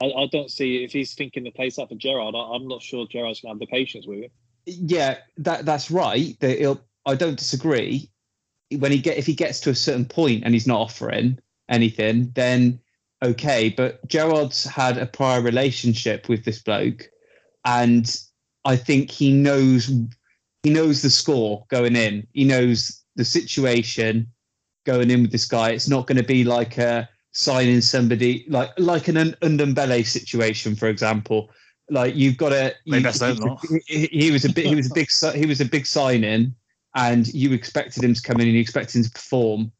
I, 0.00 0.06
I 0.06 0.26
don't 0.30 0.50
see 0.50 0.84
if 0.84 0.92
he's 0.92 1.14
thinking 1.14 1.42
the 1.44 1.50
place 1.50 1.78
out 1.78 1.88
for 1.88 1.94
Gerrard. 1.94 2.34
I, 2.36 2.54
I'm 2.54 2.68
not 2.68 2.82
sure 2.82 3.06
Gerrard's 3.06 3.40
going 3.40 3.50
to 3.50 3.54
have 3.54 3.60
the 3.60 3.66
patience 3.66 4.06
with 4.06 4.24
him. 4.24 4.30
yeah, 4.66 5.18
that 5.38 5.64
that's 5.64 5.90
right. 5.90 6.38
That 6.40 6.58
he'll, 6.58 6.80
I 7.04 7.14
don't 7.14 7.38
disagree. 7.38 8.10
When 8.78 8.92
he 8.92 8.98
get, 8.98 9.16
if 9.16 9.26
he 9.26 9.34
gets 9.34 9.60
to 9.60 9.70
a 9.70 9.74
certain 9.74 10.04
point 10.04 10.42
and 10.44 10.52
he's 10.52 10.66
not 10.66 10.80
offering 10.80 11.38
anything, 11.68 12.30
then 12.34 12.80
okay. 13.22 13.70
But 13.70 14.06
Gerrard's 14.08 14.64
had 14.64 14.98
a 14.98 15.06
prior 15.06 15.40
relationship 15.40 16.28
with 16.28 16.44
this 16.44 16.62
bloke, 16.62 17.08
and 17.64 18.14
I 18.64 18.76
think 18.76 19.10
he 19.10 19.32
knows 19.32 19.90
he 20.62 20.70
knows 20.70 21.02
the 21.02 21.10
score 21.10 21.64
going 21.68 21.96
in. 21.96 22.26
He 22.32 22.44
knows 22.44 23.02
the 23.16 23.24
situation 23.24 24.26
going 24.84 25.10
in 25.10 25.22
with 25.22 25.32
this 25.32 25.46
guy. 25.46 25.70
It's 25.70 25.88
not 25.88 26.06
going 26.06 26.18
to 26.18 26.24
be 26.24 26.44
like 26.44 26.78
a 26.78 27.08
signing 27.32 27.80
somebody 27.82 28.46
like 28.48 28.70
like 28.78 29.08
an 29.08 29.16
Un- 29.16 29.36
Undembele 29.42 30.04
situation, 30.06 30.74
for 30.74 30.88
example. 30.88 31.50
Like 31.90 32.16
you've 32.16 32.36
got 32.36 32.48
to. 32.50 32.74
You- 32.84 33.02
best 33.02 33.22
hope 33.22 33.38
not. 33.38 33.64
he, 33.86 34.06
he 34.06 34.30
was 34.30 34.44
a 34.44 34.52
big 34.52 34.66
he 34.66 34.74
was 34.74 34.90
a 34.90 34.94
big 34.94 35.08
he 35.34 35.46
was 35.46 35.60
a 35.60 35.64
big 35.64 35.86
sign 35.86 36.24
in, 36.24 36.54
and 36.94 37.32
you 37.32 37.52
expected 37.52 38.02
him 38.02 38.14
to 38.14 38.22
come 38.22 38.40
in 38.40 38.46
and 38.48 38.54
you 38.54 38.60
expected 38.60 38.96
him 38.96 39.04
to 39.04 39.10
perform. 39.10 39.70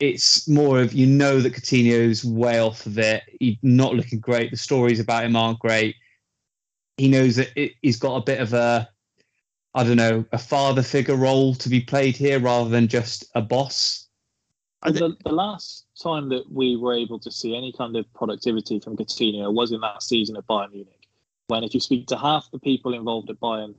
It's 0.00 0.48
more 0.48 0.80
of 0.80 0.92
you 0.92 1.06
know 1.06 1.40
that 1.40 1.54
Coutinho's 1.54 2.24
way 2.24 2.60
off 2.60 2.86
of 2.86 2.98
it. 2.98 3.22
He's 3.40 3.56
not 3.62 3.94
looking 3.94 4.20
great. 4.20 4.50
The 4.50 4.56
stories 4.56 5.00
about 5.00 5.24
him 5.24 5.34
aren't 5.34 5.58
great. 5.58 5.96
He 6.96 7.08
knows 7.08 7.36
that 7.36 7.48
it, 7.56 7.72
he's 7.82 7.98
got 7.98 8.16
a 8.16 8.24
bit 8.24 8.40
of 8.40 8.52
a, 8.52 8.88
I 9.74 9.84
don't 9.84 9.96
know, 9.96 10.24
a 10.32 10.38
father 10.38 10.82
figure 10.82 11.16
role 11.16 11.54
to 11.56 11.68
be 11.68 11.80
played 11.80 12.16
here 12.16 12.38
rather 12.38 12.70
than 12.70 12.86
just 12.86 13.24
a 13.34 13.42
boss. 13.42 14.08
The, 14.84 15.16
the 15.24 15.32
last 15.32 15.86
time 16.00 16.28
that 16.28 16.50
we 16.50 16.76
were 16.76 16.94
able 16.94 17.18
to 17.18 17.32
see 17.32 17.56
any 17.56 17.72
kind 17.72 17.96
of 17.96 18.12
productivity 18.14 18.78
from 18.78 18.96
Coutinho 18.96 19.52
was 19.52 19.72
in 19.72 19.80
that 19.80 20.02
season 20.04 20.36
at 20.36 20.46
Bayern 20.46 20.70
Munich. 20.72 21.08
When 21.48 21.64
if 21.64 21.74
you 21.74 21.80
speak 21.80 22.06
to 22.08 22.16
half 22.16 22.48
the 22.52 22.60
people 22.60 22.94
involved 22.94 23.30
at 23.30 23.40
Bayern, 23.40 23.74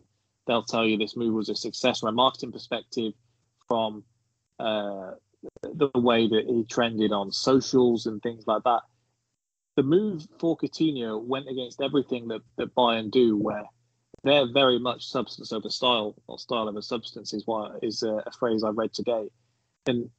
they'll 0.47 0.63
tell 0.63 0.85
you 0.85 0.97
this 0.97 1.15
move 1.15 1.33
was 1.33 1.47
a 1.47 1.55
success 1.55 1.99
from 1.99 2.09
a 2.09 2.11
marketing 2.11 2.51
perspective, 2.51 3.13
from 3.67 4.03
uh, 4.59 5.11
the 5.63 5.89
way 5.95 6.27
that 6.27 6.45
he 6.47 6.65
trended 6.65 7.11
on 7.11 7.31
socials 7.31 8.05
and 8.05 8.21
things 8.21 8.45
like 8.47 8.63
that. 8.63 8.81
The 9.75 9.83
move 9.83 10.27
for 10.39 10.57
Coutinho 10.57 11.23
went 11.23 11.47
against 11.47 11.81
everything 11.81 12.27
that, 12.29 12.41
that 12.57 12.75
Bayern 12.75 13.11
do, 13.11 13.37
where 13.37 13.63
they're 14.23 14.51
very 14.51 14.79
much 14.79 15.05
substance 15.05 15.53
over 15.53 15.69
style, 15.69 16.15
or 16.27 16.37
style 16.37 16.67
over 16.67 16.81
substance 16.81 17.33
is 17.33 17.47
what 17.47 17.79
is 17.81 18.03
a, 18.03 18.15
a 18.25 18.31
phrase 18.37 18.63
I 18.63 18.69
read 18.69 18.93
today. 18.93 19.29
And 19.85 20.09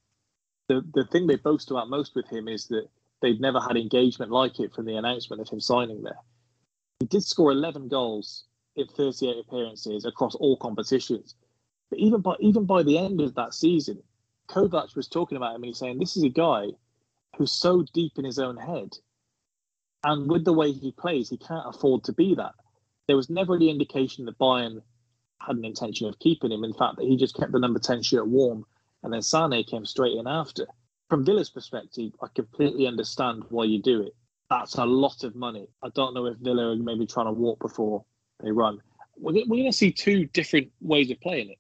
the 0.69 0.83
the 0.95 1.05
thing 1.05 1.27
they 1.27 1.37
boast 1.37 1.71
about 1.71 1.91
most 1.91 2.15
with 2.15 2.29
him 2.29 2.49
is 2.49 2.69
that 2.69 2.87
they've 3.21 3.41
never 3.41 3.61
had 3.61 3.77
engagement 3.77 4.31
like 4.31 4.61
it 4.61 4.73
from 4.73 4.87
the 4.87 4.97
announcement 4.97 5.43
of 5.43 5.49
him 5.49 5.61
signing 5.61 6.03
there. 6.03 6.19
He 7.01 7.07
did 7.07 7.25
score 7.25 7.53
11 7.53 7.89
goals 7.89 8.45
in 8.77 8.87
38 8.87 9.37
appearances 9.47 10.05
across 10.05 10.35
all 10.35 10.57
competitions. 10.57 11.35
But 11.91 11.99
even 11.99 12.21
by 12.21 12.37
even 12.41 12.65
by 12.65 12.83
the 12.83 12.99
end 12.99 13.21
of 13.21 13.35
that 13.35 13.53
season, 13.53 14.03
Kovac 14.51 14.97
was 14.97 15.09
talking 15.09 15.37
about 15.37 15.55
him 15.55 15.63
and 15.63 15.67
he's 15.67 15.79
saying 15.79 15.99
this 15.99 16.17
is 16.17 16.25
a 16.25 16.29
guy 16.29 16.67
who's 17.37 17.53
so 17.53 17.85
deep 17.95 18.13
in 18.17 18.25
his 18.25 18.39
own 18.39 18.57
head, 18.57 18.91
and 20.03 20.29
with 20.29 20.45
the 20.45 20.53
way 20.53 20.73
he 20.73 20.93
plays, 20.93 21.29
he 21.29 21.37
can't 21.37 21.75
afford 21.75 22.05
to 22.05 22.13
be 22.13 22.35
that. 22.35 22.55
There 23.07 23.17
was 23.17 23.31
never 23.31 23.55
any 23.55 23.71
indication 23.71 24.25
that 24.25 24.39
Bayern 24.39 24.83
had 25.41 25.57
an 25.57 25.65
intention 25.65 26.09
of 26.09 26.19
keeping 26.19 26.53
him. 26.53 26.65
In 26.65 26.75
fact, 26.75 26.97
that 26.97 27.07
he 27.07 27.17
just 27.17 27.37
kept 27.37 27.53
the 27.53 27.59
number 27.59 27.79
10 27.79 28.03
shirt 28.03 28.27
warm 28.27 28.65
and 29.03 29.13
then 29.13 29.23
Sane 29.23 29.65
came 29.65 29.87
straight 29.87 30.17
in 30.17 30.27
after. 30.27 30.67
From 31.09 31.25
Villa's 31.25 31.51
perspective, 31.51 32.13
I 32.23 32.27
completely 32.35 32.87
understand 32.87 33.45
why 33.49 33.65
you 33.65 33.81
do 33.81 34.03
it. 34.03 34.15
That's 34.49 34.77
a 34.77 34.85
lot 34.85 35.25
of 35.25 35.35
money. 35.35 35.69
I 35.83 35.89
don't 35.95 36.15
know 36.15 36.27
if 36.27 36.37
Villa 36.39 36.73
are 36.73 36.77
maybe 36.77 37.07
trying 37.07 37.27
to 37.27 37.33
walk 37.33 37.61
before 37.61 38.05
they 38.43 38.51
run. 38.51 38.81
We're 39.17 39.45
going 39.47 39.65
to 39.65 39.73
see 39.73 39.93
two 39.93 40.27
different 40.27 40.71
ways 40.81 41.11
of 41.11 41.21
playing 41.21 41.51
it. 41.51 41.59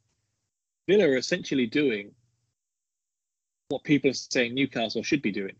Villa 0.86 1.04
are 1.08 1.16
essentially 1.16 1.66
doing 1.66 2.12
what 3.70 3.84
people 3.84 4.10
are 4.10 4.14
saying 4.14 4.54
Newcastle 4.54 5.02
should 5.02 5.22
be 5.22 5.30
doing. 5.30 5.54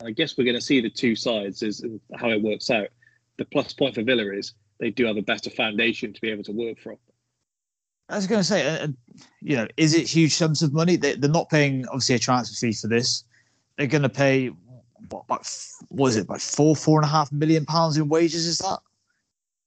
And 0.00 0.08
I 0.08 0.12
guess 0.12 0.36
we're 0.36 0.44
going 0.44 0.56
to 0.56 0.62
see 0.62 0.80
the 0.80 0.90
two 0.90 1.14
sides 1.14 1.62
as 1.62 1.80
and 1.80 2.00
how 2.16 2.30
it 2.30 2.42
works 2.42 2.70
out. 2.70 2.88
The 3.38 3.44
plus 3.44 3.72
point 3.72 3.94
for 3.94 4.02
Villa 4.02 4.32
is 4.32 4.54
they 4.80 4.90
do 4.90 5.04
have 5.06 5.16
a 5.16 5.22
better 5.22 5.50
foundation 5.50 6.12
to 6.12 6.20
be 6.20 6.30
able 6.30 6.42
to 6.44 6.52
work 6.52 6.80
from. 6.80 6.96
I 8.08 8.16
was 8.16 8.26
going 8.26 8.40
to 8.40 8.44
say, 8.44 8.66
uh, 8.66 8.84
uh, 8.84 8.88
you 9.42 9.56
know, 9.56 9.66
is 9.76 9.94
it 9.94 10.08
huge 10.08 10.34
sums 10.34 10.62
of 10.62 10.72
money? 10.72 10.96
They, 10.96 11.16
they're 11.16 11.30
not 11.30 11.50
paying 11.50 11.86
obviously 11.88 12.14
a 12.14 12.18
transfer 12.18 12.54
fee 12.54 12.72
for 12.72 12.88
this. 12.88 13.24
They're 13.76 13.86
going 13.86 14.02
to 14.02 14.08
pay 14.08 14.48
what, 15.10 15.24
about, 15.24 15.46
what 15.88 16.08
is 16.08 16.16
it, 16.16 16.22
about 16.22 16.40
four, 16.40 16.76
four 16.76 16.98
and 16.98 17.04
a 17.04 17.10
half 17.10 17.30
million 17.32 17.66
pounds 17.66 17.96
in 17.96 18.08
wages? 18.08 18.46
Is 18.46 18.58
that? 18.58 18.78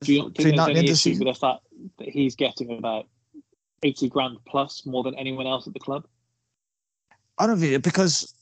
Do 0.01 0.13
you 0.13 0.31
think 0.35 0.55
there's 0.55 1.05
any 1.05 1.19
with 1.19 1.27
the 1.27 1.33
fact 1.33 1.63
that 1.97 2.07
he's 2.07 2.35
getting 2.35 2.75
about 2.77 3.07
80 3.83 4.09
grand 4.09 4.37
plus 4.47 4.85
more 4.85 5.03
than 5.03 5.15
anyone 5.15 5.45
else 5.45 5.67
at 5.67 5.73
the 5.73 5.79
club? 5.79 6.05
I 7.39 7.47
don't 7.47 7.59
think 7.59 7.81
because 7.83 8.33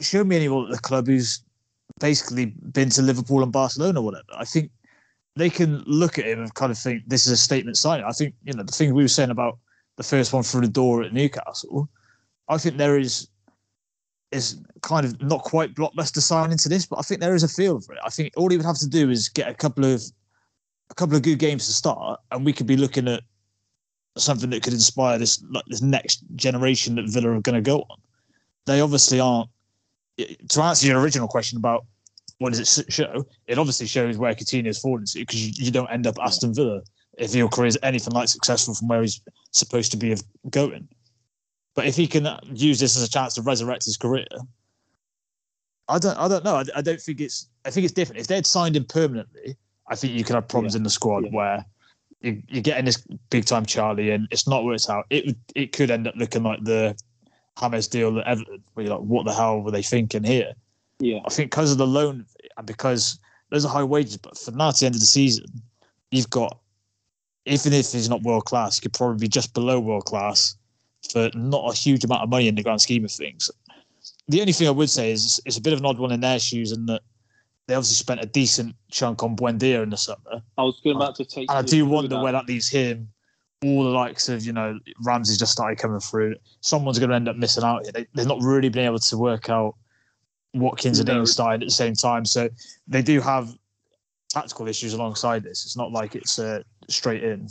show 0.00 0.24
me 0.24 0.36
anyone 0.36 0.64
at 0.64 0.72
the 0.72 0.78
club 0.78 1.06
who's 1.06 1.44
basically 2.00 2.46
been 2.72 2.88
to 2.90 3.02
Liverpool 3.02 3.42
and 3.42 3.52
Barcelona 3.52 4.00
or 4.00 4.04
whatever. 4.04 4.24
I 4.36 4.44
think 4.44 4.70
they 5.36 5.50
can 5.50 5.82
look 5.86 6.18
at 6.18 6.26
him 6.26 6.40
and 6.40 6.54
kind 6.54 6.72
of 6.72 6.78
think 6.78 7.02
this 7.06 7.26
is 7.26 7.32
a 7.32 7.36
statement 7.36 7.76
signing. 7.76 8.04
I 8.04 8.12
think 8.12 8.34
you 8.42 8.54
know 8.54 8.62
the 8.62 8.72
thing 8.72 8.94
we 8.94 9.04
were 9.04 9.08
saying 9.08 9.30
about 9.30 9.58
the 9.96 10.02
first 10.02 10.32
one 10.32 10.42
through 10.42 10.62
the 10.62 10.68
door 10.68 11.02
at 11.02 11.12
Newcastle. 11.12 11.88
I 12.48 12.58
think 12.58 12.76
there 12.76 12.98
is 12.98 13.28
is 14.30 14.60
kind 14.80 15.04
of 15.04 15.20
not 15.20 15.42
quite 15.42 15.74
blockbuster 15.74 16.20
signing 16.20 16.56
to 16.56 16.68
this, 16.68 16.86
but 16.86 16.98
I 16.98 17.02
think 17.02 17.20
there 17.20 17.34
is 17.34 17.42
a 17.42 17.48
feel 17.48 17.80
for 17.80 17.92
it. 17.92 18.00
I 18.02 18.08
think 18.08 18.32
all 18.36 18.48
he 18.48 18.56
would 18.56 18.66
have 18.66 18.78
to 18.78 18.88
do 18.88 19.10
is 19.10 19.28
get 19.28 19.48
a 19.48 19.54
couple 19.54 19.84
of 19.84 20.02
a 20.90 20.94
couple 20.94 21.16
of 21.16 21.22
good 21.22 21.38
games 21.38 21.66
to 21.66 21.72
start, 21.72 22.20
and 22.30 22.44
we 22.44 22.52
could 22.52 22.66
be 22.66 22.76
looking 22.76 23.08
at 23.08 23.22
something 24.16 24.50
that 24.50 24.62
could 24.62 24.72
inspire 24.72 25.18
this 25.18 25.42
like 25.50 25.64
this 25.66 25.82
next 25.82 26.24
generation 26.36 26.96
that 26.96 27.08
Villa 27.08 27.30
are 27.30 27.40
going 27.40 27.54
to 27.54 27.60
go 27.60 27.80
on. 27.90 27.98
They 28.66 28.80
obviously 28.80 29.20
aren't. 29.20 29.48
To 30.50 30.62
answer 30.62 30.86
your 30.86 31.00
original 31.00 31.26
question 31.26 31.56
about 31.58 31.84
what 32.38 32.52
does 32.52 32.78
it 32.78 32.92
show, 32.92 33.24
it 33.46 33.58
obviously 33.58 33.86
shows 33.86 34.18
where 34.18 34.34
Coutinho's 34.34 34.78
fallen 34.78 35.04
to 35.06 35.18
because 35.20 35.46
you, 35.46 35.66
you 35.66 35.70
don't 35.70 35.90
end 35.90 36.06
up 36.06 36.16
Aston 36.20 36.54
Villa 36.54 36.82
if 37.18 37.34
your 37.34 37.48
career 37.48 37.68
is 37.68 37.78
anything 37.82 38.12
like 38.12 38.28
successful 38.28 38.74
from 38.74 38.88
where 38.88 39.02
he's 39.02 39.20
supposed 39.52 39.90
to 39.92 39.96
be 39.96 40.12
of 40.12 40.22
going. 40.50 40.88
But 41.74 41.86
if 41.86 41.96
he 41.96 42.06
can 42.06 42.28
use 42.52 42.78
this 42.78 42.96
as 42.96 43.02
a 43.02 43.10
chance 43.10 43.34
to 43.34 43.42
resurrect 43.42 43.84
his 43.84 43.96
career, 43.96 44.26
I 45.88 45.98
don't. 45.98 46.16
I 46.18 46.28
don't 46.28 46.44
know. 46.44 46.56
I, 46.56 46.64
I 46.76 46.82
don't 46.82 47.00
think 47.00 47.20
it's. 47.20 47.48
I 47.64 47.70
think 47.70 47.84
it's 47.84 47.94
different. 47.94 48.20
If 48.20 48.26
they'd 48.26 48.46
signed 48.46 48.76
him 48.76 48.84
permanently, 48.84 49.56
I 49.88 49.96
think 49.96 50.12
you 50.12 50.24
could 50.24 50.34
have 50.34 50.48
problems 50.48 50.74
Yeah. 50.74 50.78
in 50.78 50.82
the 50.84 50.90
squad 50.90 51.24
Yeah. 51.24 51.30
where 51.30 51.64
you, 52.20 52.42
you're 52.48 52.62
getting 52.62 52.84
this 52.84 53.04
big 53.30 53.44
time 53.46 53.66
Charlie, 53.66 54.10
and 54.10 54.28
it's 54.30 54.46
not 54.46 54.64
worked 54.64 54.88
out. 54.88 55.06
It 55.10 55.36
it 55.54 55.72
could 55.72 55.90
end 55.90 56.06
up 56.06 56.14
looking 56.16 56.42
like 56.42 56.62
the 56.64 56.96
James 57.60 57.88
deal 57.88 58.18
at 58.18 58.26
Everton, 58.26 58.62
where 58.74 58.86
you're 58.86 58.96
like, 58.96 59.04
what 59.04 59.24
the 59.24 59.32
hell 59.32 59.60
were 59.60 59.70
they 59.70 59.82
thinking 59.82 60.24
here? 60.24 60.52
Yeah. 60.98 61.20
I 61.24 61.30
think 61.30 61.50
because 61.50 61.72
of 61.72 61.78
the 61.78 61.86
loan 61.86 62.26
and 62.56 62.66
because 62.66 63.18
those 63.50 63.64
are 63.64 63.68
high 63.68 63.84
wages, 63.84 64.16
but 64.16 64.38
for 64.38 64.50
now 64.52 64.70
to 64.70 64.80
the 64.80 64.86
end 64.86 64.94
of 64.94 65.00
the 65.00 65.06
season, 65.06 65.46
you've 66.10 66.30
got 66.30 66.58
even 67.46 67.72
if 67.72 67.92
he's 67.92 68.08
not 68.08 68.22
world 68.22 68.44
class, 68.44 68.78
you 68.78 68.82
could 68.82 68.92
probably 68.92 69.18
be 69.18 69.28
just 69.28 69.52
below 69.54 69.80
world 69.80 70.04
class 70.04 70.56
for 71.10 71.30
not 71.34 71.72
a 71.72 71.76
huge 71.76 72.04
amount 72.04 72.22
of 72.22 72.28
money 72.28 72.48
in 72.48 72.54
the 72.54 72.62
grand 72.62 72.80
scheme 72.80 73.04
of 73.04 73.10
things. 73.10 73.50
The 74.28 74.40
only 74.40 74.52
thing 74.52 74.68
I 74.68 74.72
would 74.72 74.90
say 74.90 75.10
is 75.10 75.40
it's 75.44 75.56
a 75.56 75.60
bit 75.60 75.72
of 75.72 75.80
an 75.80 75.86
odd 75.86 75.98
one 75.98 76.12
in 76.12 76.20
their 76.20 76.38
shoes, 76.38 76.70
and 76.70 76.88
that 76.88 77.02
they 77.66 77.74
obviously 77.74 77.96
spent 77.96 78.22
a 78.22 78.26
decent 78.26 78.76
chunk 78.90 79.22
on 79.22 79.36
Buendia 79.36 79.82
in 79.82 79.90
the 79.90 79.96
summer. 79.96 80.42
I 80.56 80.62
was 80.62 80.80
going 80.82 80.96
uh, 80.96 81.00
about 81.00 81.16
to 81.16 81.24
take. 81.24 81.50
And 81.50 81.58
I 81.58 81.62
do 81.62 81.84
wonder 81.84 82.16
that. 82.16 82.22
where 82.22 82.32
that 82.32 82.46
leaves 82.46 82.68
him. 82.68 83.08
All 83.64 83.84
the 83.84 83.90
likes 83.90 84.28
of, 84.28 84.44
you 84.44 84.52
know, 84.52 84.78
Ramsey's 85.04 85.38
just 85.38 85.52
started 85.52 85.78
coming 85.78 86.00
through. 86.00 86.34
Someone's 86.60 86.98
going 86.98 87.10
to 87.10 87.16
end 87.16 87.28
up 87.28 87.36
missing 87.36 87.62
out. 87.62 87.84
They, 87.94 88.06
they've 88.14 88.26
not 88.26 88.42
really 88.42 88.68
been 88.68 88.86
able 88.86 88.98
to 88.98 89.18
work 89.18 89.50
out 89.50 89.76
Watkins 90.54 90.98
and 90.98 91.08
No. 91.08 91.20
Ings 91.20 91.32
started 91.32 91.62
at 91.62 91.66
the 91.66 91.74
same 91.74 91.94
time. 91.94 92.24
So 92.24 92.48
they 92.88 93.02
do 93.02 93.20
have 93.20 93.54
tactical 94.28 94.66
issues 94.66 94.94
alongside 94.94 95.44
this. 95.44 95.64
It's 95.64 95.76
not 95.76 95.92
like 95.92 96.14
it's 96.14 96.38
uh, 96.38 96.62
straight 96.88 97.22
in. 97.22 97.48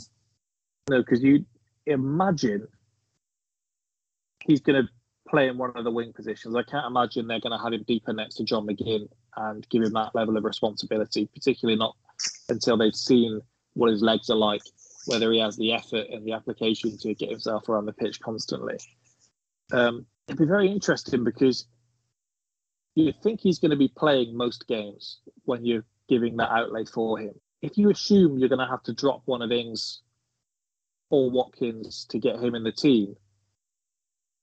No, 0.90 0.98
because 0.98 1.22
you 1.22 1.44
imagine 1.86 2.66
he's 4.40 4.60
going 4.60 4.82
to 4.82 4.88
play 5.28 5.48
in 5.48 5.56
one 5.56 5.72
of 5.76 5.84
the 5.84 5.90
wing 5.90 6.12
positions. 6.12 6.54
I 6.54 6.62
can't 6.62 6.86
imagine 6.86 7.26
they're 7.26 7.40
going 7.40 7.56
to 7.56 7.62
have 7.62 7.72
him 7.72 7.84
deeper 7.86 8.12
next 8.12 8.34
to 8.36 8.44
John 8.44 8.66
McGinn 8.66 9.08
and 9.36 9.66
give 9.70 9.82
him 9.82 9.92
that 9.94 10.14
level 10.14 10.36
of 10.36 10.44
responsibility, 10.44 11.26
particularly 11.32 11.78
not 11.78 11.96
until 12.48 12.76
they've 12.76 12.94
seen 12.94 13.40
what 13.74 13.90
his 13.90 14.02
legs 14.02 14.28
are 14.28 14.36
like, 14.36 14.62
whether 15.06 15.32
he 15.32 15.40
has 15.40 15.56
the 15.56 15.72
effort 15.72 16.06
and 16.10 16.24
the 16.24 16.32
application 16.32 16.96
to 16.98 17.14
get 17.14 17.30
himself 17.30 17.68
around 17.68 17.86
the 17.86 17.92
pitch 17.92 18.20
constantly. 18.20 18.78
Um, 19.72 20.06
it'd 20.28 20.38
be 20.38 20.44
very 20.44 20.70
interesting 20.70 21.24
because 21.24 21.66
you 22.94 23.12
think 23.22 23.40
he's 23.40 23.58
going 23.58 23.70
to 23.70 23.76
be 23.76 23.88
playing 23.88 24.36
most 24.36 24.66
games 24.68 25.18
when 25.44 25.64
you're 25.64 25.84
giving 26.08 26.36
that 26.36 26.50
outlay 26.50 26.84
for 26.84 27.18
him. 27.18 27.34
If 27.62 27.78
you 27.78 27.90
assume 27.90 28.38
you're 28.38 28.48
going 28.48 28.58
to 28.58 28.66
have 28.66 28.82
to 28.84 28.92
drop 28.92 29.22
one 29.24 29.42
of 29.42 29.50
Ings 29.50 30.02
or 31.10 31.30
Watkins 31.30 32.06
to 32.10 32.18
get 32.18 32.36
him 32.36 32.54
in 32.54 32.64
the 32.64 32.72
team, 32.72 33.16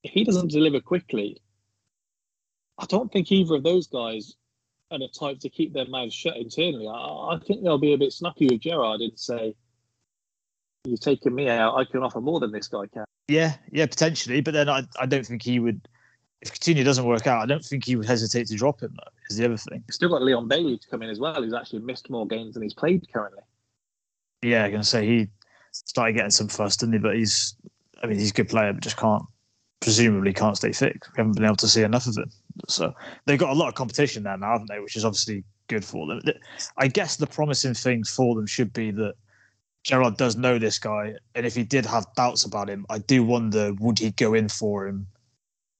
if 0.04 0.12
he 0.12 0.24
doesn't 0.24 0.52
deliver 0.52 0.80
quickly, 0.80 1.38
I 2.78 2.86
don't 2.86 3.12
think 3.12 3.32
either 3.32 3.56
of 3.56 3.64
those 3.64 3.88
guys 3.88 4.36
are 4.90 5.00
the 5.00 5.10
type 5.10 5.40
to 5.40 5.50
keep 5.50 5.74
their 5.74 5.88
mouths 5.88 6.14
shut 6.14 6.38
internally. 6.38 6.88
I, 6.88 7.36
I 7.36 7.40
think 7.46 7.64
they'll 7.64 7.78
be 7.78 7.94
a 7.94 7.98
bit 7.98 8.14
snappy 8.14 8.48
with 8.50 8.62
Gerrard 8.62 9.02
and 9.02 9.20
say, 9.20 9.56
"You're 10.86 10.98
taking 10.98 11.36
me 11.36 11.50
out. 11.50 11.76
I 11.76 11.86
can 11.86 12.04
offer 12.04 12.22
more 12.22 12.40
than 12.40 12.52
this 12.52 12.68
guy 12.68 12.86
can." 12.94 13.06
Yeah, 13.28 13.56
yeah, 13.72 13.86
potentially. 13.86 14.42
But 14.42 14.54
then 14.54 14.70
I, 14.70 14.84
I 15.00 15.06
don't 15.06 15.26
think 15.26 15.44
he 15.44 15.60
would. 15.60 15.88
If 16.42 16.54
Coutinho 16.54 16.86
doesn't 16.86 17.06
work 17.06 17.28
out, 17.28 17.44
I 17.44 17.46
don't 17.46 17.64
think 17.64 17.86
he 17.86 17.98
would 17.98 18.06
hesitate 18.06 18.48
to 18.48 18.56
drop 18.56 18.82
him. 18.82 18.96
Though, 18.96 19.12
is 19.30 19.38
the 19.38 19.46
other 19.46 19.58
thing. 19.58 19.84
You've 19.88 19.96
still 19.96 20.10
got 20.10 20.22
Leon 20.22 20.48
Bailey 20.48 20.78
to 20.78 20.88
come 20.88 21.02
in 21.04 21.10
as 21.10 21.20
well, 21.20 21.36
who's 21.36 21.54
actually 21.54 21.80
missed 21.80 22.10
more 22.10 22.26
games 22.26 22.54
than 22.54 22.64
he's 22.64 22.74
played 22.74 23.06
currently. 23.14 23.44
Yeah, 24.42 24.66
I'm 24.66 24.72
gonna 24.72 24.84
say 24.84 25.06
he 25.06 25.28
started 25.72 26.14
getting 26.14 26.32
some 26.32 26.48
fuss, 26.48 26.78
didn't 26.78 26.94
he? 26.94 27.00
But 27.00 27.16
he's, 27.16 27.56
I 28.02 28.08
mean, 28.08 28.18
he's 28.18 28.32
a 28.32 28.34
good 28.34 28.50
player, 28.50 28.72
but 28.72 28.82
just 28.82 28.98
can't, 28.98 29.24
presumably 29.82 30.34
can't 30.34 30.56
stay 30.58 30.72
fit. 30.72 30.94
We 30.94 31.18
haven't 31.18 31.34
been 31.34 31.46
able 31.46 31.58
to 31.58 31.68
see 31.68 31.84
enough 31.84 32.08
of 32.08 32.18
him. 32.18 32.32
So 32.68 32.94
they've 33.26 33.40
got 33.40 33.52
a 33.52 33.60
lot 33.60 33.68
of 33.68 33.76
competition 33.76 34.24
there 34.24 34.38
now, 34.38 34.54
haven't 34.54 34.70
they? 34.70 34.80
Which 34.80 34.96
is 34.96 35.06
obviously 35.06 35.44
good 35.68 35.84
for 35.84 36.08
them. 36.08 36.22
I 36.78 36.88
guess 36.88 37.18
the 37.18 37.28
promising 37.28 37.74
thing 37.74 38.04
for 38.04 38.36
them 38.36 38.48
should 38.48 38.74
be 38.74 38.92
that 38.92 39.16
Gerrard 39.84 40.18
does 40.18 40.36
know 40.36 40.60
this 40.60 40.78
guy, 40.78 41.16
and 41.36 41.46
if 41.46 41.56
he 41.56 41.64
did 41.64 41.86
have 41.86 42.06
doubts 42.16 42.46
about 42.46 42.70
him, 42.70 42.86
I 42.90 43.00
do 43.00 43.24
wonder 43.24 43.74
would 43.80 44.00
he 44.00 44.12
go 44.12 44.34
in 44.34 44.50
for 44.50 44.88
him 44.88 45.08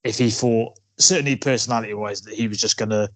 if 0.04 0.18
he 0.18 0.30
thought 0.30 0.80
certainly 0.98 1.36
personality 1.36 1.94
wise 1.94 2.22
that 2.22 2.34
he 2.34 2.48
was 2.48 2.60
just 2.60 2.78
gonna 2.78 3.10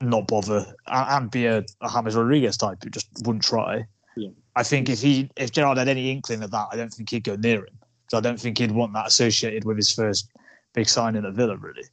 not 0.00 0.26
bother 0.26 0.64
and, 0.86 1.08
and 1.08 1.30
be 1.30 1.46
a, 1.46 1.58
a 1.58 1.90
James 1.92 2.16
Rodriguez 2.16 2.56
type 2.56 2.82
who 2.82 2.90
just 2.90 3.08
wouldn't 3.24 3.44
try. 3.44 3.84
Yeah. 4.16 4.30
I 4.54 4.62
think 4.62 4.88
if 4.88 5.00
he 5.00 5.30
if 5.36 5.52
Gerrard 5.52 5.78
had 5.78 5.88
any 5.88 6.10
inkling 6.10 6.42
of 6.42 6.50
that, 6.50 6.68
I 6.72 6.76
don't 6.76 6.92
think 6.92 7.10
he'd 7.10 7.24
go 7.24 7.36
near 7.36 7.60
him. 7.60 7.78
So 8.08 8.18
I 8.18 8.20
don't 8.20 8.40
think 8.40 8.58
he'd 8.58 8.70
want 8.70 8.92
that 8.94 9.06
associated 9.06 9.64
with 9.64 9.76
his 9.76 9.92
first 9.92 10.30
big 10.74 10.88
signing 10.88 11.24
at 11.24 11.34
the 11.34 11.36
Villa, 11.36 11.56
really. 11.56 11.84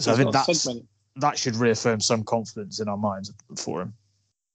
So 0.00 0.12
I 0.12 0.16
think 0.16 0.32
that's 0.32 0.60
segment- 0.62 0.88
that 1.16 1.38
should 1.38 1.56
reaffirm 1.56 2.00
some 2.00 2.24
confidence 2.24 2.80
in 2.80 2.88
our 2.88 2.96
minds 2.96 3.32
for 3.56 3.82
him. 3.82 3.94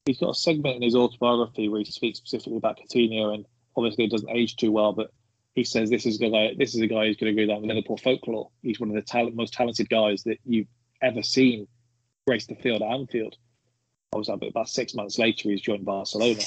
He's 0.09 0.17
got 0.17 0.31
a 0.31 0.35
segment 0.35 0.75
in 0.75 0.81
his 0.81 0.95
autobiography 0.95 1.69
where 1.69 1.81
he 1.81 1.91
speaks 1.91 2.17
specifically 2.17 2.57
about 2.57 2.79
Coutinho, 2.79 3.33
and 3.33 3.45
obviously 3.77 4.05
it 4.05 4.11
doesn't 4.11 4.29
age 4.29 4.55
too 4.55 4.71
well, 4.71 4.91
but 4.91 5.11
he 5.53 5.63
says 5.63 5.89
this 5.89 6.05
is 6.07 6.19
a 6.19 6.29
guy. 6.29 6.53
This 6.57 6.73
is 6.73 6.81
a 6.81 6.87
guy 6.87 7.05
who's 7.05 7.17
going 7.17 7.35
to 7.35 7.45
go 7.45 7.51
down 7.51 7.61
the 7.61 7.67
Liverpool 7.67 7.97
folklore. 7.97 8.49
He's 8.63 8.79
one 8.79 8.89
of 8.89 8.95
the 8.95 9.03
talent, 9.03 9.35
most 9.35 9.53
talented 9.53 9.87
guys 9.87 10.23
that 10.23 10.39
you've 10.45 10.67
ever 11.01 11.21
seen 11.21 11.67
grace 12.27 12.47
the 12.47 12.55
field 12.55 12.81
at 12.81 12.89
Anfield. 12.89 13.35
Obviously, 14.11 14.47
about 14.47 14.69
six 14.69 14.95
months 14.95 15.19
later, 15.19 15.49
he's 15.49 15.61
joined 15.61 15.85
Barcelona. 15.85 16.41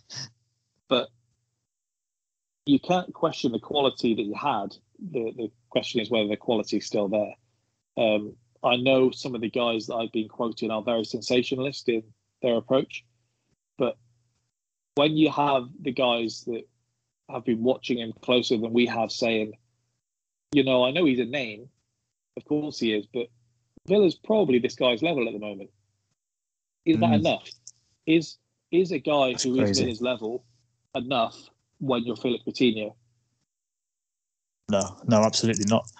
but 0.88 1.08
you 2.66 2.78
can't 2.78 3.14
question 3.14 3.52
the 3.52 3.58
quality 3.58 4.14
that 4.14 4.22
he 4.22 4.34
had. 4.34 4.76
The 5.10 5.32
the 5.36 5.50
question 5.70 6.02
is 6.02 6.10
whether 6.10 6.28
the 6.28 6.36
quality 6.36 6.76
is 6.76 6.86
still 6.86 7.08
there. 7.08 7.34
Um, 7.96 8.36
I 8.62 8.76
know 8.76 9.10
some 9.10 9.34
of 9.34 9.40
the 9.40 9.48
guys 9.48 9.86
that 9.86 9.94
I've 9.94 10.12
been 10.12 10.28
quoting 10.28 10.70
are 10.70 10.82
very 10.82 11.04
sensationalist 11.04 11.88
in 11.88 12.02
their 12.42 12.56
approach, 12.56 13.04
but 13.78 13.96
when 14.94 15.16
you 15.16 15.30
have 15.30 15.64
the 15.80 15.92
guys 15.92 16.44
that 16.46 16.62
have 17.30 17.44
been 17.44 17.62
watching 17.62 17.98
him 17.98 18.12
closer 18.22 18.56
than 18.56 18.72
we 18.72 18.86
have 18.86 19.10
saying, 19.10 19.52
you 20.52 20.64
know, 20.64 20.84
I 20.84 20.90
know 20.90 21.04
he's 21.04 21.20
a 21.20 21.24
name, 21.24 21.68
of 22.36 22.44
course 22.44 22.78
he 22.78 22.92
is, 22.92 23.06
but 23.12 23.28
Villa's 23.88 24.14
probably 24.16 24.58
this 24.58 24.74
guy's 24.74 25.02
level 25.02 25.26
at 25.26 25.32
the 25.32 25.38
moment. 25.38 25.70
Is 26.84 26.98
that 26.98 27.10
Mm. 27.10 27.20
enough? 27.20 27.48
Is 28.06 28.38
is 28.70 28.92
a 28.92 28.98
guy 28.98 29.32
That's 29.32 29.42
who 29.42 29.54
is 29.54 29.60
crazy. 29.60 29.82
Villa's 29.82 30.00
level 30.00 30.44
enough 30.94 31.36
when 31.78 32.04
you're 32.04 32.16
Philippe 32.16 32.44
Coutinho? 32.44 32.94
No, 34.70 34.96
no, 35.06 35.22
absolutely 35.24 35.64
not. 35.66 35.90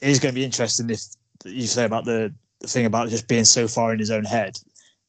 It 0.00 0.10
is 0.10 0.20
going 0.20 0.32
to 0.32 0.38
be 0.38 0.44
interesting 0.44 0.88
if 0.90 1.02
you 1.44 1.66
say 1.66 1.84
about 1.84 2.04
the, 2.04 2.32
the 2.60 2.68
thing 2.68 2.86
about 2.86 3.08
just 3.08 3.26
being 3.26 3.44
so 3.44 3.66
far 3.66 3.92
in 3.92 3.98
his 3.98 4.10
own 4.10 4.24
head. 4.24 4.56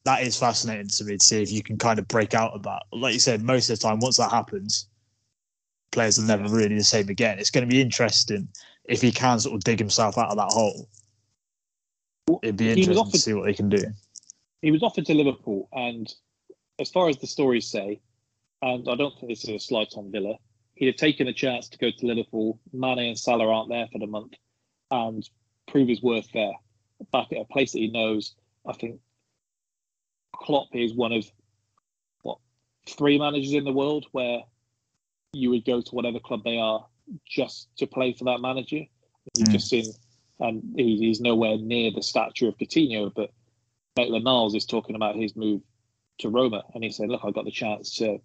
That 0.07 0.21
is 0.21 0.37
fascinating 0.37 0.87
to 0.87 1.03
me 1.03 1.17
to 1.17 1.25
see 1.25 1.43
if 1.43 1.51
you 1.51 1.61
can 1.61 1.77
kind 1.77 1.99
of 1.99 2.07
break 2.07 2.33
out 2.33 2.53
of 2.53 2.63
that. 2.63 2.83
Like 2.93 3.13
you 3.13 3.19
said, 3.19 3.41
most 3.41 3.69
of 3.69 3.77
the 3.77 3.85
time, 3.85 3.99
once 3.99 4.15
that 4.15 4.31
happens, 4.31 4.87
players 5.91 6.17
are 6.17 6.25
never 6.25 6.47
really 6.47 6.75
the 6.75 6.83
same 6.85 7.09
again. 7.09 7.39
It's 7.39 7.51
going 7.51 7.67
to 7.67 7.69
be 7.69 7.81
interesting 7.81 8.47
if 8.85 9.01
he 9.01 9.11
can 9.11 9.37
sort 9.37 9.55
of 9.55 9.65
dig 9.65 9.79
himself 9.79 10.17
out 10.17 10.29
of 10.29 10.37
that 10.37 10.53
hole. 10.53 10.87
It'd 12.41 12.55
be 12.55 12.69
interesting 12.69 13.11
to 13.11 13.17
see 13.17 13.33
what 13.33 13.49
he 13.49 13.53
can 13.53 13.67
do. 13.67 13.83
he 14.61 14.71
was 14.71 14.81
offered 14.81 15.05
to 15.07 15.13
Liverpool, 15.13 15.67
and 15.73 16.07
as 16.79 16.89
far 16.89 17.09
as 17.09 17.17
the 17.17 17.27
stories 17.27 17.69
say, 17.69 17.99
and 18.61 18.87
I 18.87 18.95
don't 18.95 19.13
think 19.19 19.29
this 19.29 19.43
is 19.43 19.49
a 19.49 19.59
slight 19.59 19.93
on 19.97 20.09
Villa, 20.09 20.35
he'd 20.75 20.87
have 20.87 20.95
taken 20.95 21.27
a 21.27 21.33
chance 21.33 21.67
to 21.67 21.77
go 21.77 21.91
to 21.91 22.05
Liverpool. 22.05 22.61
Mane 22.71 23.09
and 23.09 23.19
Salah 23.19 23.53
aren't 23.53 23.67
there 23.67 23.89
for 23.91 23.99
the 23.99 24.07
month, 24.07 24.35
and 24.89 25.29
prove 25.67 25.89
his 25.89 26.01
worth 26.01 26.31
there. 26.33 26.53
Back 27.11 27.33
at 27.33 27.39
a 27.39 27.45
place 27.51 27.73
that 27.73 27.79
he 27.79 27.89
knows, 27.89 28.35
I 28.65 28.71
think 28.71 29.01
Klopp 30.33 30.69
is 30.73 30.93
one 30.93 31.11
of 31.11 31.25
what 32.21 32.39
three 32.87 33.17
managers 33.17 33.53
in 33.53 33.63
the 33.63 33.71
world 33.73 34.05
where 34.11 34.41
you 35.33 35.49
would 35.49 35.65
go 35.65 35.81
to 35.81 35.95
whatever 35.95 36.19
club 36.19 36.43
they 36.43 36.57
are 36.57 36.85
just 37.25 37.69
to 37.77 37.87
play 37.87 38.13
for 38.13 38.25
that 38.25 38.41
manager. 38.41 38.85
You've 39.33 39.49
Mm. 39.49 39.51
just 39.51 39.69
seen, 39.69 39.93
and 40.39 40.63
he, 40.75 40.97
he's 40.97 41.21
nowhere 41.21 41.57
near 41.57 41.91
the 41.91 42.01
stature 42.01 42.47
of 42.47 42.57
Coutinho, 42.57 43.13
but 43.13 43.31
Maitland 43.97 44.25
Niles 44.25 44.55
is 44.55 44.65
talking 44.65 44.95
about 44.95 45.15
his 45.15 45.35
move 45.35 45.61
to 46.19 46.29
Roma, 46.29 46.63
and 46.73 46.83
he's 46.83 46.97
saying, 46.97 47.09
"Look, 47.09 47.23
I 47.23 47.31
got 47.31 47.45
the 47.45 47.51
chance 47.51 47.95
to 47.95 48.19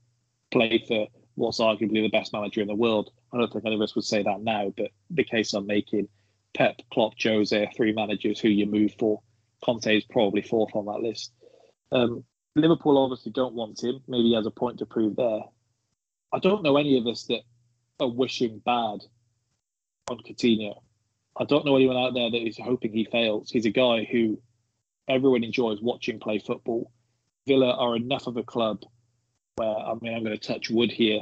play 0.51 0.79
for 0.87 1.09
what's 1.35 1.61
arguably 1.61 2.03
the 2.03 2.09
best 2.09 2.33
manager 2.33 2.61
in 2.61 2.69
the 2.69 2.75
world." 2.75 3.11
I 3.33 3.39
don't 3.39 3.53
think 3.53 3.65
any 3.65 3.75
of 3.75 3.81
us 3.81 3.95
would 3.95 4.05
say 4.05 4.23
that 4.23 4.43
now, 4.43 4.73
but 4.77 4.91
the 5.11 5.25
case 5.25 5.55
I'm 5.55 5.67
making, 5.67 6.09
Pep, 6.55 6.83
Klopp, 6.93 7.15
Jose, 7.23 7.71
three 7.75 7.93
managers 7.93 8.41
who 8.41 8.49
you 8.49 8.67
move 8.67 8.95
for. 8.99 9.23
Conte 9.65 9.97
is 9.97 10.05
probably 10.05 10.43
fourth 10.43 10.75
on 10.75 10.87
that 10.87 11.01
list. 11.01 11.33
Um, 11.93 12.25
Liverpool 12.57 12.99
obviously 12.99 13.33
don't 13.33 13.55
want 13.55 13.83
him. 13.83 14.01
Maybe 14.09 14.25
he 14.25 14.35
has 14.35 14.47
a 14.47 14.51
point 14.51 14.79
to 14.79 14.87
prove 14.87 15.17
there. 15.17 15.41
I 16.33 16.39
don't 16.39 16.63
know 16.63 16.77
any 16.77 16.99
of 16.99 17.07
us 17.07 17.25
that 17.25 17.43
are 18.01 18.09
wishing 18.09 18.61
bad 18.65 19.01
on 20.11 20.19
Coutinho. 20.27 20.81
I 21.39 21.45
don't 21.45 21.65
know 21.65 21.77
anyone 21.77 21.97
out 21.97 22.15
there 22.15 22.31
that 22.31 22.47
is 22.47 22.59
hoping 22.59 22.93
he 22.93 23.05
fails. 23.05 23.51
He's 23.51 23.67
a 23.67 23.71
guy 23.71 24.05
who 24.11 24.41
everyone 25.09 25.45
enjoys 25.45 25.81
watching 25.81 26.21
play 26.21 26.39
football. 26.39 26.91
Villa 27.47 27.75
are 27.75 27.97
enough 27.97 28.27
of 28.27 28.37
a 28.37 28.43
club 28.43 28.83
where, 29.57 29.69
I 29.69 29.95
mean, 30.01 30.15
I'm 30.15 30.25
going 30.25 30.39
to 30.39 30.49
touch 30.49 30.71
wood 30.71 30.91
here. 30.91 31.21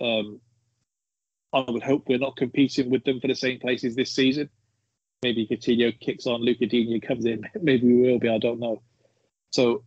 Um, 0.00 0.40
I 1.52 1.64
would 1.68 1.82
hope 1.82 2.04
we're 2.06 2.18
not 2.18 2.36
competing 2.36 2.90
with 2.90 3.04
them 3.04 3.20
for 3.20 3.28
the 3.28 3.34
same 3.34 3.58
places 3.58 3.94
this 3.94 4.12
season. 4.12 4.48
Maybe 5.22 5.46
Coutinho 5.46 5.98
kicks 6.00 6.26
on, 6.26 6.42
Lucas 6.42 6.68
Digne 6.68 7.00
comes 7.00 7.26
in. 7.26 7.46
Maybe 7.60 7.86
we 7.86 8.10
will 8.10 8.18
be. 8.18 8.28
I 8.28 8.38
don't 8.38 8.60
know. 8.60 8.82
So 9.50 9.84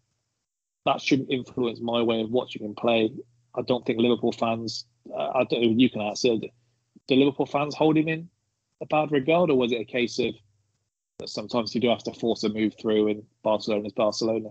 that 0.85 1.01
shouldn't 1.01 1.31
influence 1.31 1.79
my 1.79 2.01
way 2.01 2.21
of 2.21 2.29
watching 2.29 2.63
him 2.63 2.75
play. 2.75 3.11
I 3.55 3.61
don't 3.61 3.85
think 3.85 3.99
Liverpool 3.99 4.31
fans. 4.31 4.85
Uh, 5.13 5.29
I 5.35 5.43
don't 5.45 5.61
know. 5.61 5.73
You 5.77 5.89
can 5.89 6.01
answer. 6.01 6.37
Do 7.07 7.15
Liverpool 7.15 7.45
fans 7.45 7.75
hold 7.75 7.97
him 7.97 8.07
in 8.07 8.29
a 8.81 8.85
bad 8.85 9.11
regard, 9.11 9.49
or 9.49 9.57
was 9.57 9.71
it 9.71 9.81
a 9.81 9.85
case 9.85 10.19
of 10.19 10.33
that 11.19 11.29
sometimes 11.29 11.73
you 11.73 11.81
do 11.81 11.89
have 11.89 12.03
to 12.03 12.13
force 12.13 12.43
a 12.43 12.49
move 12.49 12.73
through, 12.79 13.07
and 13.09 13.23
Barcelona's 13.43 13.93
Barcelona? 13.93 14.49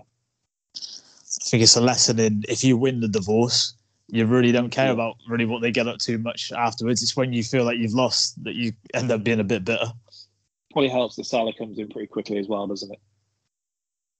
I 0.75 1.45
think 1.45 1.63
it's 1.63 1.77
a 1.77 1.81
lesson 1.81 2.19
in 2.19 2.45
if 2.49 2.63
you 2.63 2.77
win 2.77 3.01
the 3.01 3.09
divorce, 3.09 3.75
you 4.09 4.27
really 4.27 4.53
don't 4.53 4.71
care 4.71 4.91
about 4.91 5.17
really 5.29 5.47
what 5.47 5.63
they 5.63 5.71
get 5.71 5.89
up 5.89 5.99
to 6.01 6.19
much 6.19 6.53
afterwards. 6.53 7.03
It's 7.03 7.17
when 7.17 7.33
you 7.33 7.43
feel 7.43 7.65
like 7.65 7.79
you've 7.79 7.95
lost 7.95 8.43
that 8.45 8.55
you 8.55 8.73
end 8.95 9.11
up 9.11 9.25
being 9.25 9.41
a 9.41 9.45
bit 9.45 9.65
bitter. 9.65 9.93
Probably 10.73 10.91
helps 10.91 11.17
that 11.17 11.25
Salah 11.25 11.53
comes 11.55 11.79
in 11.79 11.89
pretty 11.89 12.07
quickly 12.07 12.39
as 12.39 12.49
well, 12.49 12.67
doesn't 12.67 12.93
it? 12.93 13.01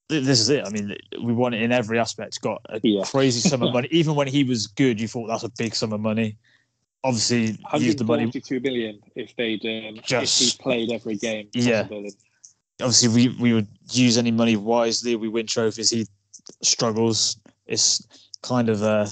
This 0.09 0.39
is 0.39 0.49
it. 0.49 0.65
I 0.65 0.69
mean, 0.69 0.95
we 1.23 1.33
won 1.33 1.53
it 1.53 1.61
in 1.61 1.71
every 1.71 1.97
aspect. 1.97 2.39
Got 2.41 2.61
a 2.69 2.79
Yeah. 2.83 3.03
crazy 3.05 3.47
sum 3.47 3.63
of 3.63 3.73
money. 3.77 3.87
Even 3.91 4.15
when 4.15 4.27
he 4.27 4.43
was 4.43 4.67
good, 4.67 4.99
you 4.99 5.07
thought 5.07 5.27
that's 5.27 5.43
a 5.43 5.51
big 5.57 5.75
sum 5.75 5.93
of 5.93 6.01
money. 6.01 6.37
Obviously, 7.05 7.57
used 7.79 7.97
the 7.97 8.03
money. 8.05 8.25
142 8.25 8.59
million 8.59 8.99
if 9.15 9.35
they'd 9.35 9.65
um, 9.65 9.99
Just- 10.03 10.41
if 10.41 10.47
he 10.51 10.57
played 10.63 10.91
every 10.91 11.15
game. 11.15 11.49
Yeah. 11.53 11.87
Obviously, 12.81 13.09
we 13.09 13.35
we 13.39 13.53
would 13.53 13.67
use 13.91 14.17
any 14.17 14.31
money 14.31 14.55
wisely. 14.55 15.15
We 15.15 15.29
win 15.29 15.47
trophies. 15.47 15.89
He 15.89 16.05
struggles. 16.61 17.37
It's 17.65 18.05
kind 18.41 18.67
of 18.69 18.83
uh, 18.83 19.07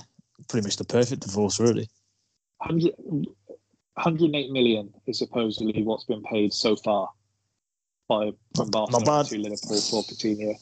pretty 0.50 0.66
much 0.68 0.76
the 0.78 0.84
perfect 0.84 1.22
divorce, 1.22 1.60
really. 1.60 1.90
100, 2.58 2.94
108 3.96 4.52
million 4.52 4.94
is 5.08 5.18
supposedly 5.20 5.84
what's 5.84 6.04
been 6.04 6.24
paid 6.24 6.54
so 6.54 6.76
far 6.76 7.10
by 8.08 8.32
from 8.56 8.70
Barcelona 8.70 9.24
to 9.24 9.38
Liverpool 9.38 9.80
for 9.82 10.04
Coutinho. 10.04 10.56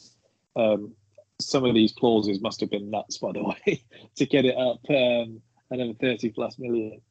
Um, 0.56 0.94
some 1.40 1.66
of 1.66 1.74
these 1.74 1.94
clauses 1.94 2.42
must 2.42 2.60
have 2.60 2.70
been 2.70 2.90
nuts, 2.90 3.18
by 3.18 3.32
the 3.32 3.44
way, 3.68 3.84
to 4.16 4.26
get 4.26 4.46
it 4.46 4.58
up 4.58 4.80
um, 4.90 5.42
another 5.72 5.94
30 6.00 6.30
plus 6.32 6.60
million. 6.60 7.02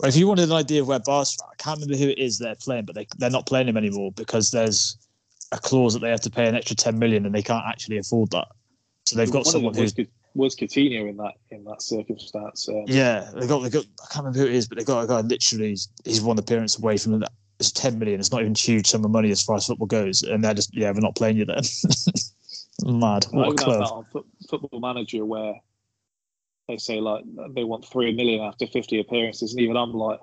Well, 0.00 0.08
if 0.08 0.16
you 0.16 0.28
wanted 0.28 0.50
an 0.50 0.56
idea 0.56 0.82
of 0.82 0.88
where 0.88 0.98
Barca, 0.98 1.30
I 1.50 1.54
can't 1.56 1.80
remember 1.80 1.96
who 1.96 2.10
it 2.10 2.18
is 2.18 2.38
they're 2.38 2.54
playing, 2.56 2.84
but 2.84 2.94
they 2.94 3.06
they're 3.16 3.30
not 3.30 3.46
playing 3.46 3.68
him 3.68 3.78
anymore 3.78 4.12
because 4.12 4.50
there's 4.50 4.98
a 5.52 5.58
clause 5.58 5.94
that 5.94 6.00
they 6.00 6.10
have 6.10 6.20
to 6.22 6.30
pay 6.30 6.46
an 6.46 6.54
extra 6.54 6.76
ten 6.76 6.98
million, 6.98 7.24
and 7.24 7.34
they 7.34 7.42
can't 7.42 7.64
actually 7.66 7.96
afford 7.96 8.30
that. 8.32 8.48
So 9.06 9.16
they've 9.16 9.30
got 9.30 9.46
One 9.46 9.52
someone 9.52 9.72
them 9.72 9.84
was, 9.84 9.94
was 10.34 10.54
Coutinho 10.54 11.08
in 11.08 11.16
that 11.16 11.34
in 11.50 11.64
that 11.64 11.80
circumstance. 11.80 12.68
Um, 12.68 12.84
yeah, 12.86 13.30
they 13.34 13.46
got 13.46 13.60
they 13.60 13.70
got 13.70 13.86
I 14.02 14.12
can't 14.12 14.26
remember 14.26 14.40
who 14.40 14.46
it 14.46 14.54
is, 14.54 14.68
but 14.68 14.76
they 14.76 14.84
got 14.84 15.04
a 15.04 15.06
guy 15.06 15.20
literally 15.20 15.70
he's, 15.70 15.88
he's 16.04 16.20
one 16.20 16.38
appearance 16.38 16.78
away 16.78 16.98
from 16.98 17.20
that. 17.20 17.32
It's 17.58 17.72
ten 17.72 17.98
million. 17.98 18.20
It's 18.20 18.30
not 18.30 18.42
even 18.42 18.54
huge 18.54 18.86
sum 18.88 19.02
of 19.02 19.10
money 19.10 19.30
as 19.30 19.42
far 19.42 19.56
as 19.56 19.66
football 19.66 19.86
goes, 19.86 20.22
and 20.22 20.44
they're 20.44 20.52
just 20.52 20.76
yeah, 20.76 20.90
we're 20.90 21.00
not 21.00 21.16
playing 21.16 21.38
you 21.38 21.46
then. 21.46 21.62
Mad. 22.84 23.24
What 23.30 23.52
a 23.52 23.54
club. 23.54 23.80
that 23.80 23.90
on 23.92 24.04
Foot- 24.12 24.26
Football 24.50 24.80
Manager 24.80 25.24
where 25.24 25.54
they 26.68 26.76
say 26.76 27.00
like 27.00 27.24
they 27.54 27.64
want 27.64 27.86
three 27.86 28.14
million 28.14 28.42
after 28.42 28.66
fifty 28.66 29.00
appearances, 29.00 29.52
and 29.52 29.60
even 29.62 29.76
I'm 29.76 29.92
like, 29.92 30.20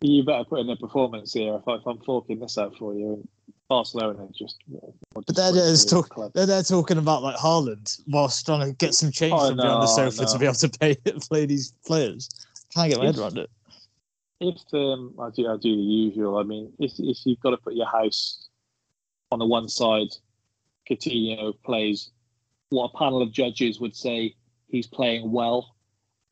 you 0.00 0.24
better 0.24 0.44
put 0.44 0.60
in 0.60 0.70
a 0.70 0.76
performance 0.76 1.32
here 1.32 1.54
if, 1.54 1.66
I, 1.68 1.74
if 1.74 1.86
I'm 1.86 2.00
forking 2.00 2.40
this 2.40 2.58
out 2.58 2.76
for 2.76 2.94
you. 2.94 3.14
And 3.14 3.28
Barcelona 3.68 4.26
just. 4.36 4.56
But 5.14 5.26
they're, 5.28 5.52
they're, 5.52 5.70
just 5.70 5.88
talk, 5.88 6.12
they're, 6.34 6.46
they're 6.46 6.62
talking 6.62 6.98
about 6.98 7.22
like 7.22 7.36
Haaland 7.36 8.00
whilst 8.08 8.44
trying 8.44 8.68
to 8.68 8.76
get 8.76 8.94
some 8.94 9.12
change 9.12 9.32
Oh, 9.32 9.48
from 9.48 9.56
behind 9.58 9.82
the 9.82 9.86
no, 9.86 10.10
sofa 10.10 10.26
to 10.26 10.38
be 10.38 10.44
able 10.44 10.54
to 10.56 10.68
pay 10.68 10.94
play 11.20 11.46
these 11.46 11.72
players. 11.86 12.28
Can't 12.74 12.90
get 12.90 12.98
my 12.98 13.06
head 13.06 13.14
If- 13.14 13.20
around 13.20 13.38
it. 13.38 13.50
If 14.42 14.56
um, 14.72 15.14
I 15.20 15.28
do, 15.36 15.46
I 15.48 15.56
do 15.58 15.76
the 15.76 15.82
usual. 15.82 16.38
I 16.38 16.44
mean, 16.44 16.72
if 16.78 16.92
if 16.98 17.18
you've 17.26 17.40
got 17.40 17.50
to 17.50 17.58
put 17.58 17.74
your 17.74 17.86
house 17.86 18.48
on 19.30 19.38
the 19.38 19.44
one 19.44 19.68
side, 19.68 20.08
Coutinho 20.90 21.54
plays 21.64 22.10
what 22.70 22.90
a 22.92 22.98
panel 22.98 23.22
of 23.22 23.32
judges 23.32 23.80
would 23.80 23.96
say 23.96 24.34
he's 24.68 24.86
playing 24.86 25.30
well, 25.30 25.74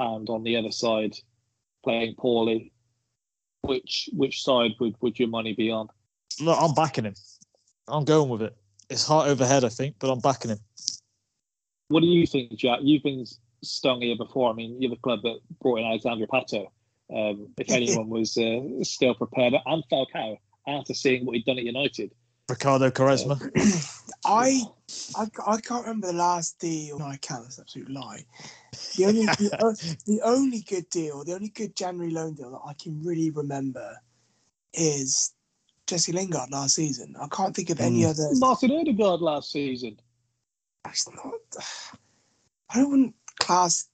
and 0.01 0.29
on 0.29 0.43
the 0.43 0.57
other 0.57 0.73
side, 0.73 1.15
playing 1.85 2.15
poorly. 2.17 2.73
Which 3.63 4.09
which 4.13 4.43
side 4.43 4.73
would, 4.81 4.95
would 5.01 5.19
your 5.19 5.29
money 5.29 5.53
be 5.53 5.71
on? 5.71 5.89
Look, 6.41 6.57
I'm 6.61 6.75
backing 6.75 7.05
him. 7.05 7.15
I'm 7.89 8.05
going 8.05 8.29
with 8.29 8.43
it. 8.43 8.57
It's 8.89 9.07
heart 9.07 9.29
over 9.29 9.45
head, 9.47 9.65
I 9.65 9.69
think, 9.69 9.97
but 9.99 10.11
I'm 10.11 10.21
backing 10.21 10.53
him. 10.53 10.59
What 11.89 12.01
do 12.01 12.07
you 12.07 12.27
think, 12.27 12.53
Jack? 12.57 12.81
You've 12.83 13.03
been 13.03 13.27
stung 13.63 14.03
here 14.03 14.17
before. 14.17 14.51
I 14.51 14.55
mean, 14.55 14.81
you're 14.81 14.91
the 14.91 14.97
club 14.97 15.23
that 15.23 15.41
brought 15.61 15.81
in 15.81 15.87
Alexandre 15.87 16.27
Pato. 16.27 16.69
Um, 17.13 17.49
if 17.59 17.71
anyone 17.71 18.09
was 18.11 18.37
uh, 18.39 18.61
still 18.83 19.15
prepared, 19.15 19.55
and 19.67 19.85
Falcao, 19.91 20.39
after 20.67 20.95
seeing 20.95 21.25
what 21.27 21.35
he'd 21.35 21.45
done 21.45 21.59
at 21.59 21.65
United. 21.65 22.13
Ricardo 22.49 22.91
Quaresma. 22.91 23.39
I, 24.25 24.63
I 25.17 25.27
I 25.47 25.61
can't 25.61 25.83
remember 25.87 26.09
the 26.09 26.13
last 26.15 26.59
deal. 26.59 26.99
No, 26.99 27.07
I 27.07 27.17
can't. 27.17 27.43
That's 27.45 27.59
an 27.59 27.63
absolute 27.65 27.91
lie. 27.91 28.25
The 28.97 29.05
only 29.07 29.27
the, 29.27 29.59
o- 29.63 29.97
the 30.07 30.21
only 30.25 30.61
good 30.63 30.89
deal, 30.91 31.25
the 31.25 31.35
only 31.35 31.49
good 31.49 31.75
January 31.77 32.11
loan 32.13 32.35
deal 32.35 32.51
that 32.51 32.63
I 32.67 32.75
can 32.75 33.03
really 33.03 33.31
remember 33.31 33.97
is 34.75 35.33
Jesse 35.87 36.13
Lingard 36.13 36.51
last 36.51 36.75
season. 36.75 37.15
I 37.21 37.27
can't 37.29 37.55
think 37.55 37.71
of 37.71 37.81
any 37.81 38.03
Mm. 38.03 38.11
other. 38.11 38.29
Martin 38.35 38.73
Odegaard 38.73 39.21
last 39.21 39.51
season. 39.53 39.99
That's 40.85 41.09
not. 41.11 41.33
I 42.71 42.85
wouldn't 42.85 43.15
class. 43.39 43.89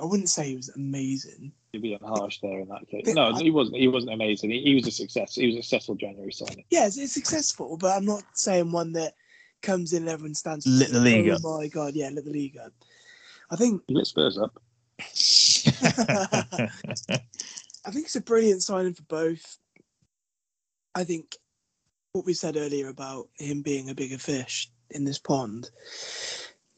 I 0.00 0.04
wouldn't 0.04 0.30
say 0.30 0.48
he 0.50 0.56
was 0.56 0.70
amazing. 0.70 1.52
You're 1.72 1.82
being 1.82 1.98
harsh 2.02 2.40
there 2.40 2.60
in 2.60 2.68
that 2.68 2.88
case. 2.88 3.02
But 3.04 3.14
No, 3.14 3.30
I- 3.32 3.42
he 3.42 3.50
wasn't. 3.50 3.76
He 3.76 3.88
wasn't 3.88 4.14
amazing. 4.14 4.50
He, 4.50 4.62
he 4.62 4.74
was 4.74 4.86
a 4.86 4.90
success. 4.90 5.34
He 5.34 5.46
was 5.46 5.56
a 5.56 5.62
successful 5.62 5.94
January 5.94 6.32
signing. 6.32 6.64
Yeah, 6.70 6.86
it's, 6.86 6.96
it's 6.96 7.12
successful, 7.12 7.76
but 7.76 7.96
I'm 7.96 8.04
not 8.06 8.22
saying 8.32 8.72
one 8.72 8.92
that 8.94 9.14
comes 9.62 9.92
in 9.92 10.02
and 10.02 10.08
everyone 10.10 10.34
stands. 10.34 10.66
Lit 10.66 10.90
the 10.92 11.00
league 11.00 11.28
oh 11.30 11.34
up. 11.34 11.42
my 11.60 11.68
god, 11.68 11.94
yeah, 11.94 12.08
lit 12.10 12.24
the 12.24 12.30
league 12.30 12.56
up. 12.58 12.72
I 13.50 13.56
think 13.56 13.82
He 13.88 13.94
lit 13.94 14.06
Spurs 14.06 14.38
up. 14.38 14.60
I 17.84 17.90
think 17.90 18.06
it's 18.06 18.16
a 18.16 18.20
brilliant 18.20 18.62
signing 18.62 18.94
for 18.94 19.02
both. 19.04 19.58
I 20.94 21.04
think 21.04 21.36
what 22.12 22.26
we 22.26 22.34
said 22.34 22.56
earlier 22.56 22.88
about 22.88 23.28
him 23.38 23.62
being 23.62 23.88
a 23.90 23.94
bigger 23.94 24.18
fish 24.18 24.70
in 24.90 25.04
this 25.04 25.18
pond, 25.18 25.70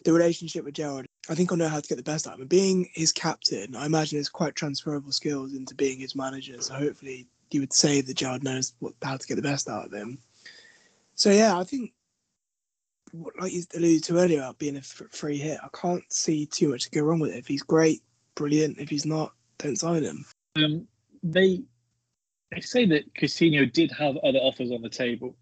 the 0.05 0.13
relationship 0.13 0.65
with 0.65 0.75
Gerrard, 0.75 1.07
I 1.29 1.35
think 1.35 1.51
I 1.53 1.57
know 1.57 1.69
how 1.69 1.81
to 1.81 1.89
get 1.89 1.97
the 1.97 2.03
best 2.03 2.27
out 2.27 2.35
of 2.35 2.41
him. 2.41 2.47
Being 2.49 2.89
his 2.95 3.13
captain, 3.13 3.75
I 3.75 3.87
imagine 3.87 4.19
it's 4.19 4.29
quite 4.29 4.55
transferable 4.55 5.13
skills 5.13 5.55
into 5.55 5.75
being 5.75 5.99
his 5.99 6.15
manager. 6.15 6.61
So 6.61 6.75
hopefully 6.75 7.27
you 7.51 7.61
would 7.61 7.73
say 7.73 8.01
that 8.01 8.17
Gerrard 8.17 8.43
knows 8.45 8.75
what, 8.81 8.95
how 9.03 9.17
to 9.17 9.27
get 9.27 9.37
the 9.37 9.43
best 9.43 9.69
out 9.69 9.87
of 9.87 9.93
him. 9.93 10.19
So 11.15 11.31
yeah, 11.31 11.59
I 11.59 11.65
think 11.65 11.93
what- 11.93 12.02
like 13.39 13.53
you 13.53 13.63
alluded 13.77 14.05
to 14.05 14.19
earlier 14.19 14.39
about 14.39 14.59
being 14.59 14.77
a 14.77 14.83
free 14.83 15.39
hit, 15.39 15.59
I 15.63 15.69
can't 15.77 16.05
see 16.13 16.47
too 16.47 16.69
much 16.71 16.85
to 16.85 16.91
go 16.91 17.03
wrong 17.03 17.21
with 17.21 17.33
it. 17.33 17.39
If 17.39 17.47
he's 17.47 17.63
great, 17.63 18.03
brilliant. 18.35 18.79
If 18.79 18.89
he's 18.89 19.07
not, 19.07 19.33
don't 19.59 19.77
sign 19.77 20.03
him. 20.03 20.25
Um, 20.57 20.87
they 21.23 21.63
they 22.51 22.61
say 22.61 22.87
that 22.87 23.13
Coutinho 23.15 23.71
did 23.73 23.91
have 23.93 24.17
other 24.19 24.39
offers 24.39 24.71
on 24.71 24.83
the 24.83 24.89
table. 24.89 25.37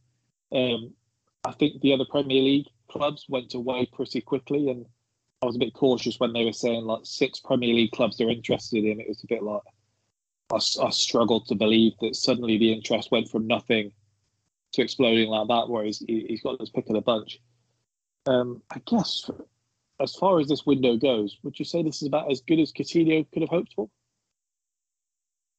Um, 0.52 0.92
I 1.44 1.52
think 1.52 1.80
the 1.80 1.92
other 1.92 2.04
Premier 2.10 2.42
League 2.42 2.66
clubs 2.90 3.26
went 3.28 3.54
away 3.54 3.88
pretty 3.92 4.20
quickly, 4.20 4.68
and 4.70 4.84
I 5.42 5.46
was 5.46 5.56
a 5.56 5.60
bit 5.60 5.72
cautious 5.74 6.20
when 6.20 6.32
they 6.32 6.44
were 6.44 6.52
saying 6.52 6.84
like 6.84 7.00
six 7.04 7.40
Premier 7.40 7.74
League 7.74 7.92
clubs 7.92 8.20
are 8.20 8.28
interested 8.30 8.84
in. 8.84 9.00
It 9.00 9.08
was 9.08 9.22
a 9.24 9.28
bit 9.28 9.42
like 9.42 9.62
I 10.52 10.90
struggled 10.90 11.46
to 11.46 11.54
believe 11.54 11.92
that 12.00 12.16
suddenly 12.16 12.58
the 12.58 12.72
interest 12.72 13.12
went 13.12 13.28
from 13.28 13.46
nothing 13.46 13.92
to 14.72 14.82
exploding 14.82 15.28
like 15.30 15.46
that, 15.48 15.68
where 15.68 15.84
he's, 15.84 15.98
he- 16.00 16.26
he's 16.28 16.42
got 16.42 16.58
this 16.58 16.70
pick 16.70 16.88
of 16.88 16.94
the 16.94 17.00
bunch. 17.00 17.38
Um, 18.26 18.62
I 18.70 18.80
guess 18.86 19.28
as 20.00 20.14
far 20.14 20.40
as 20.40 20.48
this 20.48 20.66
window 20.66 20.96
goes, 20.96 21.38
would 21.42 21.58
you 21.58 21.64
say 21.64 21.82
this 21.82 22.02
is 22.02 22.08
about 22.08 22.30
as 22.30 22.40
good 22.40 22.58
as 22.58 22.72
Coutinho 22.72 23.26
could 23.32 23.42
have 23.42 23.50
hoped 23.50 23.74
for? 23.74 23.88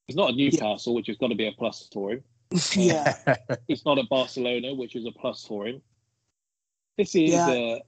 He's 0.08 0.16
not 0.16 0.30
at 0.32 0.36
Newcastle, 0.36 0.96
which 0.96 1.08
has 1.08 1.18
got 1.18 1.28
to 1.28 1.36
be 1.36 1.48
a 1.48 1.52
plus 1.52 1.88
for 1.94 2.12
him. 2.12 2.24
yeah. 2.74 3.16
He's 3.68 3.86
not 3.86 3.98
at 3.98 4.10
Barcelona, 4.10 4.74
which 4.74 4.96
is 4.96 5.06
a 5.06 5.12
plus 5.12 5.46
for 5.46 5.68
him. 5.68 5.82
This 6.98 7.16
is 7.16 7.32
Yeah. 7.32 7.48
uh, 7.50 7.80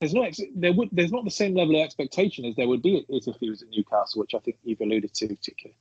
there's 0.00 0.14
no 0.14 0.22
ex- 0.22 0.40
there 0.54 0.74
would 0.74 0.90
there's 0.92 1.10
not 1.10 1.24
the 1.24 1.30
same 1.30 1.54
level 1.54 1.74
of 1.74 1.84
expectation 1.84 2.44
as 2.44 2.54
there 2.54 2.68
would 2.68 2.82
be 2.82 3.04
if 3.08 3.24
he 3.40 3.48
was 3.50 3.62
at 3.62 3.70
Newcastle, 3.70 4.20
which 4.20 4.34
I 4.34 4.38
think 4.40 4.58
you've 4.62 4.80
alluded 4.80 5.14
to 5.14 5.28
particularly. 5.28 5.76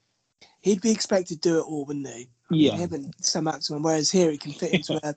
He'd 0.61 0.81
be 0.81 0.91
expected 0.91 1.41
to 1.41 1.49
do 1.49 1.59
it 1.59 1.63
all, 1.63 1.85
wouldn't 1.85 2.07
he? 2.07 2.29
Yeah. 2.49 2.75
Him 2.75 2.93
and 2.93 3.13
Saint-Maximin. 3.21 3.83
Whereas 3.83 4.09
here 4.09 4.31
he 4.31 4.37
can 4.37 4.53
fit 4.53 4.73
into 4.73 4.99
a, 5.07 5.13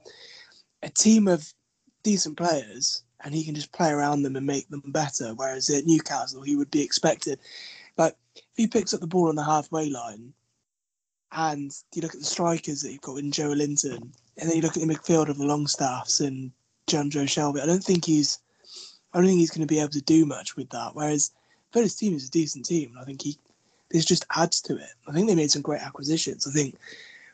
a 0.82 0.90
team 0.90 1.26
of 1.28 1.50
decent 2.08 2.38
players, 2.38 3.02
and 3.22 3.34
he 3.34 3.44
can 3.44 3.54
just 3.54 3.72
play 3.72 3.90
around 3.90 4.22
them 4.22 4.36
and 4.36 4.46
make 4.46 4.68
them 4.70 4.82
better. 4.86 5.34
Whereas 5.34 5.68
at 5.68 5.84
Newcastle, 5.84 6.42
he 6.42 6.56
would 6.56 6.70
be 6.70 6.82
expected. 6.82 7.38
Like 7.98 8.16
if 8.34 8.44
he 8.56 8.66
picks 8.66 8.94
up 8.94 9.00
the 9.00 9.06
ball 9.06 9.28
on 9.28 9.34
the 9.34 9.44
halfway 9.44 9.90
line, 9.90 10.32
and 11.32 11.70
you 11.94 12.00
look 12.00 12.14
at 12.14 12.20
the 12.20 12.26
strikers 12.26 12.80
that 12.80 12.90
you've 12.90 13.02
got 13.02 13.18
in 13.18 13.30
Joelinton, 13.30 14.00
and 14.38 14.48
then 14.48 14.56
you 14.56 14.62
look 14.62 14.76
at 14.76 14.82
the 14.82 14.94
midfield 14.94 15.28
of 15.28 15.36
the 15.36 15.44
Longstaffs 15.44 16.20
and 16.20 16.50
Jonjo 16.86 17.24
Shelvey. 17.24 17.60
I 17.60 17.66
don't 17.66 17.84
think 17.84 18.06
he's, 18.06 18.38
I 19.12 19.18
don't 19.18 19.26
think 19.26 19.40
he's 19.40 19.50
going 19.50 19.66
to 19.66 19.74
be 19.74 19.80
able 19.80 19.90
to 19.90 20.00
do 20.00 20.24
much 20.24 20.56
with 20.56 20.70
that. 20.70 20.94
Whereas 20.94 21.32
Villa's 21.74 21.96
team 21.96 22.14
is 22.14 22.28
a 22.28 22.30
decent 22.30 22.64
team, 22.64 22.92
and 22.92 22.98
I 22.98 23.04
think 23.04 23.20
he, 23.20 23.36
this 23.90 24.06
just 24.06 24.24
adds 24.34 24.62
to 24.62 24.76
it. 24.76 24.94
I 25.06 25.12
think 25.12 25.28
they 25.28 25.34
made 25.34 25.50
some 25.50 25.60
great 25.60 25.82
acquisitions. 25.82 26.46
I 26.46 26.52
think 26.52 26.78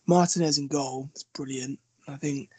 Martinez 0.07 0.59
in 0.59 0.67
goal 0.67 1.09
is 1.15 1.23
brilliant. 1.23 1.79
I 2.09 2.17
think 2.17 2.51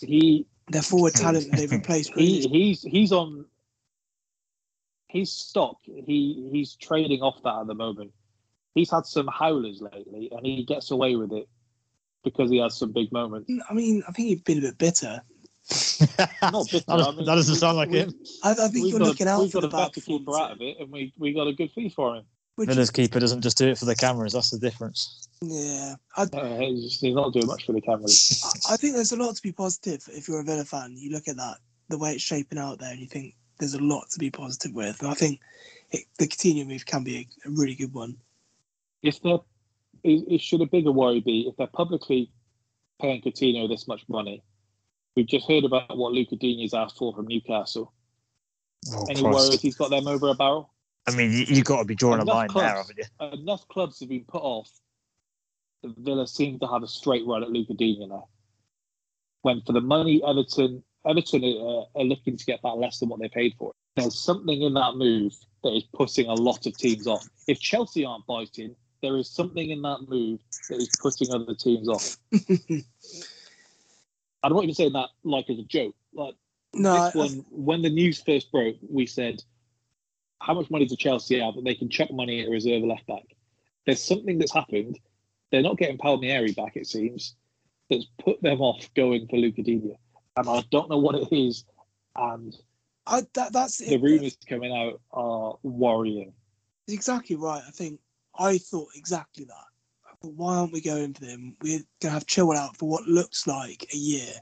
he 0.00 0.46
their 0.68 0.82
forward 0.82 1.14
talent 1.14 1.50
that 1.50 1.56
they've 1.58 1.70
replaced. 1.70 2.12
he 2.14 2.46
he's 2.48 2.82
he's 2.82 3.12
on 3.12 3.44
his 5.08 5.30
stock. 5.32 5.78
He 5.84 6.48
he's 6.52 6.76
trading 6.76 7.20
off 7.22 7.42
that 7.42 7.60
at 7.60 7.66
the 7.66 7.74
moment. 7.74 8.12
He's 8.74 8.90
had 8.90 9.06
some 9.06 9.28
howlers 9.28 9.80
lately, 9.80 10.30
and 10.32 10.44
he 10.44 10.64
gets 10.64 10.90
away 10.90 11.14
with 11.16 11.32
it 11.32 11.48
because 12.24 12.50
he 12.50 12.58
has 12.58 12.76
some 12.76 12.92
big 12.92 13.12
moments. 13.12 13.50
I 13.70 13.74
mean, 13.74 14.02
I 14.08 14.12
think 14.12 14.30
you've 14.30 14.44
been 14.44 14.58
a 14.58 14.62
bit 14.62 14.78
bitter. 14.78 15.22
Not 16.42 16.66
bitter. 16.70 16.84
That, 16.88 17.06
I 17.06 17.10
mean, 17.12 17.24
that 17.26 17.34
doesn't 17.36 17.54
sound 17.56 17.76
like 17.76 17.90
we- 17.90 17.98
him. 18.00 18.14
I, 18.42 18.50
I 18.50 18.54
think 18.54 18.74
We've 18.74 18.90
you're 18.90 18.98
got 18.98 19.08
looking 19.08 19.28
out 19.28 19.40
we've 19.42 19.52
for 19.52 19.60
got 19.60 19.70
the 19.70 19.76
a 19.76 19.80
back 19.80 19.88
better 19.94 20.00
keeper 20.00 20.36
out 20.36 20.52
of 20.52 20.60
it, 20.60 20.76
and 20.80 20.90
we 20.90 21.12
we 21.18 21.32
got 21.32 21.46
a 21.46 21.52
good 21.52 21.70
fee 21.72 21.88
for 21.90 22.16
him. 22.16 22.24
Which 22.56 22.68
Villa's 22.68 22.88
is, 22.88 22.90
keeper 22.90 23.18
doesn't 23.18 23.42
just 23.42 23.58
do 23.58 23.68
it 23.68 23.78
for 23.78 23.84
the 23.84 23.96
cameras. 23.96 24.32
That's 24.32 24.50
the 24.50 24.58
difference. 24.58 25.28
yeah, 25.42 25.96
I, 26.16 26.22
Uh, 26.22 26.58
he's, 26.58 27.00
he's 27.00 27.14
not 27.14 27.32
doing 27.32 27.46
much 27.46 27.66
for 27.66 27.72
the 27.72 27.80
cameras. 27.80 28.44
I 28.70 28.76
think 28.76 28.94
there's 28.94 29.12
a 29.12 29.16
lot 29.16 29.34
to 29.34 29.42
be 29.42 29.52
positive 29.52 30.08
if 30.12 30.28
you're 30.28 30.40
a 30.40 30.44
Villa 30.44 30.64
fan. 30.64 30.94
You 30.96 31.10
look 31.10 31.26
at 31.26 31.36
that, 31.36 31.56
the 31.88 31.98
way 31.98 32.12
it's 32.12 32.22
shaping 32.22 32.58
out 32.58 32.78
there, 32.78 32.92
and 32.92 33.00
you 33.00 33.06
think 33.06 33.34
there's 33.58 33.74
a 33.74 33.82
lot 33.82 34.08
to 34.10 34.18
be 34.18 34.30
positive 34.30 34.72
with. 34.72 35.00
And 35.00 35.10
I 35.10 35.14
think 35.14 35.40
it, 35.90 36.04
the 36.18 36.28
Coutinho 36.28 36.66
move 36.66 36.86
can 36.86 37.02
be 37.02 37.16
a, 37.44 37.48
a 37.48 37.50
really 37.50 37.74
good 37.74 37.92
one. 37.92 38.16
If 39.02 39.20
they're, 39.22 39.38
it, 40.04 40.24
it 40.34 40.40
should 40.40 40.60
a 40.60 40.66
bigger 40.66 40.92
worry 40.92 41.20
be 41.20 41.46
if 41.48 41.56
they're 41.56 41.66
publicly 41.66 42.30
paying 43.00 43.20
Coutinho 43.22 43.68
this 43.68 43.88
much 43.88 44.02
money. 44.08 44.42
We've 45.16 45.26
just 45.26 45.48
heard 45.48 45.64
about 45.64 45.96
what 45.96 46.12
Lucas 46.12 46.38
Digne's 46.38 46.74
asked 46.74 46.98
for 46.98 47.14
from 47.14 47.26
Newcastle. 47.26 47.92
Oh, 48.92 49.06
Any 49.08 49.22
Christ. 49.22 49.34
worries 49.48 49.60
he's 49.62 49.76
got 49.76 49.90
them 49.90 50.08
over 50.08 50.28
a 50.28 50.34
barrel? 50.34 50.70
I 51.06 51.14
mean, 51.14 51.32
you, 51.32 51.44
you've 51.48 51.64
got 51.64 51.78
to 51.78 51.84
be 51.84 51.94
drawing 51.94 52.20
a 52.20 52.22
Enough 52.22 52.34
line 52.34 52.48
there, 52.54 52.76
haven't 52.76 52.98
you? 52.98 53.40
Enough 53.40 53.68
clubs 53.68 54.00
have 54.00 54.08
been 54.08 54.24
put 54.24 54.42
off. 54.42 54.70
that 55.82 55.94
Villa 55.98 56.26
seem 56.26 56.58
to 56.60 56.66
have 56.66 56.82
a 56.82 56.88
straight 56.88 57.26
run 57.26 57.42
at 57.42 57.50
Lucas 57.50 57.76
Digne 57.76 58.06
now. 58.06 58.28
When 59.42 59.60
for 59.66 59.72
the 59.72 59.80
money 59.82 60.22
Everton 60.26 60.82
Everton 61.06 61.44
are, 61.44 61.82
uh, 61.82 62.00
are 62.00 62.04
looking 62.04 62.36
to 62.36 62.44
get 62.46 62.62
back 62.62 62.76
less 62.76 62.98
than 62.98 63.10
what 63.10 63.20
they 63.20 63.28
paid 63.28 63.54
for. 63.58 63.70
it. 63.70 64.00
There's 64.00 64.18
something 64.18 64.62
in 64.62 64.74
that 64.74 64.96
move 64.96 65.34
that 65.62 65.74
is 65.74 65.84
putting 65.94 66.26
a 66.26 66.34
lot 66.34 66.66
of 66.66 66.76
teams 66.76 67.06
off. 67.06 67.28
If 67.46 67.60
Chelsea 67.60 68.04
aren't 68.04 68.26
biting, 68.26 68.74
there 69.02 69.16
is 69.18 69.28
something 69.28 69.70
in 69.70 69.82
that 69.82 70.08
move 70.08 70.40
that 70.70 70.76
is 70.76 70.88
putting 71.00 71.32
other 71.32 71.54
teams 71.54 71.88
off. 71.88 72.16
I'm 74.42 74.52
not 74.52 74.62
even 74.62 74.74
saying 74.74 74.92
that 74.94 75.10
like 75.24 75.48
as 75.50 75.58
a 75.58 75.62
joke. 75.62 75.94
Like 76.14 76.34
No, 76.74 77.04
this 77.04 77.14
one, 77.14 77.44
when 77.50 77.82
the 77.82 77.90
news 77.90 78.22
first 78.22 78.50
broke, 78.50 78.76
we 78.88 79.06
said, 79.06 79.42
"How 80.44 80.54
much 80.54 80.70
money 80.70 80.86
does 80.86 80.98
Chelsea 80.98 81.40
have 81.40 81.54
that 81.54 81.64
they 81.64 81.74
can 81.74 81.88
chuck 81.88 82.10
money 82.12 82.40
at 82.40 82.48
a 82.48 82.50
reserve 82.50 82.82
left 82.82 83.06
back?" 83.06 83.24
There's 83.86 84.02
something 84.02 84.38
that's 84.38 84.54
happened. 84.54 84.98
They're 85.50 85.62
not 85.62 85.78
getting 85.78 85.98
Palmieri 85.98 86.52
back, 86.52 86.76
it 86.76 86.86
seems. 86.86 87.34
That's 87.90 88.06
put 88.18 88.40
them 88.42 88.60
off 88.60 88.88
going 88.94 89.26
for 89.28 89.36
Lucas 89.36 89.64
Digne, 89.64 89.98
and 90.36 90.48
I 90.48 90.64
don't 90.70 90.90
know 90.90 90.98
what 90.98 91.14
it 91.14 91.28
is. 91.30 91.64
And 92.16 92.56
I, 93.06 93.22
that, 93.34 93.52
that's 93.52 93.78
the 93.78 93.98
rumours 93.98 94.38
coming 94.48 94.72
out 94.74 95.00
are 95.12 95.56
worrying. 95.62 96.32
Exactly 96.88 97.36
right. 97.36 97.62
I 97.66 97.70
think 97.70 98.00
I 98.38 98.58
thought 98.58 98.88
exactly 98.94 99.44
that. 99.44 99.64
Thought, 100.20 100.34
why 100.34 100.56
aren't 100.56 100.72
we 100.72 100.80
going 100.80 101.14
for 101.14 101.24
them? 101.24 101.56
We're 101.62 101.78
going 101.78 101.86
to 102.00 102.10
have 102.10 102.26
Chilwell 102.26 102.56
out 102.56 102.76
for 102.76 102.88
what 102.88 103.04
looks 103.04 103.46
like 103.46 103.86
a 103.92 103.96
year. 103.96 104.32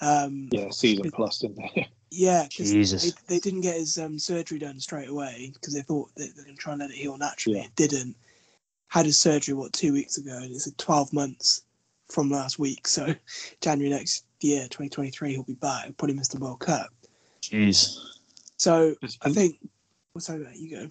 Um, 0.00 0.48
Yeah, 0.52 0.70
season 0.70 1.10
plus, 1.10 1.38
didn't 1.38 1.56
they? 1.56 1.88
Yeah, 2.10 2.42
'cause 2.42 2.72
Jesus. 2.72 3.04
They, 3.04 3.34
they 3.34 3.38
didn't 3.40 3.60
get 3.60 3.76
his 3.76 3.96
um, 3.98 4.18
surgery 4.18 4.58
done 4.58 4.80
straight 4.80 5.08
away 5.08 5.50
because 5.54 5.74
they 5.74 5.82
thought 5.82 6.10
they, 6.16 6.28
they're 6.28 6.44
going 6.44 6.56
to 6.56 6.60
try 6.60 6.72
and 6.72 6.80
let 6.80 6.90
it 6.90 6.96
heal 6.96 7.16
naturally. 7.16 7.58
Yeah. 7.58 7.66
It 7.66 7.76
didn't. 7.76 8.16
Had 8.88 9.06
his 9.06 9.18
surgery 9.18 9.54
what 9.54 9.72
two 9.72 9.92
weeks 9.92 10.18
ago, 10.18 10.36
and 10.36 10.52
it's 10.52 10.66
at 10.66 10.76
twelve 10.76 11.12
months 11.12 11.62
from 12.08 12.28
last 12.28 12.58
week. 12.58 12.88
So 12.88 13.14
January 13.60 13.90
next 13.90 14.24
year, 14.40 14.66
twenty 14.68 14.88
twenty 14.88 15.10
three, 15.10 15.30
he'll 15.32 15.44
be 15.44 15.54
back. 15.54 15.84
He'll 15.84 15.92
probably 15.94 16.16
miss 16.16 16.26
the 16.28 16.40
World 16.40 16.58
Cup. 16.60 16.88
Jeez. 17.42 17.96
So 18.56 18.96
I 19.22 19.32
think. 19.32 19.58
What's 20.12 20.28
over? 20.28 20.42
There? 20.42 20.52
You 20.54 20.76
go. 20.76 20.90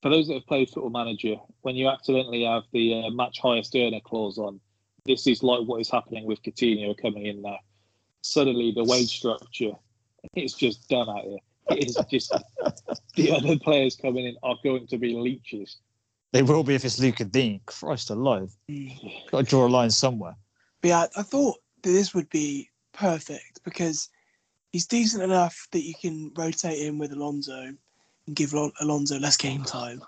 for 0.00 0.08
those 0.08 0.28
that 0.28 0.34
have 0.34 0.46
played 0.46 0.70
Football 0.70 0.88
Manager, 0.88 1.34
when 1.60 1.76
you 1.76 1.88
accidentally 1.90 2.44
have 2.44 2.62
the 2.72 3.02
uh, 3.04 3.10
match 3.10 3.38
highest 3.38 3.76
earner 3.76 4.00
clause 4.02 4.38
on, 4.38 4.58
this 5.04 5.26
is 5.26 5.42
like 5.42 5.60
what 5.66 5.82
is 5.82 5.90
happening 5.90 6.24
with 6.24 6.42
Coutinho 6.42 6.96
coming 6.96 7.26
in 7.26 7.42
now. 7.42 7.58
Suddenly, 8.22 8.72
the 8.72 8.84
wage 8.84 9.18
structure 9.18 9.72
is 10.36 10.54
just 10.54 10.88
done 10.88 11.08
out 11.08 11.24
here. 11.24 11.38
It 11.70 11.88
is 11.88 11.98
just 12.10 12.32
the 13.14 13.30
other 13.30 13.58
players 13.58 13.96
coming 13.96 14.26
in 14.26 14.36
are 14.42 14.56
going 14.64 14.86
to 14.88 14.98
be 14.98 15.14
leeches. 15.14 15.76
They 16.32 16.42
will 16.42 16.62
be 16.64 16.74
if 16.74 16.84
it's 16.84 16.98
Lucas 16.98 17.26
Digne. 17.28 17.60
Christ 17.66 18.10
alive. 18.10 18.54
Got 19.30 19.38
to 19.38 19.42
draw 19.44 19.66
a 19.66 19.68
line 19.68 19.90
somewhere. 19.90 20.36
But 20.80 20.88
yeah, 20.88 21.06
I 21.16 21.22
thought 21.22 21.58
that 21.82 21.90
this 21.90 22.14
would 22.14 22.28
be 22.30 22.70
perfect 22.92 23.60
because 23.64 24.08
he's 24.72 24.86
decent 24.86 25.22
enough 25.22 25.66
that 25.72 25.82
you 25.82 25.94
can 26.00 26.32
rotate 26.36 26.78
him 26.78 26.98
with 26.98 27.12
Alonso 27.12 27.74
and 28.26 28.36
give 28.36 28.52
Alon- 28.52 28.72
Alonso 28.80 29.18
less 29.18 29.36
game 29.36 29.64
time. 29.64 30.00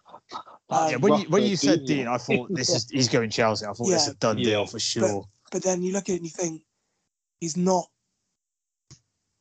Um, 0.71 0.91
yeah, 0.91 0.97
when 0.97 1.17
you 1.17 1.25
when 1.29 1.43
you 1.43 1.57
said 1.57 1.81
Digne, 1.81 2.05
Digne, 2.05 2.09
I 2.09 2.19
thought 2.19 2.55
this 2.55 2.71
is 2.71 2.89
he's 2.89 3.09
going 3.09 3.29
Chelsea. 3.31 3.67
I 3.67 3.73
thought 3.73 3.89
this 3.89 4.03
is 4.03 4.09
a 4.09 4.11
Yeah. 4.13 4.17
done 4.21 4.37
deal 4.37 4.67
for 4.67 4.79
sure. 4.79 5.29
But 5.51 5.63
then 5.63 5.83
you 5.83 5.93
look 5.93 6.09
at 6.09 6.15
it 6.15 6.17
and 6.17 6.25
you 6.25 6.31
think 6.31 6.63
he's 7.41 7.57
not 7.57 7.89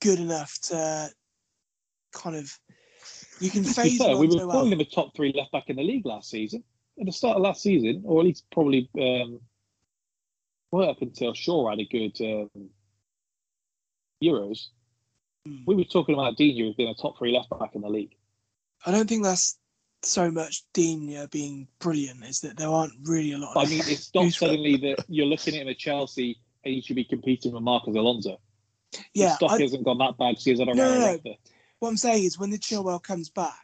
good 0.01 0.19
enough 0.19 0.57
to 0.63 1.09
kind 2.11 2.35
of. 2.35 2.51
You 3.39 3.49
can 3.49 3.63
phase 3.63 3.97
fair, 3.97 4.15
we 4.17 4.27
were 4.27 4.33
Alonso 4.33 4.51
calling 4.51 4.73
out. 4.73 4.73
him 4.73 4.79
a 4.81 4.85
top 4.85 5.15
three 5.15 5.33
left 5.35 5.51
back 5.51 5.69
in 5.69 5.77
the 5.77 5.83
league 5.83 6.05
last 6.05 6.29
season. 6.29 6.63
At 6.99 7.07
the 7.07 7.11
start 7.11 7.37
of 7.37 7.41
last 7.41 7.63
season, 7.63 8.03
or 8.05 8.19
at 8.21 8.25
least 8.25 8.45
probably 8.51 8.87
um, 8.99 9.39
well 10.69 10.89
up 10.89 11.01
until 11.01 11.33
Shaw 11.33 11.69
had 11.69 11.79
a 11.79 11.85
good 11.85 12.19
um, 12.21 12.69
Euros. 14.23 14.67
Mm. 15.47 15.63
We 15.65 15.75
were 15.75 15.83
talking 15.85 16.13
about 16.13 16.37
Digne 16.37 16.69
as 16.69 16.75
being 16.75 16.89
a 16.89 17.01
top 17.01 17.17
three 17.17 17.31
left 17.31 17.49
back 17.49 17.73
in 17.73 17.81
the 17.81 17.89
league. 17.89 18.15
I 18.85 18.91
don't 18.91 19.07
think 19.07 19.23
that's 19.23 19.57
so 20.03 20.29
much 20.29 20.63
Digne 20.73 21.25
being 21.31 21.67
brilliant. 21.79 22.23
Is 22.25 22.41
that 22.41 22.57
there 22.57 22.69
aren't 22.69 22.93
really 23.03 23.31
a 23.31 23.37
lot. 23.37 23.57
I 23.57 23.65
mean, 23.69 23.81
it's 23.85 24.13
not 24.13 24.31
suddenly 24.33 24.77
that 24.77 25.05
you're 25.07 25.25
looking 25.25 25.55
at 25.55 25.61
him 25.61 25.69
at 25.69 25.77
Chelsea 25.77 26.37
and 26.63 26.73
he 26.73 26.81
should 26.81 26.95
be 26.95 27.03
competing 27.03 27.53
with 27.53 27.63
Marcos 27.63 27.95
Alonso. 27.95 28.39
Yeah, 29.13 29.27
His 29.29 29.35
stock 29.35 29.51
I, 29.51 29.59
hasn't 29.61 29.83
gone 29.83 29.97
that 29.99 30.17
bad 30.17 30.31
because 30.31 30.43
he's 30.45 30.59
on 30.59 30.69
a 30.69 30.73
No, 30.73 30.93
no, 30.99 31.19
no. 31.25 31.35
what 31.79 31.89
I'm 31.89 31.97
saying 31.97 32.23
is 32.23 32.37
when 32.39 32.49
the 32.49 32.57
Chilwell 32.59 33.01
comes 33.01 33.29
back, 33.29 33.55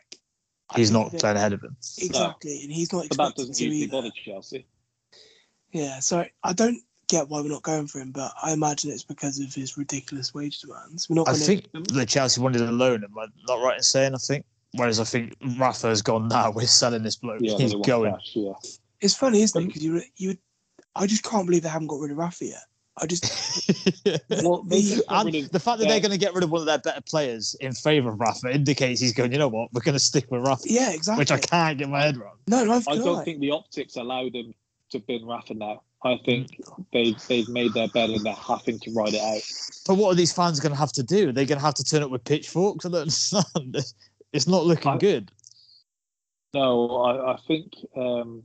He's 0.75 0.91
not 0.91 1.11
that- 1.11 1.21
playing 1.21 1.37
ahead 1.37 1.53
of 1.53 1.63
him. 1.63 1.77
exactly, 1.97 2.61
and 2.63 2.71
he's 2.71 2.91
not 2.91 3.07
But 3.09 3.17
that 3.17 3.23
expected 3.23 3.41
doesn't 3.41 3.55
to 3.55 3.63
usually 3.65 3.83
either. 3.83 3.91
bother 3.91 4.11
Chelsea. 4.25 4.65
Yeah, 5.71 5.99
so 5.99 6.25
I 6.43 6.53
don't 6.53 6.81
get 7.07 7.29
why 7.29 7.41
we're 7.41 7.47
not 7.49 7.63
going 7.63 7.87
for 7.87 7.99
him, 7.99 8.11
but 8.11 8.33
I 8.41 8.51
imagine 8.53 8.91
it's 8.91 9.03
because 9.03 9.39
of 9.39 9.53
his 9.53 9.77
ridiculous 9.77 10.33
wage 10.33 10.59
demands. 10.59 11.09
We're 11.09 11.15
not 11.15 11.29
I 11.29 11.33
think 11.35 11.67
the 11.73 12.05
Chelsea 12.05 12.41
wanted 12.41 12.61
a 12.61 12.71
loan. 12.71 13.03
Am 13.03 13.17
I 13.17 13.27
not 13.47 13.63
right 13.63 13.77
in 13.77 13.83
saying? 13.83 14.13
I 14.13 14.17
think. 14.17 14.45
Whereas 14.73 14.99
I 14.99 15.05
think 15.05 15.33
Rafa's 15.57 16.01
gone 16.01 16.27
now. 16.27 16.51
We're 16.55 16.65
selling 16.67 17.03
this 17.03 17.15
bloke. 17.15 17.39
Yeah, 17.41 17.55
He's 17.57 17.73
going. 17.73 18.11
cash, 18.13 18.31
yeah. 18.33 18.51
It's 18.99 19.13
funny, 19.15 19.41
isn't 19.41 19.57
it? 19.57 19.63
Um, 19.63 19.67
because 19.67 19.83
you, 19.83 20.01
you, 20.17 20.27
would- 20.29 20.39
I 20.95 21.07
just 21.07 21.23
can't 21.23 21.45
believe 21.45 21.63
they 21.63 21.69
haven't 21.69 21.87
got 21.87 21.99
rid 21.99 22.11
of 22.11 22.17
Rafa 22.17 22.45
yet. 22.45 22.63
I 22.99 23.05
just, 23.05 23.23
Well, 24.43 24.63
they 24.63 24.81
the- 24.81 25.03
and 25.09 25.33
rid 25.33 25.51
the 25.51 25.59
fact 25.59 25.77
that 25.79 25.85
their- 25.85 25.87
they're 25.93 25.99
going 25.99 26.11
to 26.11 26.17
get 26.17 26.33
rid 26.33 26.43
of 26.43 26.49
one 26.49 26.61
of 26.61 26.65
their 26.67 26.79
better 26.79 27.01
players 27.01 27.55
in 27.59 27.73
favour 27.73 28.09
of 28.09 28.19
Rafa 28.19 28.49
indicates 28.51 28.99
he's 29.01 29.13
going. 29.13 29.31
You 29.31 29.37
know 29.37 29.47
what? 29.47 29.71
We're 29.73 29.81
going 29.81 29.93
to 29.93 29.99
stick 29.99 30.29
with 30.31 30.45
Rafa, 30.47 30.63
yeah, 30.65 30.91
exactly. 30.91 31.21
which 31.21 31.31
I 31.31 31.37
can't 31.39 31.77
get 31.77 31.89
my 31.89 32.01
head 32.01 32.17
around. 32.17 32.37
No, 32.47 32.63
no, 32.65 32.81
I 32.87 32.95
don't 32.95 33.19
I. 33.19 33.23
think 33.23 33.39
the 33.39 33.51
optics 33.51 33.95
allow 33.97 34.29
them 34.29 34.53
to 34.91 34.99
bin 34.99 35.25
Rafa 35.25 35.53
now. 35.53 35.83
I 36.03 36.17
think 36.25 36.59
they've 36.93 37.15
they've 37.27 37.49
made 37.49 37.73
their 37.73 37.87
bed 37.89 38.09
and 38.11 38.23
they're 38.25 38.33
having 38.33 38.79
to 38.79 38.91
ride 38.93 39.13
it 39.13 39.21
out. 39.21 39.41
But 39.87 39.95
what 39.95 40.11
are 40.11 40.15
these 40.15 40.31
fans 40.33 40.59
going 40.59 40.71
to 40.71 40.77
have 40.77 40.91
to 40.93 41.03
do? 41.03 41.31
They're 41.31 41.45
going 41.45 41.59
to 41.59 41.65
have 41.65 41.73
to 41.75 41.83
turn 41.83 42.03
up 42.03 42.09
with 42.11 42.23
pitchforks. 42.23 42.85
I 42.85 42.89
don't 42.89 43.01
understand. 43.01 43.77
It's 44.33 44.45
not 44.47 44.65
looking 44.65 44.91
I- 44.91 44.97
good. 44.97 45.31
No, 46.53 47.01
I, 47.01 47.33
I 47.33 47.37
think 47.47 47.73
um, 47.95 48.43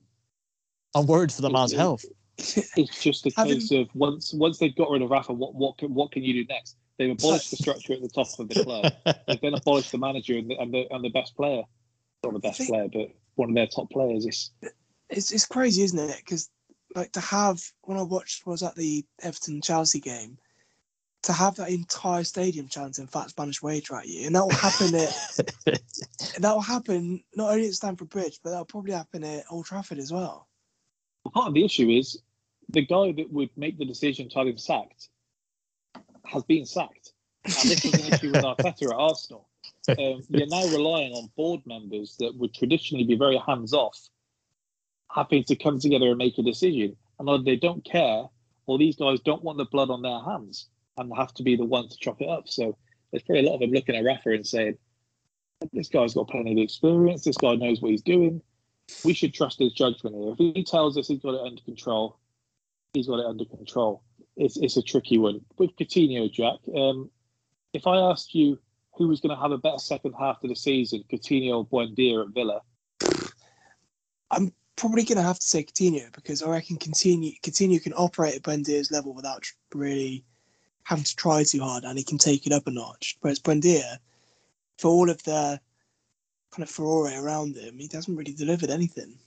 I'm 0.95 1.07
worried 1.07 1.33
for 1.33 1.43
the 1.43 1.51
man's 1.51 1.73
it- 1.73 1.77
health. 1.79 2.05
It's 2.39 3.03
just 3.03 3.27
a 3.27 3.33
Having- 3.37 3.61
case 3.61 3.71
of 3.73 3.89
once 3.95 4.33
once 4.33 4.59
they've 4.59 4.75
got 4.75 4.91
rid 4.91 5.03
of 5.03 5.11
Rafa, 5.11 5.33
what 5.33 5.55
what 5.55 5.79
can, 5.79 5.95
what 5.95 6.13
can 6.13 6.23
you 6.23 6.33
do 6.33 6.45
next? 6.49 6.77
They've 6.99 7.11
abolished 7.11 7.51
the 7.51 7.57
structure 7.57 7.95
at 7.95 8.03
the 8.03 8.09
top 8.09 8.29
of 8.39 8.49
the 8.49 8.63
club. 8.63 8.93
They've 9.27 9.41
then 9.41 9.55
abolished 9.55 9.93
the 9.93 9.99
manager 9.99 10.37
and 10.37 10.51
the, 10.51 10.59
and 10.59 10.73
the 10.73 10.87
and 10.91 11.05
the 11.05 11.09
best 11.11 11.37
player, 11.37 11.63
not 12.25 12.33
the 12.35 12.39
best 12.39 12.59
think- 12.59 12.71
player, 12.71 12.89
but 12.93 13.09
one 13.37 13.49
of 13.49 13.55
their 13.55 13.67
top 13.67 13.91
players. 13.91 14.27
It's 14.27 14.51
It's 15.11 15.33
it's 15.33 15.47
crazy, 15.47 15.83
isn't 15.83 15.99
it? 15.99 16.17
Because 16.19 16.51
like 16.95 17.13
to 17.13 17.21
have 17.21 17.63
when 17.83 17.99
I 17.99 18.03
watched 18.03 18.47
was 18.47 18.63
at 18.63 18.75
the 18.77 19.05
Everton 19.23 19.63
Chelsea 19.63 20.01
game, 20.01 20.39
to 21.23 21.33
have 21.33 21.55
that 21.57 21.71
entire 21.71 22.25
stadium 22.25 22.69
chanting 22.69 23.07
"Fat 23.07 23.31
Spanish 23.31 23.63
Waiter" 23.63 23.97
at 23.97 24.07
you, 24.09 24.27
and 24.27 24.35
that 24.37 24.43
will 24.43 24.51
happen 24.51 24.95
at 24.95 25.11
that 26.39 26.53
will 26.55 26.61
happen 26.61 27.25
not 27.35 27.51
only 27.53 27.69
at 27.69 27.75
Stamford 27.75 28.11
Bridge, 28.11 28.39
but 28.45 28.51
that'll 28.51 28.65
probably 28.67 28.93
happen 28.93 29.25
at 29.25 29.45
Old 29.51 29.65
Trafford 29.65 29.99
as 29.99 30.13
well. 30.13 30.47
Part 31.31 31.49
of 31.49 31.55
the 31.55 31.65
issue 31.65 31.89
is 31.89 32.21
the 32.69 32.85
guy 32.85 33.13
that 33.13 33.33
would 33.33 33.51
make 33.57 33.79
the 33.79 33.85
decision 33.85 34.29
to 34.31 34.39
have 34.39 34.49
him 34.49 34.59
sacked 34.59 35.09
has 36.25 36.43
been 36.45 36.67
sacked, 36.67 37.13
and 37.45 37.55
this 37.55 37.85
was 37.85 37.95
an 37.95 38.13
issue 38.13 38.33
with 38.33 38.43
Arteta 38.45 38.91
at 38.91 38.97
Arsenal. 38.97 39.49
Um, 39.89 40.23
you're 40.29 40.47
now 40.47 40.67
relying 40.69 41.13
on 41.13 41.31
board 41.37 41.61
members 41.67 42.17
that 42.19 42.37
would 42.37 42.55
traditionally 42.55 43.05
be 43.05 43.17
very 43.17 43.41
hands 43.47 43.73
off, 43.73 43.99
happy 45.11 45.43
to 45.45 45.57
come 45.57 45.79
together 45.79 46.09
and 46.09 46.19
make 46.19 46.39
a 46.39 46.43
decision, 46.43 46.97
and 47.19 47.29
either 47.29 47.43
they 47.43 47.57
don't 47.57 47.85
care 47.85 48.25
or 48.67 48.79
these 48.79 48.97
guys 48.97 49.21
don't 49.21 49.43
want 49.43 49.59
the 49.59 49.65
blood 49.67 49.91
on 49.91 50.03
their 50.03 50.21
hands 50.21 50.69
and 50.97 51.13
have 51.17 51.35
to 51.35 51.43
be 51.43 51.57
the 51.57 51.65
one 51.65 51.89
to 51.89 51.97
chop 51.99 52.21
it 52.21 52.29
up. 52.29 52.49
So 52.49 52.77
there's 53.11 53.23
probably 53.23 53.45
a 53.45 53.49
lot 53.49 53.55
of 53.55 53.61
them 53.61 53.71
looking 53.71 53.97
at 53.97 54.05
Rafa 54.05 54.31
and 54.31 54.47
saying, 54.47 54.79
"This 55.73 55.89
guy's 55.89 56.15
got 56.15 56.29
plenty 56.29 56.53
of 56.53 56.59
experience. 56.59 57.25
This 57.25 57.37
guy 57.37 57.55
knows 57.57 57.81
what 57.81 57.91
he's 57.91 58.03
doing. 58.03 58.41
We 59.05 59.15
should 59.15 59.35
trust 59.35 59.59
his 59.59 59.73
judgment 59.73 60.17
here. 60.17 60.33
If 60.33 60.39
he 60.39 60.65
tells 60.65 60.97
us 60.97 61.09
he's 61.09 61.21
got 61.21 61.35
it 61.35 61.41
under 61.41 61.63
control, 61.63 62.19
he's 62.93 63.09
got 63.09 63.21
it 63.21 63.27
under 63.27 63.45
control." 63.45 64.03
It's 64.37 64.57
it's 64.57 64.77
a 64.77 64.83
tricky 64.83 65.19
one 65.19 65.41
with 65.59 65.77
Coutinho, 65.77 66.31
Jack. 66.33 66.59
Um, 66.75 67.11
if 67.73 67.87
I 67.87 67.97
asked 67.97 68.35
you 68.35 68.59
who 68.95 69.09
was 69.09 69.21
going 69.21 69.35
to 69.35 69.41
have 69.41 69.53
a 69.53 69.59
better 69.59 69.79
second 69.79 70.15
half 70.19 70.43
of 70.43 70.49
the 70.49 70.57
season, 70.57 71.05
Coutinho 71.11 71.59
or 71.59 71.67
Buendia 71.67 72.27
at 72.27 72.35
Villa, 72.35 72.61
I'm 74.31 74.53
probably 74.77 75.05
going 75.05 75.17
to 75.17 75.23
have 75.23 75.39
to 75.39 75.47
say 75.47 75.65
Coutinho 75.65 76.13
because 76.13 76.43
I 76.43 76.51
reckon 76.51 76.77
Coutinho, 76.77 77.41
Coutinho 77.41 77.83
can 77.83 77.93
operate 77.95 78.37
at 78.37 78.43
Buendia's 78.43 78.91
level 78.91 79.15
without 79.15 79.47
really 79.75 80.25
having 80.85 81.05
to 81.05 81.17
try 81.17 81.45
too 81.45 81.61
hard, 81.61 81.85
and 81.85 81.99
he 81.99 82.05
can 82.05 82.19
take 82.19 82.47
it 82.47 82.53
up 82.53 82.67
a 82.67 82.71
notch. 82.71 83.17
Whereas 83.21 83.39
Buendia, 83.39 83.99
for 84.79 84.89
all 84.89 85.11
of 85.11 85.23
the 85.23 85.61
kind 86.53 86.63
of 86.63 86.71
Ferrari 86.71 87.17
around 87.17 87.57
him, 87.57 87.79
he 87.79 87.89
hasn't 87.93 88.17
really 88.17 88.35
delivered 88.35 88.71
anything. 88.71 89.19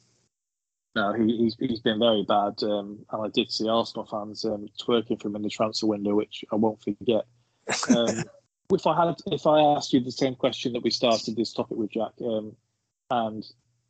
No, 0.96 1.14
he, 1.14 1.38
he's 1.38 1.58
he's 1.60 1.82
been 1.82 2.00
very 2.00 2.24
bad, 2.24 2.64
um, 2.64 3.06
and 3.12 3.26
I 3.26 3.28
did 3.28 3.52
see 3.52 3.68
Arsenal 3.68 4.06
fans 4.06 4.46
um, 4.46 4.68
twerking 4.80 5.22
for 5.22 5.28
him 5.28 5.36
in 5.36 5.42
the 5.42 5.50
transfer 5.50 5.88
window, 5.88 6.16
which 6.16 6.46
I 6.54 6.56
won't 6.56 6.82
forget. 6.82 7.26
Um, 7.90 8.24
if 8.74 8.88
I 8.88 9.06
had, 9.06 9.16
if 9.28 9.46
I 9.46 9.60
asked 9.60 9.92
you 9.92 10.00
the 10.00 10.12
same 10.12 10.36
question 10.36 10.72
that 10.74 10.84
we 10.84 10.92
started 10.92 11.36
this 11.36 11.52
topic 11.52 11.78
with, 11.78 11.92
Jack, 11.92 12.14
um, 12.22 12.56
and 13.12 13.44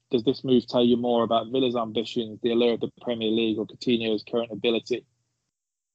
does 0.10 0.24
this 0.24 0.44
move 0.44 0.68
tell 0.68 0.84
you 0.84 0.98
more 0.98 1.24
about 1.24 1.52
Villa's 1.52 1.76
ambitions, 1.76 2.40
the 2.42 2.52
allure 2.52 2.74
of 2.74 2.80
the 2.80 2.92
Premier 3.02 3.30
League, 3.30 3.60
or 3.60 3.68
Coutinho's 3.68 4.24
current 4.24 4.52
ability? 4.52 5.06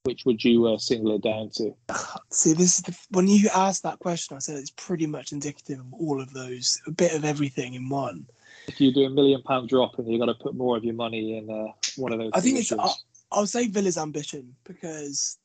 Which 0.04 0.24
would 0.24 0.42
you 0.42 0.66
uh, 0.66 0.78
single 0.78 1.14
it 1.16 1.22
down 1.22 1.50
to? 1.54 1.74
See, 2.30 2.54
this 2.54 2.78
is 2.78 2.82
the, 2.84 2.96
when 3.10 3.28
you 3.28 3.50
asked 3.54 3.82
that 3.82 3.98
question, 3.98 4.36
I 4.36 4.40
said 4.40 4.56
it's 4.56 4.70
pretty 4.70 5.06
much 5.06 5.32
indicative 5.32 5.80
of 5.80 5.92
all 5.92 6.20
of 6.20 6.32
those, 6.32 6.80
a 6.86 6.90
bit 6.90 7.12
of 7.14 7.24
everything 7.24 7.74
in 7.74 7.88
one. 7.88 8.26
If 8.66 8.80
you 8.80 8.94
do 8.94 9.04
a 9.04 9.10
million 9.10 9.42
pound 9.42 9.68
drop 9.68 9.98
and 9.98 10.08
you've 10.08 10.20
got 10.20 10.26
to 10.26 10.34
put 10.34 10.54
more 10.54 10.76
of 10.76 10.84
your 10.84 10.94
money 10.94 11.36
in 11.36 11.50
uh, 11.50 11.72
one 11.96 12.12
of 12.12 12.18
those, 12.18 12.30
I 12.34 12.40
think 12.40 12.58
it's. 12.58 12.72
I, 12.72 12.88
I'll 13.32 13.46
say 13.46 13.68
Villa's 13.68 13.98
ambition 13.98 14.54
because 14.64 15.38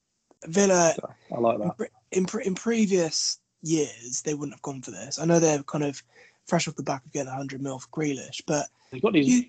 Villa 0.45 0.95
I 1.31 1.39
like 1.39 1.59
that. 1.59 1.89
in, 2.11 2.25
in, 2.33 2.41
in 2.43 2.55
previous 2.55 3.39
years 3.61 4.21
they 4.23 4.33
wouldn't 4.33 4.53
have 4.53 4.61
gone 4.61 4.81
for 4.81 4.91
this. 4.91 5.19
I 5.19 5.25
know 5.25 5.39
they're 5.39 5.63
kind 5.63 5.83
of 5.83 6.01
fresh 6.47 6.67
off 6.67 6.75
the 6.75 6.83
back 6.83 7.05
of 7.05 7.11
getting 7.11 7.27
100 7.27 7.61
mil 7.61 7.79
for 7.79 7.87
Grealish, 7.89 8.41
but 8.47 8.67
They 8.91 8.99
got 8.99 9.13
these. 9.13 9.27
you, 9.27 9.45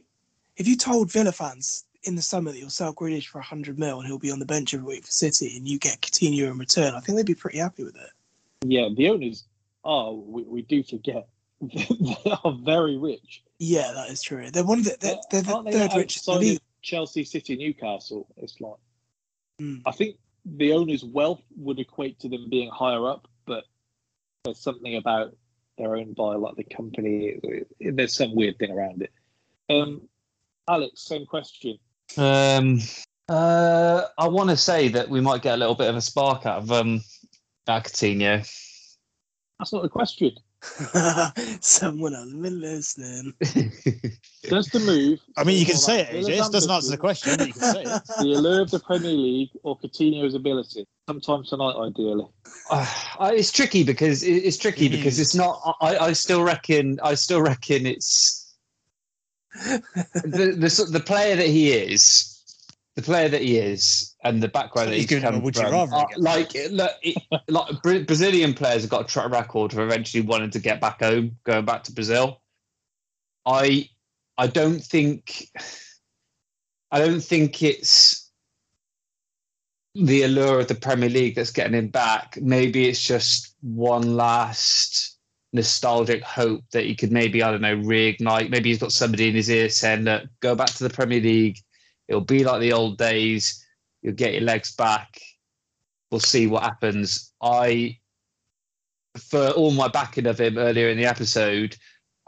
if 0.57 0.67
you 0.67 0.77
told 0.77 1.13
Villa 1.13 1.33
fans 1.33 1.85
in 2.07 2.17
the 2.17 2.23
summer 2.23 2.53
that 2.53 2.59
you'll 2.59 2.71
sell 2.71 2.95
Grealish 2.95 3.27
for 3.27 3.39
100 3.39 3.79
mil 3.79 3.99
and 3.99 4.07
he'll 4.07 4.19
be 4.19 4.31
on 4.31 4.39
the 4.39 4.47
bench 4.47 4.75
every 4.75 4.87
week 4.87 5.05
for 5.05 5.11
City 5.11 5.57
and 5.57 5.67
you 5.67 5.79
get 5.79 6.01
Coutinho 6.01 6.51
in 6.51 6.59
return, 6.59 6.95
I 6.95 7.01
think 7.01 7.17
they'd 7.17 7.27
be 7.27 7.35
pretty 7.35 7.59
happy 7.59 7.85
with 7.85 7.97
it. 7.97 8.11
Yeah, 8.65 8.89
the 8.95 9.09
owners 9.09 9.45
are. 9.85 10.13
We, 10.13 10.43
we 10.43 10.63
do 10.63 10.83
forget 10.83 11.29
they 11.61 12.31
are 12.45 12.57
very 12.65 12.97
rich. 12.97 13.43
Yeah, 13.59 13.93
that 13.93 14.11
is 14.11 14.23
true. 14.23 14.51
They're 14.51 14.65
one 14.65 14.81
of 14.81 14.85
the 14.85 14.97
they're, 15.01 15.17
they're 15.31 15.43
the 15.43 15.63
they 15.63 15.73
third 15.73 15.97
richest 15.97 16.29
in 16.29 16.35
the 16.35 16.41
league. 16.41 16.61
Chelsea, 16.83 17.25
City, 17.25 17.57
Newcastle. 17.57 18.29
It's 18.37 18.61
like 18.61 18.77
Hmm. 19.59 19.77
I 19.87 19.93
think 19.93 20.17
the 20.45 20.73
owner's 20.73 21.05
wealth 21.05 21.43
would 21.57 21.79
equate 21.79 22.21
to 22.21 22.29
them 22.29 22.49
being 22.51 22.71
higher 22.71 23.09
up, 23.09 23.27
but 23.47 23.65
there's 24.45 24.61
something 24.61 24.97
about 24.97 25.35
they're 25.79 25.97
owned 25.97 26.15
by 26.15 26.35
like 26.35 26.57
the 26.57 26.65
company. 26.65 27.39
There's 27.81 28.17
some 28.17 28.35
weird 28.35 28.59
thing 28.59 28.71
around 28.71 29.03
it. 29.03 29.13
Um, 29.69 30.09
Alex, 30.69 31.05
same 31.05 31.27
question. 31.27 31.79
Um, 32.17 32.81
uh, 33.29 34.03
I 34.19 34.29
want 34.29 34.51
to 34.51 34.57
say 34.57 34.89
that 34.89 35.09
we 35.09 35.21
might 35.21 35.43
get 35.43 35.55
a 35.55 35.57
little 35.57 35.75
bit 35.75 35.89
of 35.89 35.97
a 35.97 36.01
spark 36.01 36.47
out 36.47 36.59
of 36.59 36.73
um, 36.73 37.03
out 37.69 37.87
of 37.87 37.93
Coutinho. 37.93 38.49
That's 39.59 39.73
not 39.73 39.83
the 39.83 39.89
question. 39.89 40.33
Someone 41.61 42.13
hasn't 42.13 42.43
been 42.43 42.61
listening. 42.61 43.35
Does 44.43 44.67
the 44.69 44.81
move? 44.81 45.21
I 45.37 45.45
mean, 45.45 45.59
you 45.59 45.67
can 45.67 45.77
say 45.77 45.99
like 45.99 46.13
it, 46.13 46.25
AJ. 46.27 46.29
It 46.29 46.53
doesn't 46.53 46.71
answer 46.71 46.91
the 46.91 46.97
question, 46.97 47.47
you 47.47 47.53
can 47.53 47.63
say 47.63 47.83
it. 47.83 48.03
The 48.21 48.33
allure 48.33 48.63
of 48.63 48.71
the 48.71 48.81
Premier 48.81 49.13
League 49.13 49.51
or 49.63 49.79
Coutinho's 49.79 50.35
ability? 50.35 50.87
Sometime 51.09 51.45
tonight, 51.45 51.75
ideally. 51.77 52.27
Uh, 52.71 52.87
it's 53.35 53.53
tricky 53.53 53.85
because 53.85 54.23
it's 54.23 54.57
tricky 54.57 54.87
It 54.87 54.91
because 54.91 55.19
is. 55.19 55.21
it's 55.21 55.35
not. 55.35 55.77
I, 55.81 55.99
I 55.99 56.13
still 56.13 56.43
reckon. 56.43 56.99
I 57.03 57.15
still 57.15 57.43
reckon 57.43 57.87
it's 57.87 58.46
the, 59.55 60.55
the 60.59 60.89
the 60.93 61.01
player 61.01 61.37
that 61.37 61.47
he 61.47 61.73
is. 61.73 62.33
The 62.97 63.03
player 63.03 63.29
that 63.29 63.43
he 63.43 63.59
is, 63.59 64.15
and 64.25 64.43
the 64.43 64.49
background 64.49 64.91
that 64.91 64.97
He's 64.97 65.21
come 65.21 65.35
a 65.35 65.39
would 65.39 65.55
you 65.55 65.63
from, 65.65 65.73
rather 65.73 65.97
are- 65.97 66.09
like, 66.17 66.57
look, 66.71 66.93
it, 67.03 67.23
like 67.47 68.07
Brazilian 68.07 68.55
players 68.55 68.81
have 68.83 68.91
got 68.91 69.03
a 69.03 69.07
track 69.07 69.31
record 69.31 69.75
of 69.75 69.81
eventually 69.81 70.23
wanting 70.23 70.49
to 70.53 70.59
get 70.59 70.81
back 70.81 71.01
home, 71.03 71.37
going 71.45 71.67
back 71.67 71.85
to 71.85 71.93
Brazil. 71.93 72.41
I, 73.45 73.91
I 74.39 74.47
don't 74.47 74.81
think, 74.83 75.51
I 76.91 77.01
don't 77.01 77.21
think 77.21 77.63
it's 77.63 78.31
the 79.95 80.23
allure 80.23 80.61
of 80.61 80.69
the 80.69 80.75
Premier 80.75 81.11
League 81.11 81.35
that's 81.35 81.53
getting 81.53 81.75
him 81.75 81.89
back. 81.89 82.39
Maybe 82.41 82.89
it's 82.89 83.05
just 83.05 83.55
one 83.61 84.17
last 84.17 85.16
nostalgic 85.57 86.23
hope 86.23 86.63
that 86.73 86.85
he 86.85 86.95
could 86.95 87.11
maybe, 87.11 87.43
I 87.43 87.51
don't 87.51 87.61
know, 87.61 87.77
reignite. 87.77 88.51
Maybe 88.51 88.69
he's 88.69 88.79
got 88.79 88.93
somebody 88.93 89.29
in 89.29 89.35
his 89.35 89.51
ear 89.51 89.69
saying 89.69 90.05
that 90.05 90.27
go 90.41 90.55
back 90.55 90.69
to 90.69 90.85
the 90.85 90.91
Premier 90.91 91.21
League. 91.21 91.59
It'll 92.09 92.21
be 92.21 92.45
like 92.45 92.61
the 92.61 92.73
old 92.73 92.99
days. 92.99 93.65
You'll 94.03 94.15
get 94.15 94.35
your 94.35 94.43
legs 94.43 94.75
back. 94.75 95.21
We'll 96.11 96.21
see 96.21 96.47
what 96.47 96.63
happens. 96.63 97.33
I, 97.43 97.99
for 99.19 99.51
all 99.51 99.73
my 99.73 99.89
backing 99.89 100.27
of 100.27 100.41
him 100.41 100.59
earlier 100.59 100.89
in 100.89 100.97
the 100.97 101.07
episode, 101.07 101.77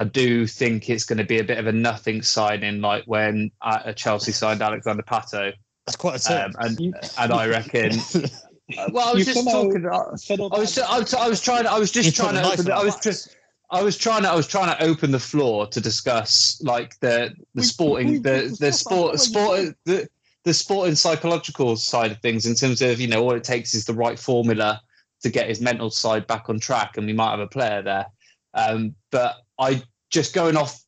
I 0.01 0.05
do 0.05 0.47
think 0.47 0.91
it's 0.91 1.05
going 1.05 1.19
to 1.19 1.25
be 1.25 1.39
a 1.39 1.45
bit 1.45 1.59
of 1.59 1.67
a 1.67 1.73
nothing 1.73 2.23
signing, 2.23 2.81
like 2.81 3.05
when 3.05 3.51
uh, 3.63 3.93
Chelsea 3.93 4.33
signed 4.33 4.63
Alexandre 4.63 5.03
Pato. 5.03 5.53
That's 5.87 5.97
quite 5.97 6.21
a 6.21 6.25
term. 6.25 6.53
Um, 6.59 6.77
and 6.81 6.95
and 7.19 7.33
I 7.33 7.47
reckon. 7.47 7.93
well, 8.91 9.09
I 9.09 9.13
was 9.15 9.27
You 9.27 9.33
just 9.33 9.45
somehow 9.45 9.65
talking. 9.65 9.87
I, 9.87 10.57
I 10.57 10.59
was. 10.61 10.75
that- 10.75 10.91
I 10.91 10.99
was. 10.99 11.15
I 11.15 11.29
was 11.29 11.41
trying. 11.41 11.67
I 11.67 11.79
was 11.79 11.91
just 11.91 12.15
trying 12.15 12.35
to. 12.35 12.41
Open, 12.45 12.71
I 12.71 12.81
the 12.81 12.85
was 12.87 12.97
just. 13.01 13.37
I 13.71 13.83
was 13.83 13.97
trying 13.97 14.23
to. 14.23 14.31
I 14.31 14.35
was 14.35 14.47
trying 14.47 14.75
to 14.77 14.83
open 14.83 15.11
the 15.11 15.19
floor 15.19 15.67
to 15.67 15.81
discuss 15.81 16.61
like 16.63 16.99
the 17.01 17.35
the 17.55 17.61
We- 17.61 17.63
sporting 17.63 18.09
we- 18.13 18.19
the 18.19 18.57
the 18.61 18.73
sport 18.73 19.19
sport 19.21 19.75
the 19.85 20.09
the 20.45 20.55
sport 20.55 20.89
and 20.89 20.97
psychological 20.99 21.77
side 21.77 22.11
of 22.13 22.19
things 22.21 22.47
in 22.47 22.55
terms 22.55 22.81
of 22.83 23.01
you 23.01 23.09
know 23.09 23.23
all 23.23 23.35
it 23.35 23.45
takes 23.45 23.75
is 23.75 23.85
the 23.85 23.95
right 23.95 24.19
formula 24.19 24.81
to 25.23 25.29
get 25.31 25.49
his 25.49 25.61
mental 25.61 25.91
side 25.91 26.27
back 26.27 26.49
on 26.49 26.61
track 26.61 26.97
and 26.97 27.07
we 27.07 27.13
might 27.13 27.31
have 27.31 27.41
a 27.41 27.47
player 27.47 27.83
there. 27.83 28.07
Um, 28.55 28.95
but 29.11 29.37
I 29.59 29.83
just 30.11 30.35
going 30.35 30.57
off 30.57 30.81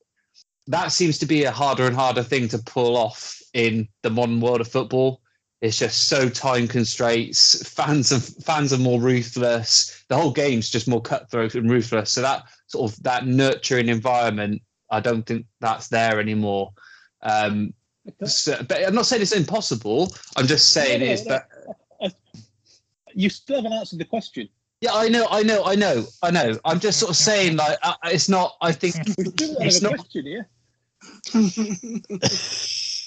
that 0.68 0.92
seems 0.92 1.18
to 1.18 1.26
be 1.26 1.44
a 1.44 1.50
harder 1.50 1.86
and 1.86 1.96
harder 1.96 2.22
thing 2.22 2.48
to 2.48 2.58
pull 2.58 2.96
off 2.96 3.40
in 3.54 3.88
the 4.02 4.10
modern 4.10 4.40
world 4.40 4.60
of 4.60 4.68
football. 4.68 5.20
It's 5.60 5.78
just 5.78 6.08
so 6.08 6.28
time 6.28 6.66
constraints. 6.66 7.68
Fans 7.68 8.12
of 8.12 8.24
fans 8.44 8.72
are 8.72 8.78
more 8.78 8.98
ruthless. 9.00 10.04
The 10.08 10.16
whole 10.16 10.32
game's 10.32 10.70
just 10.70 10.88
more 10.88 11.02
cutthroat 11.02 11.54
and 11.54 11.70
ruthless. 11.70 12.10
So 12.12 12.22
that 12.22 12.44
sort 12.66 12.90
of 12.90 13.02
that 13.02 13.26
nurturing 13.26 13.88
environment, 13.90 14.62
I 14.90 15.00
don't 15.00 15.24
think 15.26 15.44
that's 15.60 15.88
there 15.88 16.18
anymore. 16.18 16.72
Um, 17.22 17.74
so, 18.24 18.56
but 18.66 18.86
I'm 18.86 18.94
not 18.94 19.04
saying 19.04 19.20
it's 19.20 19.32
impossible. 19.32 20.14
I'm 20.36 20.46
just 20.46 20.70
saying 20.70 21.00
No, 21.00 21.06
no, 21.06 21.12
is 21.12 21.26
no. 21.26 21.38
that 22.00 22.14
You 23.14 23.28
still 23.28 23.56
haven't 23.56 23.74
answered 23.74 23.98
the 23.98 24.06
question. 24.06 24.48
yeah, 24.80 24.92
I 24.94 25.08
know, 25.08 25.26
I 25.30 25.42
know, 25.42 25.62
I 25.66 25.74
know, 25.74 26.06
I 26.22 26.30
know. 26.30 26.58
I'm 26.64 26.80
just 26.80 26.98
sort 26.98 27.10
of 27.10 27.16
saying 27.16 27.56
like 27.56 27.76
uh, 27.82 27.94
it's 28.04 28.30
not. 28.30 28.56
I 28.62 28.72
think 28.72 28.94
We 29.18 29.24
still 29.24 29.32
don't 29.36 29.58
have 29.58 29.66
it's 29.66 29.80
a 29.80 29.82
not. 29.84 29.98
question 29.98 30.24
here. 30.24 30.48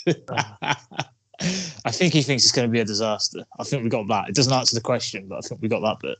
I 1.41 1.91
think 1.91 2.13
he 2.13 2.21
thinks 2.21 2.43
it's 2.43 2.51
going 2.51 2.67
to 2.67 2.71
be 2.71 2.79
a 2.79 2.85
disaster. 2.85 3.43
I 3.59 3.63
think 3.63 3.83
we 3.83 3.89
got 3.89 4.07
that. 4.07 4.29
It 4.29 4.35
doesn't 4.35 4.53
answer 4.53 4.75
the 4.75 4.81
question, 4.81 5.27
but 5.27 5.37
I 5.37 5.41
think 5.41 5.61
we 5.61 5.67
got 5.67 5.81
that 5.81 5.99
bit. 5.99 6.17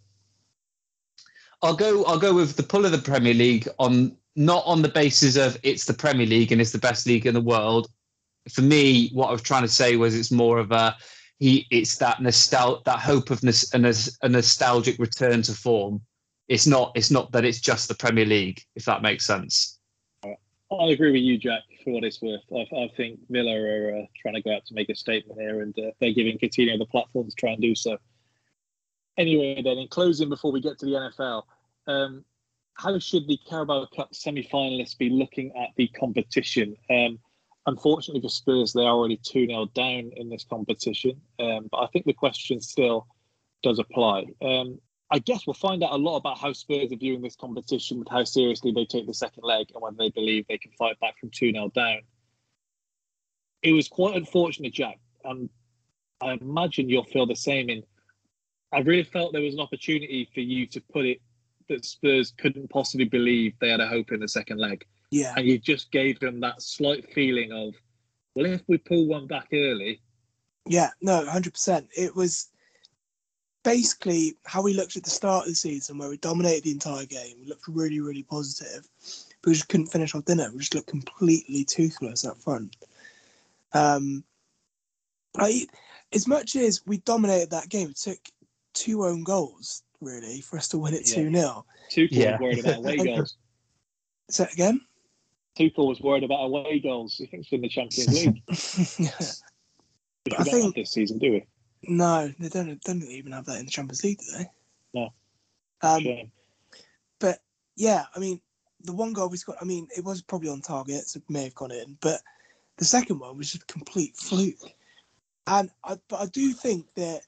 I'll 1.61 1.75
go. 1.75 2.03
I'll 2.05 2.19
go 2.19 2.33
with 2.33 2.55
the 2.55 2.63
pull 2.63 2.85
of 2.85 2.91
the 2.91 2.97
Premier 2.97 3.33
League 3.33 3.67
on 3.79 4.17
not 4.35 4.63
on 4.65 4.81
the 4.81 4.89
basis 4.89 5.37
of 5.37 5.57
it's 5.63 5.85
the 5.85 5.93
Premier 5.93 6.25
League 6.25 6.51
and 6.51 6.59
it's 6.59 6.71
the 6.71 6.77
best 6.77 7.05
league 7.05 7.25
in 7.25 7.33
the 7.33 7.41
world. 7.41 7.89
For 8.51 8.61
me, 8.61 9.09
what 9.13 9.29
I 9.29 9.31
was 9.31 9.41
trying 9.41 9.61
to 9.61 9.69
say 9.69 9.95
was 9.95 10.15
it's 10.15 10.31
more 10.31 10.57
of 10.57 10.71
a 10.71 10.95
he 11.39 11.67
it's 11.71 11.97
that 11.97 12.17
nostal 12.17 12.83
that 12.83 12.99
hope 12.99 13.29
of 13.29 13.43
nos- 13.43 13.71
a 13.73 14.29
nostalgic 14.29 14.99
return 14.99 15.41
to 15.43 15.53
form. 15.53 16.01
It's 16.47 16.67
not 16.67 16.91
it's 16.95 17.11
not 17.11 17.31
that 17.31 17.45
it's 17.45 17.61
just 17.61 17.87
the 17.87 17.95
Premier 17.95 18.25
League, 18.25 18.61
if 18.75 18.85
that 18.85 19.01
makes 19.01 19.25
sense. 19.25 19.72
I 20.79 20.91
agree 20.91 21.11
with 21.11 21.21
you, 21.21 21.37
Jack. 21.37 21.63
For 21.83 21.91
what 21.91 22.03
it's 22.03 22.21
worth, 22.21 22.41
I, 22.55 22.67
I 22.75 22.91
think 22.95 23.19
Villa 23.29 23.55
are 23.55 23.97
uh, 23.97 24.05
trying 24.21 24.35
to 24.35 24.41
go 24.41 24.55
out 24.55 24.65
to 24.67 24.73
make 24.73 24.89
a 24.89 24.95
statement 24.95 25.39
here, 25.39 25.61
and 25.61 25.77
uh, 25.77 25.91
they're 25.99 26.13
giving 26.13 26.37
Coutinho 26.37 26.77
the 26.77 26.85
platform 26.85 27.29
to 27.29 27.35
try 27.35 27.51
and 27.51 27.61
do 27.61 27.75
so. 27.75 27.97
Anyway, 29.17 29.61
then 29.61 29.77
in 29.77 29.87
closing, 29.87 30.29
before 30.29 30.51
we 30.51 30.61
get 30.61 30.79
to 30.79 30.85
the 30.85 30.93
NFL, 30.93 31.43
um, 31.87 32.25
how 32.75 32.97
should 32.99 33.27
the 33.27 33.37
Carabao 33.47 33.87
Cup 33.95 34.13
semi-finalists 34.13 34.97
be 34.97 35.09
looking 35.09 35.51
at 35.55 35.69
the 35.77 35.87
competition? 35.89 36.75
Um, 36.89 37.19
unfortunately 37.65 38.21
for 38.21 38.29
Spurs, 38.29 38.73
they 38.73 38.81
are 38.81 38.95
already 38.95 39.17
2 39.17 39.47
0 39.47 39.67
down 39.73 40.11
in 40.15 40.29
this 40.29 40.45
competition. 40.49 41.21
Um, 41.39 41.67
but 41.71 41.79
I 41.79 41.87
think 41.87 42.05
the 42.05 42.13
question 42.13 42.59
still 42.61 43.07
does 43.61 43.79
apply. 43.79 44.25
Um, 44.41 44.79
I 45.13 45.19
guess 45.19 45.45
we'll 45.45 45.53
find 45.53 45.83
out 45.83 45.91
a 45.91 45.95
lot 45.95 46.17
about 46.17 46.39
how 46.39 46.53
Spurs 46.53 46.91
are 46.91 46.95
viewing 46.95 47.21
this 47.21 47.35
competition, 47.35 47.99
with 47.99 48.09
how 48.09 48.23
seriously 48.23 48.71
they 48.71 48.83
take 48.83 49.05
the 49.05 49.13
second 49.13 49.43
leg, 49.43 49.67
and 49.71 49.81
whether 49.81 49.95
they 49.95 50.09
believe 50.09 50.45
they 50.49 50.57
can 50.57 50.71
fight 50.71 50.99
back 50.99 51.19
from 51.19 51.29
2 51.29 51.51
0 51.51 51.71
down. 51.75 51.99
It 53.61 53.73
was 53.73 53.87
quite 53.87 54.15
unfortunate, 54.15 54.73
Jack. 54.73 54.99
And 55.23 55.51
I 56.19 56.33
imagine 56.41 56.89
you'll 56.89 57.03
feel 57.03 57.27
the 57.27 57.35
same. 57.35 57.69
In 57.69 57.83
I 58.71 58.79
really 58.79 59.03
felt 59.03 59.33
there 59.33 59.43
was 59.43 59.53
an 59.53 59.59
opportunity 59.59 60.27
for 60.33 60.39
you 60.39 60.65
to 60.65 60.81
put 60.91 61.05
it 61.05 61.21
that 61.69 61.85
Spurs 61.85 62.33
couldn't 62.35 62.71
possibly 62.71 63.05
believe 63.05 63.53
they 63.61 63.69
had 63.69 63.81
a 63.81 63.87
hope 63.87 64.11
in 64.11 64.19
the 64.19 64.27
second 64.27 64.57
leg. 64.57 64.83
Yeah. 65.11 65.35
And 65.37 65.47
you 65.47 65.59
just 65.59 65.91
gave 65.91 66.19
them 66.21 66.39
that 66.39 66.59
slight 66.63 67.13
feeling 67.13 67.51
of, 67.51 67.75
well, 68.33 68.47
if 68.47 68.63
we 68.67 68.79
pull 68.79 69.05
one 69.07 69.27
back 69.27 69.49
early. 69.53 70.01
Yeah, 70.65 70.89
no, 71.01 71.23
100%. 71.23 71.87
It 71.95 72.15
was 72.15 72.49
basically 73.63 74.35
how 74.45 74.61
we 74.61 74.73
looked 74.73 74.97
at 74.97 75.03
the 75.03 75.09
start 75.09 75.43
of 75.43 75.51
the 75.51 75.55
season, 75.55 75.97
where 75.97 76.09
we 76.09 76.17
dominated 76.17 76.63
the 76.63 76.71
entire 76.71 77.05
game. 77.05 77.37
We 77.39 77.47
looked 77.47 77.67
really, 77.67 77.99
really 77.99 78.23
positive, 78.23 78.87
but 79.41 79.49
we 79.49 79.53
just 79.53 79.69
couldn't 79.69 79.87
finish 79.87 80.13
off 80.13 80.25
dinner. 80.25 80.49
We 80.51 80.59
just 80.59 80.75
looked 80.75 80.87
completely 80.87 81.63
toothless 81.63 82.25
up 82.25 82.37
front. 82.37 82.75
Um, 83.73 84.23
I, 85.37 85.65
as 86.13 86.27
much 86.27 86.55
as 86.55 86.81
we 86.85 86.97
dominated 86.97 87.49
that 87.51 87.69
game, 87.69 87.89
it 87.89 87.97
took 87.97 88.19
two 88.73 89.05
own 89.05 89.23
goals 89.23 89.83
really 90.01 90.41
for 90.41 90.57
us 90.57 90.67
to 90.67 90.77
win 90.77 90.93
it 90.93 91.05
two 91.05 91.31
0 91.31 91.65
Tuchel 91.89 92.07
yeah. 92.11 92.31
was 92.33 92.41
worried 92.41 92.59
about 92.59 92.77
away 92.77 92.97
goals. 93.15 93.37
Say 94.29 94.43
it 94.45 94.53
again. 94.53 94.81
Tuchel 95.57 95.87
was 95.87 96.01
worried 96.01 96.23
about 96.23 96.43
away 96.43 96.79
goals. 96.79 97.15
He 97.15 97.25
thinks 97.27 97.51
in 97.51 97.61
the 97.61 97.69
Champions 97.69 98.13
League. 98.99 98.99
yeah. 98.99 99.27
We 100.25 100.37
I 100.37 100.43
think 100.43 100.75
this 100.75 100.91
season, 100.91 101.19
do 101.19 101.31
we? 101.31 101.45
No, 101.87 102.31
they 102.39 102.49
don't. 102.49 102.81
Don't 102.81 103.03
even 103.03 103.31
have 103.31 103.45
that 103.45 103.59
in 103.59 103.65
the 103.65 103.71
Champions 103.71 104.03
League, 104.03 104.19
do 104.19 104.37
they? 104.37 104.45
No. 104.93 105.13
Um, 105.81 106.01
Shame. 106.01 106.31
but 107.19 107.39
yeah, 107.75 108.05
I 108.15 108.19
mean, 108.19 108.39
the 108.81 108.93
one 108.93 109.13
goal 109.13 109.29
we 109.29 109.37
scored. 109.37 109.57
I 109.61 109.65
mean, 109.65 109.87
it 109.95 110.03
was 110.03 110.21
probably 110.21 110.49
on 110.49 110.61
target, 110.61 111.07
so 111.07 111.17
it 111.17 111.29
may 111.29 111.43
have 111.43 111.55
gone 111.55 111.71
in. 111.71 111.97
But 111.99 112.21
the 112.77 112.85
second 112.85 113.19
one 113.19 113.37
was 113.37 113.51
just 113.51 113.63
a 113.63 113.73
complete 113.73 114.15
fluke. 114.15 114.57
And 115.47 115.69
I, 115.83 115.97
but 116.07 116.21
I 116.21 116.25
do 116.27 116.53
think 116.53 116.87
that 116.95 117.21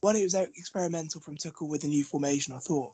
when 0.00 0.16
it 0.16 0.22
was 0.22 0.34
experimental 0.34 1.20
from 1.20 1.36
Tuchel 1.36 1.68
with 1.68 1.82
the 1.82 1.88
new 1.88 2.04
formation, 2.04 2.54
I 2.54 2.58
thought 2.58 2.92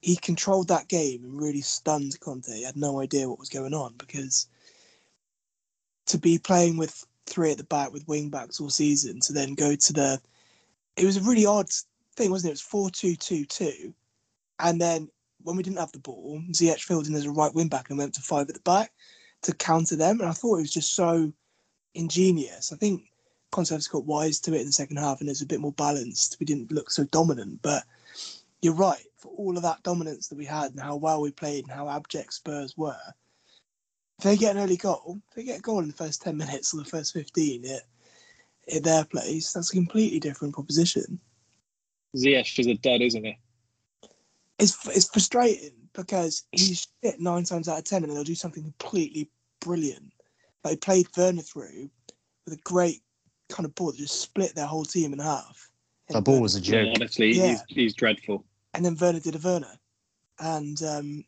he 0.00 0.16
controlled 0.16 0.68
that 0.68 0.88
game 0.88 1.24
and 1.24 1.40
really 1.40 1.60
stunned 1.60 2.18
Conte. 2.20 2.52
He 2.52 2.64
had 2.64 2.76
no 2.76 3.00
idea 3.00 3.28
what 3.28 3.38
was 3.38 3.48
going 3.48 3.74
on 3.74 3.94
because 3.98 4.48
to 6.06 6.18
be 6.18 6.38
playing 6.38 6.76
with 6.76 7.04
three 7.26 7.52
at 7.52 7.58
the 7.58 7.64
back 7.64 7.92
with 7.92 8.08
wing 8.08 8.30
backs 8.30 8.60
all 8.60 8.70
season 8.70 9.20
to 9.20 9.32
then 9.32 9.54
go 9.54 9.76
to 9.76 9.92
the 9.92 10.20
it 10.98 11.04
was 11.04 11.16
a 11.16 11.22
really 11.22 11.46
odd 11.46 11.68
thing, 12.16 12.30
wasn't 12.30 12.48
it? 12.48 12.52
It 12.52 12.54
was 12.54 12.60
4 12.62 12.90
2 12.90 13.16
2 13.16 13.44
2. 13.44 13.94
And 14.60 14.80
then 14.80 15.08
when 15.42 15.56
we 15.56 15.62
didn't 15.62 15.78
have 15.78 15.92
the 15.92 15.98
ball, 15.98 16.42
Ziyech 16.52 16.80
filled 16.80 17.06
in 17.06 17.14
as 17.14 17.24
a 17.24 17.30
right 17.30 17.54
wing 17.54 17.68
back 17.68 17.90
and 17.90 17.98
went 17.98 18.14
to 18.14 18.20
five 18.20 18.48
at 18.48 18.54
the 18.54 18.60
back 18.60 18.92
to 19.42 19.54
counter 19.54 19.96
them. 19.96 20.20
And 20.20 20.28
I 20.28 20.32
thought 20.32 20.58
it 20.58 20.62
was 20.62 20.72
just 20.72 20.94
so 20.94 21.32
ingenious. 21.94 22.72
I 22.72 22.76
think 22.76 23.02
Conservatives 23.52 23.88
got 23.88 24.04
wise 24.04 24.40
to 24.40 24.54
it 24.54 24.60
in 24.60 24.66
the 24.66 24.72
second 24.72 24.98
half 24.98 25.20
and 25.20 25.28
it 25.28 25.32
was 25.32 25.42
a 25.42 25.46
bit 25.46 25.60
more 25.60 25.72
balanced. 25.72 26.36
We 26.40 26.46
didn't 26.46 26.72
look 26.72 26.90
so 26.90 27.04
dominant. 27.04 27.62
But 27.62 27.84
you're 28.60 28.74
right, 28.74 29.04
for 29.16 29.28
all 29.28 29.56
of 29.56 29.62
that 29.62 29.82
dominance 29.84 30.28
that 30.28 30.38
we 30.38 30.44
had 30.44 30.72
and 30.72 30.80
how 30.80 30.96
well 30.96 31.20
we 31.20 31.30
played 31.30 31.64
and 31.64 31.72
how 31.72 31.88
abject 31.88 32.34
Spurs 32.34 32.76
were, 32.76 32.96
if 34.18 34.24
they 34.24 34.36
get 34.36 34.56
an 34.56 34.62
early 34.62 34.76
goal, 34.76 35.20
if 35.28 35.34
they 35.34 35.44
get 35.44 35.60
a 35.60 35.62
goal 35.62 35.78
in 35.78 35.86
the 35.86 35.94
first 35.94 36.22
10 36.22 36.36
minutes 36.36 36.74
or 36.74 36.78
the 36.78 36.84
first 36.84 37.12
15, 37.12 37.64
it, 37.64 37.82
at 38.74 38.84
their 38.84 39.04
place, 39.04 39.52
that's 39.52 39.70
a 39.72 39.76
completely 39.76 40.20
different 40.20 40.54
proposition. 40.54 41.18
Ziyech 42.16 42.58
is 42.58 42.66
a 42.66 42.74
dud, 42.74 43.00
isn't 43.02 43.24
he? 43.24 43.38
It's, 44.58 44.76
it's 44.88 45.08
frustrating 45.08 45.72
because 45.92 46.44
he's 46.52 46.88
shit 47.02 47.20
nine 47.20 47.44
times 47.44 47.68
out 47.68 47.78
of 47.78 47.84
10 47.84 48.04
and 48.04 48.12
they'll 48.12 48.24
do 48.24 48.34
something 48.34 48.62
completely 48.62 49.30
brilliant. 49.60 50.12
Like 50.64 50.72
he 50.72 50.76
played 50.76 51.06
Werner 51.16 51.42
through 51.42 51.90
with 52.44 52.54
a 52.54 52.62
great 52.62 53.02
kind 53.48 53.64
of 53.64 53.74
ball 53.74 53.92
that 53.92 53.98
just 53.98 54.20
split 54.20 54.54
their 54.54 54.66
whole 54.66 54.84
team 54.84 55.12
in 55.12 55.18
half. 55.18 55.70
That 56.08 56.24
ball 56.24 56.40
was 56.40 56.54
a 56.54 56.60
joke. 56.60 56.86
Yeah, 56.86 56.92
honestly, 56.94 57.32
Yeah. 57.32 57.50
he's, 57.50 57.64
he's 57.68 57.94
dreadful. 57.94 58.44
And 58.74 58.84
then 58.84 58.96
Werner 59.00 59.20
did 59.20 59.34
a 59.34 59.38
Werner. 59.38 59.78
And 60.40 60.82
um, 60.82 61.24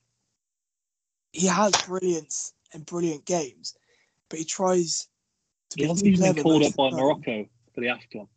he 1.32 1.46
has 1.46 1.72
brilliance 1.86 2.54
and 2.72 2.86
brilliant 2.86 3.24
games, 3.24 3.74
but 4.28 4.38
he 4.38 4.44
tries 4.44 5.08
to 5.70 5.76
He 5.76 5.82
be 5.84 5.88
hasn't 5.88 6.04
too 6.06 6.12
even 6.12 6.34
been 6.34 6.42
clever 6.42 6.42
called 6.42 6.62
up 6.64 6.76
by 6.76 6.84
of 6.86 6.90
the 6.92 6.96
time. 6.96 7.06
Morocco 7.06 7.48
for 7.74 7.80
the 7.80 7.86
AFCON. 7.86 8.28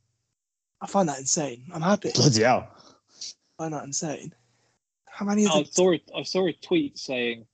I 0.82 0.88
find 0.88 1.10
that 1.10 1.20
insane. 1.20 1.64
I'm 1.74 1.82
happy. 1.82 2.12
Bloody 2.14 2.44
hell. 2.44 2.68
I 3.60 3.64
find 3.64 3.74
that 3.74 3.84
insane. 3.86 4.34
How 5.08 5.26
many 5.26 5.46
of 5.46 5.52
I 5.52 5.64
the 5.64 5.72
saw, 5.72 5.94
a, 5.94 6.02
I 6.16 6.24
saw 6.24 6.48
a 6.48 6.54
tweet 6.54 6.98
saying 6.98 7.46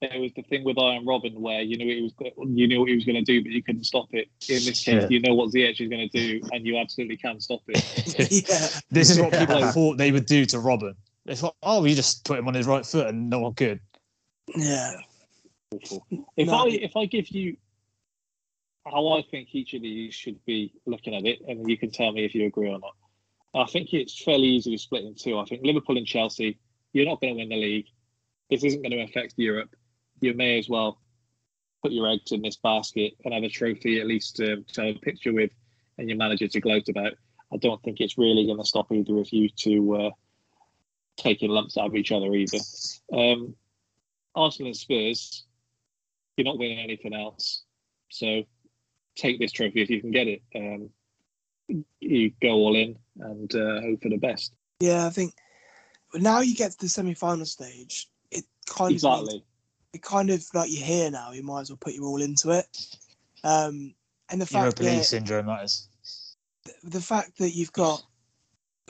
there 0.00 0.18
was 0.18 0.32
the 0.34 0.42
thing 0.42 0.64
with 0.64 0.78
Arjen 0.78 1.04
Robben 1.04 1.34
where 1.38 1.60
you 1.60 1.76
knew 1.76 1.94
it 1.94 2.02
was 2.02 2.32
you 2.56 2.66
knew 2.66 2.80
what 2.80 2.88
he 2.88 2.94
was 2.94 3.04
going 3.04 3.22
to 3.22 3.22
do, 3.22 3.42
but 3.42 3.52
you 3.52 3.62
couldn't 3.62 3.84
stop 3.84 4.08
it. 4.12 4.28
In 4.48 4.64
this 4.64 4.82
case, 4.82 5.02
Yeah. 5.02 5.06
you 5.10 5.20
know 5.20 5.34
what 5.34 5.50
Ziyech 5.52 5.80
is 5.80 5.88
going 5.90 6.08
to 6.08 6.18
do, 6.40 6.40
and 6.52 6.66
you 6.66 6.78
absolutely 6.78 7.18
can 7.18 7.38
stop 7.40 7.60
it. 7.68 7.84
yeah, 8.48 8.68
This 8.90 9.10
is 9.10 9.18
what 9.20 9.32
people 9.32 9.60
Yeah. 9.60 9.72
thought 9.72 9.98
they 9.98 10.10
would 10.10 10.26
do 10.26 10.44
to 10.46 10.56
Robben. 10.56 10.94
They 11.26 11.34
thought, 11.36 11.54
oh, 11.62 11.84
you 11.84 11.94
just 11.94 12.24
put 12.24 12.38
him 12.38 12.48
on 12.48 12.54
his 12.54 12.66
right 12.66 12.84
foot 12.84 13.06
and 13.08 13.28
no 13.28 13.40
one 13.40 13.52
could. 13.54 13.78
yeah, 14.56 14.94
If 15.70 16.46
No. 16.46 16.64
I 16.64 16.68
if 16.68 16.96
I 16.96 17.04
give 17.04 17.28
you 17.28 17.56
how 18.86 19.08
I 19.12 19.22
think 19.30 19.54
each 19.54 19.74
of 19.74 19.82
these 19.82 20.14
should 20.14 20.44
be 20.44 20.72
looking 20.86 21.14
at 21.14 21.26
it, 21.26 21.40
and 21.46 21.68
you 21.68 21.76
can 21.76 21.90
tell 21.90 22.12
me 22.12 22.24
if 22.24 22.34
you 22.34 22.46
agree 22.46 22.68
or 22.68 22.78
not. 22.78 22.94
I 23.54 23.64
think 23.70 23.92
it's 23.92 24.22
fairly 24.22 24.48
easily 24.48 24.76
split 24.76 25.04
in 25.04 25.14
two. 25.14 25.38
I 25.38 25.44
think 25.44 25.62
Liverpool 25.64 25.98
and 25.98 26.06
Chelsea, 26.06 26.58
you're 26.92 27.06
not 27.06 27.20
going 27.20 27.34
to 27.34 27.40
win 27.40 27.48
the 27.48 27.56
league. 27.56 27.86
This 28.48 28.64
isn't 28.64 28.82
going 28.82 28.92
to 28.92 29.02
affect 29.02 29.34
Europe. 29.36 29.74
You 30.20 30.34
may 30.34 30.58
as 30.58 30.68
well 30.68 31.00
put 31.82 31.92
your 31.92 32.08
eggs 32.08 32.32
in 32.32 32.42
this 32.42 32.56
basket 32.56 33.14
and 33.24 33.34
have 33.34 33.42
a 33.42 33.48
trophy 33.48 34.00
at 34.00 34.06
least 34.06 34.36
to, 34.36 34.64
have 34.76 34.96
a 34.96 35.00
picture 35.00 35.32
with 35.32 35.50
and 35.98 36.08
your 36.08 36.18
manager 36.18 36.48
to 36.48 36.60
gloat 36.60 36.88
about. 36.88 37.12
I 37.52 37.56
don't 37.56 37.82
think 37.82 38.00
it's 38.00 38.18
really 38.18 38.46
going 38.46 38.58
to 38.58 38.64
stop 38.64 38.92
either 38.92 39.18
of 39.18 39.32
you 39.32 39.48
to 39.48 39.96
uh, 39.96 40.10
taking 41.16 41.50
lumps 41.50 41.76
out 41.76 41.86
of 41.86 41.94
each 41.96 42.12
other 42.12 42.32
either. 42.34 42.58
Um, 43.12 43.54
Arsenal 44.34 44.68
and 44.68 44.76
Spurs, 44.76 45.44
you're 46.36 46.44
not 46.44 46.58
winning 46.58 46.78
anything 46.78 47.14
else. 47.14 47.64
So 48.10 48.44
take 49.20 49.38
this 49.38 49.52
trophy 49.52 49.82
if 49.82 49.90
you 49.90 50.00
can 50.00 50.10
get 50.10 50.26
it. 50.26 50.42
Um, 50.54 50.90
you 52.00 52.32
go 52.42 52.50
all 52.50 52.74
in 52.74 52.96
and 53.20 53.54
uh, 53.54 53.80
hope 53.80 54.02
for 54.02 54.08
the 54.08 54.16
best. 54.16 54.52
yeah. 54.80 55.06
I 55.06 55.10
think 55.10 55.34
now 56.14 56.40
you 56.40 56.54
get 56.56 56.72
to 56.72 56.78
the 56.80 56.88
semi-final 56.88 57.46
stage. 57.46 58.08
It 58.30 58.44
kind 58.68 58.96
of 58.96 59.02
means- 59.02 59.04
Exactly. 59.04 59.44
it 59.92 60.02
kind 60.02 60.30
of 60.30 60.44
like 60.54 60.70
you're 60.72 60.84
here 60.84 61.10
now. 61.10 61.30
You 61.32 61.42
might 61.44 61.60
as 61.62 61.70
well 61.70 61.78
put 61.80 61.94
you 61.94 62.04
all 62.06 62.20
into 62.22 62.50
it. 62.50 62.66
Um, 63.44 63.94
and 64.30 64.40
the 64.40 64.46
fact 64.46 64.62
Europa 64.62 64.82
League 64.82 64.98
that 64.98 65.04
syndrome, 65.04 65.46
that 65.46 65.64
is. 65.64 65.88
the 66.82 67.00
fact 67.00 67.38
that 67.38 67.50
you've 67.50 67.72
got 67.72 68.02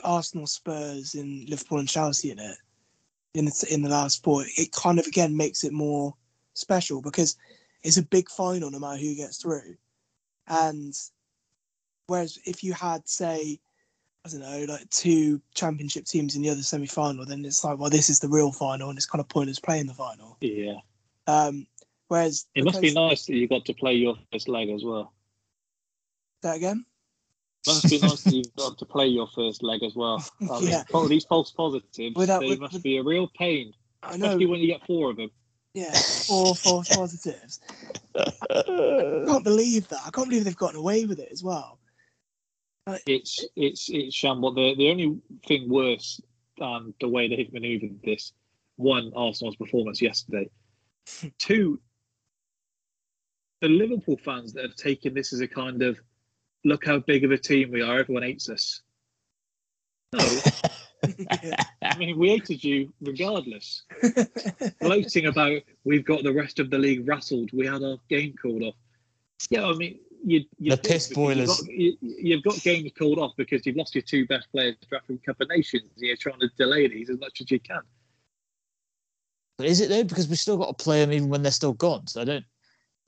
Arsenal, 0.03 0.47
Spurs, 0.47 1.13
and 1.13 1.47
Liverpool 1.49 1.79
and 1.79 1.87
Chelsea 1.87 2.31
in 2.31 2.39
it 2.39 2.57
in 3.33 3.45
the, 3.45 3.67
in 3.71 3.81
the 3.81 3.89
last 3.89 4.23
four, 4.23 4.43
it 4.57 4.71
kind 4.71 4.99
of 4.99 5.05
again 5.07 5.35
makes 5.37 5.63
it 5.63 5.71
more 5.71 6.13
special 6.53 7.01
because 7.01 7.37
it's 7.83 7.97
a 7.97 8.03
big 8.03 8.29
final 8.29 8.69
no 8.69 8.79
matter 8.79 8.97
who 8.99 9.15
gets 9.15 9.37
through. 9.37 9.75
And 10.47 10.93
whereas 12.07 12.37
if 12.45 12.63
you 12.63 12.73
had, 12.73 13.07
say, 13.07 13.59
I 14.25 14.29
don't 14.29 14.41
know, 14.41 14.65
like 14.67 14.89
two 14.89 15.41
championship 15.55 16.05
teams 16.05 16.35
in 16.35 16.41
the 16.41 16.49
other 16.49 16.61
semi 16.63 16.85
final, 16.87 17.25
then 17.25 17.43
it's 17.45 17.63
like, 17.63 17.77
well, 17.79 17.89
this 17.89 18.09
is 18.09 18.19
the 18.19 18.27
real 18.29 18.51
final 18.51 18.89
and 18.89 18.97
it's 18.97 19.05
kind 19.05 19.19
of 19.19 19.29
pointless 19.29 19.59
playing 19.59 19.87
the 19.87 19.93
final. 19.93 20.37
Yeah. 20.41 20.75
Um, 21.27 21.65
whereas 22.07 22.45
It 22.55 22.63
must 22.65 22.81
be 22.81 22.93
nice 22.93 23.25
that 23.25 23.33
you 23.35 23.47
got 23.47 23.65
to 23.65 23.73
play 23.73 23.93
your 23.93 24.15
first 24.31 24.47
leg 24.47 24.69
as 24.69 24.83
well. 24.83 25.13
that 26.43 26.57
again. 26.57 26.85
Must 27.67 27.89
be 27.89 27.99
nice 27.99 28.23
that 28.23 28.33
you 28.33 28.43
got 28.57 28.77
to 28.79 28.85
play 28.85 29.05
your 29.07 29.27
first 29.27 29.61
leg 29.63 29.83
as 29.83 29.95
well. 29.95 30.23
I 30.41 30.59
mean, 30.59 30.69
Yeah. 30.69 30.83
these 31.07 31.25
false 31.25 31.51
positives, 31.51 32.15
Without- 32.15 32.41
they 32.41 32.49
with- 32.49 32.59
must 32.59 32.73
with- 32.73 32.83
be 32.83 32.97
a 32.97 33.03
real 33.03 33.27
pain, 33.37 33.73
I 34.03 34.17
know. 34.17 34.25
especially 34.25 34.47
when 34.47 34.59
you 34.59 34.67
get 34.67 34.85
four 34.85 35.11
of 35.11 35.17
them. 35.17 35.29
Yeah, 35.73 35.91
four 36.27 36.55
false 36.55 36.89
positives. 36.89 37.59
I 38.15 39.23
can't 39.27 39.43
believe 39.43 39.87
that. 39.89 40.01
I 40.05 40.09
can't 40.09 40.27
believe 40.29 40.43
they've 40.43 40.55
gotten 40.55 40.79
away 40.79 41.05
with 41.05 41.19
it 41.19 41.29
as 41.31 41.43
well. 41.43 41.79
It's 43.05 43.45
it's 43.55 43.89
it's 43.89 44.15
shambles. 44.15 44.55
The 44.55 44.75
the 44.75 44.89
only 44.89 45.19
thing 45.47 45.69
worse 45.69 46.19
than 46.57 46.93
the 46.99 47.07
way 47.07 47.27
they've 47.27 47.51
manoeuvred 47.53 48.01
this, 48.03 48.33
one 48.75 49.11
Arsenal's 49.15 49.55
performance 49.55 50.01
yesterday, 50.01 50.49
two 51.37 51.79
the 53.61 53.69
Liverpool 53.69 54.17
fans 54.17 54.53
that 54.53 54.63
have 54.63 54.75
taken 54.75 55.13
this 55.13 55.31
as 55.33 55.39
a 55.39 55.47
kind 55.47 55.83
of 55.83 55.99
look 56.65 56.85
how 56.85 56.99
big 56.99 57.23
of 57.23 57.31
a 57.31 57.37
team 57.37 57.71
we 57.71 57.81
are. 57.81 57.99
Everyone 57.99 58.23
hates 58.23 58.49
us. 58.49 58.81
No, 60.13 60.19
I 61.03 61.97
mean 61.97 62.17
we 62.17 62.29
hated 62.29 62.63
you 62.63 62.93
regardless. 63.01 63.83
Gloating 64.81 65.25
about 65.27 65.61
we've 65.83 66.05
got 66.05 66.23
the 66.23 66.33
rest 66.33 66.59
of 66.59 66.69
the 66.69 66.77
league 66.77 67.07
rattled. 67.07 67.49
We 67.53 67.65
had 67.65 67.83
our 67.83 67.97
game 68.09 68.35
called 68.39 68.63
off. 68.63 68.75
Yeah, 69.49 69.65
I 69.65 69.73
mean 69.73 69.99
you, 70.23 70.45
you 70.59 70.71
The 70.71 70.77
piss 70.77 71.11
boilers. 71.13 71.39
You've 71.39 71.47
got, 71.47 71.67
you, 71.67 71.97
you've 72.01 72.43
got 72.43 72.61
games 72.61 72.91
called 72.97 73.19
off 73.19 73.33
because 73.37 73.65
you've 73.65 73.75
lost 73.75 73.95
your 73.95 74.03
two 74.03 74.25
best 74.27 74.51
players 74.51 74.75
to 74.81 74.95
African 74.95 75.19
Cup 75.25 75.41
of 75.41 75.49
Nations. 75.49 75.89
and 75.95 76.05
You're 76.05 76.15
trying 76.15 76.39
to 76.39 76.49
delay 76.57 76.87
these 76.87 77.09
as 77.09 77.19
much 77.19 77.41
as 77.41 77.49
you 77.49 77.59
can. 77.59 77.81
But 79.57 79.67
is 79.67 79.81
it 79.81 79.89
though? 79.89 80.03
Because 80.03 80.27
we've 80.27 80.37
still 80.39 80.57
got 80.57 80.77
to 80.77 80.83
play 80.83 81.01
them 81.01 81.11
even 81.11 81.29
when 81.29 81.43
they're 81.43 81.51
still 81.51 81.73
gone. 81.73 82.07
So 82.07 82.21
I 82.21 82.25
don't. 82.25 82.45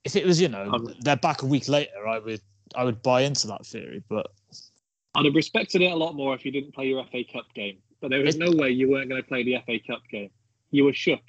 If 0.04 0.16
it 0.16 0.26
was, 0.26 0.42
you 0.42 0.50
know, 0.50 0.70
Um, 0.72 0.94
they're 1.02 1.16
back 1.16 1.44
a 1.44 1.46
week 1.46 1.70
later, 1.70 2.08
I 2.08 2.20
would, 2.20 2.42
I 2.76 2.84
would 2.84 3.02
buy 3.02 3.22
into 3.22 3.48
that 3.48 3.66
theory. 3.66 4.04
But 4.10 4.28
I'd 5.16 5.26
have 5.26 5.36
respected 5.36 5.82
it 5.82 5.92
a 5.92 5.96
lot 5.96 6.16
more 6.16 6.36
if 6.36 6.44
you 6.46 6.52
didn't 6.52 6.74
play 6.74 6.88
your 6.88 7.06
FA 7.06 7.24
Cup 7.24 7.46
game. 7.54 7.78
But 8.04 8.10
there 8.10 8.20
was 8.22 8.36
It- 8.36 8.40
no 8.40 8.52
way 8.52 8.70
you 8.70 8.90
weren't 8.90 9.08
going 9.08 9.22
to 9.22 9.28
play 9.28 9.44
the 9.44 9.56
FA 9.56 9.80
Cup 9.80 10.02
game. 10.12 10.30
You 10.72 10.84
were 10.84 10.94
shook. 10.94 11.22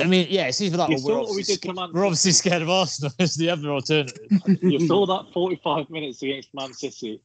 I 0.00 0.04
mean, 0.04 0.26
yeah, 0.30 0.48
it's 0.48 0.60
either 0.60 0.76
that 0.78 0.88
we're 0.88 0.96
we 0.96 1.12
obviously, 1.12 1.72
Man 1.72 1.92
we're 1.92 2.04
obviously 2.04 2.32
scared 2.32 2.62
of 2.62 2.68
Arsenal. 2.68 3.12
It's 3.20 3.36
the 3.36 3.50
other 3.50 3.70
alternative. 3.70 4.18
You 4.60 4.84
saw 4.88 5.06
that 5.06 5.32
45 5.32 5.90
minutes 5.90 6.20
against 6.22 6.52
Man 6.54 6.72
City, 6.72 7.20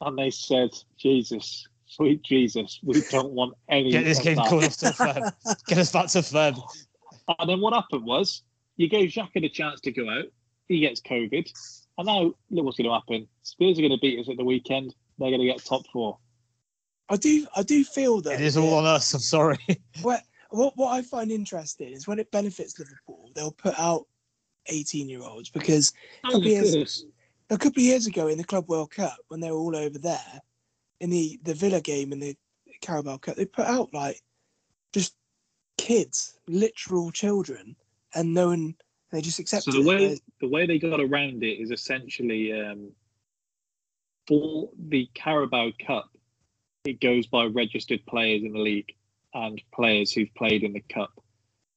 and 0.00 0.18
they 0.18 0.30
said, 0.30 0.70
Jesus, 0.96 1.68
sweet 1.86 2.24
Jesus, 2.24 2.80
we 2.82 3.00
don't 3.10 3.30
want 3.30 3.54
any 3.68 3.92
Get 3.92 4.04
this 4.04 4.18
game 4.18 4.38
called 4.38 4.64
off 4.64 4.76
to 4.78 4.86
Feb. 4.86 5.32
Get 5.68 5.78
us 5.78 5.92
back 5.92 6.08
to 6.08 6.18
Feb. 6.18 6.60
And 7.38 7.48
then 7.48 7.60
what 7.60 7.74
happened 7.74 8.04
was 8.04 8.42
you 8.76 8.88
gave 8.88 9.10
Xhaka 9.10 9.40
the 9.40 9.48
chance 9.48 9.80
to 9.82 9.92
go 9.92 10.10
out. 10.10 10.24
He 10.66 10.80
gets 10.80 11.00
COVID. 11.00 11.48
And 11.98 12.06
now 12.06 12.34
look 12.50 12.64
what's 12.64 12.76
going 12.76 12.90
to 12.90 12.94
happen. 12.94 13.28
Spurs 13.44 13.78
are 13.78 13.82
going 13.82 13.92
to 13.92 13.98
beat 13.98 14.18
us 14.18 14.28
at 14.28 14.36
the 14.36 14.44
weekend. 14.44 14.96
They're 15.18 15.30
going 15.30 15.42
to 15.42 15.46
get 15.46 15.64
top 15.64 15.82
four. 15.92 16.18
I 17.08 17.16
do 17.16 17.46
I 17.56 17.62
do 17.62 17.84
feel 17.84 18.20
that 18.22 18.34
It 18.40 18.40
is 18.46 18.56
all 18.56 18.74
on 18.74 18.86
us. 18.86 19.12
I'm 19.14 19.20
sorry. 19.20 19.58
what 20.02 20.22
what 20.50 20.72
what 20.76 20.92
I 20.92 21.02
find 21.02 21.30
interesting 21.30 21.92
is 21.92 22.06
when 22.06 22.18
it 22.18 22.30
benefits 22.30 22.78
Liverpool, 22.78 23.30
they'll 23.34 23.52
put 23.52 23.78
out 23.78 24.06
18 24.66 25.08
year 25.08 25.22
olds 25.22 25.50
because 25.50 25.92
a 26.24 26.28
Oh, 26.28 26.32
couple, 26.32 26.38
of 26.38 26.46
of 26.46 26.52
years, 26.52 27.04
a 27.50 27.58
couple 27.58 27.80
of 27.80 27.84
years 27.84 28.06
ago 28.06 28.28
in 28.28 28.38
the 28.38 28.44
Club 28.44 28.68
World 28.68 28.90
Cup 28.90 29.16
when 29.28 29.40
they 29.40 29.50
were 29.50 29.58
all 29.58 29.76
over 29.76 29.98
there 29.98 30.40
in 31.00 31.10
the 31.10 31.38
the 31.42 31.54
Villa 31.54 31.80
game 31.80 32.12
in 32.12 32.20
the 32.20 32.36
Carabao 32.80 33.18
Cup, 33.18 33.36
they 33.36 33.44
put 33.44 33.66
out 33.66 33.92
like 33.92 34.20
just 34.92 35.14
kids, 35.76 36.38
literal 36.48 37.10
children, 37.10 37.76
and 38.14 38.32
no 38.32 38.48
one 38.48 38.74
they 39.10 39.20
just 39.20 39.38
So 39.38 39.42
accepted 39.42 39.74
the 39.74 39.80
it. 39.82 39.84
way 39.84 40.20
the 40.40 40.48
way 40.48 40.66
they 40.66 40.78
got 40.78 41.00
around 41.00 41.42
it 41.42 41.60
is 41.60 41.70
essentially 41.70 42.52
um, 42.52 42.90
for 44.26 44.70
the 44.88 45.08
Carabao 45.14 45.70
Cup, 45.86 46.10
it 46.84 47.00
goes 47.00 47.26
by 47.26 47.44
registered 47.46 48.04
players 48.06 48.42
in 48.42 48.52
the 48.52 48.58
league 48.58 48.94
and 49.32 49.60
players 49.74 50.12
who've 50.12 50.32
played 50.34 50.62
in 50.62 50.72
the 50.74 50.80
cup, 50.92 51.12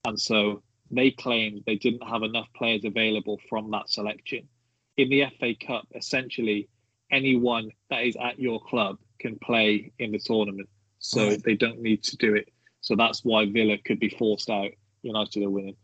and 0.06 0.20
so 0.20 0.62
they 0.92 1.12
claimed 1.12 1.64
they 1.66 1.76
didn't 1.76 2.08
have 2.08 2.24
enough 2.24 2.48
players 2.56 2.86
available 2.86 3.40
from 3.50 3.72
that 3.72 3.90
selection. 3.90 4.48
In 4.98 5.10
the 5.10 5.26
FA 5.40 5.54
Cup, 5.56 5.88
essentially 5.96 6.70
anyone 7.12 7.72
that 7.90 8.04
is 8.04 8.16
at 8.16 8.40
your 8.40 8.62
club 8.62 8.98
can 9.20 9.38
play 9.40 9.92
in 10.00 10.12
the 10.12 10.20
tournament, 10.20 10.70
so 11.00 11.30
Right. 11.30 11.44
they 11.44 11.56
don't 11.56 11.82
need 11.82 12.04
to 12.04 12.18
do 12.18 12.36
it. 12.36 12.50
So 12.82 12.96
that's 12.96 13.24
why 13.26 13.46
Villa 13.46 13.78
could 13.80 14.00
be 14.00 14.10
forced 14.10 14.50
out. 14.50 14.72
United 15.02 15.44
are 15.44 15.50
winning. 15.50 15.76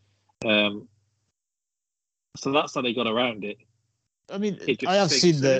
Um, 0.46 0.88
so 2.38 2.52
that's 2.52 2.76
how 2.76 2.82
they 2.82 2.94
got 2.94 3.08
around 3.08 3.44
it. 3.44 3.58
I 4.30 4.38
mean, 4.38 4.58
It 4.68 4.88
I 4.88 4.96
have 4.96 5.12
seen 5.12 5.46
I 5.46 5.60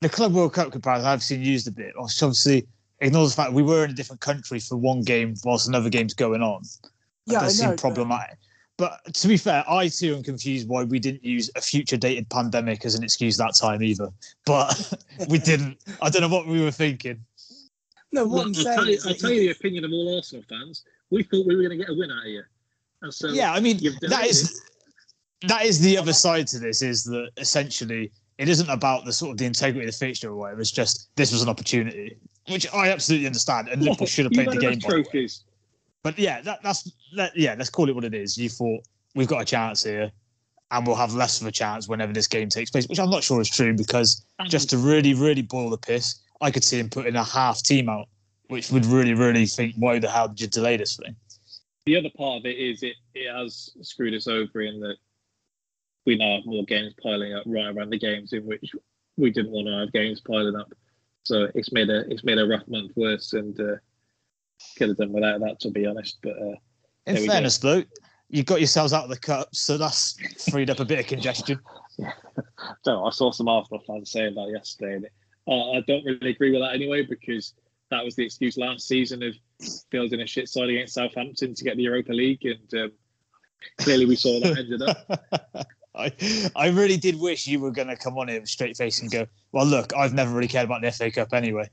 the 0.00 0.06
mean, 0.06 0.08
it's- 0.08 0.10
the 0.12 0.16
Club 0.16 0.32
World 0.34 0.52
Cup 0.54 0.72
comparison. 0.72 1.06
I've 1.06 1.22
seen 1.22 1.42
used 1.42 1.68
a 1.68 1.70
bit. 1.72 1.92
Which 1.96 2.22
obviously 2.22 2.66
ignores 3.00 3.30
the 3.30 3.36
fact 3.42 3.52
we 3.52 3.62
were 3.62 3.84
in 3.84 3.90
a 3.90 3.94
different 3.94 4.20
country 4.20 4.60
for 4.60 4.76
one 4.76 5.02
game 5.02 5.34
whilst 5.44 5.68
another 5.68 5.90
game's 5.90 6.14
going 6.14 6.42
on. 6.42 6.62
That 6.62 7.32
Yeah, 7.32 7.38
I 7.38 7.42
does 7.44 7.58
know, 7.58 7.62
seem 7.66 7.70
but- 7.70 7.80
problematic. 7.80 8.38
But 8.78 9.00
to 9.14 9.28
be 9.28 9.38
fair, 9.38 9.64
I 9.70 9.88
too 9.88 10.16
am 10.16 10.22
confused 10.22 10.68
why 10.68 10.84
we 10.84 10.98
didn't 10.98 11.24
use 11.24 11.50
a 11.56 11.62
future 11.62 11.96
dated 11.96 12.28
pandemic 12.28 12.84
as 12.84 12.94
an 12.94 13.02
excuse 13.02 13.38
that 13.38 13.54
time 13.58 13.82
either. 13.82 14.10
But 14.44 14.92
we 15.30 15.38
didn't. 15.38 15.78
I 16.02 16.10
don't 16.10 16.20
know 16.20 16.28
what 16.28 16.46
we 16.46 16.60
were 16.62 16.70
thinking. 16.70 17.24
No, 18.12 18.24
Well, 18.26 18.34
what 18.34 18.42
I'm 18.42 18.48
I'll 18.48 18.54
saying 18.54 18.76
tell, 18.76 18.86
you, 18.86 18.92
is 18.96 19.06
I'll 19.06 19.14
tell 19.14 19.30
you 19.30 19.40
the 19.40 19.50
opinion 19.52 19.86
of 19.86 19.92
all 19.92 20.14
Arsenal 20.16 20.44
fans. 20.46 20.84
We 21.08 21.22
thought 21.22 21.46
we 21.46 21.56
were 21.56 21.62
going 21.62 21.78
to 21.78 21.84
get 21.86 21.88
a 21.88 21.94
win 21.94 22.10
out 22.10 22.18
of 22.26 22.26
you. 22.26 22.42
And 23.00 23.14
so 23.14 23.28
yeah, 23.28 23.52
I 23.54 23.60
mean 23.60 23.78
you've 23.78 23.98
done 23.98 24.10
that 24.10 24.24
it. 24.24 24.30
is 24.32 24.60
that 25.48 25.64
is 25.64 25.80
the 25.80 25.96
other 25.96 26.12
side 26.12 26.46
to 26.48 26.58
this 26.58 26.82
is 26.82 27.02
that 27.04 27.30
essentially 27.38 28.12
it 28.38 28.48
isn't 28.48 28.68
about 28.68 29.04
the 29.04 29.12
sort 29.12 29.32
of 29.32 29.38
the 29.38 29.46
integrity 29.46 29.86
of 29.86 29.92
the 29.92 29.96
fixture 29.96 30.30
or 30.30 30.36
whatever. 30.36 30.60
It's 30.60 30.70
just 30.70 31.08
this 31.16 31.32
was 31.32 31.42
an 31.42 31.48
opportunity, 31.48 32.16
which 32.48 32.72
I 32.72 32.90
absolutely 32.90 33.26
understand, 33.26 33.68
and 33.68 33.82
Liverpool 33.82 34.06
should 34.06 34.26
have 34.26 34.32
played 34.32 34.48
the 34.48 34.56
game. 34.56 34.72
enough 34.72 34.82
by 34.82 34.90
the 34.90 34.96
way. 34.96 35.02
trophies. 35.02 35.44
But 36.02 36.18
yeah, 36.18 36.40
that, 36.42 36.62
that's 36.62 36.92
that, 37.16 37.36
yeah. 37.36 37.54
Let's 37.56 37.70
call 37.70 37.88
it 37.88 37.94
what 37.94 38.04
it 38.04 38.14
is. 38.14 38.36
You 38.36 38.48
thought 38.48 38.82
we've 39.14 39.26
got 39.26 39.42
a 39.42 39.44
chance 39.44 39.82
here, 39.82 40.12
and 40.70 40.86
we'll 40.86 40.96
have 40.96 41.14
less 41.14 41.40
of 41.40 41.46
a 41.46 41.52
chance 41.52 41.88
whenever 41.88 42.12
this 42.12 42.26
game 42.26 42.48
takes 42.48 42.70
place, 42.70 42.86
which 42.86 43.00
I'm 43.00 43.10
not 43.10 43.24
sure 43.24 43.40
is 43.40 43.50
true 43.50 43.74
because 43.74 44.24
And 44.38 44.50
just 44.50 44.70
to 44.70 44.78
really, 44.78 45.14
really 45.14 45.42
boil 45.42 45.70
the 45.70 45.78
piss, 45.78 46.20
I 46.40 46.50
could 46.50 46.64
see 46.64 46.78
him 46.78 46.90
putting 46.90 47.16
a 47.16 47.24
half 47.24 47.62
team 47.62 47.88
out, 47.88 48.08
which 48.48 48.70
would 48.70 48.86
really, 48.86 49.14
really 49.14 49.46
think, 49.46 49.74
why 49.76 49.98
the 49.98 50.10
hell 50.10 50.28
did 50.28 50.40
you 50.40 50.46
delay 50.46 50.76
this 50.76 50.96
thing? 50.96 51.16
the 51.86 51.96
other 51.96 52.10
part 52.16 52.40
of 52.40 52.46
it 52.46 52.58
is 52.58 52.82
it, 52.82 52.96
it 53.14 53.32
has 53.32 53.70
screwed 53.80 54.12
us 54.12 54.26
over 54.26 54.60
in 54.60 54.80
that 54.80 54.96
we 56.06 56.16
now 56.16 56.36
have 56.36 56.46
more 56.46 56.64
games 56.64 56.94
piling 57.02 57.34
up 57.34 57.42
right 57.46 57.74
around 57.76 57.90
the 57.90 57.98
games 57.98 58.32
in 58.32 58.46
which 58.46 58.70
we 59.16 59.30
didn't 59.30 59.50
want 59.50 59.66
to 59.66 59.78
have 59.80 59.92
games 59.92 60.20
piling 60.20 60.56
up. 60.56 60.72
So 61.24 61.48
it's 61.54 61.72
made 61.72 61.90
a 61.90 62.08
it's 62.10 62.24
made 62.24 62.38
a 62.38 62.46
rough 62.46 62.66
month 62.68 62.92
worse, 62.94 63.32
and 63.32 63.58
uh, 63.60 63.76
could 64.78 64.88
have 64.88 64.96
done 64.96 65.12
without 65.12 65.40
that 65.40 65.58
to 65.60 65.70
be 65.70 65.86
honest. 65.86 66.18
But 66.22 66.38
uh, 66.38 66.54
In 67.06 67.16
go. 67.16 67.26
fairness, 67.26 67.58
though, 67.58 67.82
you 68.28 68.44
got 68.44 68.60
yourselves 68.60 68.92
out 68.92 69.04
of 69.04 69.10
the 69.10 69.18
cup, 69.18 69.48
so 69.52 69.76
that's 69.76 70.16
freed 70.50 70.70
up 70.70 70.80
a 70.80 70.84
bit 70.84 71.00
of 71.00 71.06
congestion. 71.06 71.58
So 72.82 73.04
I 73.04 73.10
saw 73.10 73.30
some 73.30 73.48
Arsenal 73.48 73.82
fans 73.86 74.10
saying 74.10 74.34
that 74.34 74.50
yesterday, 74.52 74.96
and 74.96 75.06
uh, 75.48 75.72
I 75.72 75.80
don't 75.86 76.04
really 76.04 76.30
agree 76.30 76.52
with 76.52 76.60
that 76.60 76.74
anyway 76.74 77.02
because 77.02 77.54
that 77.90 78.04
was 78.04 78.16
the 78.16 78.24
excuse 78.24 78.58
last 78.58 78.86
season 78.86 79.22
of 79.22 79.34
fielding 79.90 80.20
a 80.20 80.26
shit 80.26 80.48
side 80.48 80.68
against 80.68 80.94
Southampton 80.94 81.54
to 81.54 81.64
get 81.64 81.76
the 81.76 81.84
Europa 81.84 82.12
League, 82.12 82.44
and 82.44 82.82
um, 82.82 82.92
clearly 83.78 84.04
we 84.04 84.16
saw 84.16 84.40
that 84.40 84.58
ended 84.58 84.82
up. 84.82 85.66
I, 85.96 86.12
I 86.54 86.68
really 86.68 86.96
did 86.96 87.18
wish 87.18 87.46
you 87.46 87.60
were 87.60 87.70
going 87.70 87.88
to 87.88 87.96
come 87.96 88.18
on 88.18 88.28
here 88.28 88.44
straight 88.46 88.76
face 88.76 89.00
and 89.00 89.10
go, 89.10 89.26
well, 89.52 89.66
look, 89.66 89.94
I've 89.96 90.14
never 90.14 90.32
really 90.34 90.48
cared 90.48 90.66
about 90.66 90.82
the 90.82 90.92
FA 90.92 91.10
Cup 91.10 91.32
anyway. 91.32 91.68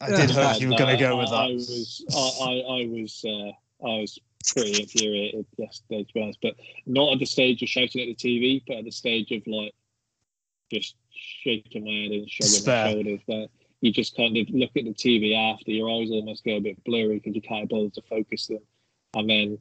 I 0.00 0.10
did 0.10 0.30
hope 0.30 0.60
you 0.60 0.68
were 0.68 0.76
going 0.76 0.96
to 0.96 1.02
go 1.02 1.16
with 1.16 1.30
I, 1.30 1.46
I 1.46 1.52
was, 1.52 2.04
I, 2.14 2.44
I, 2.44 2.82
I 2.82 2.86
was, 2.88 3.24
uh, 3.26 3.86
I 3.86 4.00
was 4.00 4.18
pretty 4.52 4.82
infuriated 4.82 5.46
yesterday, 5.56 6.04
to 6.04 6.12
be 6.12 6.22
honest. 6.22 6.38
But 6.42 6.56
not 6.86 7.12
at 7.12 7.18
the 7.18 7.26
stage 7.26 7.62
of 7.62 7.68
shouting 7.68 8.02
at 8.02 8.16
the 8.16 8.28
TV, 8.28 8.62
but 8.66 8.78
at 8.78 8.84
the 8.84 8.90
stage 8.90 9.30
of 9.30 9.46
like 9.46 9.72
just 10.70 10.96
shaking 11.10 11.84
my 11.84 11.90
head 11.90 12.10
and 12.10 12.30
shrugging 12.30 12.52
Despair. 12.52 12.86
my 12.86 12.92
shoulders. 12.92 13.20
But 13.26 13.50
you 13.80 13.92
just 13.92 14.16
kind 14.16 14.36
of 14.36 14.48
look 14.50 14.70
at 14.76 14.84
the 14.84 14.94
TV 14.94 15.34
after, 15.36 15.70
your 15.70 15.88
eyes 15.90 16.10
almost 16.10 16.44
go 16.44 16.56
a 16.56 16.60
bit 16.60 16.82
blurry 16.84 17.18
because 17.18 17.34
you 17.34 17.42
can't 17.42 17.68
bother 17.68 17.90
to 17.90 18.02
focus 18.02 18.46
them, 18.46 18.60
and 19.14 19.28
then 19.28 19.58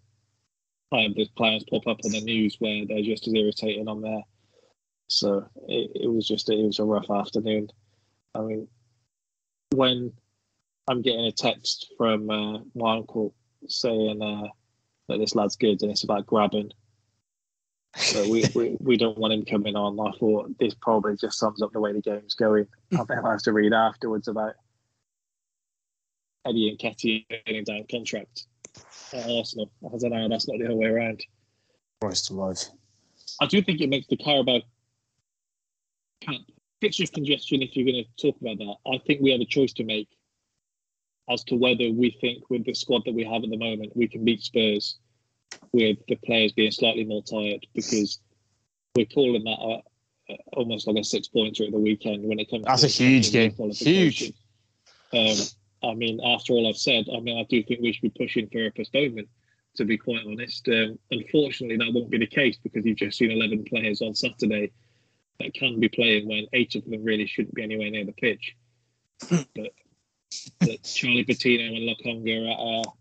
the 0.94 1.28
players 1.36 1.64
pop 1.70 1.88
up 1.88 2.00
on 2.06 2.12
the 2.12 2.22
news 2.22 2.58
where 2.60 2.86
they're 2.86 3.02
just 3.02 3.28
as 3.28 3.34
irritating 3.34 3.88
on 3.88 4.02
there. 4.02 4.22
So 5.08 5.46
it, 5.68 5.92
it 5.96 6.08
was 6.08 6.28
just 6.28 6.50
it 6.50 6.64
was 6.64 6.80
a 6.80 6.84
rough 6.84 7.10
afternoon. 7.10 7.70
I 8.36 8.42
mean, 8.42 8.68
when 9.72 10.14
I'm 10.88 11.02
getting 11.02 11.26
a 11.26 11.32
text 11.32 11.94
from 11.98 12.30
uh, 12.30 12.60
my 12.76 12.98
uncle 12.98 13.34
saying 13.68 14.22
uh, 14.22 14.48
that 15.08 15.18
this 15.18 15.36
lad's 15.36 15.56
good 15.56 15.82
and 15.82 15.92
it's 15.92 16.04
about 16.04 16.26
grabbing. 16.26 16.72
So 17.96 18.28
we, 18.30 18.44
we, 18.56 18.78
we 18.80 18.98
don't 18.98 19.18
want 19.18 19.34
him 19.34 19.46
coming 19.46 19.76
on. 19.76 20.00
I 20.00 20.18
thought 20.18 20.58
this 20.60 20.74
probably 20.74 21.16
just 21.16 21.38
sums 21.38 21.62
up 21.62 21.72
the 21.72 21.80
way 21.80 21.94
the 21.94 22.02
game's 22.02 22.36
going. 22.36 22.68
And 22.92 23.08
then 23.08 23.26
I 23.26 23.32
have 23.32 23.44
to 23.44 23.54
read 23.54 23.74
afterwards 23.74 24.28
about 24.28 24.54
Eddie 26.46 26.76
Nketiah 26.78 27.26
turning 27.46 27.64
down 27.64 27.86
contract 27.90 28.48
at 29.14 29.30
Arsenal. 29.30 29.72
I 29.86 29.98
don't 29.98 30.12
know, 30.12 30.30
that's 30.30 30.48
not 30.48 30.58
the 30.60 30.66
other 30.66 30.76
way 30.76 30.88
around. 30.88 31.22
Christ 32.02 32.30
alive. 32.32 32.58
I 33.42 33.46
do 33.46 33.62
think 33.62 33.82
it 33.82 33.90
makes 33.90 34.08
the 34.08 34.18
Carabao 34.18 34.62
Cup 36.26 36.42
fixture 36.82 37.06
congestion. 37.08 37.62
If 37.62 37.76
you're 37.76 37.86
going 37.86 38.04
to 38.04 38.22
talk 38.22 38.40
about 38.42 38.58
that, 38.58 38.76
I 38.92 39.00
think 39.06 39.22
we 39.22 39.32
have 39.32 39.42
a 39.42 39.46
choice 39.46 39.74
to 39.74 39.84
make 39.84 40.10
as 41.30 41.44
to 41.46 41.56
whether 41.56 41.90
we 41.90 42.18
think 42.20 42.50
with 42.50 42.66
the 42.66 42.74
squad 42.74 43.04
that 43.06 43.14
we 43.14 43.24
have 43.24 43.44
at 43.44 43.50
the 43.50 43.58
moment 43.58 43.96
we 43.96 44.08
can 44.08 44.26
beat 44.26 44.42
Spurs 44.42 44.98
with 45.72 45.98
the 46.08 46.16
players 46.26 46.52
being 46.52 46.72
slightly 46.72 47.06
more 47.06 47.24
tired 47.24 47.66
because 47.74 48.20
we're 48.96 49.06
calling 49.06 49.44
that 49.44 49.52
a, 49.52 50.34
uh, 50.34 50.38
almost 50.54 50.88
like 50.88 50.98
a 50.98 51.04
six 51.04 51.28
pointer 51.28 51.64
at 51.64 51.72
the 51.72 51.80
weekend 51.80 52.28
when 52.28 52.40
it 52.40 52.50
comes. 52.50 52.66
That's 52.66 52.82
to 52.82 52.88
a 52.88 52.90
huge 52.90 53.32
game. 53.32 53.52
qualification. 53.54 54.34
Um, 55.14 55.36
I 55.84 55.94
mean, 55.94 56.20
after 56.24 56.54
all 56.54 56.68
I've 56.68 56.78
said, 56.78 57.06
I 57.14 57.20
mean, 57.20 57.38
I 57.38 57.44
do 57.44 57.62
think 57.64 57.82
we 57.82 57.92
should 57.92 58.14
be 58.14 58.26
pushing 58.26 58.48
for 58.50 58.66
a 58.66 58.72
postponement. 58.72 59.28
To 59.78 59.86
be 59.86 59.98
quite 59.98 60.22
honest, 60.28 60.68
um, 60.68 61.00
unfortunately, 61.10 61.78
that 61.78 61.92
won't 61.92 62.12
be 62.12 62.20
the 62.20 62.28
case 62.28 62.58
because 62.62 62.86
you've 62.86 62.98
just 62.98 63.18
seen 63.18 63.32
11 63.32 63.66
players 63.66 64.04
on 64.04 64.14
Saturday 64.14 64.72
that 65.40 65.54
can 65.56 65.80
be 65.80 65.90
playing 65.90 66.28
when 66.28 66.46
eight 66.54 66.76
of 66.76 66.86
them 66.86 67.04
really 67.04 67.26
shouldn't 67.26 67.56
be 67.56 67.64
anywhere 67.64 67.90
near 67.90 68.06
the 68.06 68.12
pitch. 68.12 68.56
but, 69.30 69.72
but 70.60 70.84
Charlie 70.84 71.24
Patino 71.24 71.76
and 71.76 71.90
Lokonga 71.90 72.52
at 72.52 72.88
uh, 72.88 72.92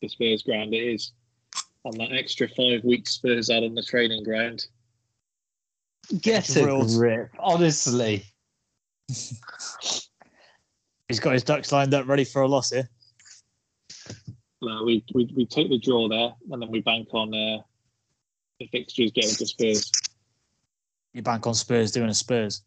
the 0.00 0.08
Spurs 0.08 0.44
ground 0.44 0.72
it 0.72 0.78
is. 0.78 1.10
And 1.84 1.94
that 1.94 2.12
extra 2.12 2.48
five 2.48 2.84
weeks 2.84 3.14
Spurs 3.14 3.50
out 3.50 3.64
on 3.64 3.74
the 3.74 3.82
training 3.82 4.22
ground. 4.22 4.66
Get 6.20 6.56
a 6.56 6.86
grip, 6.96 7.30
honestly. 7.40 8.24
He's 11.12 11.20
got 11.20 11.34
his 11.34 11.44
ducks 11.44 11.70
lined 11.72 11.92
up, 11.92 12.08
ready 12.08 12.24
for 12.24 12.40
a 12.40 12.48
loss 12.48 12.70
here. 12.70 12.88
No, 14.62 14.82
we, 14.82 15.04
we 15.12 15.30
we 15.36 15.44
take 15.44 15.68
the 15.68 15.78
draw 15.78 16.08
there, 16.08 16.32
and 16.50 16.62
then 16.62 16.70
we 16.70 16.80
bank 16.80 17.08
on 17.12 17.34
uh, 17.34 17.60
the 18.58 18.66
fixtures 18.68 19.12
getting 19.12 19.34
to 19.34 19.44
Spurs. 19.44 19.92
You 21.12 21.20
bank 21.20 21.46
on 21.46 21.52
Spurs 21.52 21.92
doing 21.92 22.08
a 22.08 22.14
Spurs. 22.14 22.62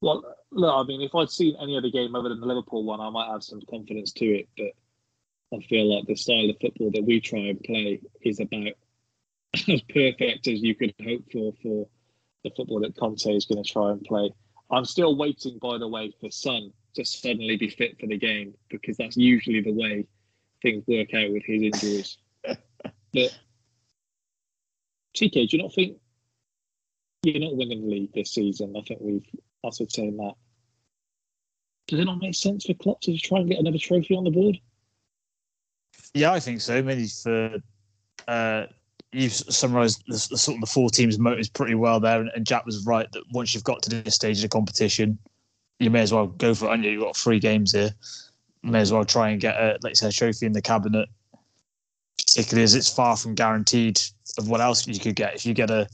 Well, 0.00 0.24
look, 0.50 0.74
I 0.74 0.82
mean, 0.88 1.02
if 1.02 1.14
I'd 1.14 1.30
seen 1.30 1.54
any 1.62 1.78
other 1.78 1.88
game 1.88 2.16
other 2.16 2.30
than 2.30 2.40
the 2.40 2.48
Liverpool 2.48 2.82
one, 2.82 3.00
I 3.00 3.10
might 3.10 3.30
have 3.30 3.44
some 3.44 3.60
confidence 3.70 4.10
to 4.14 4.24
it. 4.24 4.48
But 4.56 5.56
I 5.56 5.62
feel 5.68 5.94
like 5.94 6.08
the 6.08 6.16
style 6.16 6.50
of 6.50 6.56
football 6.60 6.90
that 6.90 7.04
we 7.04 7.20
try 7.20 7.38
and 7.38 7.62
play 7.62 8.00
is 8.22 8.40
about 8.40 8.72
as 9.54 9.82
perfect 9.82 10.48
as 10.48 10.62
you 10.62 10.74
could 10.74 10.94
hope 11.00 11.30
for 11.30 11.52
for 11.62 11.86
the 12.42 12.50
football 12.56 12.80
that 12.80 12.96
Conte 12.96 13.24
is 13.26 13.46
going 13.46 13.62
to 13.62 13.72
try 13.72 13.92
and 13.92 14.02
play. 14.02 14.34
I'm 14.68 14.84
still 14.84 15.16
waiting, 15.16 15.60
by 15.62 15.78
the 15.78 15.86
way, 15.86 16.12
for 16.20 16.32
Son 16.32 16.72
to 16.94 17.04
suddenly 17.04 17.56
be 17.56 17.68
fit 17.68 17.98
for 18.00 18.06
the 18.06 18.18
game 18.18 18.54
because 18.68 18.96
that's 18.96 19.16
usually 19.16 19.60
the 19.60 19.72
way 19.72 20.06
things 20.62 20.84
work 20.86 21.14
out 21.14 21.30
with 21.30 21.44
his 21.44 21.62
injuries. 21.62 22.18
but 22.44 23.38
TK, 25.16 25.32
do 25.32 25.56
you 25.56 25.62
not 25.62 25.74
think 25.74 25.96
you're 27.22 27.40
not 27.40 27.56
winning 27.56 27.82
the 27.82 27.88
league 27.88 28.12
this 28.12 28.32
season? 28.32 28.74
I 28.76 28.82
think 28.82 29.00
we've 29.00 29.26
ascertained 29.64 30.18
that. 30.18 30.34
Does 31.88 32.00
it 32.00 32.04
not 32.04 32.20
make 32.20 32.34
sense 32.34 32.66
for 32.66 32.74
Klopp 32.74 33.00
to 33.02 33.16
try 33.18 33.40
and 33.40 33.48
get 33.48 33.58
another 33.58 33.78
trophy 33.78 34.14
on 34.14 34.24
the 34.24 34.30
board? 34.30 34.58
Yeah, 36.14 36.32
I 36.32 36.40
think 36.40 36.60
so. 36.60 36.82
Maybe 36.82 37.06
for 37.06 37.56
uh, 38.28 38.66
you've 39.12 39.32
summarised 39.32 40.02
the, 40.06 40.26
the 40.30 40.38
sort 40.38 40.56
of 40.56 40.60
the 40.60 40.66
four 40.66 40.90
teams' 40.90 41.18
motives 41.18 41.48
pretty 41.48 41.74
well 41.74 42.00
there, 42.00 42.20
and, 42.20 42.30
and 42.34 42.46
Jack 42.46 42.64
was 42.64 42.84
right 42.86 43.10
that 43.12 43.24
once 43.32 43.54
you've 43.54 43.64
got 43.64 43.82
to 43.82 43.90
this 43.90 44.14
stage 44.14 44.38
of 44.38 44.42
the 44.42 44.48
competition, 44.48 45.18
you 45.80 45.90
may 45.90 46.00
as 46.00 46.12
well 46.12 46.28
go 46.28 46.54
for 46.54 46.66
it. 46.66 46.74
And 46.74 46.84
you've 46.84 47.02
got 47.02 47.16
three 47.16 47.40
games 47.40 47.72
here. 47.72 47.90
You 48.62 48.70
may 48.70 48.80
as 48.80 48.92
well 48.92 49.04
try 49.04 49.30
and 49.30 49.40
get 49.40 49.56
a 49.56 49.78
let's 49.82 50.00
say 50.00 50.08
a 50.08 50.12
trophy 50.12 50.46
in 50.46 50.52
the 50.52 50.62
cabinet. 50.62 51.08
Particularly 52.18 52.62
as 52.62 52.74
it's 52.74 52.92
far 52.92 53.16
from 53.16 53.34
guaranteed 53.34 54.00
of 54.38 54.48
what 54.48 54.60
else 54.60 54.86
you 54.86 55.00
could 55.00 55.16
get. 55.16 55.34
If 55.34 55.44
you 55.44 55.54
get 55.54 55.70
a 55.70 55.88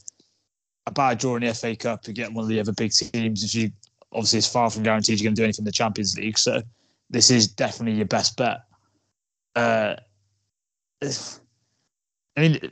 a 0.86 0.90
bad 0.90 1.18
draw 1.18 1.36
in 1.36 1.42
the 1.42 1.54
FA 1.54 1.74
Cup, 1.74 2.06
you 2.06 2.12
get 2.12 2.32
one 2.32 2.44
of 2.44 2.48
the 2.48 2.60
other 2.60 2.72
big 2.72 2.92
teams. 2.92 3.42
If 3.42 3.54
you 3.54 3.70
obviously 4.12 4.38
it's 4.38 4.48
far 4.48 4.70
from 4.70 4.82
guaranteed 4.82 5.20
you're 5.20 5.26
going 5.26 5.34
to 5.34 5.40
do 5.40 5.44
anything 5.44 5.62
in 5.62 5.66
the 5.66 5.72
Champions 5.72 6.16
League. 6.18 6.38
So 6.38 6.62
this 7.08 7.30
is 7.30 7.48
definitely 7.48 7.96
your 7.96 8.06
best 8.06 8.36
bet. 8.36 8.58
Uh, 9.54 9.96
I 11.02 12.40
mean, 12.40 12.70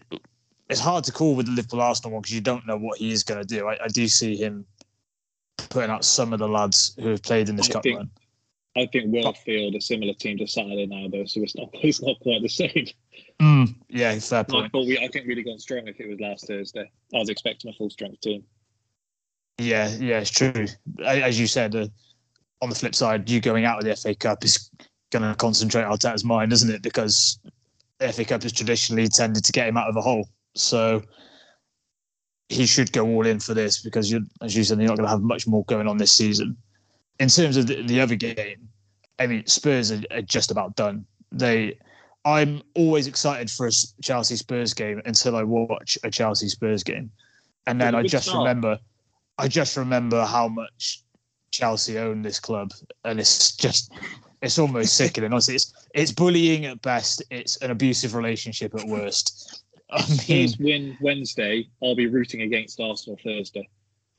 it's 0.68 0.80
hard 0.80 1.04
to 1.04 1.12
call 1.12 1.34
with 1.34 1.46
the 1.46 1.52
Liverpool 1.52 1.80
Arsenal 1.80 2.12
one 2.12 2.22
because 2.22 2.34
you 2.34 2.40
don't 2.40 2.66
know 2.66 2.76
what 2.76 2.98
he 2.98 3.12
is 3.12 3.22
going 3.22 3.40
to 3.40 3.46
do. 3.46 3.68
I, 3.68 3.84
I 3.84 3.88
do 3.88 4.08
see 4.08 4.36
him 4.36 4.66
putting 5.56 5.90
out 5.90 6.04
some 6.04 6.32
of 6.32 6.38
the 6.38 6.48
lads 6.48 6.96
who 7.00 7.08
have 7.10 7.22
played 7.22 7.48
in 7.48 7.56
this 7.56 7.70
I 7.70 7.72
cup 7.74 7.82
think- 7.82 7.98
run. 7.98 8.10
I 8.76 8.86
think 8.86 9.12
World 9.12 9.38
Field 9.38 9.76
a 9.76 9.80
similar 9.80 10.14
team 10.14 10.36
to 10.38 10.48
Saturday 10.48 10.86
now, 10.86 11.06
though, 11.08 11.24
so 11.26 11.40
it's 11.42 11.54
not 11.54 11.68
it's 11.74 12.02
not 12.02 12.18
quite 12.20 12.42
the 12.42 12.48
same. 12.48 12.86
Mm, 13.40 13.74
yeah, 13.88 14.18
fair 14.18 14.42
point. 14.42 14.72
thought 14.72 14.86
we 14.86 14.98
I 14.98 15.06
think 15.08 15.28
we'd 15.28 15.38
have 15.38 15.46
gone 15.46 15.60
strong 15.60 15.86
if 15.86 16.00
it 16.00 16.08
was 16.08 16.18
last 16.18 16.48
Thursday. 16.48 16.90
I 17.14 17.18
was 17.18 17.28
expecting 17.28 17.70
a 17.70 17.74
full 17.74 17.88
strength 17.88 18.20
team. 18.20 18.42
Yeah, 19.58 19.88
yeah, 20.00 20.18
it's 20.18 20.30
true. 20.30 20.66
As 21.04 21.38
you 21.38 21.46
said, 21.46 21.76
uh, 21.76 21.86
on 22.62 22.68
the 22.68 22.74
flip 22.74 22.96
side, 22.96 23.30
you 23.30 23.40
going 23.40 23.64
out 23.64 23.78
of 23.78 23.84
the 23.84 23.94
FA 23.94 24.12
Cup 24.16 24.44
is 24.44 24.68
going 25.12 25.22
to 25.22 25.36
concentrate 25.36 25.84
Arteta's 25.84 26.24
mind, 26.24 26.52
isn't 26.52 26.70
it? 26.74 26.82
Because 26.82 27.38
the 28.00 28.12
FA 28.12 28.24
Cup 28.24 28.42
has 28.42 28.52
traditionally 28.52 29.06
tended 29.06 29.44
to 29.44 29.52
get 29.52 29.68
him 29.68 29.76
out 29.76 29.88
of 29.88 29.94
a 29.94 30.00
hole. 30.00 30.28
So 30.56 31.00
he 32.54 32.66
should 32.66 32.92
go 32.92 33.04
all 33.06 33.26
in 33.26 33.40
for 33.40 33.52
this 33.52 33.82
because, 33.82 34.10
you, 34.10 34.24
as 34.40 34.56
you 34.56 34.62
said, 34.62 34.78
you're 34.78 34.88
not 34.88 34.96
going 34.96 35.06
to 35.06 35.10
have 35.10 35.22
much 35.22 35.46
more 35.46 35.64
going 35.64 35.88
on 35.88 35.98
this 35.98 36.12
season. 36.12 36.56
In 37.18 37.28
terms 37.28 37.56
of 37.56 37.66
the, 37.66 37.82
the 37.82 38.00
other 38.00 38.14
game, 38.14 38.68
I 39.18 39.26
mean, 39.26 39.44
Spurs 39.46 39.90
are, 39.90 40.00
are 40.12 40.22
just 40.22 40.50
about 40.50 40.76
done. 40.76 41.04
They, 41.32 41.78
I'm 42.24 42.62
always 42.74 43.06
excited 43.06 43.50
for 43.50 43.66
a 43.66 43.72
Chelsea 44.02 44.36
Spurs 44.36 44.72
game 44.72 45.02
until 45.04 45.36
I 45.36 45.42
watch 45.42 45.98
a 46.04 46.10
Chelsea 46.10 46.48
Spurs 46.48 46.84
game, 46.84 47.10
and 47.66 47.80
then 47.80 47.94
I 47.94 48.02
just 48.02 48.28
start. 48.28 48.38
remember, 48.38 48.78
I 49.36 49.48
just 49.48 49.76
remember 49.76 50.24
how 50.24 50.48
much 50.48 51.02
Chelsea 51.50 51.98
own 51.98 52.22
this 52.22 52.38
club, 52.38 52.70
and 53.04 53.18
it's 53.18 53.56
just, 53.56 53.92
it's 54.42 54.58
almost 54.58 54.96
sickening. 54.96 55.32
Honestly, 55.32 55.56
it's 55.56 55.72
it's 55.92 56.12
bullying 56.12 56.66
at 56.66 56.80
best. 56.82 57.22
It's 57.30 57.56
an 57.58 57.70
abusive 57.70 58.14
relationship 58.14 58.74
at 58.74 58.86
worst. 58.86 59.63
I 59.90 60.00
mean, 60.08 60.48
Spurs 60.48 60.58
win 60.58 60.96
Wednesday. 61.00 61.68
I'll 61.82 61.94
be 61.94 62.06
rooting 62.06 62.42
against 62.42 62.80
Arsenal 62.80 63.18
Thursday. 63.22 63.68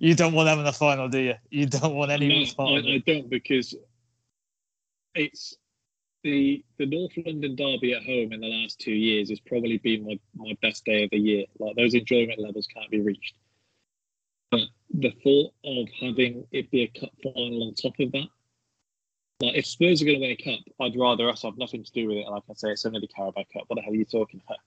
you 0.00 0.14
don't 0.14 0.34
want 0.34 0.46
them 0.46 0.58
in 0.58 0.64
the 0.64 0.72
final, 0.72 1.08
do 1.08 1.18
you? 1.18 1.34
You 1.50 1.66
don't 1.66 1.94
want 1.94 2.10
any 2.10 2.28
No, 2.28 2.34
in 2.34 2.40
the 2.40 2.46
final. 2.46 2.76
I, 2.76 2.94
I 2.94 2.98
don't 3.06 3.30
because 3.30 3.74
it's 5.14 5.56
the 6.22 6.62
the 6.78 6.86
North 6.86 7.12
London 7.24 7.56
derby 7.56 7.94
at 7.94 8.04
home 8.04 8.32
in 8.32 8.40
the 8.40 8.48
last 8.48 8.78
two 8.78 8.92
years 8.92 9.30
has 9.30 9.40
probably 9.40 9.78
been 9.78 10.04
my, 10.04 10.18
my 10.36 10.56
best 10.60 10.84
day 10.84 11.04
of 11.04 11.10
the 11.10 11.18
year. 11.18 11.46
Like 11.58 11.76
those 11.76 11.94
enjoyment 11.94 12.38
levels 12.38 12.68
can't 12.72 12.90
be 12.90 13.00
reached. 13.00 13.34
But 14.50 14.62
the 14.92 15.12
thought 15.22 15.54
of 15.64 15.88
having 16.00 16.46
it 16.50 16.70
be 16.70 16.82
a 16.82 17.00
cup 17.00 17.10
final 17.22 17.68
on 17.68 17.74
top 17.74 17.98
of 18.00 18.12
that, 18.12 18.28
like 19.40 19.56
if 19.56 19.66
Spurs 19.66 20.02
are 20.02 20.04
going 20.04 20.20
to 20.20 20.26
win 20.26 20.30
a 20.30 20.36
cup, 20.36 20.60
I'd 20.80 20.96
rather 20.96 21.28
us 21.28 21.42
have 21.42 21.56
nothing 21.56 21.82
to 21.82 21.92
do 21.92 22.08
with 22.08 22.18
it. 22.18 22.26
And 22.26 22.34
I 22.34 22.40
can 22.40 22.56
say 22.56 22.70
it's 22.70 22.84
only 22.84 23.00
the 23.00 23.08
Carabao 23.08 23.44
Cup. 23.52 23.64
What 23.68 23.76
the 23.76 23.82
hell 23.82 23.92
are 23.92 23.96
you 23.96 24.04
talking 24.04 24.40
about? 24.46 24.58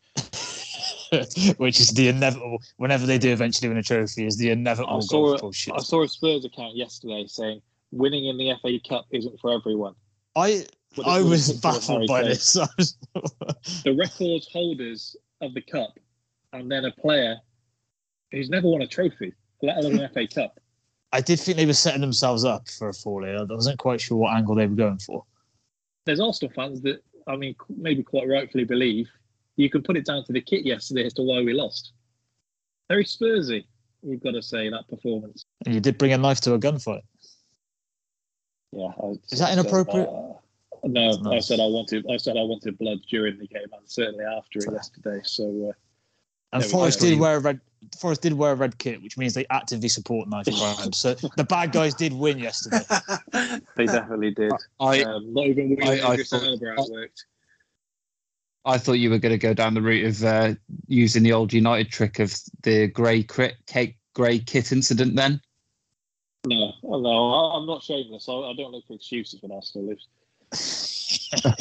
which 1.57 1.79
is 1.79 1.89
the 1.89 2.07
inevitable. 2.07 2.61
Whenever 2.77 3.05
they 3.05 3.19
do 3.19 3.31
eventually 3.31 3.69
win 3.69 3.77
a 3.77 3.83
trophy, 3.83 4.25
is 4.25 4.37
the 4.37 4.49
inevitable 4.49 4.97
I 4.97 4.99
saw, 5.01 5.35
a, 5.35 5.81
saw 5.81 6.03
a 6.03 6.07
Spurs 6.07 6.43
account 6.45 6.75
yesterday 6.75 7.25
saying 7.27 7.61
winning 7.91 8.25
in 8.25 8.37
the 8.37 8.53
FA 8.61 8.79
Cup 8.87 9.05
isn't 9.11 9.39
for 9.39 9.53
everyone. 9.53 9.93
I 10.35 10.65
I 11.05 11.21
was 11.21 11.49
a 11.49 11.53
picture 11.53 11.67
of 11.67 11.73
baffled 11.73 12.07
by 12.07 12.23
this. 12.23 12.53
The 12.53 13.95
record 13.97 14.43
holders 14.51 15.15
of 15.41 15.53
the 15.53 15.61
cup 15.61 15.99
and 16.53 16.71
then 16.71 16.85
a 16.85 16.91
player 16.91 17.37
who's 18.31 18.49
never 18.49 18.67
won 18.67 18.81
a 18.81 18.87
trophy, 18.87 19.33
let 19.61 19.77
alone 19.77 19.99
an 19.99 20.09
FA 20.13 20.27
Cup. 20.27 20.59
I 21.13 21.21
did 21.21 21.39
think 21.39 21.57
they 21.57 21.67
were 21.67 21.73
setting 21.73 22.01
themselves 22.01 22.43
up 22.43 22.67
for 22.67 22.89
a 22.89 22.93
fall 22.93 23.23
here. 23.23 23.37
I 23.37 23.43
wasn't 23.43 23.77
quite 23.77 24.01
sure 24.01 24.17
what 24.17 24.35
angle 24.35 24.55
they 24.55 24.65
were 24.65 24.75
going 24.75 24.97
for. 24.97 25.23
There's 26.05 26.19
Arsenal 26.19 26.51
fans 26.55 26.81
that, 26.81 27.03
I 27.27 27.35
mean, 27.35 27.55
maybe 27.69 28.01
quite 28.01 28.27
rightfully 28.27 28.63
believe 28.63 29.07
you 29.55 29.69
can 29.69 29.83
put 29.83 29.95
it 29.95 30.07
down 30.07 30.25
to 30.25 30.33
the 30.33 30.41
kit 30.41 30.65
yesterday 30.65 31.05
as 31.05 31.13
to 31.13 31.21
why 31.21 31.43
we 31.43 31.53
lost. 31.53 31.93
Very 32.89 33.05
Spursy, 33.05 33.63
you've 34.01 34.23
got 34.23 34.31
to 34.31 34.41
say, 34.41 34.69
that 34.69 34.87
performance. 34.89 35.45
And 35.67 35.75
you 35.75 35.79
did 35.79 35.99
bring 35.99 36.13
a 36.13 36.17
knife 36.17 36.41
to 36.41 36.55
a 36.55 36.59
gunfight. 36.59 37.03
Yeah. 38.71 38.87
I, 38.87 39.13
Is 39.29 39.37
that 39.37 39.53
inappropriate? 39.53 40.09
uh, 40.09 40.33
no, 40.83 41.31
I 41.31 41.39
said 41.39 41.59
I 41.59 41.67
wanted. 41.67 42.05
I 42.09 42.17
said 42.17 42.37
I 42.37 42.41
wanted 42.41 42.77
blood 42.79 42.97
during 43.07 43.37
the 43.37 43.47
game 43.47 43.67
and 43.71 43.83
certainly 43.85 44.25
after 44.25 44.59
it 44.59 44.71
yesterday. 44.71 45.21
So 45.23 45.69
uh, 45.69 46.57
And 46.57 46.65
Forest 46.65 47.01
did 47.01 47.19
wear 47.19 47.37
a 47.37 47.39
red. 47.39 47.61
Forest 47.99 48.21
did 48.21 48.33
wear 48.33 48.51
a 48.53 48.55
red 48.55 48.77
kit, 48.77 49.01
which 49.01 49.17
means 49.17 49.33
they 49.33 49.45
actively 49.49 49.87
support 49.89 50.27
knife 50.29 50.45
crime. 50.57 50.93
so 50.93 51.13
the 51.37 51.43
bad 51.43 51.71
guys 51.71 51.93
did 51.93 52.13
win 52.13 52.39
yesterday. 52.39 52.79
they 53.75 53.85
definitely 53.85 54.31
did. 54.31 54.51
I 54.79 55.01
Um, 55.03 55.33
not 55.33 55.45
even 55.47 55.77
I- 55.81 55.85
William 55.85 56.07
I 56.07 56.17
thought- 56.23 56.77
Elba. 56.77 57.07
I 58.65 58.77
thought 58.77 58.93
you 58.93 59.09
were 59.09 59.17
going 59.19 59.33
to 59.33 59.37
go 59.37 59.53
down 59.53 59.73
the 59.73 59.81
route 59.81 60.05
of 60.05 60.23
uh, 60.23 60.53
using 60.87 61.21
the 61.21 61.33
old 61.33 61.51
United 61.51 61.91
trick 61.91 62.19
of 62.19 62.33
the 62.61 62.87
grey 62.87 63.21
crit, 63.21 63.55
cake 63.67 63.97
grey 64.13 64.39
kit 64.39 64.71
incident. 64.71 65.17
Then 65.17 65.41
No, 66.45 66.71
oh, 66.83 66.99
no, 67.01 67.33
I- 67.33 67.57
I'm 67.57 67.65
not 67.65 67.83
shameless. 67.83 68.29
I, 68.29 68.33
I 68.33 68.53
don't 68.53 68.71
look 68.71 68.87
for 68.87 68.93
excuses 68.93 69.41
when 69.41 69.51
Arsenal 69.51 69.89
lose. 69.89 70.07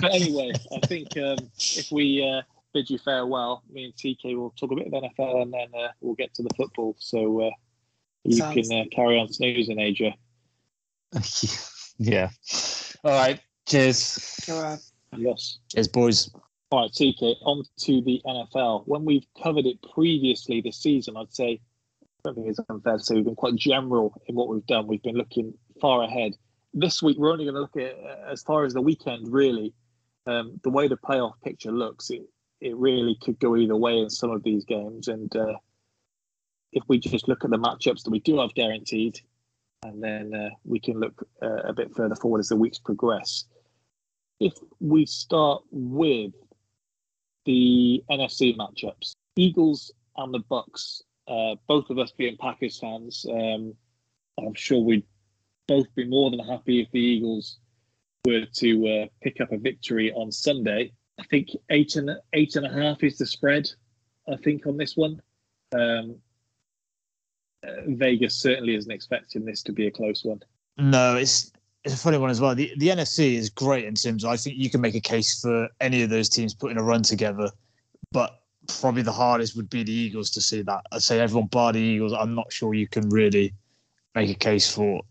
But 0.00 0.14
anyway, 0.14 0.52
I 0.74 0.86
think 0.86 1.08
um, 1.18 1.36
if 1.58 1.92
we 1.92 2.22
uh, 2.26 2.40
bid 2.72 2.88
you 2.90 2.98
farewell, 2.98 3.62
me 3.70 3.84
and 3.84 3.94
TK 3.94 4.36
will 4.36 4.50
talk 4.50 4.72
a 4.72 4.76
bit 4.76 4.86
of 4.86 4.92
NFL 4.92 5.42
and 5.42 5.52
then 5.52 5.68
uh, 5.76 5.88
we'll 6.00 6.14
get 6.14 6.34
to 6.34 6.42
the 6.42 6.50
football. 6.56 6.94
So 6.98 7.42
uh, 7.42 7.50
you 8.24 8.36
Sounds- 8.36 8.68
can 8.68 8.80
uh, 8.80 8.84
carry 8.92 9.18
on 9.18 9.28
snoozing, 9.32 9.78
AJ. 9.78 10.14
yeah. 11.98 12.30
All 13.04 13.12
right. 13.12 13.40
Cheers. 13.66 14.40
Go 14.46 14.60
ahead. 14.62 14.78
Cheers, 15.68 15.88
boys. 15.88 16.30
All 16.70 16.82
right, 16.82 16.90
TK, 16.92 17.34
on 17.42 17.64
to 17.80 18.00
the 18.02 18.22
NFL. 18.24 18.84
When 18.86 19.04
we've 19.04 19.26
covered 19.42 19.66
it 19.66 19.78
previously 19.92 20.60
this 20.60 20.76
season, 20.76 21.16
I'd 21.16 21.34
say, 21.34 21.60
I 22.02 22.06
don't 22.24 22.34
think 22.36 22.46
it's 22.48 22.60
unfair 22.68 22.98
to 22.98 23.02
say 23.02 23.16
we've 23.16 23.24
been 23.24 23.34
quite 23.34 23.56
general 23.56 24.14
in 24.26 24.36
what 24.36 24.48
we've 24.48 24.64
done. 24.66 24.86
We've 24.86 25.02
been 25.02 25.16
looking 25.16 25.52
far 25.80 26.04
ahead. 26.04 26.36
This 26.72 27.02
week, 27.02 27.18
we're 27.18 27.32
only 27.32 27.44
going 27.44 27.56
to 27.56 27.60
look 27.60 27.76
at 27.76 27.96
as 28.30 28.42
far 28.42 28.64
as 28.64 28.72
the 28.72 28.80
weekend, 28.82 29.32
really. 29.32 29.74
Um, 30.26 30.60
the 30.62 30.70
way 30.70 30.86
the 30.86 30.96
playoff 30.96 31.32
picture 31.42 31.72
looks, 31.72 32.10
it, 32.10 32.22
it 32.60 32.76
really 32.76 33.16
could 33.22 33.38
go 33.38 33.56
either 33.56 33.76
way 33.76 33.98
in 33.98 34.10
some 34.10 34.30
of 34.30 34.42
these 34.42 34.64
games. 34.64 35.08
And 35.08 35.34
uh, 35.34 35.54
if 36.72 36.82
we 36.88 36.98
just 36.98 37.28
look 37.28 37.44
at 37.44 37.50
the 37.50 37.58
matchups 37.58 38.04
that 38.04 38.10
we 38.10 38.20
do 38.20 38.38
have 38.40 38.54
guaranteed, 38.54 39.20
and 39.82 40.02
then 40.02 40.34
uh, 40.34 40.50
we 40.64 40.78
can 40.78 41.00
look 41.00 41.26
uh, 41.42 41.62
a 41.64 41.72
bit 41.72 41.94
further 41.94 42.14
forward 42.14 42.40
as 42.40 42.48
the 42.48 42.56
weeks 42.56 42.78
progress. 42.78 43.44
If 44.38 44.54
we 44.78 45.06
start 45.06 45.62
with 45.70 46.32
the 47.46 48.02
NFC 48.10 48.56
matchups, 48.56 49.12
Eagles 49.36 49.90
and 50.16 50.34
the 50.34 50.40
Bucks, 50.40 51.02
uh, 51.28 51.54
both 51.66 51.88
of 51.90 51.98
us 51.98 52.12
being 52.12 52.36
Packers 52.36 52.78
fans, 52.78 53.24
um, 53.30 53.74
I'm 54.38 54.54
sure 54.54 54.82
we'd 54.82 55.04
both 55.66 55.86
be 55.94 56.06
more 56.06 56.30
than 56.30 56.40
happy 56.40 56.80
if 56.80 56.90
the 56.90 57.00
Eagles 57.00 57.58
were 58.26 58.44
to 58.56 58.88
uh, 58.88 59.06
pick 59.22 59.40
up 59.40 59.52
a 59.52 59.58
victory 59.58 60.12
on 60.12 60.30
Sunday. 60.30 60.92
I 61.20 61.24
think 61.24 61.50
eight 61.68 61.96
and 61.96 62.10
eight 62.32 62.56
and 62.56 62.66
a 62.66 62.72
half 62.72 63.04
is 63.04 63.18
the 63.18 63.26
spread. 63.26 63.70
I 64.28 64.36
think 64.36 64.66
on 64.66 64.76
this 64.76 64.96
one. 64.96 65.20
Um, 65.72 66.16
uh, 67.62 67.82
Vegas 67.88 68.36
certainly 68.36 68.74
isn't 68.74 68.90
expecting 68.90 69.44
this 69.44 69.62
to 69.62 69.72
be 69.72 69.86
a 69.86 69.90
close 69.90 70.24
one. 70.24 70.40
No, 70.78 71.16
it's 71.16 71.52
it's 71.84 71.94
a 71.94 71.98
funny 71.98 72.16
one 72.16 72.30
as 72.30 72.40
well. 72.40 72.54
The 72.54 72.72
the 72.78 72.88
NFC 72.88 73.34
is 73.34 73.50
great 73.50 73.84
in 73.84 73.94
terms 73.94 74.24
of 74.24 74.30
I 74.30 74.36
think 74.36 74.56
you 74.56 74.70
can 74.70 74.80
make 74.80 74.94
a 74.94 75.00
case 75.00 75.40
for 75.40 75.68
any 75.80 76.02
of 76.02 76.10
those 76.10 76.28
teams 76.28 76.54
putting 76.54 76.78
a 76.78 76.82
run 76.82 77.02
together, 77.02 77.50
but 78.12 78.40
probably 78.66 79.02
the 79.02 79.12
hardest 79.12 79.56
would 79.56 79.68
be 79.68 79.82
the 79.82 79.92
Eagles 79.92 80.30
to 80.30 80.40
see 80.40 80.62
that. 80.62 80.82
I'd 80.92 81.02
say 81.02 81.20
everyone 81.20 81.48
bar 81.48 81.72
the 81.72 81.80
Eagles. 81.80 82.14
I'm 82.14 82.34
not 82.34 82.50
sure 82.50 82.72
you 82.72 82.88
can 82.88 83.08
really 83.10 83.52
make 84.14 84.30
a 84.30 84.34
case 84.34 84.72
for. 84.72 85.02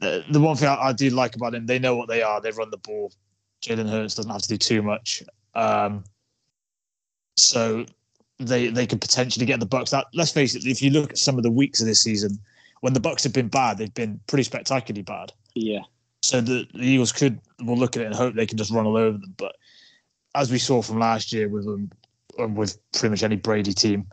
The, 0.00 0.22
one 0.40 0.54
thing 0.54 0.68
I, 0.68 0.76
I 0.76 0.92
do 0.92 1.10
like 1.10 1.34
about 1.34 1.52
them, 1.52 1.66
they 1.66 1.80
know 1.80 1.96
what 1.96 2.08
they 2.08 2.22
are. 2.22 2.40
They 2.40 2.52
run 2.52 2.70
the 2.70 2.76
ball. 2.78 3.12
Jalen 3.62 3.88
Hurts 3.88 4.14
doesn't 4.14 4.30
have 4.30 4.42
to 4.42 4.48
do 4.48 4.56
too 4.56 4.80
much. 4.80 5.24
Um, 5.54 6.04
so 7.36 7.86
they 8.38 8.68
they 8.68 8.86
could 8.86 9.00
potentially 9.00 9.46
get 9.46 9.60
the 9.60 9.66
Bucks. 9.66 9.90
That 9.90 10.06
let's 10.14 10.32
face 10.32 10.54
it, 10.54 10.66
if 10.66 10.82
you 10.82 10.90
look 10.90 11.10
at 11.10 11.18
some 11.18 11.36
of 11.36 11.42
the 11.42 11.50
weeks 11.50 11.80
of 11.80 11.86
this 11.86 12.02
season, 12.02 12.38
when 12.80 12.92
the 12.92 13.00
Bucks 13.00 13.24
have 13.24 13.32
been 13.32 13.48
bad, 13.48 13.78
they've 13.78 13.94
been 13.94 14.20
pretty 14.26 14.44
spectacularly 14.44 15.02
bad. 15.02 15.32
Yeah. 15.54 15.80
So 16.22 16.40
the, 16.40 16.66
the 16.74 16.84
Eagles 16.84 17.12
could 17.12 17.40
will 17.64 17.76
look 17.76 17.96
at 17.96 18.02
it 18.02 18.06
and 18.06 18.14
hope 18.14 18.34
they 18.34 18.46
can 18.46 18.58
just 18.58 18.70
run 18.70 18.86
all 18.86 18.96
over 18.96 19.18
them. 19.18 19.34
But 19.36 19.56
as 20.34 20.50
we 20.50 20.58
saw 20.58 20.82
from 20.82 20.98
last 20.98 21.32
year 21.32 21.48
with 21.48 21.64
them, 21.64 21.90
um, 22.38 22.54
with 22.54 22.78
pretty 22.92 23.10
much 23.10 23.22
any 23.22 23.36
Brady 23.36 23.72
team, 23.72 24.06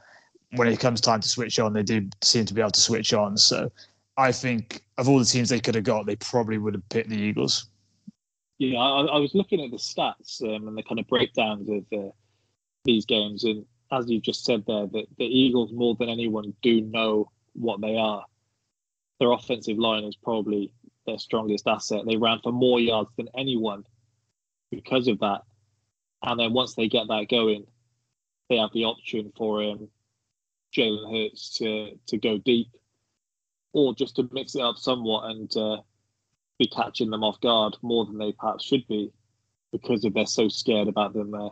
when 0.55 0.67
it 0.67 0.79
comes 0.79 1.01
time 1.01 1.19
to 1.19 1.29
switch 1.29 1.59
on, 1.59 1.73
they 1.73 1.83
do 1.83 2.07
seem 2.21 2.45
to 2.45 2.53
be 2.53 2.61
able 2.61 2.71
to 2.71 2.79
switch 2.79 3.13
on. 3.13 3.37
So 3.37 3.71
I 4.17 4.31
think 4.31 4.81
of 4.97 5.09
all 5.09 5.19
the 5.19 5.25
teams 5.25 5.49
they 5.49 5.59
could 5.59 5.75
have 5.75 5.83
got, 5.83 6.05
they 6.05 6.15
probably 6.15 6.57
would 6.57 6.73
have 6.75 6.87
picked 6.89 7.09
the 7.09 7.19
Eagles. 7.19 7.67
Yeah, 8.57 8.79
I, 8.79 9.05
I 9.05 9.17
was 9.17 9.35
looking 9.35 9.61
at 9.61 9.71
the 9.71 9.77
stats 9.77 10.41
um, 10.41 10.67
and 10.67 10.77
the 10.77 10.83
kind 10.83 10.99
of 10.99 11.07
breakdowns 11.07 11.69
of 11.69 11.85
uh, 11.97 12.11
these 12.85 13.05
games, 13.05 13.43
and 13.43 13.65
as 13.91 14.09
you 14.09 14.21
just 14.21 14.45
said 14.45 14.63
there, 14.65 14.87
that 14.87 15.05
the 15.17 15.25
Eagles 15.25 15.71
more 15.73 15.95
than 15.95 16.09
anyone 16.09 16.53
do 16.61 16.81
know 16.81 17.31
what 17.53 17.81
they 17.81 17.97
are. 17.97 18.23
Their 19.19 19.31
offensive 19.31 19.77
line 19.77 20.03
is 20.03 20.15
probably 20.15 20.73
their 21.05 21.19
strongest 21.19 21.67
asset. 21.67 22.01
They 22.05 22.17
ran 22.17 22.39
for 22.43 22.51
more 22.51 22.79
yards 22.79 23.11
than 23.17 23.29
anyone 23.37 23.83
because 24.71 25.07
of 25.07 25.19
that. 25.19 25.41
And 26.23 26.39
then 26.39 26.53
once 26.53 26.75
they 26.75 26.87
get 26.87 27.07
that 27.07 27.27
going, 27.29 27.65
they 28.49 28.57
have 28.57 28.71
the 28.73 28.85
option 28.85 29.31
for 29.37 29.63
um, 29.63 29.89
Jalen 30.75 31.11
Hurts 31.11 31.57
to 31.57 31.91
to 32.07 32.17
go 32.17 32.37
deep, 32.37 32.69
or 33.73 33.93
just 33.95 34.15
to 34.17 34.29
mix 34.31 34.55
it 34.55 34.61
up 34.61 34.77
somewhat 34.77 35.29
and 35.29 35.55
uh, 35.55 35.77
be 36.57 36.67
catching 36.67 37.09
them 37.09 37.23
off 37.23 37.39
guard 37.41 37.75
more 37.81 38.05
than 38.05 38.17
they 38.17 38.31
perhaps 38.31 38.63
should 38.63 38.87
be, 38.87 39.11
because 39.71 40.05
of 40.05 40.13
they're 40.13 40.25
so 40.25 40.47
scared 40.47 40.87
about 40.87 41.13
them 41.13 41.33
uh, 41.33 41.49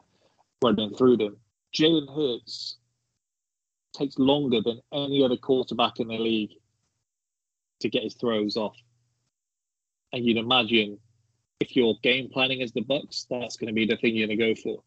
running 0.63 0.95
through 0.95 1.17
them. 1.17 1.37
Jalen 1.75 2.07
Hurts 2.15 2.77
takes 3.93 4.17
longer 4.17 4.61
than 4.61 4.81
any 4.93 5.23
other 5.23 5.37
quarterback 5.37 5.99
in 5.99 6.07
the 6.07 6.17
league 6.17 6.53
to 7.81 7.89
get 7.89 8.03
his 8.03 8.15
throws 8.15 8.57
off. 8.57 8.75
And 10.11 10.25
you'd 10.25 10.37
imagine 10.37 10.99
if 11.59 11.75
you're 11.75 11.95
game 12.01 12.29
planning 12.31 12.61
as 12.61 12.71
the 12.71 12.81
Bucks, 12.81 13.25
that's 13.29 13.57
going 13.57 13.67
to 13.67 13.73
be 13.73 13.85
the 13.85 13.97
thing 13.97 14.15
you're 14.15 14.27
going 14.27 14.37
to 14.37 14.53
go 14.53 14.61
for. 14.61 14.83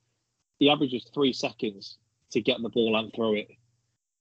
The 0.60 0.70
average 0.70 0.94
is 0.94 1.10
three 1.12 1.32
seconds 1.32 1.98
to 2.30 2.40
get 2.40 2.62
the 2.62 2.68
ball 2.68 2.96
and 2.96 3.12
throw 3.14 3.34
it, 3.34 3.48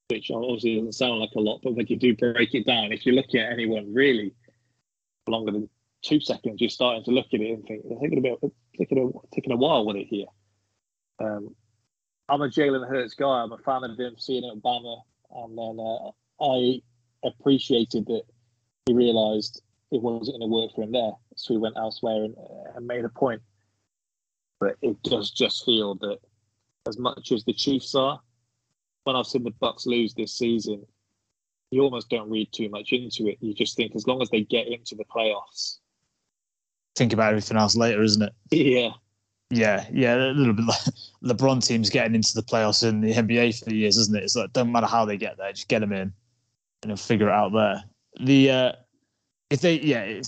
which 0.10 0.30
obviously 0.32 0.76
doesn't 0.76 0.94
sound 0.94 1.20
like 1.20 1.32
a 1.36 1.40
lot, 1.40 1.62
but 1.64 1.76
when 1.76 1.88
you 1.88 1.98
do 1.98 2.16
break 2.16 2.54
it 2.54 2.66
down, 2.66 2.92
if 2.92 3.06
you 3.06 3.14
look 3.14 3.34
at 3.34 3.52
anyone 3.52 3.94
really 3.94 4.34
longer 5.28 5.52
than 5.52 5.70
two 6.06 6.20
seconds, 6.20 6.62
you're 6.62 6.70
starting 6.70 7.04
to 7.04 7.12
look 7.12 7.28
at 7.34 7.42
it 7.42 7.52
and 7.52 7.66
think, 7.66 7.84
they're 7.88 8.00
taking 8.00 8.20
a 8.20 8.22
bit, 8.22 8.52
taking 8.78 9.00
a, 9.00 9.36
taking 9.36 9.52
a 9.52 9.58
while 9.58 9.86
with 9.86 9.98
it 9.98 10.08
here. 10.08 10.28
Um, 11.20 11.56
I'm 12.30 12.42
a 12.42 12.48
Jalen 12.48 12.88
Hurts 12.88 13.16
guy. 13.16 13.42
I'm 13.44 13.52
a 13.52 13.58
fan 13.58 13.84
of 13.84 14.00
him, 14.00 14.16
seeing 14.18 14.44
it 14.44 14.52
at 14.56 14.64
Bama, 14.64 15.02
and 15.32 15.58
then 15.58 15.78
uh, 15.80 16.12
I 16.42 16.82
appreciated 17.24 18.06
that 18.08 18.24
he 18.86 18.94
realised 18.94 19.62
it 19.92 20.02
wasn't 20.02 20.40
going 20.40 20.50
to 20.50 20.54
work 20.54 20.72
for 20.76 20.84
him 20.84 20.92
there, 20.92 21.14
so 21.36 21.54
he 21.54 21.58
went 21.58 21.78
elsewhere 21.78 22.24
and, 22.24 22.36
uh, 22.38 22.78
and 22.78 22.88
made 22.88 23.06
a 23.06 23.10
point. 23.10 23.42
But 24.60 24.76
it 24.82 25.02
does 25.04 25.32
just 25.32 25.66
feel 25.66 25.96
that, 25.96 26.20
as 26.88 26.98
much 26.98 27.32
as 27.32 27.44
the 27.44 27.54
Chiefs 27.54 27.96
are, 27.96 28.20
when 29.04 29.16
I've 29.16 29.28
seen 29.28 29.44
the 29.44 29.52
Bucks 29.60 29.86
lose 29.86 30.14
this 30.14 30.34
season, 30.34 30.86
you 31.72 31.82
almost 31.82 32.10
don't 32.10 32.30
read 32.30 32.52
too 32.52 32.70
much 32.70 32.92
into 32.92 33.28
it. 33.28 33.38
You 33.42 33.54
just 33.54 33.76
think 33.76 33.96
as 33.96 34.08
long 34.08 34.22
as 34.22 34.30
they 34.30 34.42
get 34.42 34.68
into 34.68 34.96
the 34.96 35.06
playoffs, 35.06 35.78
think 36.96 37.14
about 37.14 37.30
everything 37.30 37.58
else 37.58 37.76
later, 37.76 38.04
isn't 38.04 38.22
it? 38.22 38.34
Yeah, 38.52 38.92
yeah, 39.50 39.86
yeah, 39.92 40.16
a 40.16 40.34
little 40.34 40.54
bit 40.54 40.66
like 40.66 40.82
LeBron 41.24 41.66
teams 41.66 41.90
getting 41.90 42.16
into 42.16 42.34
the 42.34 42.44
playoffs 42.44 42.88
in 42.88 43.02
the 43.02 43.14
NBA 43.14 43.60
for 43.60 43.66
the 43.66 43.76
years, 43.76 43.98
isn't 43.98 44.16
it? 44.16 44.24
It's 44.24 44.36
like 44.36 44.54
don't 44.54 44.72
matter 44.72 44.88
how 44.88 45.06
they 45.06 45.18
get 45.18 45.38
there, 45.38 45.52
just 45.52 45.68
get 45.68 45.80
them 45.80 45.94
in, 45.94 46.12
and 46.84 47.00
figure 47.00 47.30
it 47.30 47.34
out 47.34 47.54
there. 47.54 47.84
The 48.20 48.52
uh, 48.52 48.72
if 49.50 49.62
they 49.62 49.80
yeah, 49.80 50.22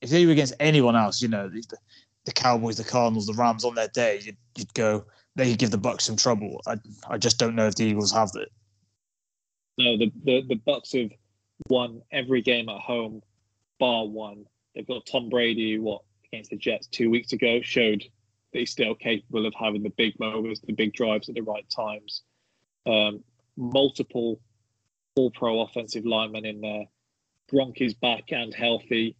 if 0.00 0.10
they 0.10 0.24
were 0.24 0.32
against 0.32 0.54
anyone 0.60 0.96
else, 0.96 1.20
you 1.20 1.28
know, 1.28 1.48
the, 1.48 1.62
the 2.24 2.32
Cowboys, 2.32 2.76
the 2.76 2.84
Cardinals, 2.84 3.26
the 3.26 3.34
Rams 3.34 3.64
on 3.64 3.74
their 3.74 3.88
day, 3.88 4.20
you'd, 4.22 4.36
you'd 4.56 4.74
go 4.74 5.04
they 5.38 5.50
could 5.50 5.58
give 5.58 5.70
the 5.70 5.78
Bucks 5.78 6.04
some 6.04 6.16
trouble. 6.16 6.60
I 6.66 6.76
I 7.08 7.18
just 7.18 7.38
don't 7.38 7.54
know 7.54 7.66
if 7.66 7.76
the 7.76 7.84
Eagles 7.84 8.12
have 8.12 8.32
that. 8.32 8.48
No, 9.78 9.96
the 9.96 10.12
the, 10.24 10.42
the 10.48 10.60
Bucks 10.66 10.92
have 10.92 11.10
won 11.68 12.02
every 12.12 12.42
game 12.42 12.68
at 12.68 12.80
home, 12.80 13.22
bar 13.78 14.06
one. 14.06 14.46
They've 14.78 14.86
got 14.86 15.06
Tom 15.06 15.28
Brady, 15.28 15.76
what 15.80 16.02
against 16.32 16.50
the 16.50 16.56
Jets 16.56 16.86
two 16.86 17.10
weeks 17.10 17.32
ago, 17.32 17.60
showed 17.60 18.04
that 18.52 18.58
he's 18.60 18.70
still 18.70 18.94
capable 18.94 19.44
of 19.44 19.52
having 19.58 19.82
the 19.82 19.90
big 19.90 20.16
moments, 20.20 20.60
the 20.60 20.72
big 20.72 20.92
drives 20.92 21.28
at 21.28 21.34
the 21.34 21.40
right 21.40 21.66
times. 21.68 22.22
Um, 22.86 23.24
multiple 23.56 24.40
all 25.16 25.32
pro 25.32 25.62
offensive 25.62 26.06
linemen 26.06 26.46
in 26.46 26.60
there. 26.60 26.84
Gronk 27.52 27.80
is 27.80 27.92
back 27.94 28.30
and 28.30 28.54
healthy. 28.54 29.16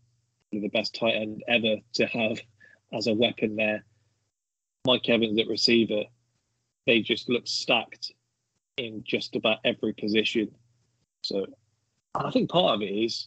The 0.52 0.68
best 0.68 0.94
tight 0.94 1.16
end 1.16 1.43
ever 1.48 1.78
to 1.94 2.06
have 2.06 2.39
as 2.93 3.09
a 3.09 3.14
weapon 3.14 3.56
there. 3.56 3.85
Mike 4.86 5.09
Evans 5.09 5.40
at 5.40 5.48
receiver. 5.48 6.05
They 6.86 7.01
just 7.01 7.28
look 7.28 7.48
stacked 7.48 8.12
in 8.76 9.02
just 9.05 9.35
about 9.35 9.59
every 9.64 9.93
position. 9.93 10.52
So 11.24 11.47
I 12.14 12.30
think 12.30 12.48
part 12.48 12.76
of 12.76 12.82
it 12.82 12.93
is 12.93 13.26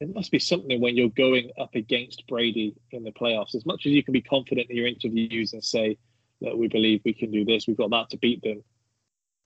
it 0.00 0.14
must 0.14 0.30
be 0.30 0.38
something 0.38 0.80
when 0.80 0.96
you're 0.96 1.10
going 1.10 1.50
up 1.60 1.74
against 1.74 2.26
Brady 2.26 2.74
in 2.90 3.04
the 3.04 3.12
playoffs. 3.12 3.54
As 3.54 3.66
much 3.66 3.84
as 3.84 3.92
you 3.92 4.02
can 4.02 4.12
be 4.12 4.22
confident 4.22 4.70
in 4.70 4.76
your 4.76 4.86
interviews 4.86 5.52
and 5.52 5.62
say 5.62 5.98
that 6.40 6.56
we 6.56 6.68
believe 6.68 7.02
we 7.04 7.12
can 7.12 7.30
do 7.30 7.44
this, 7.44 7.66
we've 7.66 7.76
got 7.76 7.90
that 7.90 8.08
to 8.10 8.16
beat 8.16 8.42
them. 8.42 8.64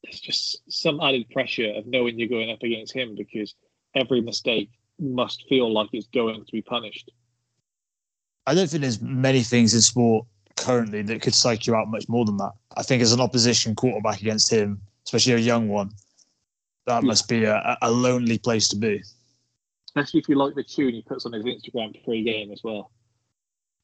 There's 0.05 0.21
just 0.21 0.63
some 0.69 1.01
added 1.01 1.29
pressure 1.31 1.73
of 1.75 1.87
knowing 1.87 2.19
you're 2.19 2.29
going 2.29 2.51
up 2.51 2.63
against 2.63 2.95
him 2.95 3.17
because 3.17 3.55
every 3.97 4.21
mistake 4.21 4.71
must 5.01 5.45
feel 5.49 5.73
like 5.73 5.89
it's 5.93 6.07
going 6.09 6.45
to 6.45 6.53
be 6.53 6.63
punished. 6.63 7.11
I 8.47 8.55
don't 8.55 8.69
think 8.69 8.83
there's 8.83 9.01
many 9.01 9.43
things 9.43 9.75
in 9.75 9.81
sport 9.81 10.27
currently 10.57 11.03
that 11.03 11.21
could 11.21 11.35
psych 11.35 11.67
you 11.67 11.75
out 11.75 11.89
much 11.89 12.09
more 12.09 12.25
than 12.25 12.37
that. 12.37 12.53
I 12.77 12.85
think 12.85 13.03
as 13.03 13.13
an 13.13 13.21
opposition 13.21 13.75
quarterback 13.75 14.21
against 14.21 14.53
him, 14.53 14.81
especially 15.05 15.33
a 15.33 15.39
young 15.39 15.67
one, 15.69 15.91
that 16.87 17.03
yeah. 17.03 17.07
must 17.07 17.29
be 17.29 17.45
a, 17.45 17.77
a 17.83 17.91
lonely 17.91 18.39
place 18.39 18.69
to 18.69 18.77
be 18.77 19.03
especially 19.95 20.21
if 20.21 20.29
you 20.29 20.37
like 20.37 20.55
the 20.55 20.63
tune 20.63 20.95
he 20.95 21.03
puts 21.03 21.25
on 21.25 21.33
his 21.33 21.45
Instagram 21.45 22.03
pre-game 22.05 22.51
as 22.51 22.61
well. 22.65 22.91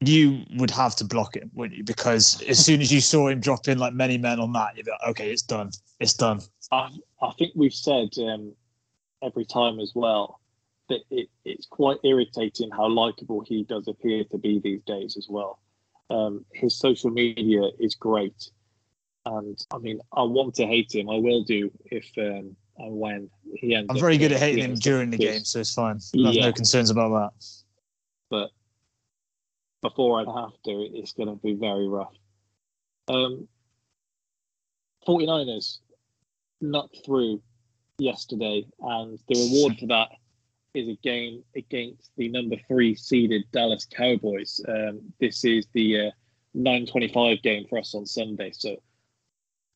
You 0.01 0.43
would 0.55 0.71
have 0.71 0.95
to 0.97 1.05
block 1.05 1.35
him, 1.35 1.51
wouldn't 1.53 1.77
you? 1.77 1.83
Because 1.83 2.41
as 2.43 2.63
soon 2.63 2.81
as 2.81 2.91
you 2.91 2.99
saw 2.99 3.27
him 3.27 3.39
drop 3.39 3.67
in 3.67 3.77
like 3.77 3.93
many 3.93 4.17
men 4.17 4.39
on 4.39 4.51
that, 4.53 4.75
you'd 4.75 4.85
be 4.85 4.91
like, 4.91 5.09
okay, 5.11 5.31
it's 5.31 5.43
done. 5.43 5.69
It's 5.99 6.15
done. 6.15 6.41
I, 6.71 6.89
I 7.21 7.31
think 7.37 7.53
we've 7.55 7.73
said 7.73 8.09
um, 8.17 8.53
every 9.21 9.45
time 9.45 9.79
as 9.79 9.91
well 9.93 10.39
that 10.89 11.01
it, 11.11 11.29
it's 11.45 11.67
quite 11.67 11.97
irritating 12.03 12.71
how 12.71 12.89
likable 12.89 13.43
he 13.47 13.63
does 13.63 13.87
appear 13.87 14.23
to 14.25 14.37
be 14.37 14.59
these 14.59 14.81
days 14.83 15.15
as 15.17 15.27
well. 15.29 15.59
Um, 16.09 16.45
his 16.51 16.77
social 16.77 17.11
media 17.11 17.69
is 17.79 17.95
great. 17.95 18.49
And 19.25 19.57
I 19.71 19.77
mean, 19.77 20.01
I 20.11 20.23
want 20.23 20.55
to 20.55 20.65
hate 20.65 20.93
him. 20.93 21.09
I 21.09 21.17
will 21.17 21.43
do 21.43 21.71
if 21.85 22.09
um, 22.17 22.55
and 22.77 22.97
when 22.97 23.29
he. 23.55 23.75
I'm 23.75 23.87
very 23.99 24.17
good 24.17 24.31
at 24.31 24.39
hating 24.39 24.63
him 24.63 24.75
during 24.75 25.09
the 25.09 25.17
game, 25.17 25.43
so 25.43 25.59
it's 25.59 25.73
fine. 25.73 25.99
I 26.15 26.25
have 26.27 26.33
Yeah. 26.35 26.45
no 26.47 26.53
concerns 26.53 26.89
about 26.89 27.09
that. 27.09 27.45
but 28.29 28.51
before 29.81 30.19
I'd 30.21 30.27
have 30.27 30.53
to, 30.63 30.71
it's 30.71 31.11
going 31.13 31.27
to 31.29 31.35
be 31.35 31.53
very 31.53 31.87
rough. 31.87 32.13
Um, 33.07 33.47
49ers 35.07 35.79
knocked 36.61 36.99
through 37.05 37.41
yesterday, 37.97 38.65
and 38.79 39.19
the 39.27 39.35
reward 39.51 39.77
for 39.79 39.87
that 39.87 40.09
is 40.73 40.87
a 40.87 40.95
game 41.03 41.43
against 41.55 42.11
the 42.15 42.29
number 42.29 42.55
three 42.67 42.95
seeded 42.95 43.43
Dallas 43.51 43.85
Cowboys. 43.85 44.61
Um, 44.67 45.01
this 45.19 45.43
is 45.43 45.67
the 45.73 46.07
uh, 46.07 46.11
9:25 46.55 47.41
game 47.41 47.65
for 47.69 47.79
us 47.79 47.93
on 47.95 48.05
Sunday, 48.05 48.51
so 48.51 48.77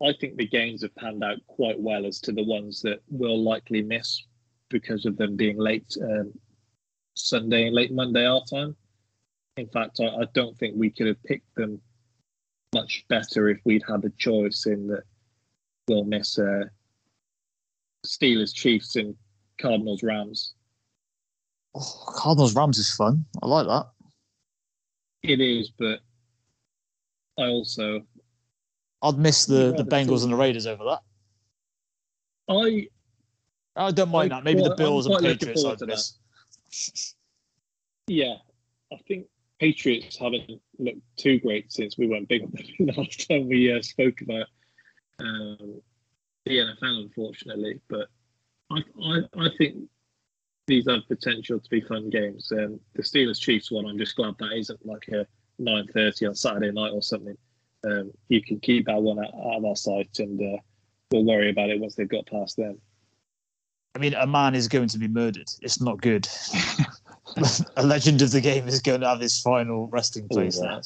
I 0.03 0.13
think 0.19 0.35
the 0.35 0.47
games 0.47 0.81
have 0.81 0.95
panned 0.95 1.23
out 1.23 1.37
quite 1.47 1.79
well 1.79 2.05
as 2.05 2.19
to 2.21 2.31
the 2.31 2.43
ones 2.43 2.81
that 2.81 3.01
we'll 3.09 3.41
likely 3.41 3.81
miss 3.81 4.23
because 4.69 5.05
of 5.05 5.17
them 5.17 5.35
being 5.35 5.57
late 5.57 5.95
um, 6.01 6.33
Sunday 7.15 7.67
and 7.67 7.75
late 7.75 7.93
Monday 7.93 8.25
our 8.25 8.43
time. 8.49 8.75
In 9.57 9.67
fact, 9.67 9.99
I, 10.01 10.07
I 10.07 10.25
don't 10.33 10.57
think 10.57 10.75
we 10.75 10.89
could 10.89 11.07
have 11.07 11.23
picked 11.23 11.55
them 11.55 11.79
much 12.73 13.05
better 13.07 13.47
if 13.47 13.59
we'd 13.63 13.83
had 13.87 14.03
a 14.03 14.09
choice 14.17 14.65
in 14.65 14.87
that 14.87 15.03
we'll 15.87 16.03
miss 16.03 16.37
uh, 16.37 16.65
Steelers, 18.05 18.53
Chiefs, 18.53 18.97
and 18.97 19.15
Cardinals, 19.61 20.03
Rams. 20.03 20.53
Oh, 21.73 22.13
Cardinals 22.17 22.55
Rams 22.55 22.77
is 22.77 22.93
fun. 22.93 23.25
I 23.41 23.47
like 23.47 23.67
that. 23.67 23.87
It 25.23 25.39
is, 25.39 25.71
but 25.77 25.99
I 27.37 27.47
also 27.47 28.01
I'd 29.05 29.17
miss 29.19 29.45
the, 29.45 29.73
the 29.77 29.85
Bengals 29.85 30.23
and 30.23 30.31
the 30.31 30.35
Raiders 30.35 30.65
over 30.65 30.83
that. 30.85 31.01
I 32.49 32.87
I 33.75 33.91
don't 33.91 34.09
mind 34.09 34.33
I'm 34.33 34.43
that. 34.43 34.43
Maybe 34.43 34.63
the 34.63 34.75
Bills 34.75 35.05
I'm 35.05 35.13
and 35.13 35.25
Patriots 35.25 35.63
I'd 35.63 35.79
to 35.79 35.87
miss. 35.87 37.15
yeah, 38.07 38.35
I 38.91 38.97
think 39.07 39.27
Patriots 39.59 40.17
haven't 40.17 40.61
looked 40.79 41.01
too 41.17 41.39
great 41.39 41.71
since 41.71 41.97
we 41.97 42.07
went 42.07 42.27
big 42.27 42.43
on 42.43 42.51
them 42.51 42.65
the 42.79 42.93
last 42.97 43.27
time 43.27 43.47
we 43.47 43.71
uh, 43.71 43.81
spoke 43.81 44.21
about 44.21 44.47
um, 45.19 45.81
the 46.45 46.57
NFL, 46.57 47.03
unfortunately. 47.03 47.79
But 47.89 48.07
I, 48.71 48.79
I, 49.03 49.21
I 49.37 49.49
think 49.57 49.75
these 50.67 50.89
have 50.89 51.07
potential 51.07 51.59
to 51.59 51.69
be 51.69 51.81
fun 51.81 52.09
games. 52.09 52.51
Um, 52.51 52.79
the 52.95 53.03
Steelers 53.03 53.39
Chiefs 53.39 53.71
one, 53.71 53.85
I'm 53.85 53.97
just 53.97 54.15
glad 54.15 54.35
that 54.39 54.53
isn't 54.53 54.85
like 54.85 55.07
a 55.09 55.27
9:30 55.61 56.29
on 56.29 56.35
Saturday 56.35 56.71
night 56.71 56.91
or 56.91 57.01
something. 57.01 57.37
Um, 57.85 58.11
you 58.29 58.41
can 58.41 58.59
keep 58.59 58.87
that 58.87 59.01
one 59.01 59.19
out, 59.19 59.33
out 59.33 59.57
of 59.57 59.65
our 59.65 59.75
sight, 59.75 60.09
and 60.19 60.39
uh, 60.41 60.57
we'll 61.11 61.25
worry 61.25 61.49
about 61.49 61.69
it 61.69 61.79
once 61.79 61.95
they've 61.95 62.07
got 62.07 62.25
past 62.25 62.57
them. 62.57 62.79
I 63.95 63.99
mean, 63.99 64.13
a 64.13 64.27
man 64.27 64.55
is 64.55 64.67
going 64.67 64.89
to 64.89 64.97
be 64.97 65.07
murdered. 65.07 65.49
It's 65.61 65.79
not 65.79 66.01
good. 66.01 66.27
a 67.77 67.83
legend 67.85 68.21
of 68.21 68.31
the 68.31 68.41
game 68.41 68.67
is 68.67 68.81
going 68.81 69.01
to 69.01 69.07
have 69.07 69.19
his 69.19 69.39
final 69.39 69.87
resting 69.87 70.27
place 70.27 70.59
yeah. 70.61 70.79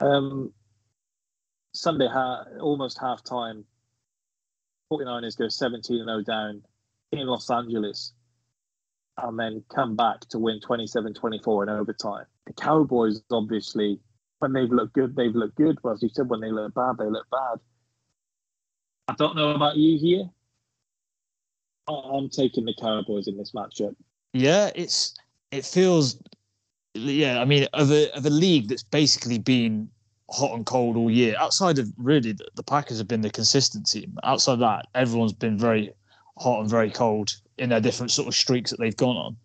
Um, 0.00 0.52
Sunday, 1.74 2.08
ha- 2.08 2.44
almost 2.60 2.98
half 3.00 3.24
time. 3.24 3.64
49ers 4.92 5.36
go 5.36 5.48
17 5.48 6.04
0 6.04 6.22
down 6.22 6.62
in 7.12 7.26
Los 7.26 7.50
Angeles 7.50 8.12
and 9.18 9.38
then 9.38 9.64
come 9.74 9.96
back 9.96 10.20
to 10.28 10.38
win 10.38 10.60
27 10.60 11.14
24 11.14 11.64
in 11.64 11.68
overtime. 11.68 12.26
The 12.46 12.52
Cowboys, 12.52 13.22
obviously, 13.30 13.98
when 14.38 14.52
they've 14.52 14.70
looked 14.70 14.94
good, 14.94 15.16
they've 15.16 15.34
looked 15.34 15.56
good. 15.56 15.78
But 15.82 15.94
as 15.94 16.02
you 16.02 16.08
said, 16.12 16.28
when 16.28 16.40
they 16.40 16.50
look 16.50 16.74
bad, 16.74 16.96
they 16.98 17.06
look 17.06 17.26
bad. 17.30 17.58
I 19.08 19.14
don't 19.14 19.36
know 19.36 19.50
about 19.50 19.76
you 19.76 19.98
here. 19.98 20.28
I'm 21.88 22.28
taking 22.28 22.64
the 22.64 22.74
Cowboys 22.80 23.28
in 23.28 23.36
this 23.36 23.52
matchup. 23.52 23.94
Yeah, 24.32 24.70
it's 24.74 25.14
it 25.52 25.64
feels 25.64 26.20
yeah, 26.94 27.40
I 27.40 27.44
mean 27.44 27.66
of 27.72 27.92
a 27.92 28.10
of 28.16 28.26
a 28.26 28.30
league 28.30 28.68
that's 28.68 28.82
basically 28.82 29.38
been 29.38 29.88
hot 30.30 30.54
and 30.56 30.66
cold 30.66 30.96
all 30.96 31.10
year. 31.10 31.36
Outside 31.38 31.78
of 31.78 31.92
really 31.96 32.32
the, 32.32 32.48
the 32.56 32.62
Packers 32.62 32.98
have 32.98 33.06
been 33.06 33.20
the 33.20 33.30
consistent 33.30 33.88
team. 33.88 34.18
Outside 34.24 34.58
that, 34.58 34.86
everyone's 34.94 35.32
been 35.32 35.56
very 35.56 35.92
hot 36.38 36.60
and 36.60 36.68
very 36.68 36.90
cold 36.90 37.32
in 37.58 37.68
their 37.70 37.80
different 37.80 38.10
sort 38.10 38.28
of 38.28 38.34
streaks 38.34 38.70
that 38.70 38.80
they've 38.80 38.96
gone 38.96 39.16
on. 39.16 39.36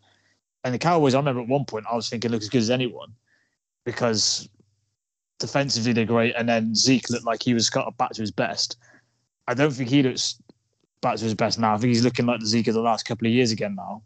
And 0.64 0.74
the 0.74 0.80
Cowboys, 0.80 1.14
I 1.14 1.20
remember 1.20 1.42
at 1.42 1.48
one 1.48 1.66
point 1.66 1.86
I 1.90 1.96
was 1.96 2.10
thinking 2.10 2.32
look 2.32 2.42
as 2.42 2.50
good 2.50 2.62
as 2.62 2.70
anyone 2.70 3.14
because 3.86 4.50
defensively 5.42 5.92
they're 5.92 6.06
great, 6.06 6.36
and 6.38 6.48
then 6.48 6.74
Zeke 6.74 7.10
looked 7.10 7.26
like 7.26 7.44
he 7.44 7.54
was 7.54 7.70
kind 7.70 7.86
of 7.86 7.98
back 7.98 8.12
to 8.12 8.22
his 8.22 8.32
best. 8.32 8.78
I 9.48 9.54
don't 9.54 9.72
think 9.72 9.90
he 9.90 10.04
looks 10.04 10.42
back 11.02 11.18
to 11.18 11.24
his 11.24 11.34
best 11.34 11.60
now. 11.60 11.74
I 11.74 11.78
think 11.78 11.90
he's 11.90 12.04
looking 12.06 12.26
like 12.26 12.40
the 12.40 12.46
Zeke 12.46 12.68
of 12.68 12.76
the 12.76 12.82
last 12.82 13.04
couple 13.04 13.28
of 13.28 13.34
years 13.34 13.52
again 13.52 13.76
now. 13.76 14.04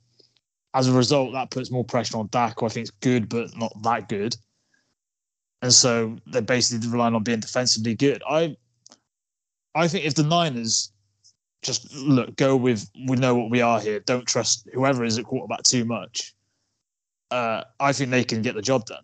As 0.73 0.87
a 0.87 0.93
result, 0.93 1.33
that 1.33 1.51
puts 1.51 1.71
more 1.71 1.85
pressure 1.85 2.17
on 2.17 2.27
Dak, 2.31 2.59
who 2.59 2.65
I 2.65 2.69
think 2.69 2.85
is 2.85 2.91
good, 2.91 3.29
but 3.29 3.55
not 3.55 3.71
that 3.83 4.09
good. 4.09 4.35
And 5.61 5.71
so 5.71 6.17
they're 6.27 6.41
basically 6.41 6.87
relying 6.89 7.15
on 7.15 7.23
being 7.23 7.39
defensively 7.39 7.95
good. 7.95 8.21
I 8.27 8.55
I 9.73 9.87
think 9.87 10.05
if 10.05 10.15
the 10.15 10.23
Niners 10.23 10.91
just 11.61 11.93
look, 11.95 12.35
go 12.35 12.55
with 12.55 12.89
we 13.07 13.17
know 13.17 13.35
what 13.35 13.49
we 13.49 13.61
are 13.61 13.79
here, 13.79 13.99
don't 13.99 14.25
trust 14.25 14.67
whoever 14.73 15.03
is 15.03 15.17
at 15.17 15.25
quarterback 15.25 15.63
too 15.63 15.85
much. 15.85 16.33
Uh, 17.31 17.63
I 17.79 17.91
think 17.91 18.11
they 18.11 18.23
can 18.23 18.41
get 18.41 18.55
the 18.55 18.61
job 18.61 18.85
done. 18.85 19.03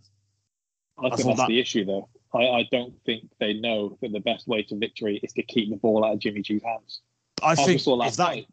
I 0.99 1.09
think 1.09 1.21
thought 1.21 1.27
that's 1.29 1.39
that- 1.39 1.47
the 1.47 1.59
issue, 1.59 1.85
though. 1.85 2.07
I, 2.33 2.39
I 2.47 2.69
don't 2.71 2.93
think 3.05 3.23
they 3.39 3.53
know 3.53 3.97
that 4.01 4.11
the 4.11 4.19
best 4.19 4.47
way 4.47 4.63
to 4.63 4.75
victory 4.77 5.19
is 5.23 5.33
to 5.33 5.43
keep 5.43 5.69
the 5.69 5.75
ball 5.77 6.05
out 6.05 6.13
of 6.13 6.19
Jimmy 6.19 6.41
G's 6.41 6.63
hands. 6.63 7.01
I 7.43 7.51
we 7.55 7.77
think 7.77 7.81
if 7.85 8.15
that 8.15 8.23
night. 8.23 8.47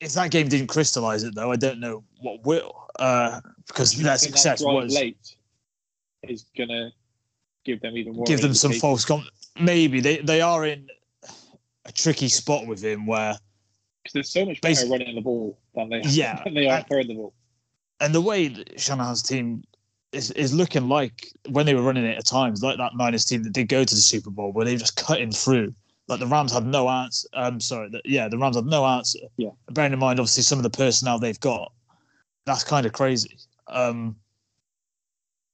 if 0.00 0.12
that 0.12 0.30
game 0.30 0.48
didn't 0.48 0.68
crystallize 0.68 1.24
it 1.24 1.34
though, 1.34 1.50
I 1.50 1.56
don't 1.56 1.80
know 1.80 2.04
what 2.20 2.44
will. 2.44 2.86
Uh, 2.98 3.40
because 3.66 3.92
their 3.94 4.16
success 4.18 4.62
was 4.62 4.94
late 4.94 5.34
is 6.22 6.44
gonna 6.56 6.90
give 7.64 7.80
them 7.80 7.96
even 7.96 8.12
more. 8.14 8.24
give 8.26 8.40
them 8.40 8.54
some 8.54 8.72
false 8.74 9.04
com- 9.04 9.26
maybe 9.58 10.00
they 10.00 10.18
they 10.18 10.40
are 10.40 10.66
in 10.66 10.86
a 11.86 11.92
tricky 11.92 12.28
spot 12.28 12.66
with 12.66 12.82
him 12.84 13.06
where 13.06 13.36
because 14.02 14.12
there's 14.12 14.30
so 14.30 14.44
much 14.44 14.60
better 14.60 14.86
running 14.88 15.14
the 15.14 15.20
ball 15.20 15.58
than 15.74 15.88
they 15.88 16.02
Yeah, 16.04 16.40
than 16.44 16.54
they 16.54 16.68
are 16.68 16.78
and- 16.78 16.86
throwing 16.86 17.08
the 17.08 17.14
ball. 17.14 17.34
and 18.00 18.14
the 18.14 18.20
way 18.20 18.54
Shanahan's 18.76 19.22
team 19.22 19.64
is, 20.12 20.30
is 20.32 20.52
looking 20.52 20.88
like 20.88 21.28
when 21.48 21.66
they 21.66 21.74
were 21.74 21.82
running 21.82 22.04
it 22.04 22.18
at 22.18 22.26
times, 22.26 22.62
like 22.62 22.78
that 22.78 22.96
Niners 22.96 23.24
team 23.24 23.42
that 23.44 23.52
did 23.52 23.68
go 23.68 23.84
to 23.84 23.94
the 23.94 24.00
Super 24.00 24.30
Bowl, 24.30 24.52
where 24.52 24.64
they 24.64 24.72
were 24.72 24.78
just 24.78 24.96
cutting 24.96 25.30
through. 25.30 25.72
Like 26.08 26.18
the 26.18 26.26
Rams 26.26 26.52
had 26.52 26.66
no 26.66 26.88
answer. 26.88 27.28
Um, 27.34 27.60
sorry, 27.60 27.88
the, 27.90 28.00
yeah, 28.04 28.28
the 28.28 28.38
Rams 28.38 28.56
had 28.56 28.66
no 28.66 28.84
answer. 28.84 29.20
Yeah. 29.36 29.50
Bearing 29.70 29.92
in 29.92 29.98
mind, 29.98 30.18
obviously, 30.18 30.42
some 30.42 30.58
of 30.58 30.64
the 30.64 30.70
personnel 30.70 31.18
they've 31.18 31.38
got, 31.38 31.72
that's 32.46 32.64
kind 32.64 32.84
of 32.86 32.92
crazy. 32.92 33.38
Um, 33.68 34.16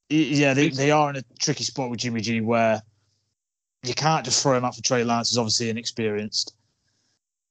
yeah, 0.09 0.53
they, 0.53 0.69
they 0.69 0.89
are 0.89 1.09
in 1.09 1.17
a 1.17 1.23
tricky 1.39 1.63
spot 1.63 1.89
with 1.89 1.99
Jimmy 1.99 2.21
G 2.21 2.41
where 2.41 2.81
you 3.83 3.93
can't 3.93 4.25
just 4.25 4.41
throw 4.41 4.57
him 4.57 4.65
out 4.65 4.75
for 4.75 4.81
Trey 4.81 5.03
Lance, 5.03 5.29
who's 5.29 5.37
obviously 5.37 5.69
inexperienced. 5.69 6.55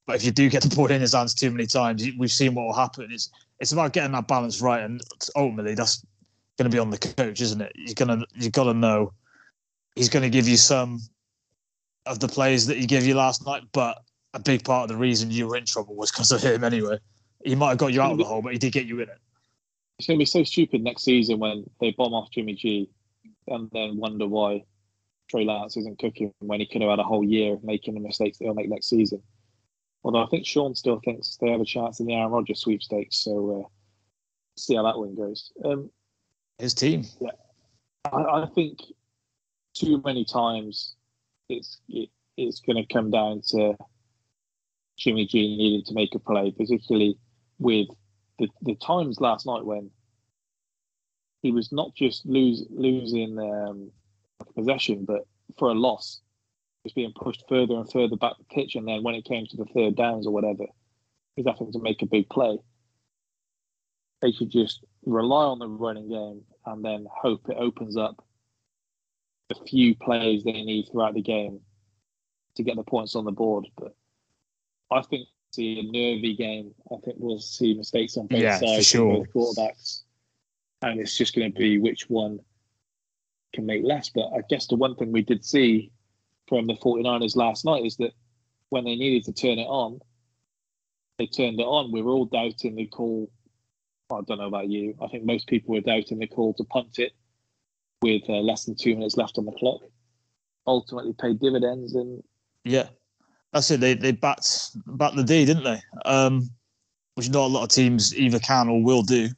But 0.07 0.17
if 0.17 0.25
you 0.25 0.33
do 0.33 0.49
get 0.49 0.63
the 0.63 0.75
ball 0.75 0.87
in 0.87 1.01
his 1.01 1.15
hands 1.15 1.35
too 1.35 1.51
many 1.51 1.67
times, 1.67 2.05
we've 2.19 2.33
seen 2.33 2.55
what 2.55 2.67
will 2.67 2.73
happen. 2.73 3.09
It's 3.11 3.31
it's 3.61 3.73
about 3.73 3.93
getting 3.93 4.13
that 4.13 4.29
balance 4.29 4.61
right, 4.61 4.83
and 4.83 5.01
ultimately 5.35 5.75
that's 5.75 6.05
going 6.59 6.71
to 6.71 6.75
be 6.75 6.79
on 6.79 6.91
the 6.91 6.99
coach, 6.99 7.41
isn't 7.41 7.61
it? 7.61 7.73
You're 7.75 7.95
gonna 7.95 8.25
you 8.35 8.51
got 8.51 8.65
to 8.65 8.75
know 8.75 9.13
he's 9.95 10.09
going 10.09 10.23
to 10.23 10.31
give 10.31 10.49
you 10.49 10.57
some 10.57 11.01
of 12.07 12.21
the 12.21 12.29
plays 12.29 12.67
that 12.67 12.77
he 12.77 12.87
gave 12.87 13.05
you 13.05 13.15
last 13.15 13.45
night, 13.47 13.63
but 13.73 13.99
a 14.35 14.39
big 14.39 14.65
part 14.65 14.85
of 14.85 14.89
the 14.89 14.97
reason 14.97 15.31
you 15.31 15.49
were 15.49 15.57
in 15.57 15.65
trouble 15.65 15.97
was 15.97 16.11
because 16.11 16.33
of 16.33 16.43
him 16.43 16.63
anyway. 16.65 16.99
He 17.45 17.55
might 17.55 17.71
have 17.71 17.79
got 17.79 17.93
you 17.93 18.03
out 18.03 18.13
of 18.13 18.19
the 18.19 18.25
hole, 18.25 18.43
but 18.43 18.53
he 18.53 18.59
did 18.59 18.73
get 18.73 18.87
you 18.87 19.01
in 19.01 19.09
it. 19.09 19.19
It's 19.99 20.07
gonna 20.07 20.19
be 20.19 20.25
so 20.25 20.45
stupid 20.45 20.83
next 20.83 21.05
season 21.05 21.39
when 21.39 21.65
they 21.81 21.93
bomb 21.93 22.15
off 22.15 22.31
Jimmy 22.31 22.55
G, 22.55 22.91
and 23.49 23.71
then 23.73 23.97
wonder 23.97 24.27
why 24.27 24.65
Trey 25.31 25.45
Lance 25.45 25.77
isn't 25.77 25.99
cooking 25.99 26.33
when 26.41 26.61
he 26.61 26.67
could 26.67 26.83
have 26.83 26.91
had 26.91 26.99
a 26.99 27.05
whole 27.05 27.25
year 27.25 27.55
of 27.55 27.65
making 27.65 27.95
the 27.95 28.01
mistakes 28.01 28.39
that 28.39 28.45
he'll 28.45 28.55
make 28.55 28.69
next 28.69 28.89
season. 28.89 29.23
Although 30.05 30.23
I 30.23 30.27
think 30.27 30.47
Sean 30.47 30.75
still 30.75 31.01
thinks 31.05 31.37
they 31.37 31.51
have 31.51 31.61
a 31.61 31.65
chance 31.65 31.99
in 31.99 32.07
the 32.07 32.15
Aaron 32.15 32.31
Rodgers 32.31 32.61
sweepstakes, 32.61 33.17
so 33.17 33.65
uh, 33.65 33.69
see 34.57 34.77
how 34.77 34.85
that 34.85 34.99
one 34.99 35.15
goes. 35.15 35.51
Um, 35.65 35.91
His 36.59 36.75
team. 36.75 37.05
I, 38.13 38.17
I 38.17 38.47
think 38.55 38.79
too 39.75 40.01
many 40.05 40.25
times 40.25 40.95
it's 41.49 41.81
it, 41.89 42.09
it's 42.37 42.61
going 42.61 42.77
to 42.77 42.93
come 42.93 43.11
down 43.11 43.43
to 43.49 43.77
Jimmy 44.99 45.27
G 45.27 45.57
needing 45.57 45.85
to 45.87 45.95
make 45.95 46.15
a 46.15 46.19
play, 46.19 46.51
particularly 46.51 47.19
with 47.59 47.89
the, 48.39 48.49
the 48.63 48.75
times 48.77 49.21
last 49.21 49.47
night 49.47 49.65
when 49.65 49.91
he 51.43 51.53
was 51.53 51.73
not 51.73 51.95
just 51.95 52.27
lose, 52.27 52.65
losing 52.71 53.39
um, 53.39 53.91
possession, 54.55 55.05
but 55.05 55.27
for 55.59 55.69
a 55.69 55.75
loss, 55.75 56.21
was 56.85 56.93
being 56.93 57.13
pushed 57.15 57.45
further 57.49 57.75
and 57.75 57.91
further 57.91 58.17
back 58.17 58.33
the 58.39 58.45
pitch, 58.45 58.75
and 58.75 58.87
then 58.89 59.03
when 59.03 59.15
it 59.15 59.25
came 59.25 59.47
to 59.47 59.57
the 59.57 59.67
third 59.67 59.97
downs 59.97 60.27
or 60.27 60.33
whatever, 60.33 60.65
he's 61.35 61.47
having 61.47 61.73
to 61.73 61.81
make 61.81 62.03
a 62.03 62.07
big 62.07 62.29
play. 62.29 62.59
They 64.23 64.33
should 64.33 64.51
just 64.51 64.85
rely 65.07 65.45
on 65.45 65.59
the 65.59 65.69
running 65.69 66.09
game 66.09 66.43
and 66.67 66.85
then 66.85 67.07
hope 67.11 67.49
it 67.49 67.57
opens 67.59 67.97
up 67.97 68.23
the 69.49 69.55
few 69.67 69.95
plays 69.95 70.43
they 70.45 70.53
need 70.53 70.89
throughout 70.91 71.15
the 71.15 71.23
game 71.23 71.61
to 72.57 72.63
get 72.63 72.77
the 72.77 72.83
points 72.83 73.15
on 73.15 73.25
the 73.25 73.33
board. 73.33 73.67
But 73.79 73.95
I 74.91 75.03
think 75.03 75.29
see 75.53 75.79
a 75.79 75.83
nervy 75.83 76.35
game. 76.35 76.75
I 76.93 76.97
think 77.05 77.17
we'll 77.19 77.39
see 77.39 77.75
mistakes 77.75 78.17
on 78.17 78.27
both 78.27 78.41
Yeah, 78.41 78.59
sides, 78.59 78.87
sure. 78.87 79.25
both 79.25 79.33
quarterbacks, 79.33 80.03
and 80.83 81.01
it's 81.01 81.17
just 81.17 81.35
going 81.35 81.53
to 81.53 81.59
be 81.59 81.79
which 81.79 82.09
one 82.09 82.41
can 83.55 83.67
make 83.67 83.85
less. 83.85 84.11
But 84.11 84.29
I 84.35 84.41
guess 84.49 84.67
the 84.67 84.77
one 84.77 84.97
thing 84.97 85.13
we 85.13 85.23
did 85.23 85.45
see 85.45 85.91
from 86.49 86.67
the 86.67 86.75
49ers 86.75 87.37
last 87.37 87.65
night 87.65 87.85
is 87.85 87.97
that 87.97 88.13
when 88.71 88.85
they 88.85 88.97
needed 88.97 89.25
to 89.25 89.33
turn 89.33 89.59
it 89.59 89.67
on, 89.67 90.01
they 91.19 91.27
turned 91.27 91.59
it 91.59 91.65
on. 91.65 91.93
We 91.93 92.03
were 92.03 92.13
all 92.13 92.27
doubting 92.27 92.77
the 92.77 92.87
call. 92.87 93.31
I 94.11 94.21
don't 94.27 94.39
know 94.39 94.47
about 94.47 94.69
you. 94.69 94.95
I 95.03 95.09
think 95.09 95.25
most 95.25 95.49
people 95.49 95.75
were 95.75 95.81
doubting 95.81 96.19
the 96.19 96.27
call 96.27 96.55
to 96.55 96.65
punt 96.65 96.99
it 96.99 97.13
with 98.03 98.23
uh, 98.29 98.35
less 98.35 98.65
than 98.65 98.77
two 98.77 98.95
minutes 98.95 99.17
left 99.17 99.39
on 99.39 99.45
the 99.47 99.53
clock. 99.53 99.81
Ultimately, 100.67 101.13
paid 101.21 101.41
dividends, 101.41 101.95
and 101.95 102.23
Yeah, 102.65 102.89
that's 103.53 103.71
it. 103.71 103.81
They 103.81 103.95
they 103.95 104.13
backed 104.13 104.71
backed 104.87 105.17
the 105.17 105.25
D, 105.25 105.45
didn't 105.45 105.65
they? 105.65 105.81
Um, 106.05 106.49
which 107.15 107.31
not 107.31 107.47
a 107.47 107.53
lot 107.53 107.63
of 107.65 107.69
teams 107.69 108.17
either 108.17 108.39
can 108.39 108.69
or 108.69 108.83
will 108.83 109.03
do. 109.03 109.29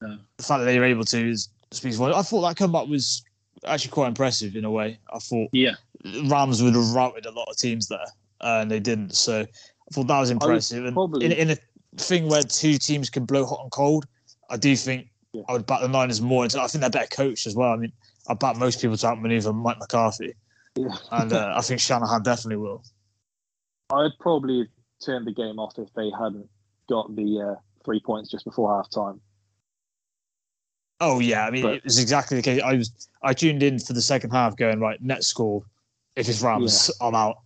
No. 0.00 0.18
The 0.36 0.42
fact 0.44 0.60
that 0.60 0.64
they 0.64 0.78
were 0.78 0.84
able 0.84 1.04
to 1.04 1.30
is 1.30 1.48
speaks 1.72 1.96
volumes. 1.96 2.16
I 2.18 2.22
thought 2.22 2.42
that 2.42 2.56
comeback 2.56 2.86
was 2.88 3.22
actually 3.66 3.90
quite 3.90 4.08
impressive 4.08 4.56
in 4.56 4.64
a 4.64 4.70
way. 4.70 4.98
I 5.12 5.18
thought 5.18 5.48
yeah, 5.52 5.74
Rams 6.26 6.62
would 6.62 6.74
have 6.74 6.90
routed 6.92 7.26
a 7.26 7.30
lot 7.30 7.48
of 7.48 7.56
teams 7.56 7.88
there, 7.88 8.06
uh, 8.40 8.58
and 8.62 8.70
they 8.70 8.80
didn't. 8.80 9.14
So 9.14 9.40
I 9.42 9.94
thought 9.94 10.06
that 10.06 10.18
was 10.20 10.30
impressive. 10.30 10.84
And 10.86 10.94
probably- 10.94 11.26
in, 11.26 11.32
in 11.32 11.50
a 11.50 11.56
thing 11.96 12.28
where 12.28 12.42
two 12.42 12.78
teams 12.78 13.10
can 13.10 13.24
blow 13.24 13.44
hot 13.44 13.60
and 13.62 13.70
cold, 13.70 14.06
I 14.48 14.56
do 14.56 14.74
think 14.76 15.08
Yeah. 15.32 15.42
I 15.48 15.52
would 15.52 15.66
back 15.66 15.80
the 15.80 15.88
Niners 15.88 16.20
more. 16.20 16.44
And 16.44 16.54
I 16.56 16.66
think 16.66 16.80
they're 16.80 16.90
better 16.90 17.14
coached 17.14 17.46
as 17.46 17.54
well. 17.54 17.72
I 17.72 17.76
mean, 17.76 17.92
I 18.28 18.34
back 18.34 18.56
most 18.56 18.80
people 18.80 18.96
to 18.96 19.06
outmaneuver 19.06 19.52
Mike 19.52 19.78
McCarthy, 19.78 20.34
yeah. 20.76 20.88
and 21.12 21.32
uh, 21.32 21.52
I 21.56 21.60
think 21.62 21.80
Shanahan 21.80 22.22
definitely 22.22 22.56
will. 22.58 22.84
I'd 23.92 24.12
probably 24.20 24.68
turn 25.04 25.24
the 25.24 25.32
game 25.32 25.58
off 25.58 25.78
if 25.78 25.92
they 25.94 26.10
hadn't 26.10 26.48
got 26.88 27.14
the 27.16 27.40
uh, 27.40 27.60
three 27.84 28.00
points 28.00 28.30
just 28.30 28.44
before 28.44 28.74
half 28.76 28.90
time. 28.90 29.20
Oh 31.00 31.18
yeah, 31.18 31.46
I 31.46 31.50
mean 31.50 31.62
But- 31.62 31.74
it 31.76 31.84
was 31.84 31.98
exactly 31.98 32.36
the 32.36 32.42
case. 32.42 32.62
I 32.62 32.74
was 32.74 33.08
I 33.22 33.32
tuned 33.32 33.62
in 33.62 33.78
for 33.78 33.94
the 33.94 34.02
second 34.02 34.30
half, 34.30 34.56
going 34.56 34.80
right 34.80 35.00
net 35.02 35.24
score. 35.24 35.64
If 36.16 36.28
it's 36.28 36.42
Rams, 36.42 36.90
I'm 37.00 37.14
out. 37.14 37.38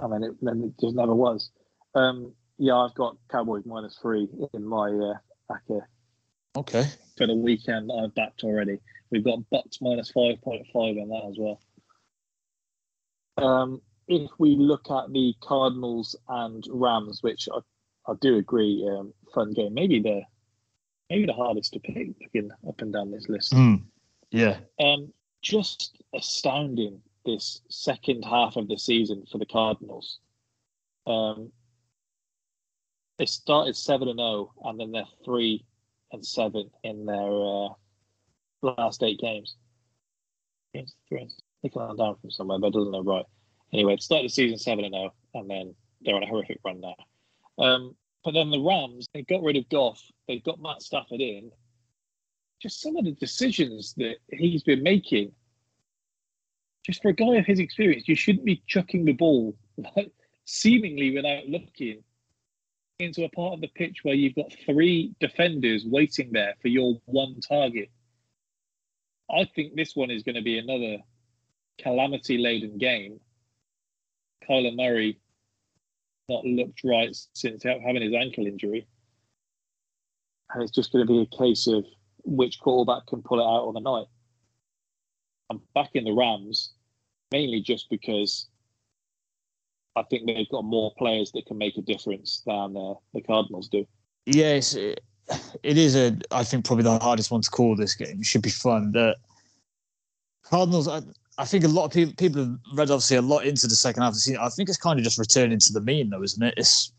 I 0.00 0.06
mean, 0.06 0.22
it, 0.24 0.32
then 0.42 0.62
it 0.62 0.80
just 0.80 0.94
never 0.94 1.14
was. 1.14 1.50
Um, 1.94 2.32
yeah, 2.62 2.76
I've 2.76 2.94
got 2.94 3.16
Cowboys 3.28 3.64
minus 3.66 3.98
three 4.00 4.28
in 4.54 4.64
my 4.64 4.88
uh, 4.88 5.14
backer 5.48 5.88
Okay. 6.56 6.84
for 7.16 7.26
the 7.26 7.34
weekend. 7.34 7.90
I've 7.92 8.14
backed 8.14 8.44
already. 8.44 8.78
We've 9.10 9.24
got 9.24 9.40
Bucks 9.50 9.78
minus 9.80 10.12
five 10.12 10.40
point 10.42 10.64
five 10.72 10.96
in 10.96 11.08
that 11.08 11.24
as 11.28 11.36
well. 11.38 11.60
Um, 13.36 13.82
if 14.06 14.30
we 14.38 14.54
look 14.54 14.88
at 14.92 15.12
the 15.12 15.34
Cardinals 15.40 16.14
and 16.28 16.64
Rams, 16.70 17.20
which 17.22 17.48
I, 17.52 17.58
I 18.10 18.14
do 18.20 18.36
agree, 18.36 18.88
um, 18.88 19.12
fun 19.34 19.52
game. 19.54 19.74
Maybe 19.74 20.00
the 20.00 20.22
maybe 21.10 21.26
the 21.26 21.32
hardest 21.32 21.72
to 21.72 21.80
pick 21.80 22.14
looking 22.20 22.52
up 22.68 22.80
and 22.80 22.92
down 22.92 23.10
this 23.10 23.28
list. 23.28 23.52
Hmm. 23.52 23.74
Yeah. 24.30 24.58
Um, 24.78 25.12
just 25.42 26.00
astounding 26.14 27.00
this 27.26 27.60
second 27.68 28.22
half 28.24 28.54
of 28.54 28.68
the 28.68 28.78
season 28.78 29.24
for 29.32 29.38
the 29.38 29.46
Cardinals. 29.46 30.20
Um, 31.08 31.50
they 33.18 33.26
started 33.26 33.76
seven 33.76 34.08
and 34.08 34.18
zero, 34.18 34.52
and 34.64 34.78
then 34.78 34.92
they're 34.92 35.04
three 35.24 35.64
and 36.12 36.24
seven 36.24 36.70
in 36.82 37.06
their 37.06 37.16
uh, 37.16 37.68
last 38.62 39.02
eight 39.02 39.18
games. 39.18 39.56
And 40.74 40.88
They 41.62 41.70
on 41.76 41.96
down 41.96 42.16
from 42.20 42.30
somewhere, 42.30 42.58
but 42.58 42.72
doesn't 42.72 42.90
look 42.90 43.06
right. 43.06 43.26
Anyway, 43.72 43.94
it 43.94 44.02
started 44.02 44.26
the 44.26 44.32
season 44.32 44.58
seven 44.58 44.84
and 44.84 44.94
zero, 44.94 45.14
and 45.34 45.48
then 45.48 45.74
they're 46.00 46.14
on 46.14 46.22
a 46.22 46.26
horrific 46.26 46.58
run 46.64 46.80
now. 46.80 46.94
Um, 47.58 47.94
but 48.24 48.32
then 48.32 48.50
the 48.50 48.60
Rams, 48.60 49.08
they 49.12 49.22
got 49.22 49.42
rid 49.42 49.56
of 49.56 49.68
Goff. 49.68 50.00
They 50.28 50.38
got 50.38 50.60
Matt 50.60 50.82
Stafford 50.82 51.20
in. 51.20 51.50
Just 52.60 52.80
some 52.80 52.96
of 52.96 53.04
the 53.04 53.12
decisions 53.12 53.94
that 53.96 54.16
he's 54.30 54.62
been 54.62 54.82
making. 54.82 55.32
Just 56.86 57.02
for 57.02 57.08
a 57.08 57.14
guy 57.14 57.36
of 57.36 57.46
his 57.46 57.58
experience, 57.58 58.08
you 58.08 58.14
shouldn't 58.14 58.44
be 58.44 58.62
chucking 58.66 59.04
the 59.04 59.12
ball 59.12 59.56
seemingly 60.44 61.14
without 61.14 61.46
looking 61.48 62.02
into 63.02 63.24
a 63.24 63.28
part 63.30 63.54
of 63.54 63.60
the 63.60 63.68
pitch 63.68 63.98
where 64.02 64.14
you've 64.14 64.34
got 64.34 64.52
three 64.64 65.14
defenders 65.20 65.84
waiting 65.84 66.30
there 66.32 66.54
for 66.62 66.68
your 66.68 66.94
one 67.06 67.40
target. 67.40 67.90
I 69.30 69.44
think 69.54 69.74
this 69.74 69.94
one 69.94 70.10
is 70.10 70.22
going 70.22 70.34
to 70.36 70.42
be 70.42 70.58
another 70.58 70.98
calamity 71.80 72.38
laden 72.38 72.78
game. 72.78 73.20
Kyler 74.48 74.74
Murray 74.74 75.18
not 76.28 76.44
looked 76.44 76.80
right 76.84 77.16
since 77.34 77.62
having 77.62 78.02
his 78.02 78.14
ankle 78.14 78.46
injury. 78.46 78.86
And 80.52 80.62
it's 80.62 80.72
just 80.72 80.92
going 80.92 81.06
to 81.06 81.12
be 81.12 81.22
a 81.22 81.38
case 81.38 81.66
of 81.66 81.84
which 82.24 82.58
quarterback 82.60 83.06
can 83.06 83.22
pull 83.22 83.40
it 83.40 83.44
out 83.44 83.68
on 83.68 83.74
the 83.74 83.80
night. 83.80 84.06
I'm 85.50 85.60
backing 85.74 86.04
the 86.04 86.12
Rams 86.12 86.72
mainly 87.32 87.60
just 87.60 87.88
because 87.90 88.48
I 89.96 90.02
think 90.04 90.26
they've 90.26 90.48
got 90.48 90.64
more 90.64 90.92
players 90.96 91.32
that 91.32 91.46
can 91.46 91.58
make 91.58 91.76
a 91.76 91.82
difference 91.82 92.42
than 92.46 92.76
uh, 92.76 92.94
the 93.14 93.20
Cardinals 93.20 93.68
do. 93.68 93.86
Yes, 94.26 94.74
it, 94.74 95.00
it 95.62 95.76
is 95.76 95.96
a. 95.96 96.16
I 96.30 96.44
think 96.44 96.64
probably 96.64 96.84
the 96.84 96.98
hardest 96.98 97.30
one 97.30 97.42
to 97.42 97.50
call 97.50 97.76
this 97.76 97.94
game. 97.94 98.20
It 98.20 98.26
should 98.26 98.42
be 98.42 98.50
fun. 98.50 98.92
The 98.92 99.16
Cardinals. 100.44 100.88
I, 100.88 101.02
I 101.38 101.44
think 101.44 101.64
a 101.64 101.68
lot 101.68 101.86
of 101.86 101.92
people 101.92 102.14
people 102.16 102.42
have 102.42 102.58
read 102.74 102.90
obviously 102.90 103.16
a 103.16 103.22
lot 103.22 103.46
into 103.46 103.66
the 103.66 103.74
second 103.74 104.02
half. 104.02 104.14
I 104.40 104.48
think 104.48 104.68
it's 104.68 104.78
kind 104.78 104.98
of 104.98 105.04
just 105.04 105.18
returning 105.18 105.58
to 105.58 105.72
the 105.72 105.80
mean, 105.80 106.10
though, 106.10 106.22
isn't 106.22 106.42
it? 106.42 106.54
It's 106.56 106.92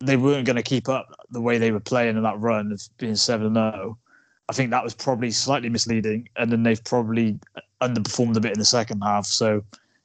they 0.00 0.16
weren't 0.16 0.46
going 0.46 0.56
to 0.56 0.62
keep 0.62 0.88
up 0.88 1.08
the 1.30 1.40
way 1.40 1.58
they 1.58 1.70
were 1.70 1.80
playing 1.80 2.16
in 2.16 2.22
that 2.24 2.40
run 2.40 2.72
of 2.72 2.82
being 2.98 3.14
seven 3.14 3.54
zero. 3.54 3.98
I 4.48 4.52
think 4.52 4.70
that 4.70 4.84
was 4.84 4.94
probably 4.94 5.30
slightly 5.30 5.68
misleading, 5.68 6.28
and 6.36 6.50
then 6.50 6.62
they've 6.62 6.82
probably 6.82 7.38
underperformed 7.80 8.36
a 8.36 8.40
bit 8.40 8.52
in 8.52 8.58
the 8.58 8.64
second 8.64 9.00
half. 9.00 9.26
So 9.26 9.64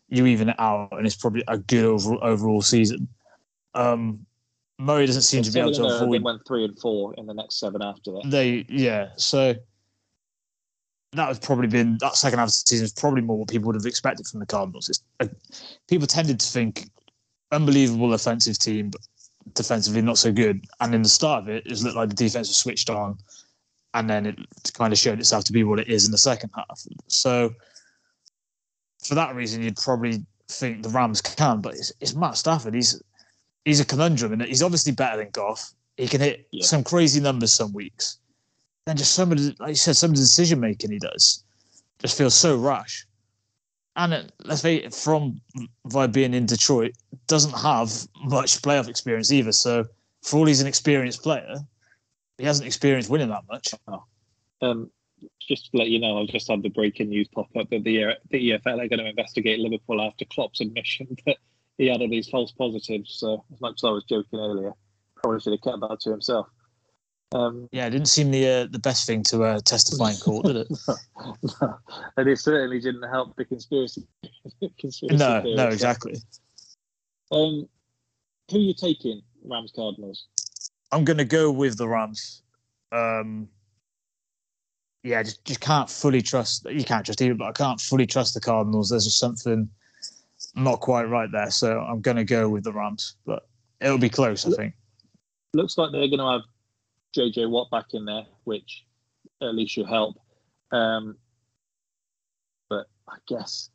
you 0.09 0.25
even 0.25 0.49
it 0.49 0.55
out, 0.59 0.89
and 0.91 1.05
it's 1.05 1.15
probably 1.15 1.43
a 1.47 1.57
good 1.57 1.85
overall, 1.85 2.19
overall 2.21 2.61
season. 2.61 3.07
Um, 3.73 4.25
Murray 4.79 5.05
doesn't 5.05 5.23
seem 5.23 5.43
to 5.43 5.51
be 5.51 5.59
able 5.59 5.73
to 5.73 5.84
and 5.84 5.91
oh, 5.91 6.11
They 6.11 6.19
went 6.19 6.45
three 6.45 6.63
and 6.63 6.77
four 6.79 7.13
in 7.15 7.25
the 7.25 7.34
next 7.34 7.59
seven 7.59 7.81
after 7.81 8.11
that. 8.11 8.23
They 8.25 8.65
yeah, 8.69 9.09
so 9.15 9.55
that 11.13 11.27
has 11.27 11.39
probably 11.39 11.67
been 11.67 11.97
that 12.01 12.15
second 12.15 12.39
half 12.39 12.47
of 12.47 12.51
the 12.51 12.63
season 12.67 12.85
is 12.85 12.93
probably 12.93 13.21
more 13.21 13.39
what 13.39 13.49
people 13.49 13.67
would 13.67 13.75
have 13.75 13.85
expected 13.85 14.27
from 14.27 14.39
the 14.39 14.45
Cardinals. 14.45 14.89
It's, 14.89 15.03
uh, 15.19 15.27
people 15.88 16.05
tended 16.05 16.39
to 16.39 16.45
think 16.45 16.89
unbelievable 17.51 18.13
offensive 18.13 18.59
team, 18.59 18.89
but 18.89 19.01
defensively 19.53 20.01
not 20.01 20.17
so 20.17 20.31
good. 20.31 20.65
And 20.79 20.93
in 20.93 21.01
the 21.01 21.09
start 21.09 21.43
of 21.43 21.49
it, 21.49 21.65
it 21.65 21.81
looked 21.81 21.95
like 21.95 22.09
the 22.09 22.15
defense 22.15 22.49
was 22.49 22.57
switched 22.57 22.89
on, 22.89 23.17
and 23.93 24.09
then 24.09 24.25
it 24.25 24.38
kind 24.73 24.93
of 24.93 24.99
showed 24.99 25.19
itself 25.19 25.43
to 25.45 25.53
be 25.53 25.63
what 25.63 25.79
it 25.79 25.88
is 25.88 26.05
in 26.05 26.11
the 26.11 26.17
second 26.17 26.51
half. 26.55 26.81
So 27.07 27.51
for 29.03 29.15
that 29.15 29.35
reason, 29.35 29.61
you'd 29.61 29.77
probably 29.77 30.23
think 30.49 30.83
the 30.83 30.89
Rams 30.89 31.21
can, 31.21 31.61
but 31.61 31.75
it's, 31.75 31.91
it's 31.99 32.15
Matt 32.15 32.37
Stafford. 32.37 32.73
He's 32.73 33.01
he's 33.65 33.79
a 33.79 33.85
conundrum, 33.85 34.33
and 34.33 34.41
he's 34.41 34.63
obviously 34.63 34.93
better 34.93 35.17
than 35.17 35.29
Goff. 35.31 35.71
He 35.97 36.07
can 36.07 36.21
hit 36.21 36.47
Yeah. 36.51 36.65
some 36.65 36.83
crazy 36.83 37.19
numbers 37.19 37.53
some 37.53 37.73
weeks. 37.73 38.19
Then 38.85 38.95
just 38.97 39.13
some 39.13 39.31
of 39.31 39.37
the, 39.37 39.55
like 39.59 39.69
you 39.69 39.75
said, 39.75 39.97
some 39.97 40.11
of 40.11 40.15
the 40.15 40.21
decision 40.21 40.59
making 40.59 40.91
he 40.91 40.99
does 40.99 41.43
just 41.99 42.17
feels 42.17 42.35
so 42.35 42.55
rash. 42.55 43.05
And 43.97 44.13
it, 44.13 44.31
let's 44.45 44.61
face 44.61 44.85
it, 44.85 44.93
from 44.93 45.41
via 45.87 46.07
being 46.07 46.33
in 46.33 46.45
Detroit, 46.45 46.93
doesn't 47.25 47.51
have 47.57 47.91
much 48.23 48.61
playoff 48.61 48.87
experience 48.87 49.31
either. 49.31 49.51
So 49.51 49.85
for 50.21 50.37
all 50.37 50.45
he's 50.45 50.61
an 50.61 50.67
experienced 50.67 51.23
player, 51.23 51.55
he 52.37 52.45
hasn't 52.45 52.67
experienced 52.67 53.09
winning 53.09 53.29
that 53.29 53.43
much. 53.49 53.73
Um, 54.61 54.91
just 55.39 55.72
to 55.72 55.77
let 55.77 55.89
you 55.89 55.99
know, 55.99 56.22
I've 56.22 56.30
just 56.30 56.49
had 56.49 56.64
the 56.64 56.69
breaking 56.69 57.10
news 57.10 57.27
pop 57.27 57.48
up 57.57 57.69
that 57.69 57.84
the, 57.84 58.03
uh, 58.03 58.14
the 58.30 58.52
EFL 58.52 58.84
are 58.84 58.88
going 58.88 58.99
to 58.99 59.07
investigate 59.07 59.60
Liverpool 59.60 60.02
after 60.02 60.26
Klopp's 60.26 60.61
admission 60.61 61.07
that 61.26 61.38
he 61.77 61.88
had 61.88 62.02
all 62.02 62.10
these 62.10 62.30
false 62.30 62.52
positives. 62.52 63.15
So, 63.19 63.44
as 63.53 63.61
much 63.61 63.76
as 63.80 63.84
I 63.84 63.91
was 63.91 64.03
joking 64.03 64.39
earlier, 64.39 64.72
probably 65.15 65.39
should 65.39 65.53
have 65.53 65.61
kept 65.61 65.81
that 65.81 65.99
to 66.02 66.11
himself. 66.11 66.48
Um, 67.34 67.68
Yeah, 67.72 67.88
it 67.88 67.91
didn't 67.91 68.07
seem 68.07 68.31
the 68.31 68.48
uh, 68.48 68.68
the 68.72 68.80
best 68.80 69.06
thing 69.06 69.22
to 69.23 69.44
uh, 69.44 69.60
testify 69.60 70.11
in 70.11 70.18
court, 70.18 70.45
did 70.45 70.56
it? 70.57 70.68
and 72.18 72.27
it 72.27 72.39
certainly 72.39 72.80
didn't 72.80 73.03
help 73.10 73.35
the 73.35 73.45
conspiracy. 73.45 74.07
conspiracy 74.80 75.18
no, 75.18 75.41
theories. 75.41 75.57
no, 75.57 75.68
exactly. 75.68 76.15
Um, 77.31 77.68
who 78.49 78.57
are 78.57 78.61
you 78.61 78.73
taking, 78.73 79.22
Rams 79.44 79.73
Cardinals? 79.76 80.27
I'm 80.91 81.03
going 81.03 81.18
to 81.18 81.26
go 81.26 81.52
with 81.52 81.77
the 81.77 81.88
Rams. 81.88 82.44
Um, 82.94 83.49
yeah, 85.03 85.23
just 85.23 85.43
just 85.45 85.59
can't 85.59 85.89
fully 85.89 86.21
trust. 86.21 86.65
You 86.69 86.83
can't 86.83 87.05
trust 87.05 87.21
either, 87.21 87.33
but 87.33 87.47
I 87.47 87.51
can't 87.51 87.79
fully 87.79 88.05
trust 88.05 88.33
the 88.33 88.41
Cardinals. 88.41 88.89
There's 88.89 89.05
just 89.05 89.19
something 89.19 89.69
not 90.55 90.79
quite 90.79 91.09
right 91.09 91.31
there, 91.31 91.51
so 91.51 91.79
I'm 91.79 92.01
going 92.01 92.17
to 92.17 92.25
go 92.25 92.49
with 92.49 92.63
the 92.63 92.73
Rams. 92.73 93.15
But 93.25 93.47
it'll 93.79 93.97
be 93.97 94.09
close, 94.09 94.45
I 94.45 94.51
think. 94.51 94.73
looks 95.53 95.77
like 95.77 95.91
they're 95.91 96.07
going 96.07 96.19
to 96.19 96.31
have 96.31 96.41
JJ 97.15 97.49
Watt 97.49 97.69
back 97.71 97.85
in 97.93 98.05
there, 98.05 98.25
which 98.43 98.85
at 99.41 99.55
least 99.55 99.73
should 99.73 99.87
help. 99.87 100.17
Um, 100.71 101.17
but 102.69 102.87
I 103.07 103.17
guess 103.27 103.69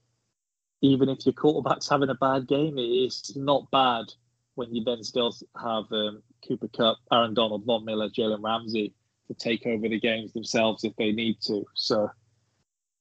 even 0.82 1.08
if 1.08 1.24
your 1.24 1.32
quarterback's 1.32 1.88
having 1.88 2.10
a 2.10 2.14
bad 2.14 2.48
game, 2.48 2.74
it's 2.76 3.34
not 3.36 3.70
bad 3.70 4.06
when 4.54 4.74
you 4.74 4.84
then 4.84 5.02
still 5.02 5.34
have 5.56 5.84
um, 5.92 6.22
Cooper 6.46 6.68
Kupp, 6.68 6.98
Aaron 7.10 7.32
Donald, 7.32 7.64
Von 7.64 7.84
Miller, 7.84 8.10
Jalen 8.10 8.42
Ramsey 8.42 8.92
to 9.28 9.34
take 9.34 9.66
over 9.66 9.88
the 9.88 10.00
games 10.00 10.32
themselves 10.32 10.84
if 10.84 10.94
they 10.96 11.12
need 11.12 11.40
to. 11.42 11.64
So 11.74 12.10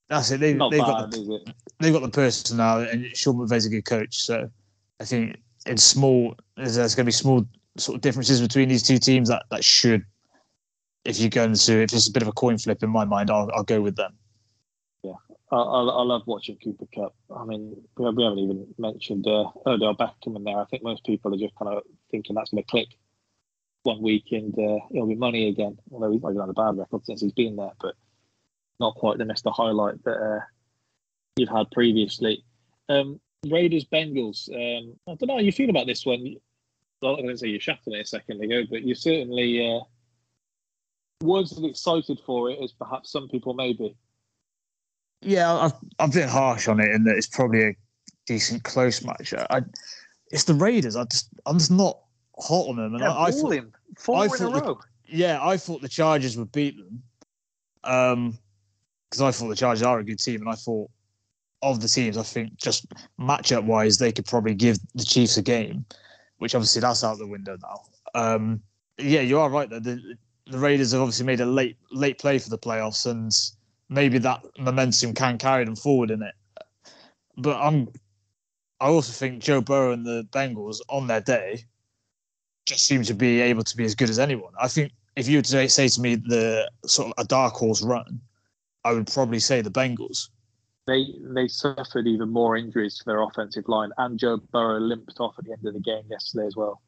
That's 0.09 0.31
it. 0.31 0.39
They, 0.39 0.53
bad, 0.53 0.71
got 0.71 1.11
the, 1.11 1.21
is 1.21 1.29
it? 1.29 1.53
they've 1.79 1.93
got 1.93 2.01
the 2.01 2.09
personnel, 2.09 2.81
and 2.81 3.05
Sean 3.15 3.35
McVay's 3.35 3.65
a 3.65 3.69
good 3.69 3.85
coach. 3.85 4.17
So 4.17 4.49
I 4.99 5.05
think 5.05 5.37
in 5.65 5.77
small, 5.77 6.35
there's, 6.57 6.75
there's 6.75 6.95
going 6.95 7.05
to 7.05 7.07
be 7.07 7.13
small 7.13 7.45
sort 7.77 7.95
of 7.95 8.01
differences 8.01 8.41
between 8.41 8.69
these 8.69 8.83
two 8.83 8.97
teams 8.97 9.29
that 9.29 9.43
that 9.51 9.63
should, 9.63 10.05
if 11.05 11.19
you're 11.19 11.29
going 11.29 11.53
to, 11.53 11.83
if 11.83 11.93
it's 11.93 12.07
a 12.07 12.11
bit 12.11 12.21
of 12.21 12.27
a 12.27 12.33
coin 12.33 12.57
flip 12.57 12.83
in 12.83 12.89
my 12.89 13.05
mind, 13.05 13.29
I'll 13.31 13.49
I'll 13.53 13.63
go 13.63 13.81
with 13.81 13.95
them. 13.95 14.13
Yeah, 15.03 15.13
I, 15.51 15.55
I, 15.55 15.81
I 15.81 16.03
love 16.03 16.23
watching 16.25 16.57
Cooper 16.63 16.85
Kupp. 16.93 17.15
I 17.35 17.45
mean, 17.45 17.75
we, 17.97 18.09
we 18.09 18.23
haven't 18.23 18.39
even 18.39 18.67
mentioned 18.77 19.25
uh, 19.27 19.45
Odell 19.65 19.95
Beckham 19.95 20.35
in 20.35 20.43
there. 20.43 20.59
I 20.59 20.65
think 20.65 20.83
most 20.83 21.05
people 21.05 21.33
are 21.33 21.37
just 21.37 21.55
kind 21.55 21.73
of 21.73 21.83
thinking 22.11 22.35
that's 22.35 22.51
going 22.51 22.63
to 22.63 22.69
click 22.69 22.87
one 23.83 24.01
week 24.01 24.25
and 24.31 24.53
uh, 24.57 24.79
it'll 24.91 25.07
be 25.07 25.15
money 25.15 25.49
again. 25.49 25.77
Although 25.91 26.11
he's 26.11 26.21
not 26.21 26.31
even 26.31 26.41
had 26.41 26.49
a 26.49 26.53
bad 26.53 26.77
record 26.77 27.05
since 27.05 27.21
he's 27.21 27.31
been 27.31 27.55
there, 27.55 27.71
but 27.79 27.95
not 28.79 28.95
quite 28.95 29.17
the 29.17 29.23
Mr. 29.23 29.53
Highlight 29.53 30.03
that 30.03 30.17
uh, 30.17 30.39
you've 31.37 31.49
had 31.49 31.69
previously. 31.71 32.43
Um, 32.89 33.19
Raiders 33.47 33.85
Bengals. 33.85 34.49
Um, 34.49 34.95
I 35.07 35.15
don't 35.15 35.27
know 35.27 35.35
how 35.35 35.39
you 35.39 35.51
feel 35.51 35.69
about 35.69 35.87
this 35.87 36.05
one. 36.05 36.35
I'm 37.03 37.15
going 37.15 37.27
to 37.29 37.37
say 37.37 37.47
you 37.47 37.59
shafted 37.59 37.93
it 37.93 38.01
a 38.01 38.05
second 38.05 38.43
ago, 38.43 38.63
but 38.69 38.83
you 38.83 38.93
certainly 38.93 39.75
uh, 39.75 39.79
wasn't 41.23 41.65
excited 41.65 42.19
for 42.25 42.51
it 42.51 42.59
as 42.61 42.71
perhaps 42.71 43.11
some 43.11 43.27
people 43.27 43.53
may 43.53 43.73
be. 43.73 43.95
Yeah, 45.21 45.53
I've 45.53 45.73
I've 45.99 46.13
been 46.13 46.29
harsh 46.29 46.67
on 46.67 46.79
it 46.79 46.89
in 46.89 47.03
that 47.05 47.15
it's 47.15 47.27
probably 47.27 47.63
a 47.63 47.75
decent 48.25 48.63
close 48.63 49.03
match. 49.03 49.33
I, 49.33 49.61
it's 50.31 50.45
the 50.45 50.53
Raiders. 50.53 50.95
I 50.95 51.03
just 51.05 51.29
I'm 51.45 51.57
just 51.57 51.71
not 51.71 51.99
hot 52.37 52.67
on 52.69 52.75
them, 52.77 52.93
and 52.95 52.99
Yeah, 53.03 53.11
I, 53.13 53.25
I 53.25 53.31
thought, 53.31 53.41
balling. 53.41 53.73
Four 53.97 54.17
I 54.17 54.25
in 54.25 54.31
a 54.31 54.35
thought 54.37 54.53
the- 54.53 54.61
row. 54.61 54.79
yeah, 55.07 55.39
I 55.45 55.57
thought 55.57 55.81
the 55.81 55.89
Chargers 55.89 56.37
would 56.37 56.51
beat 56.51 56.77
them. 56.77 57.03
Um, 57.83 58.37
because 59.09 59.21
I 59.21 59.31
thought 59.31 59.49
the 59.49 59.55
Chargers 59.55 59.83
are 59.83 59.99
a 59.99 60.03
good 60.05 60.19
team, 60.19 60.41
and 60.41 60.49
I 60.49 60.53
thought 60.55 60.89
of 61.61 61.81
the 61.81 61.87
teams, 61.87 62.17
I 62.17 62.23
think 62.23 62.55
just 62.57 62.85
matchup 63.19 63.65
wise, 63.65 63.97
they 63.97 64.11
could 64.11 64.25
probably 64.25 64.53
give 64.55 64.77
the 64.95 65.03
Chiefs 65.03 65.37
a 65.37 65.41
game, 65.41 65.85
which 66.37 66.55
obviously 66.55 66.79
that's 66.81 67.03
out 67.03 67.17
the 67.17 67.27
window 67.27 67.57
now. 67.61 67.81
Um, 68.15 68.61
yeah, 68.97 69.21
you 69.21 69.39
are 69.39 69.49
right. 69.49 69.69
That 69.69 69.83
the 69.83 70.15
the 70.47 70.57
Raiders 70.57 70.91
have 70.93 71.01
obviously 71.01 71.25
made 71.25 71.39
a 71.41 71.45
late 71.45 71.77
late 71.91 72.19
play 72.19 72.39
for 72.39 72.49
the 72.49 72.57
playoffs, 72.57 73.05
and 73.05 73.31
maybe 73.89 74.17
that 74.19 74.43
momentum 74.57 75.13
can 75.13 75.37
carry 75.37 75.65
them 75.65 75.75
forward 75.75 76.09
in 76.11 76.21
it. 76.21 76.33
But 77.37 77.57
I'm, 77.57 77.89
I 78.79 78.87
also 78.87 79.11
think 79.11 79.43
Joe 79.43 79.61
Burrow 79.61 79.91
and 79.91 80.05
the 80.05 80.25
Bengals 80.31 80.77
on 80.89 81.07
their 81.07 81.21
day 81.21 81.65
just 82.65 82.85
seem 82.85 83.03
to 83.03 83.13
be 83.13 83.41
able 83.41 83.63
to 83.63 83.77
be 83.77 83.85
as 83.85 83.95
good 83.95 84.09
as 84.09 84.19
anyone. 84.19 84.53
I 84.59 84.67
think 84.67 84.91
if 85.15 85.27
you 85.27 85.37
were 85.37 85.43
to 85.43 85.69
say 85.69 85.87
to 85.87 86.01
me 86.01 86.15
the 86.15 86.69
sort 86.85 87.07
of 87.07 87.23
a 87.23 87.27
dark 87.27 87.53
horse 87.53 87.81
run, 87.81 88.21
I 88.83 88.93
would 88.93 89.07
probably 89.07 89.39
say 89.39 89.61
the 89.61 89.71
Bengals. 89.71 90.29
They 90.87 91.13
they 91.21 91.47
suffered 91.47 92.07
even 92.07 92.29
more 92.29 92.57
injuries 92.57 92.97
to 92.97 93.03
their 93.05 93.21
offensive 93.21 93.67
line, 93.67 93.91
and 93.97 94.17
Joe 94.17 94.37
Burrow 94.37 94.79
limped 94.79 95.19
off 95.19 95.35
at 95.37 95.45
the 95.45 95.51
end 95.51 95.65
of 95.65 95.73
the 95.73 95.79
game 95.79 96.03
yesterday 96.09 96.47
as 96.47 96.55
well. 96.55 96.81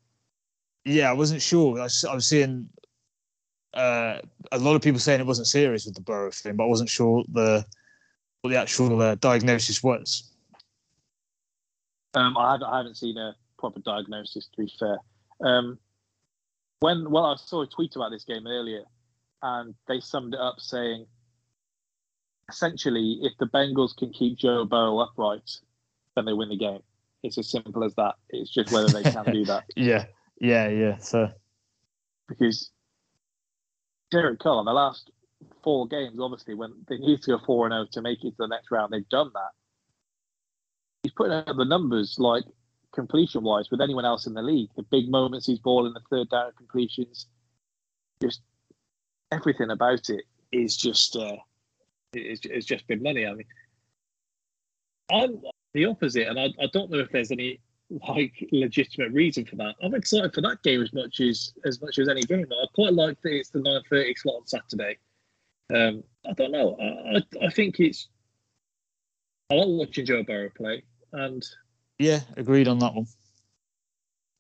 Yeah, 0.86 1.10
I 1.10 1.14
wasn't 1.14 1.42
sure. 1.42 1.80
I 1.80 1.84
was, 1.84 2.04
I 2.04 2.16
was 2.16 2.28
seeing 2.28 2.68
uh, 3.74 4.18
a 4.52 4.58
lot 4.58 4.76
of 4.76 4.82
people 4.82 5.00
saying 5.00 5.20
it 5.20 5.28
wasn't 5.28 5.48
serious 5.48 5.86
with 5.86 5.96
the 5.96 6.02
Burrow 6.02 6.32
thing, 6.32 6.56
but 6.56 6.64
I 6.64 6.68
wasn't 6.68 6.90
sure 6.90 7.24
the 7.32 7.66
what 8.42 8.50
the 8.50 8.60
actual 8.60 9.02
uh, 9.02 9.16
diagnosis 9.16 9.82
was. 9.84 10.32
Um, 12.16 12.38
I 12.38 12.54
haven't 12.54 12.68
I 12.68 12.78
haven't 12.78 12.98
seen 12.98 13.18
a 13.18 13.36
proper 13.58 13.80
diagnosis 13.80 14.48
to 14.48 14.62
be 14.62 14.74
fair. 14.80 14.98
Um, 15.42 15.80
when 16.80 17.10
well, 17.10 17.26
I 17.26 17.36
saw 17.38 17.62
a 17.62 17.68
tweet 17.68 17.96
about 17.96 18.12
this 18.12 18.26
game 18.26 18.46
earlier, 18.46 18.84
and 19.42 19.74
they 19.88 20.00
summed 20.00 20.34
it 20.34 20.40
up 20.40 20.56
saying, 20.60 21.06
essentially, 22.50 23.20
if 23.22 23.34
the 23.40 23.46
Bengals 23.46 23.96
can 23.96 24.12
keep 24.12 24.38
Joe 24.38 24.66
Burrow 24.66 25.00
upright, 25.00 25.50
then 26.16 26.26
they 26.26 26.34
win 26.34 26.50
the 26.50 26.58
game. 26.58 26.82
It's 27.24 27.38
as 27.38 27.50
simple 27.50 27.84
as 27.84 27.96
that. 27.96 28.16
It's 28.30 28.54
just 28.54 28.72
whether 28.72 28.90
they 28.90 29.04
can 29.04 29.26
do 29.32 29.46
that. 29.46 29.64
Yeah, 29.76 30.06
yeah, 30.40 30.68
yeah. 30.68 30.98
So 30.98 31.30
because 32.28 32.70
Derek 34.12 34.40
Carr, 34.40 34.60
in 34.60 34.66
the 34.66 34.74
last 34.74 35.10
four 35.64 35.88
games, 35.88 36.20
obviously, 36.20 36.54
when 36.54 36.74
they 36.88 36.98
need 36.98 37.22
to 37.24 37.38
go 37.38 37.46
4 37.46 37.68
and 37.68 37.74
0 37.74 37.88
to 37.94 38.02
make 38.02 38.24
it 38.24 38.32
to 38.32 38.36
the 38.40 38.48
next 38.48 38.72
round, 38.72 38.92
they've 38.92 39.08
done 39.10 39.32
that. 39.34 39.52
He's 41.04 41.14
putting 41.14 41.34
out 41.34 41.56
the 41.56 41.66
numbers 41.66 42.18
like 42.20 42.44
completion 42.94 43.44
wise 43.44 43.70
with 43.70 43.82
anyone 43.82 44.06
else 44.06 44.28
in 44.28 44.34
the 44.34 44.42
league. 44.42 44.70
The 44.76 44.84
big 44.84 45.10
moments 45.10 45.48
he's 45.48 45.60
balling, 45.60 45.94
the 45.94 46.02
third 46.10 46.30
down 46.30 46.52
completions, 46.58 47.28
just 48.22 48.42
everything 49.32 49.72
about 49.72 50.10
it 50.10 50.24
is 50.52 50.78
just 50.78 51.16
uh, 51.16 51.36
it's, 52.14 52.46
it's 52.46 52.66
just 52.66 52.88
been 52.88 53.04
money. 53.04 53.26
I 53.26 53.34
mean, 53.34 53.46
I'm 55.12 55.42
the 55.74 55.86
opposite, 55.86 56.28
and 56.28 56.40
I, 56.40 56.46
I 56.62 56.68
don't 56.72 56.92
know 56.92 57.00
if 57.00 57.12
there's 57.12 57.32
any 57.32 57.60
like 58.10 58.48
legitimate 58.52 59.12
reason 59.12 59.46
for 59.46 59.56
that. 59.58 59.76
I'm 59.84 59.94
excited 59.94 60.34
for 60.34 60.42
that 60.42 60.64
game 60.64 60.82
as 60.82 60.94
much 60.94 61.20
as 61.20 61.54
as 61.66 61.82
much 61.82 62.00
as 62.00 62.08
any 62.08 62.22
game. 62.22 62.46
I 62.50 62.66
quite 62.74 62.94
like 62.94 63.22
that 63.22 63.34
it's 63.34 63.50
the 63.50 63.60
9:30 63.60 64.18
slot 64.18 64.36
on 64.36 64.48
Saturday. 64.48 64.98
Um, 65.74 66.04
I 66.28 66.34
don't 66.34 66.52
know. 66.52 66.78
I, 66.80 67.18
I 67.18 67.48
I 67.48 67.50
think 67.50 67.80
it's 67.80 68.08
I 69.52 69.56
like 69.56 69.68
watching 69.68 70.06
Joe 70.06 70.24
Burrow 70.24 70.50
play, 70.56 70.84
and 71.12 71.44
yeah, 72.04 72.20
agreed 72.36 72.68
on 72.68 72.80
that 72.80 72.94
one. 72.94 73.08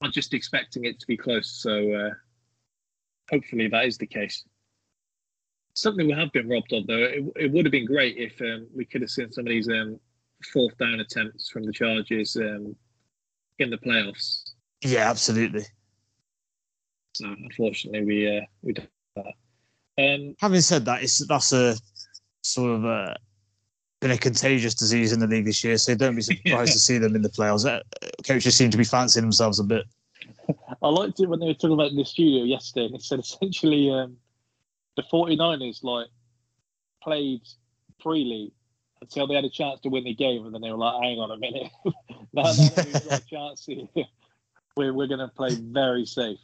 I'm 0.01 0.11
just 0.11 0.33
expecting 0.33 0.83
it 0.83 0.99
to 0.99 1.07
be 1.07 1.15
close. 1.15 1.49
So 1.61 1.93
uh, 1.93 2.09
hopefully 3.31 3.69
that 3.69 3.85
is 3.85 3.97
the 3.97 4.05
case. 4.05 4.43
Something 5.75 6.07
we 6.07 6.13
have 6.13 6.31
been 6.33 6.49
robbed 6.49 6.73
of, 6.73 6.85
though. 6.85 6.97
It, 6.97 7.23
it 7.37 7.51
would 7.51 7.65
have 7.65 7.71
been 7.71 7.85
great 7.85 8.17
if 8.17 8.39
um, 8.41 8.67
we 8.75 8.85
could 8.85 9.01
have 9.01 9.09
seen 9.09 9.31
some 9.31 9.47
of 9.47 9.49
these 9.49 9.69
um, 9.69 9.99
fourth 10.51 10.77
down 10.77 10.99
attempts 10.99 11.49
from 11.49 11.63
the 11.63 11.71
Chargers 11.71 12.35
um, 12.35 12.75
in 13.59 13.69
the 13.69 13.77
playoffs. 13.77 14.51
Yeah, 14.81 15.09
absolutely. 15.09 15.63
So 17.15 17.27
unfortunately, 17.27 18.03
we 18.05 18.37
uh, 18.37 18.41
we 18.61 18.73
don't. 18.73 18.89
have 19.15 19.25
that. 19.97 20.15
Um, 20.15 20.35
Having 20.41 20.61
said 20.61 20.85
that, 20.85 21.01
it's 21.01 21.25
that's 21.27 21.53
a 21.53 21.75
sort 22.41 22.71
of 22.71 22.83
a 22.83 23.15
been 24.03 24.11
a 24.11 24.17
contagious 24.17 24.75
disease 24.75 25.13
in 25.13 25.19
the 25.19 25.27
league 25.27 25.45
this 25.45 25.63
year, 25.63 25.77
so 25.77 25.95
don't 25.95 26.15
be 26.15 26.21
surprised 26.31 26.73
to 26.73 26.79
see 26.79 26.97
them 26.97 27.15
in 27.15 27.21
the 27.21 27.29
playoffs. 27.29 27.65
Uh, 27.65 27.81
Coaches 28.27 28.55
seem 28.55 28.69
to 28.69 28.77
be 28.77 28.83
fancying 28.83 29.23
themselves 29.23 29.59
a 29.59 29.63
bit. 29.63 29.85
I 30.81 30.89
liked 30.89 31.21
it 31.21 31.27
when 31.27 31.39
they 31.39 31.47
were 31.47 31.53
talking 31.53 31.73
about 31.73 31.91
in 31.91 31.95
the 31.95 32.05
studio 32.05 32.43
yesterday, 32.43 32.87
and 32.87 32.95
it 32.95 33.01
said 33.01 33.19
essentially 33.19 33.89
um, 33.89 34.17
the 34.97 35.03
49ers 35.03 35.83
like 35.83 36.07
played 37.01 37.41
freely 38.01 38.51
until 39.01 39.25
they 39.25 39.35
had 39.35 39.45
a 39.45 39.49
chance 39.49 39.79
to 39.81 39.89
win 39.89 40.03
the 40.03 40.13
game, 40.13 40.45
and 40.45 40.53
then 40.53 40.61
they 40.61 40.69
were 40.69 40.77
like, 40.77 41.01
"Hang 41.01 41.19
on 41.19 41.31
a 41.31 41.37
minute, 41.37 41.71
now, 41.85 41.93
now 42.33 42.51
that 42.51 42.85
we've 42.85 43.09
got 43.09 43.21
a 43.21 43.25
chance 43.29 43.65
here, 43.65 44.05
we're 44.75 44.93
we're 44.93 45.07
going 45.07 45.19
to 45.19 45.29
play 45.29 45.55
very 45.55 46.05
safe." 46.05 46.39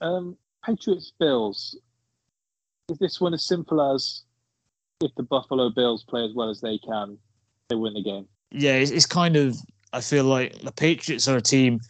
Um, 0.00 0.36
Patriots 0.64 1.12
Bills. 1.18 1.78
Is 2.88 2.98
this 2.98 3.20
one 3.20 3.34
as 3.34 3.46
simple 3.46 3.94
as 3.94 4.22
if 5.00 5.14
the 5.16 5.22
Buffalo 5.22 5.70
Bills 5.70 6.04
play 6.04 6.24
as 6.24 6.32
well 6.34 6.50
as 6.50 6.60
they 6.60 6.78
can, 6.78 7.18
they 7.68 7.76
win 7.76 7.94
the 7.94 8.02
game? 8.02 8.26
yeah, 8.50 8.74
it's, 8.74 8.90
it's 8.90 9.06
kind 9.06 9.36
of. 9.36 9.56
I 9.92 10.00
feel 10.00 10.24
like 10.24 10.60
the 10.60 10.72
Patriots 10.72 11.26
are 11.26 11.36
a 11.36 11.42
team 11.42 11.80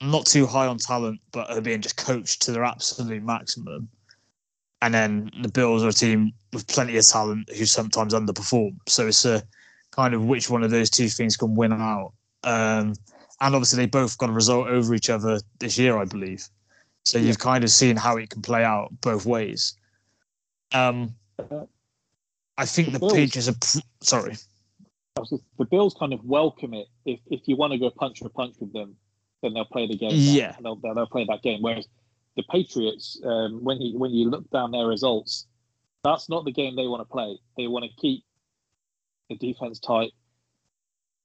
not 0.00 0.24
too 0.24 0.46
high 0.46 0.66
on 0.66 0.78
talent, 0.78 1.20
but 1.32 1.50
are 1.50 1.60
being 1.60 1.82
just 1.82 1.96
coached 1.96 2.42
to 2.42 2.52
their 2.52 2.64
absolute 2.64 3.22
maximum. 3.22 3.88
And 4.82 4.94
then 4.94 5.30
the 5.42 5.48
Bills 5.48 5.82
are 5.82 5.88
a 5.88 5.92
team 5.92 6.32
with 6.52 6.66
plenty 6.66 6.96
of 6.96 7.06
talent 7.06 7.50
who 7.50 7.66
sometimes 7.66 8.14
underperform. 8.14 8.76
So 8.86 9.06
it's 9.06 9.24
a 9.24 9.42
kind 9.90 10.14
of 10.14 10.24
which 10.24 10.48
one 10.48 10.62
of 10.62 10.70
those 10.70 10.90
two 10.90 11.08
things 11.08 11.36
can 11.36 11.54
win 11.54 11.72
out. 11.72 12.12
Um, 12.44 12.94
and 13.40 13.54
obviously, 13.54 13.78
they 13.78 13.86
both 13.86 14.16
got 14.16 14.30
a 14.30 14.32
result 14.32 14.68
over 14.68 14.94
each 14.94 15.10
other 15.10 15.40
this 15.58 15.76
year, 15.76 15.98
I 15.98 16.04
believe. 16.04 16.46
So 17.04 17.18
you've 17.18 17.38
kind 17.38 17.64
of 17.64 17.70
seen 17.70 17.96
how 17.96 18.16
it 18.16 18.30
can 18.30 18.42
play 18.42 18.64
out 18.64 18.90
both 19.00 19.26
ways. 19.26 19.76
Um, 20.72 21.14
I 22.58 22.64
think 22.66 22.92
the 22.92 22.98
Bills- 22.98 23.12
Patriots 23.12 23.48
are. 23.48 23.52
Pr- 23.80 23.86
sorry. 24.00 24.34
I 25.16 25.20
was 25.20 25.30
just- 25.30 25.44
The 25.58 25.64
Bills 25.64 25.94
kind 25.94 26.12
of 26.12 26.24
welcome 26.24 26.74
it. 26.74 26.88
If 27.04 27.20
if 27.30 27.46
you 27.46 27.56
want 27.56 27.72
to 27.72 27.78
go 27.78 27.90
punch 27.90 28.18
for 28.20 28.28
punch 28.28 28.56
with 28.60 28.72
them, 28.72 28.96
then 29.42 29.54
they'll 29.54 29.64
play 29.64 29.86
the 29.86 29.96
game. 29.96 30.10
Yeah. 30.12 30.54
and 30.56 30.64
they'll, 30.64 30.76
they'll 30.76 30.94
they'll 30.94 31.06
play 31.06 31.24
that 31.24 31.42
game. 31.42 31.62
Whereas 31.62 31.86
the 32.36 32.42
Patriots, 32.50 33.20
um, 33.24 33.62
when 33.64 33.80
you 33.80 33.98
when 33.98 34.12
you 34.12 34.28
look 34.30 34.48
down 34.50 34.70
their 34.70 34.86
results, 34.86 35.46
that's 36.04 36.28
not 36.28 36.44
the 36.44 36.52
game 36.52 36.76
they 36.76 36.86
want 36.86 37.00
to 37.00 37.10
play. 37.12 37.38
They 37.56 37.66
want 37.66 37.84
to 37.84 37.90
keep 38.00 38.24
the 39.28 39.36
defense 39.36 39.78
tight. 39.80 40.12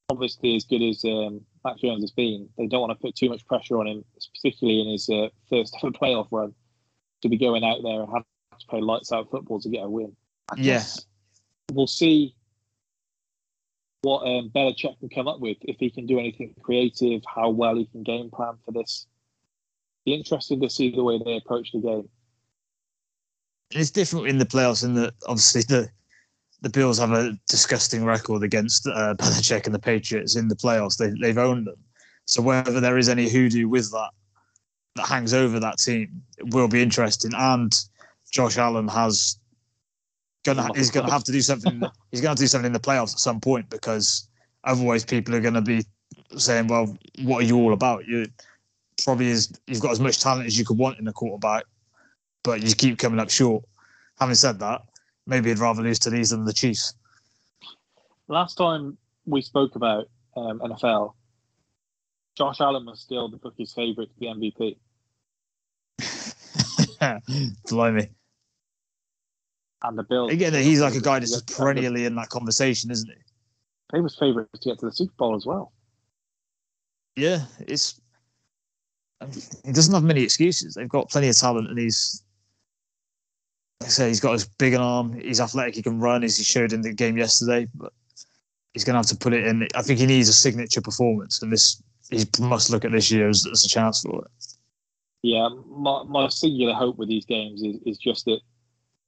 Obviously, 0.09 0.55
as 0.55 0.65
good 0.65 0.81
as 0.81 1.03
um, 1.05 1.41
Mac 1.63 1.77
Jones 1.77 2.03
has 2.03 2.11
been, 2.11 2.49
they 2.57 2.67
don't 2.67 2.81
want 2.81 2.91
to 2.91 3.01
put 3.01 3.15
too 3.15 3.29
much 3.29 3.45
pressure 3.45 3.77
on 3.79 3.87
him, 3.87 4.03
particularly 4.35 4.81
in 4.81 4.89
his 4.89 5.07
uh, 5.09 5.29
first 5.49 5.75
ever 5.83 5.91
playoff 5.91 6.27
run, 6.31 6.53
to 7.21 7.29
be 7.29 7.37
going 7.37 7.63
out 7.63 7.81
there 7.83 8.01
and 8.01 8.11
have 8.13 8.25
to 8.59 8.67
play 8.67 8.81
lights 8.81 9.11
out 9.13 9.29
football 9.31 9.59
to 9.61 9.69
get 9.69 9.83
a 9.85 9.89
win. 9.89 10.15
I 10.51 10.55
Yeah. 10.57 10.63
guess 10.63 11.05
we'll 11.71 11.87
see 11.87 12.35
what 14.01 14.21
um, 14.27 14.51
Belichick 14.53 14.99
can 14.99 15.09
come 15.09 15.27
up 15.27 15.39
with 15.39 15.57
if 15.61 15.77
he 15.79 15.89
can 15.89 16.05
do 16.05 16.19
anything 16.19 16.53
creative, 16.61 17.21
how 17.33 17.49
well 17.49 17.75
he 17.75 17.85
can 17.85 18.03
game 18.03 18.29
plan 18.31 18.53
for 18.65 18.71
this. 18.71 19.05
Be 20.05 20.13
interested 20.13 20.61
to 20.61 20.69
see 20.69 20.91
the 20.91 21.03
way 21.03 21.19
they 21.23 21.37
approach 21.37 21.71
the 21.71 21.79
game. 21.79 22.09
It's 23.71 23.91
different 23.91 24.27
in 24.27 24.37
the 24.37 24.45
playoffs 24.45 24.83
in 24.83 24.95
that 24.95 25.13
obviously 25.27 25.61
the 25.61 25.89
the 26.61 26.69
Bills 26.69 26.99
have 26.99 27.11
a 27.11 27.35
disgusting 27.47 28.05
record 28.05 28.43
against 28.43 28.85
uh, 28.87 29.15
Belichick 29.19 29.65
and 29.65 29.73
the 29.73 29.79
Patriots 29.79 30.35
in 30.35 30.47
the 30.47 30.55
playoffs. 30.55 30.97
They, 30.97 31.11
they've 31.19 31.37
owned 31.37 31.65
them. 31.65 31.77
So 32.25 32.41
whether 32.41 32.79
there 32.79 32.99
is 32.99 33.09
any 33.09 33.29
hoodoo 33.29 33.67
with 33.67 33.91
that 33.91 34.11
that 34.95 35.07
hangs 35.07 35.33
over 35.33 35.59
that 35.59 35.77
team 35.77 36.21
will 36.51 36.67
be 36.67 36.81
interesting. 36.81 37.31
And 37.35 37.73
Josh 38.31 38.57
Allen 38.57 38.87
has 38.89 39.39
gonna 40.43 40.67
he's 40.75 40.91
gonna 40.91 41.11
have 41.11 41.23
to 41.25 41.31
do 41.31 41.41
something. 41.41 41.81
he's 42.11 42.21
gonna 42.21 42.29
have 42.29 42.37
to 42.37 42.43
do 42.43 42.47
something 42.47 42.67
in 42.67 42.73
the 42.73 42.79
playoffs 42.79 43.13
at 43.13 43.19
some 43.19 43.39
point 43.39 43.69
because 43.69 44.27
otherwise 44.63 45.05
people 45.05 45.35
are 45.35 45.41
gonna 45.41 45.61
be 45.61 45.85
saying, 46.37 46.67
"Well, 46.67 46.95
what 47.23 47.43
are 47.43 47.45
you 47.45 47.57
all 47.57 47.73
about?" 47.73 48.07
You 48.07 48.27
probably 49.03 49.27
is 49.27 49.51
you've 49.67 49.81
got 49.81 49.91
as 49.91 49.99
much 49.99 50.19
talent 50.19 50.47
as 50.47 50.57
you 50.57 50.65
could 50.65 50.77
want 50.77 50.99
in 50.99 51.07
a 51.07 51.13
quarterback, 51.13 51.63
but 52.43 52.61
you 52.61 52.73
keep 52.75 52.97
coming 52.97 53.19
up 53.19 53.29
short. 53.29 53.63
Having 54.19 54.35
said 54.35 54.59
that, 54.59 54.81
maybe 55.25 55.51
I'd 55.51 55.59
rather 55.59 55.81
lose 55.81 55.99
to 55.99 56.09
these 56.09 56.29
than 56.29 56.45
the 56.45 56.53
Chiefs. 56.53 56.93
Last 58.27 58.55
time 58.55 58.97
we 59.25 59.41
spoke 59.41 59.75
about 59.75 60.09
um, 60.35 60.59
NFL, 60.59 61.13
Josh 62.37 62.61
Allen 62.61 62.85
was 62.85 63.01
still 63.01 63.29
the 63.29 63.37
bookie's 63.37 63.73
favourite 63.73 64.09
to 64.13 64.19
be 64.19 64.27
MVP. 64.27 64.77
Blimey. 67.69 68.09
And 69.83 69.97
the 69.97 70.03
Bills. 70.03 70.31
Again, 70.31 70.53
he's 70.53 70.81
like 70.81 70.95
a 70.95 71.01
guy 71.01 71.19
that's 71.19 71.31
just 71.31 71.57
perennially 71.57 72.05
in 72.05 72.15
that 72.15 72.29
conversation, 72.29 72.91
isn't 72.91 73.09
he? 73.09 73.15
He 73.93 74.01
was 74.01 74.15
favourite 74.17 74.47
to 74.53 74.69
get 74.69 74.79
to 74.79 74.85
the 74.85 74.91
Super 74.91 75.13
Bowl 75.17 75.35
as 75.35 75.45
well. 75.45 75.73
Yeah, 77.15 77.45
it's. 77.59 77.99
Um, 79.19 79.31
he 79.65 79.71
doesn't 79.71 79.93
have 79.93 80.03
many 80.03 80.23
excuses. 80.23 80.75
They've 80.75 80.87
got 80.87 81.09
plenty 81.09 81.29
of 81.29 81.37
talent, 81.37 81.69
and 81.69 81.79
he's. 81.79 82.23
Like 83.81 83.89
I 83.89 83.91
say, 83.91 84.07
he's 84.09 84.19
got 84.19 84.41
a 84.41 84.47
big 84.59 84.73
an 84.73 84.81
arm. 84.81 85.19
He's 85.19 85.41
athletic. 85.41 85.75
He 85.75 85.81
can 85.81 85.99
run, 85.99 86.23
as 86.23 86.37
he 86.37 86.43
showed 86.43 86.73
in 86.73 86.81
the 86.81 86.93
game 86.93 87.17
yesterday. 87.17 87.67
But 87.73 87.91
he's 88.73 88.83
going 88.83 88.93
to 88.93 88.99
have 88.99 89.07
to 89.07 89.17
put 89.17 89.33
it 89.33 89.45
in. 89.45 89.67
I 89.75 89.81
think 89.81 89.99
he 89.99 90.05
needs 90.05 90.29
a 90.29 90.33
signature 90.33 90.81
performance, 90.81 91.41
and 91.41 91.51
this 91.51 91.81
he 92.11 92.25
must 92.39 92.69
look 92.69 92.85
at 92.85 92.91
this 92.91 93.09
year 93.09 93.29
as, 93.29 93.47
as 93.51 93.65
a 93.65 93.69
chance 93.69 94.01
for 94.01 94.23
it. 94.23 94.31
Yeah, 95.23 95.49
my, 95.67 96.03
my 96.03 96.27
singular 96.29 96.73
hope 96.73 96.97
with 96.97 97.07
these 97.07 97.25
games 97.25 97.61
is, 97.61 97.77
is 97.85 97.97
just 97.97 98.25
that 98.25 98.39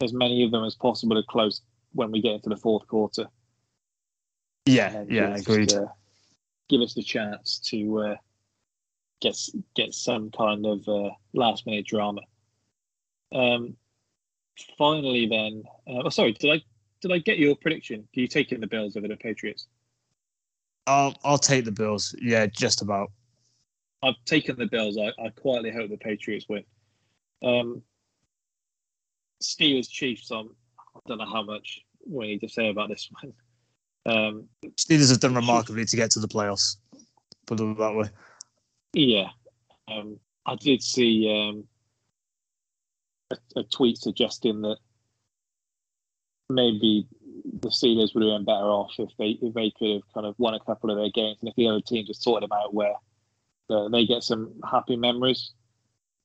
as 0.04 0.14
many 0.14 0.44
of 0.44 0.52
them 0.52 0.64
as 0.64 0.76
possible 0.76 1.18
are 1.18 1.24
close 1.24 1.62
when 1.94 2.12
we 2.12 2.22
get 2.22 2.34
into 2.34 2.50
the 2.50 2.58
fourth 2.58 2.88
quarter. 2.88 3.28
Yeah, 4.66 5.04
yeah, 5.10 5.36
agreed. 5.36 5.74
uh, 5.74 5.88
give 6.70 6.82
us 6.82 6.94
the 6.94 7.04
chance 7.04 7.60
to 7.70 8.00
uh, 8.00 8.16
get 9.22 9.38
get 9.76 9.94
some 9.94 10.32
kind 10.32 10.66
of 10.66 10.88
uh, 10.88 11.10
last 11.34 11.66
minute 11.66 11.86
drama. 11.86 12.22
Um, 13.34 13.76
finally, 14.78 15.28
then, 15.28 15.64
uh, 15.88 16.04
oh, 16.06 16.10
sorry, 16.10 16.34
did 16.34 16.52
I 16.52 16.62
did 17.02 17.12
I 17.12 17.18
get 17.20 17.40
your 17.40 17.56
prediction? 17.56 18.08
Do 18.14 18.22
you 18.22 18.28
take 18.28 18.52
in 18.52 18.62
the 18.62 18.68
Bills 18.68 18.96
over 18.96 19.08
the 19.08 19.18
Patriots? 19.18 19.68
I'll 20.88 21.16
I'll 21.24 21.38
take 21.38 21.66
the 21.66 21.72
Bills. 21.72 22.16
Yeah, 22.22 22.46
just 22.48 22.82
about. 22.82 23.12
I've 24.04 24.16
taken 24.26 24.58
the 24.58 24.66
Bills. 24.66 24.98
I, 24.98 25.12
I 25.22 25.30
quietly 25.30 25.72
hope 25.72 25.90
the 25.90 25.98
Patriots 25.98 26.46
win. 26.50 26.64
Um, 27.42 27.82
Steelers 29.44 29.90
Chiefs. 29.90 30.32
Um, 30.32 30.56
I 30.96 31.00
don't 31.08 31.18
know 31.18 31.26
how 31.26 31.44
much 31.44 31.82
we 32.08 32.28
need 32.28 32.42
to 32.42 32.50
say 32.50 32.70
about 32.70 32.90
this 32.90 33.10
one. 33.22 33.34
Um, 34.06 34.50
Steelers 34.76 35.10
have 35.10 35.20
done 35.20 35.36
remarkably 35.36 35.86
to 35.86 35.96
get 35.96 36.12
to 36.12 36.20
the 36.20 36.28
playoffs. 36.28 36.78
Put 37.46 37.60
it 37.60 37.78
that 37.78 37.96
way. 37.96 38.10
Yeah, 38.94 39.30
um, 39.88 40.20
I 40.46 40.56
did 40.56 40.82
see 40.82 41.30
um, 41.30 41.66
a, 43.32 43.60
a 43.60 43.64
tweet 43.64 43.98
suggesting 43.98 44.62
that 44.62 44.78
maybe 46.50 47.08
the 47.62 47.70
Steelers 47.70 48.14
would 48.14 48.24
have 48.24 48.38
been 48.38 48.46
better 48.46 48.66
off 48.66 48.94
if 49.00 49.10
they 49.18 49.38
if 49.42 49.54
they 49.54 49.72
could 49.78 49.94
have 49.96 50.14
kind 50.14 50.26
of 50.26 50.36
won 50.38 50.54
a 50.54 50.60
couple 50.60 50.92
of 50.92 50.98
their 50.98 51.10
games 51.10 51.38
and 51.42 51.50
if 51.50 51.56
the 51.56 51.68
other 51.68 51.82
teams 51.82 52.08
just 52.08 52.22
sorted 52.22 52.50
them 52.50 52.58
out 52.58 52.74
where 52.74 52.94
uh, 53.70 53.90
they 53.90 54.06
get 54.06 54.24
some 54.24 54.54
happy 54.70 54.96
memories. 54.96 55.52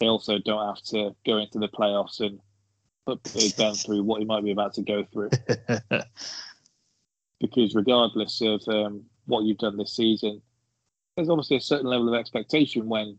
They 0.00 0.06
also 0.06 0.38
don't 0.38 0.66
have 0.66 0.82
to 0.86 1.14
go 1.26 1.38
into 1.38 1.58
the 1.58 1.68
playoffs 1.68 2.20
and 2.20 2.38
put 3.08 3.32
Big 3.32 3.56
Ben 3.56 3.74
through 3.74 4.02
what 4.02 4.20
he 4.20 4.26
might 4.26 4.44
be 4.44 4.50
about 4.50 4.74
to 4.74 4.82
go 4.82 5.04
through. 5.04 5.30
because 7.40 7.74
regardless 7.74 8.40
of 8.42 8.62
um, 8.68 9.04
what 9.26 9.44
you've 9.44 9.58
done 9.58 9.78
this 9.78 9.96
season, 9.96 10.42
there's 11.16 11.30
obviously 11.30 11.56
a 11.56 11.60
certain 11.60 11.86
level 11.86 12.12
of 12.12 12.18
expectation 12.18 12.88
when 12.88 13.18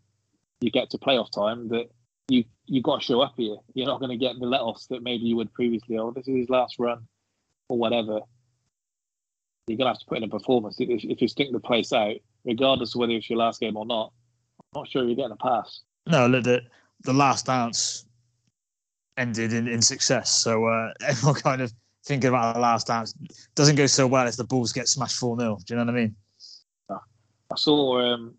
you 0.62 0.70
get 0.70 0.92
to 0.92 0.98
playoff 0.98 1.32
time 1.32 1.70
that 1.70 1.90
you 2.28 2.44
you 2.66 2.84
got 2.84 3.00
to 3.00 3.06
show 3.06 3.22
up 3.22 3.34
here. 3.36 3.56
You're 3.74 3.88
not 3.88 4.00
going 4.00 4.12
to 4.12 4.18
get 4.18 4.40
the 4.40 4.46
let-offs 4.46 4.86
that 4.88 5.02
maybe 5.02 5.26
you 5.26 5.36
would 5.38 5.52
previously. 5.54 5.98
Oh, 5.98 6.12
this 6.12 6.28
is 6.28 6.36
his 6.36 6.50
last 6.50 6.76
run, 6.78 7.08
or 7.68 7.78
whatever. 7.78 8.20
You're 9.68 9.78
going 9.78 9.86
to 9.86 9.94
have 9.94 10.00
to 10.00 10.06
put 10.06 10.18
in 10.18 10.24
a 10.24 10.28
performance. 10.28 10.80
If, 10.80 11.04
if 11.04 11.22
you 11.22 11.28
stink 11.28 11.52
the 11.52 11.60
place 11.60 11.94
out, 11.94 12.16
regardless 12.44 12.94
of 12.94 13.00
whether 13.00 13.14
it's 13.14 13.30
your 13.30 13.40
last 13.40 13.60
game 13.60 13.78
or 13.78 13.86
not, 13.86 14.12
I'm 14.60 14.82
not 14.82 14.88
sure 14.90 15.04
you're 15.04 15.16
getting 15.16 15.32
a 15.32 15.36
pass. 15.36 15.82
No, 16.06 16.28
look, 16.28 16.44
the 16.44 16.62
the 17.02 17.14
last 17.14 17.48
dance 17.48 18.06
ended 19.20 19.54
in, 19.54 19.68
in 19.68 19.82
success. 19.82 20.32
So 20.32 20.66
uh, 20.66 20.94
everyone 21.08 21.36
kind 21.42 21.62
of 21.62 21.72
thinking 22.06 22.30
about 22.30 22.56
the 22.56 22.62
last 22.62 22.88
dance 22.88 23.14
doesn't 23.56 23.76
go 23.76 23.86
so 23.86 24.08
well 24.08 24.26
if 24.26 24.38
the 24.38 24.44
Bulls 24.44 24.72
get 24.72 24.88
smashed 24.88 25.18
4 25.18 25.40
0. 25.40 25.58
Do 25.66 25.74
you 25.74 25.78
know 25.78 25.86
what 25.86 25.94
I 25.94 25.98
mean? 25.98 26.16
I 27.52 27.56
saw 27.56 28.00
um, 28.00 28.36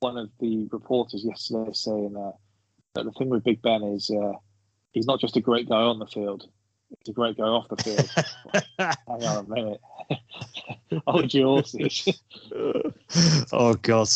one 0.00 0.18
of 0.18 0.30
the 0.40 0.68
reporters 0.70 1.24
yesterday 1.24 1.70
saying 1.72 2.14
uh, 2.16 2.32
that 2.94 3.04
the 3.04 3.12
thing 3.12 3.30
with 3.30 3.44
Big 3.44 3.62
Ben 3.62 3.82
is 3.82 4.10
uh, 4.10 4.32
he's 4.92 5.06
not 5.06 5.20
just 5.20 5.36
a 5.36 5.40
great 5.40 5.68
guy 5.68 5.76
on 5.80 5.98
the 5.98 6.06
field, 6.06 6.48
he's 6.90 7.08
a 7.08 7.12
great 7.12 7.38
guy 7.38 7.44
off 7.44 7.68
the 7.68 7.76
field. 7.76 8.10
Hang 9.08 9.24
on 9.24 9.46
a 9.46 9.48
minute. 9.48 9.80
Hold 11.06 11.32
your 11.32 11.46
horses. 11.46 12.22
oh, 13.52 13.74
God. 13.74 14.08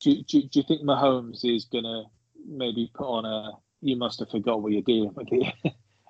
Do, 0.00 0.22
do, 0.22 0.42
do 0.42 0.58
you 0.60 0.62
think 0.62 0.82
Mahomes 0.82 1.44
is 1.44 1.64
going 1.64 1.84
to 1.84 2.04
maybe 2.48 2.90
put 2.94 3.06
on 3.06 3.24
a 3.24 3.52
you 3.82 3.96
must 3.96 4.18
have 4.20 4.30
forgot 4.30 4.62
what 4.62 4.72
you're 4.72 4.82
dealing 4.82 5.12
with 5.14 5.28
here? 5.28 5.52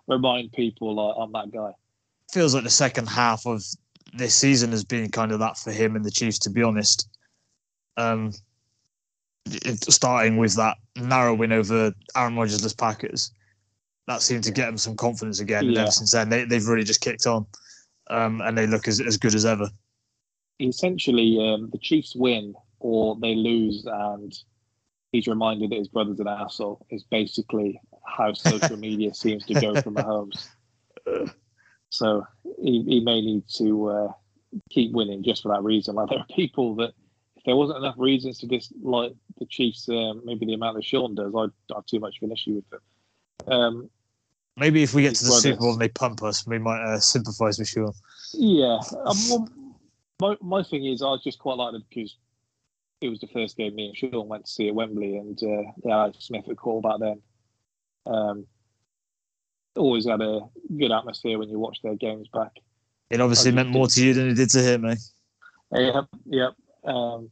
Remind 0.06 0.52
people 0.52 0.94
like, 0.94 1.14
I'm 1.18 1.32
that 1.32 1.52
guy. 1.52 1.72
Feels 2.32 2.54
like 2.54 2.64
the 2.64 2.70
second 2.70 3.08
half 3.08 3.46
of 3.46 3.62
this 4.12 4.34
season 4.34 4.70
has 4.72 4.84
been 4.84 5.08
kind 5.10 5.32
of 5.32 5.38
that 5.38 5.56
for 5.56 5.70
him 5.70 5.96
and 5.96 6.04
the 6.04 6.10
Chiefs, 6.10 6.38
to 6.40 6.50
be 6.50 6.62
honest. 6.62 7.08
Um, 7.96 8.32
it, 9.46 9.92
starting 9.92 10.36
with 10.36 10.54
that 10.56 10.76
narrow 10.96 11.34
win 11.34 11.52
over 11.52 11.92
Aaron 12.16 12.36
Rodgers' 12.36 12.74
Packers, 12.74 13.32
that 14.06 14.22
seemed 14.22 14.44
to 14.44 14.52
get 14.52 14.66
them 14.66 14.78
some 14.78 14.96
confidence 14.96 15.40
again. 15.40 15.66
And 15.66 15.74
Yeah. 15.74 15.82
ever 15.82 15.90
since 15.90 16.12
then, 16.12 16.28
they, 16.28 16.44
they've 16.44 16.66
really 16.66 16.84
just 16.84 17.00
kicked 17.00 17.26
on, 17.26 17.46
um, 18.10 18.40
and 18.40 18.56
they 18.58 18.66
look 18.66 18.88
as, 18.88 19.00
as 19.00 19.16
good 19.16 19.34
as 19.34 19.46
ever. 19.46 19.68
Essentially, 20.60 21.38
um, 21.40 21.70
the 21.70 21.78
Chiefs 21.78 22.14
win 22.16 22.54
or 22.80 23.16
they 23.16 23.34
lose, 23.34 23.86
and 23.86 24.36
he's 25.12 25.26
reminded 25.26 25.70
that 25.70 25.78
his 25.78 25.88
brother's 25.88 26.20
an 26.20 26.28
asshole. 26.28 26.86
Is 26.90 27.04
basically 27.04 27.80
how 28.04 28.32
social 28.34 28.76
media 28.76 29.14
seems 29.14 29.44
to 29.46 29.54
go 29.54 29.80
for 29.80 29.90
Mahomes. 29.90 30.48
So 31.90 32.24
he, 32.62 32.84
he 32.84 33.00
may 33.00 33.20
need 33.20 33.44
to 33.56 33.88
uh, 33.88 34.12
keep 34.70 34.92
winning 34.92 35.22
just 35.22 35.42
for 35.42 35.52
that 35.52 35.62
reason. 35.62 35.96
Like 35.96 36.08
there 36.08 36.20
are 36.20 36.26
people 36.34 36.76
that 36.76 36.92
if 37.36 37.44
there 37.44 37.56
wasn't 37.56 37.78
enough 37.78 37.96
reasons 37.98 38.38
to 38.38 38.46
dislike 38.46 39.12
the 39.38 39.46
Chiefs, 39.46 39.88
um, 39.88 40.22
maybe 40.24 40.46
the 40.46 40.54
amount 40.54 40.76
that 40.76 40.84
Sean 40.84 41.14
does, 41.14 41.32
I'd 41.36 41.74
have 41.74 41.86
too 41.86 41.98
much 41.98 42.16
of 42.18 42.28
an 42.28 42.32
issue 42.32 42.54
with 42.54 42.70
them. 42.70 43.52
Um, 43.52 43.90
Maybe 44.56 44.82
if 44.82 44.92
we 44.92 45.02
get 45.02 45.14
to 45.14 45.24
the 45.24 45.28
Brothers. 45.28 45.42
Super 45.42 45.60
Bowl 45.60 45.72
and 45.72 45.80
they 45.80 45.88
pump 45.88 46.22
us, 46.22 46.46
we 46.46 46.58
might 46.58 46.82
uh, 46.82 46.98
sympathise 47.00 47.58
with 47.58 47.68
Sean. 47.68 47.92
Yeah, 48.34 48.78
um, 49.06 49.16
well, 49.28 49.48
my 50.20 50.36
my 50.42 50.62
thing 50.62 50.84
is 50.84 51.02
I 51.02 51.16
just 51.24 51.38
quite 51.38 51.56
like 51.56 51.74
it 51.74 51.82
because 51.88 52.16
it 53.00 53.08
was 53.08 53.20
the 53.20 53.26
first 53.28 53.56
game 53.56 53.74
me 53.74 53.86
and 53.86 53.96
Sean 53.96 54.28
went 54.28 54.46
to 54.46 54.50
see 54.50 54.68
at 54.68 54.74
Wembley, 54.74 55.16
and 55.16 55.38
uh, 55.42 55.70
yeah, 55.84 55.98
Alex 56.02 56.26
Smith 56.26 56.48
at 56.48 56.82
back 56.82 56.98
then. 57.00 57.22
Um, 58.06 58.46
always 59.76 60.06
had 60.06 60.20
a 60.20 60.40
good 60.76 60.92
atmosphere 60.92 61.38
when 61.38 61.48
you 61.48 61.58
watch 61.58 61.80
their 61.82 61.94
games 61.94 62.28
back. 62.32 62.52
It 63.10 63.20
obviously 63.20 63.52
meant 63.52 63.70
more 63.70 63.88
to 63.88 64.04
you 64.04 64.14
than 64.14 64.28
it 64.28 64.34
did 64.34 64.50
to 64.50 64.60
him, 64.60 64.84
eh? 64.84 64.96
Yep, 65.72 66.06
yep. 66.26 66.52
Um, 66.84 67.30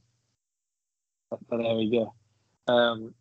but, 1.30 1.40
but 1.48 1.58
there 1.58 1.74
we 1.74 1.90
go. 1.90 2.72
Um, 2.72 3.14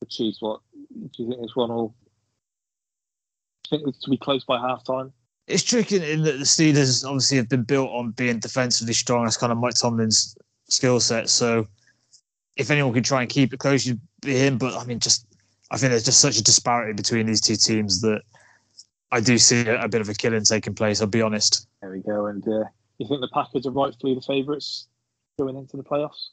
the 0.00 0.06
Chiefs, 0.06 0.38
what 0.40 0.60
do 0.90 1.22
you 1.22 1.28
think 1.28 1.42
this 1.42 1.54
one 1.54 1.70
will? 1.70 1.94
I 3.66 3.76
think 3.76 3.88
it's 3.88 4.04
to 4.04 4.10
be 4.10 4.16
close 4.16 4.44
by 4.44 4.58
half 4.58 4.84
time? 4.84 5.12
It's 5.46 5.62
tricky 5.62 5.96
in 5.96 6.22
that 6.22 6.38
the 6.38 6.44
Steelers 6.44 7.04
obviously 7.04 7.36
have 7.36 7.48
been 7.48 7.64
built 7.64 7.90
on 7.90 8.12
being 8.12 8.38
defensively 8.38 8.94
strong. 8.94 9.24
That's 9.24 9.36
kind 9.36 9.52
of 9.52 9.58
Mike 9.58 9.74
Tomlin's 9.74 10.36
skill 10.68 11.00
set. 11.00 11.28
So 11.28 11.66
if 12.56 12.70
anyone 12.70 12.92
could 12.92 13.04
try 13.04 13.22
and 13.22 13.30
keep 13.30 13.52
it 13.52 13.58
close, 13.58 13.84
you'd 13.86 14.00
be 14.22 14.36
him. 14.36 14.58
But 14.58 14.74
I 14.74 14.84
mean, 14.84 14.98
just 15.00 15.26
I 15.70 15.76
think 15.76 15.90
there's 15.90 16.04
just 16.04 16.20
such 16.20 16.38
a 16.38 16.42
disparity 16.42 16.92
between 16.92 17.26
these 17.26 17.40
two 17.40 17.56
teams 17.56 18.00
that 18.02 18.22
I 19.12 19.20
do 19.20 19.38
see 19.38 19.66
a, 19.66 19.82
a 19.82 19.88
bit 19.88 20.00
of 20.00 20.08
a 20.08 20.14
killing 20.14 20.44
taking 20.44 20.74
place. 20.74 21.00
I'll 21.00 21.06
be 21.06 21.22
honest. 21.22 21.66
There 21.80 21.90
we 21.90 22.00
go. 22.00 22.26
And 22.26 22.46
uh, 22.46 22.64
You 22.98 23.08
think 23.08 23.20
the 23.20 23.30
Packers 23.32 23.66
are 23.66 23.70
rightfully 23.70 24.14
the 24.14 24.20
favourites 24.20 24.88
going 25.38 25.56
into 25.56 25.76
the 25.76 25.82
playoffs? 25.84 26.28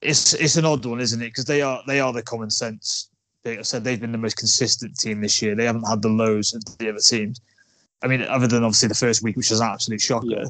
It's 0.00 0.34
it's 0.34 0.56
an 0.56 0.64
odd 0.64 0.84
one, 0.84 1.00
isn't 1.00 1.20
it? 1.20 1.26
Because 1.26 1.44
they 1.44 1.62
are 1.62 1.82
they 1.86 2.00
are 2.00 2.12
the 2.12 2.22
common 2.22 2.50
sense. 2.50 3.10
Like 3.44 3.58
I 3.58 3.62
said 3.62 3.82
they've 3.84 4.00
been 4.00 4.12
the 4.12 4.18
most 4.18 4.36
consistent 4.36 4.96
team 4.96 5.20
this 5.20 5.40
year. 5.42 5.54
They 5.54 5.64
haven't 5.64 5.88
had 5.88 6.02
the 6.02 6.08
lows 6.08 6.54
of 6.54 6.62
the 6.78 6.88
other 6.90 6.98
teams. 7.00 7.40
I 8.02 8.06
mean, 8.06 8.22
other 8.22 8.46
than 8.46 8.62
obviously 8.62 8.88
the 8.88 8.94
first 8.94 9.22
week, 9.22 9.36
which 9.36 9.50
was 9.50 9.60
an 9.60 9.68
absolute 9.68 10.00
shocker, 10.00 10.26
Yeah. 10.28 10.44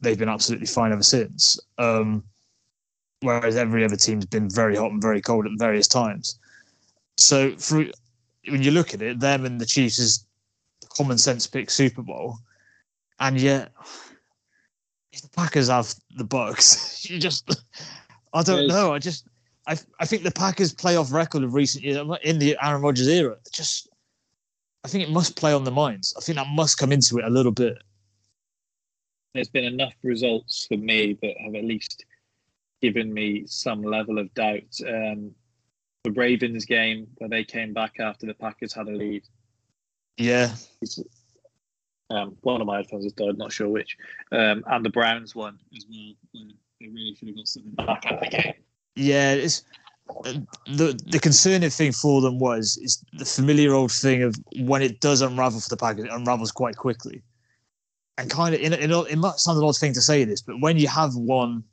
they've 0.00 0.18
been 0.18 0.28
absolutely 0.30 0.66
fine 0.66 0.90
ever 0.92 1.02
since. 1.02 1.58
Um, 1.76 2.22
whereas 3.24 3.56
every 3.56 3.84
other 3.84 3.96
team's 3.96 4.26
been 4.26 4.48
very 4.48 4.76
hot 4.76 4.92
and 4.92 5.02
very 5.02 5.20
cold 5.20 5.46
at 5.46 5.52
various 5.58 5.88
times. 5.88 6.38
So 7.16 7.54
when 8.48 8.62
you 8.62 8.70
look 8.70 8.94
at 8.94 9.02
it, 9.02 9.20
them 9.20 9.44
and 9.44 9.60
the 9.60 9.66
Chiefs 9.66 9.98
is 9.98 10.26
the 10.80 10.86
common 10.88 11.18
sense 11.18 11.46
pick 11.46 11.70
Super 11.70 12.02
Bowl, 12.02 12.38
and 13.20 13.40
yet 13.40 13.72
if 15.12 15.22
the 15.22 15.28
Packers 15.28 15.68
have 15.68 15.94
the 16.16 16.24
Bucks, 16.24 17.04
you 17.08 17.18
just 17.18 17.64
I 18.32 18.42
don't 18.42 18.68
know. 18.68 18.92
I 18.92 18.98
just 18.98 19.26
I 19.66 19.78
I 20.00 20.06
think 20.06 20.22
the 20.22 20.30
Packers 20.30 20.74
playoff 20.74 21.12
record 21.12 21.42
of 21.42 21.54
recent 21.54 21.84
years 21.84 22.06
in 22.22 22.38
the 22.38 22.56
Aaron 22.62 22.82
Rodgers 22.82 23.08
era 23.08 23.36
just 23.52 23.88
I 24.84 24.88
think 24.88 25.02
it 25.02 25.10
must 25.10 25.36
play 25.36 25.52
on 25.52 25.64
the 25.64 25.70
minds. 25.70 26.14
I 26.16 26.20
think 26.20 26.36
that 26.36 26.48
must 26.48 26.76
come 26.76 26.92
into 26.92 27.18
it 27.18 27.24
a 27.24 27.30
little 27.30 27.52
bit. 27.52 27.78
There's 29.32 29.48
been 29.48 29.64
enough 29.64 29.94
results 30.02 30.66
for 30.68 30.76
me 30.76 31.18
that 31.22 31.34
have 31.42 31.54
at 31.54 31.64
least 31.64 32.04
given 32.84 33.14
me 33.14 33.44
some 33.46 33.82
level 33.82 34.18
of 34.18 34.32
doubt. 34.34 34.78
Um, 34.86 35.30
the 36.04 36.10
Ravens 36.10 36.66
game 36.66 37.06
where 37.16 37.30
they 37.30 37.42
came 37.42 37.72
back 37.72 37.94
after 37.98 38.26
the 38.26 38.34
Packers 38.34 38.74
had 38.74 38.88
a 38.88 38.90
lead. 38.90 39.22
Yeah, 40.18 40.54
Um, 42.10 42.36
one 42.42 42.60
of 42.60 42.66
my 42.66 42.76
headphones 42.76 43.04
has 43.04 43.14
died, 43.14 43.38
not 43.38 43.52
sure 43.52 43.70
which. 43.70 43.96
Um, 44.32 44.62
and 44.66 44.84
the 44.84 44.90
Browns 44.90 45.34
one 45.34 45.58
as 45.74 45.86
well. 45.88 46.12
where 46.32 46.44
They 46.78 46.88
really 46.88 47.14
should 47.14 47.28
have 47.28 47.36
got 47.38 47.48
something 47.48 47.72
back 47.72 48.04
at 48.04 48.20
the 48.20 48.26
game. 48.26 48.54
yeah. 48.96 49.32
It's 49.32 49.64
uh, 50.26 50.34
the 50.66 51.00
the 51.06 51.18
concerning 51.18 51.70
thing 51.70 51.92
for 51.92 52.20
them 52.20 52.38
was 52.38 52.76
is 52.76 53.02
the 53.14 53.24
familiar 53.24 53.72
old 53.72 53.90
thing 53.90 54.22
of 54.22 54.34
when 54.58 54.82
it 54.82 55.00
does 55.00 55.22
unravel 55.22 55.60
for 55.60 55.70
the 55.70 55.78
Packers, 55.78 56.04
it 56.04 56.10
unravels 56.12 56.52
quite 56.52 56.76
quickly. 56.76 57.22
And 58.18 58.30
kind 58.30 58.54
of, 58.54 58.60
in, 58.60 58.74
in, 58.74 58.90
it 58.90 59.16
might 59.16 59.38
sound 59.38 59.58
an 59.58 59.64
odd 59.64 59.78
thing 59.78 59.94
to 59.94 60.02
say 60.02 60.24
this, 60.24 60.42
but 60.42 60.60
when 60.60 60.76
you 60.76 60.86
have 60.86 61.16
won 61.16 61.64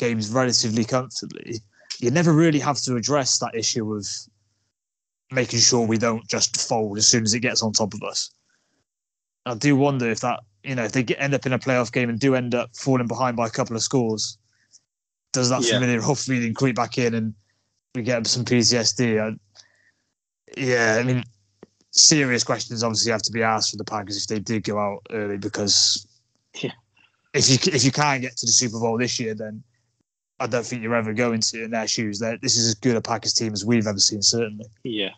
games 0.00 0.30
relatively 0.30 0.84
comfortably, 0.84 1.60
you 2.00 2.10
never 2.10 2.32
really 2.32 2.58
have 2.58 2.80
to 2.82 2.96
address 2.96 3.38
that 3.38 3.54
issue 3.54 3.94
of 3.94 4.06
making 5.30 5.60
sure 5.60 5.86
we 5.86 5.98
don't 5.98 6.26
just 6.26 6.60
fold 6.68 6.98
as 6.98 7.06
soon 7.06 7.22
as 7.22 7.34
it 7.34 7.40
gets 7.40 7.62
on 7.62 7.72
top 7.72 7.94
of 7.94 8.02
us. 8.02 8.30
I 9.46 9.54
do 9.54 9.76
wonder 9.76 10.10
if 10.10 10.20
that, 10.20 10.40
you 10.64 10.74
know, 10.74 10.84
if 10.84 10.92
they 10.92 11.02
get, 11.04 11.20
end 11.20 11.34
up 11.34 11.46
in 11.46 11.52
a 11.52 11.58
playoff 11.58 11.92
game 11.92 12.08
and 12.08 12.18
do 12.18 12.34
end 12.34 12.54
up 12.54 12.70
falling 12.74 13.06
behind 13.06 13.36
by 13.36 13.46
a 13.46 13.50
couple 13.50 13.76
of 13.76 13.82
scores, 13.82 14.38
does 15.32 15.48
that 15.50 15.62
Yeah. 15.62 15.74
familiar 15.74 16.02
old 16.02 16.18
feeling 16.18 16.54
creep 16.54 16.74
back 16.76 16.98
in 16.98 17.14
and 17.14 17.34
we 17.94 18.02
get 18.02 18.26
some 18.26 18.44
PTSD? 18.44 19.20
I, 19.20 19.36
yeah, 20.56 20.96
I 20.98 21.02
mean, 21.04 21.22
serious 21.92 22.42
questions 22.42 22.82
obviously 22.82 23.12
have 23.12 23.22
to 23.22 23.32
be 23.32 23.42
asked 23.42 23.70
for 23.70 23.76
the 23.76 23.84
Packers 23.84 24.16
if 24.16 24.26
they 24.26 24.40
did 24.40 24.64
go 24.64 24.78
out 24.78 25.02
early 25.10 25.38
because 25.38 26.06
Yeah. 26.60 26.72
if 27.34 27.48
you 27.50 27.58
if 27.72 27.84
you 27.84 27.92
can't 27.92 28.22
get 28.22 28.36
to 28.38 28.46
the 28.46 28.52
Super 28.52 28.80
Bowl 28.80 28.98
this 28.98 29.20
year, 29.20 29.34
then 29.34 29.62
I 30.40 30.46
don't 30.46 30.64
think 30.64 30.82
you're 30.82 30.94
ever 30.94 31.12
going 31.12 31.40
to 31.40 31.62
in 31.62 31.70
their 31.70 31.86
shoes. 31.86 32.18
They're, 32.18 32.38
this 32.38 32.56
is 32.56 32.68
as 32.68 32.74
good 32.74 32.96
a 32.96 33.00
Packers 33.02 33.34
team 33.34 33.52
as 33.52 33.64
we've 33.64 33.86
ever 33.86 33.98
seen, 33.98 34.22
certainly. 34.22 34.64
Yeah. 34.82 35.10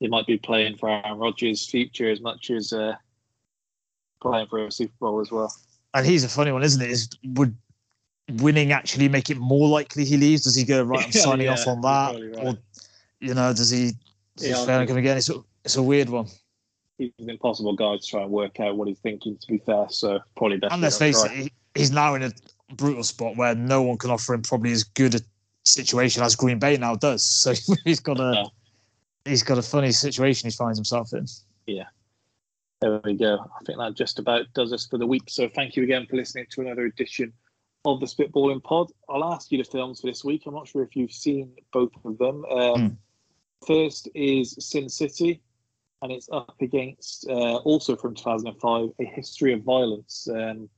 They 0.00 0.06
might 0.06 0.26
be 0.26 0.38
playing 0.38 0.76
for 0.76 0.88
Aaron 0.88 1.18
Rodgers' 1.18 1.68
future 1.68 2.08
as 2.08 2.20
much 2.20 2.50
as 2.50 2.72
uh, 2.72 2.94
playing 4.22 4.46
for 4.46 4.64
a 4.64 4.70
Super 4.70 4.94
Bowl 5.00 5.20
as 5.20 5.32
well. 5.32 5.52
And 5.92 6.06
he's 6.06 6.22
a 6.22 6.28
funny 6.28 6.52
one, 6.52 6.62
isn't 6.62 6.80
it? 6.80 6.90
Is 6.90 7.08
would 7.24 7.56
winning 8.40 8.72
actually 8.72 9.08
make 9.08 9.30
it 9.30 9.38
more 9.38 9.68
likely 9.68 10.04
he 10.04 10.16
leaves? 10.16 10.42
Does 10.44 10.54
he 10.54 10.64
go 10.64 10.82
right? 10.84 11.04
I'm 11.04 11.12
signing 11.12 11.46
yeah, 11.46 11.54
off 11.54 11.66
on 11.66 11.80
that, 11.80 12.36
right. 12.36 12.46
or 12.46 12.58
you 13.20 13.34
know, 13.34 13.52
does 13.52 13.70
he? 13.70 13.92
Does 14.36 14.48
Yeah, 14.48 14.60
he 14.60 14.66
fail 14.66 14.86
come 14.86 14.98
again? 14.98 15.16
It's 15.16 15.30
a, 15.30 15.42
it's 15.64 15.76
a 15.76 15.82
weird 15.82 16.10
one. 16.10 16.26
He's 16.98 17.12
an 17.18 17.30
impossible 17.30 17.74
guy 17.74 17.96
to 17.96 18.06
try 18.06 18.22
and 18.22 18.30
work 18.30 18.60
out 18.60 18.76
what 18.76 18.88
he's 18.88 18.98
thinking, 18.98 19.36
to 19.38 19.46
be 19.46 19.58
fair. 19.58 19.86
So 19.88 20.20
probably 20.36 20.58
best. 20.58 20.72
And 20.72 20.82
let's 20.82 20.98
face 20.98 21.24
it, 21.24 21.52
he's 21.74 21.90
now 21.90 22.14
in 22.14 22.24
a 22.24 22.30
brutal 22.74 23.04
spot 23.04 23.36
where 23.36 23.54
no 23.54 23.82
one 23.82 23.98
can 23.98 24.10
offer 24.10 24.34
him 24.34 24.42
probably 24.42 24.72
as 24.72 24.84
good 24.84 25.14
a 25.14 25.20
situation 25.64 26.22
as 26.22 26.36
Green 26.36 26.58
Bay 26.58 26.76
now 26.76 26.94
does. 26.96 27.24
So 27.56 27.74
he's 27.84 28.00
got 28.00 28.20
a 28.20 28.46
he's 29.24 29.42
got 29.42 29.58
a 29.58 29.62
funny 29.62 29.92
situation 29.92 30.50
he 30.50 30.56
finds 30.56 30.78
himself 30.78 31.12
in. 31.12 31.26
Yeah. 31.66 31.84
There 32.80 33.00
we 33.04 33.14
go. 33.14 33.38
I 33.38 33.64
think 33.64 33.78
that 33.78 33.94
just 33.94 34.18
about 34.18 34.46
does 34.54 34.72
us 34.72 34.86
for 34.86 34.98
the 34.98 35.06
week. 35.06 35.24
So 35.28 35.48
thank 35.48 35.76
you 35.76 35.82
again 35.82 36.06
for 36.08 36.16
listening 36.16 36.46
to 36.50 36.60
another 36.60 36.84
edition 36.84 37.32
of 37.86 38.00
the 38.00 38.06
Spitballing 38.06 38.62
Pod. 38.62 38.92
I'll 39.08 39.32
ask 39.32 39.50
you 39.50 39.58
the 39.58 39.64
films 39.64 40.00
for 40.00 40.08
this 40.08 40.24
week. 40.24 40.42
I'm 40.46 40.54
not 40.54 40.68
sure 40.68 40.82
if 40.82 40.94
you've 40.94 41.12
seen 41.12 41.52
both 41.72 41.92
of 42.04 42.18
them. 42.18 42.44
Um, 42.46 42.98
First 43.66 44.08
is 44.14 44.56
Sin 44.58 44.88
City, 44.88 45.40
and 46.02 46.12
it's 46.12 46.28
up 46.30 46.54
against 46.60 47.26
uh, 47.28 47.56
also 47.56 47.96
from 47.96 48.14
2005, 48.14 48.90
A 49.00 49.04
History 49.04 49.52
of 49.52 49.62
Violence, 49.62 50.28
um, 50.30 50.68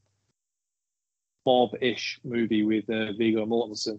Bob-ish 1.49 2.21
movie 2.25 2.63
with 2.63 2.85
uh, 2.91 3.15
Viggo 3.15 3.47
Mortensen. 3.47 3.99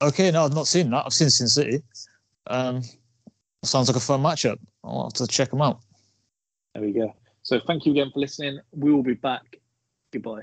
Okay, 0.00 0.30
no, 0.30 0.44
I've 0.44 0.54
not 0.54 0.68
seen 0.68 0.88
that. 0.90 1.04
I've 1.04 1.12
seen 1.12 1.28
Sin 1.28 1.48
City. 1.48 1.82
Um, 2.46 2.82
sounds 3.64 3.88
like 3.88 3.96
a 3.96 4.00
fun 4.00 4.22
matchup. 4.22 4.56
I'll 4.84 5.02
have 5.02 5.12
to 5.14 5.26
check 5.26 5.50
them 5.50 5.60
out. 5.60 5.80
There 6.72 6.84
we 6.84 6.92
go. 6.92 7.12
So 7.42 7.58
thank 7.58 7.84
you 7.84 7.90
again 7.90 8.12
for 8.14 8.20
listening. 8.20 8.60
We 8.70 8.92
will 8.92 9.02
be 9.02 9.14
back. 9.14 9.42
Goodbye. 10.12 10.42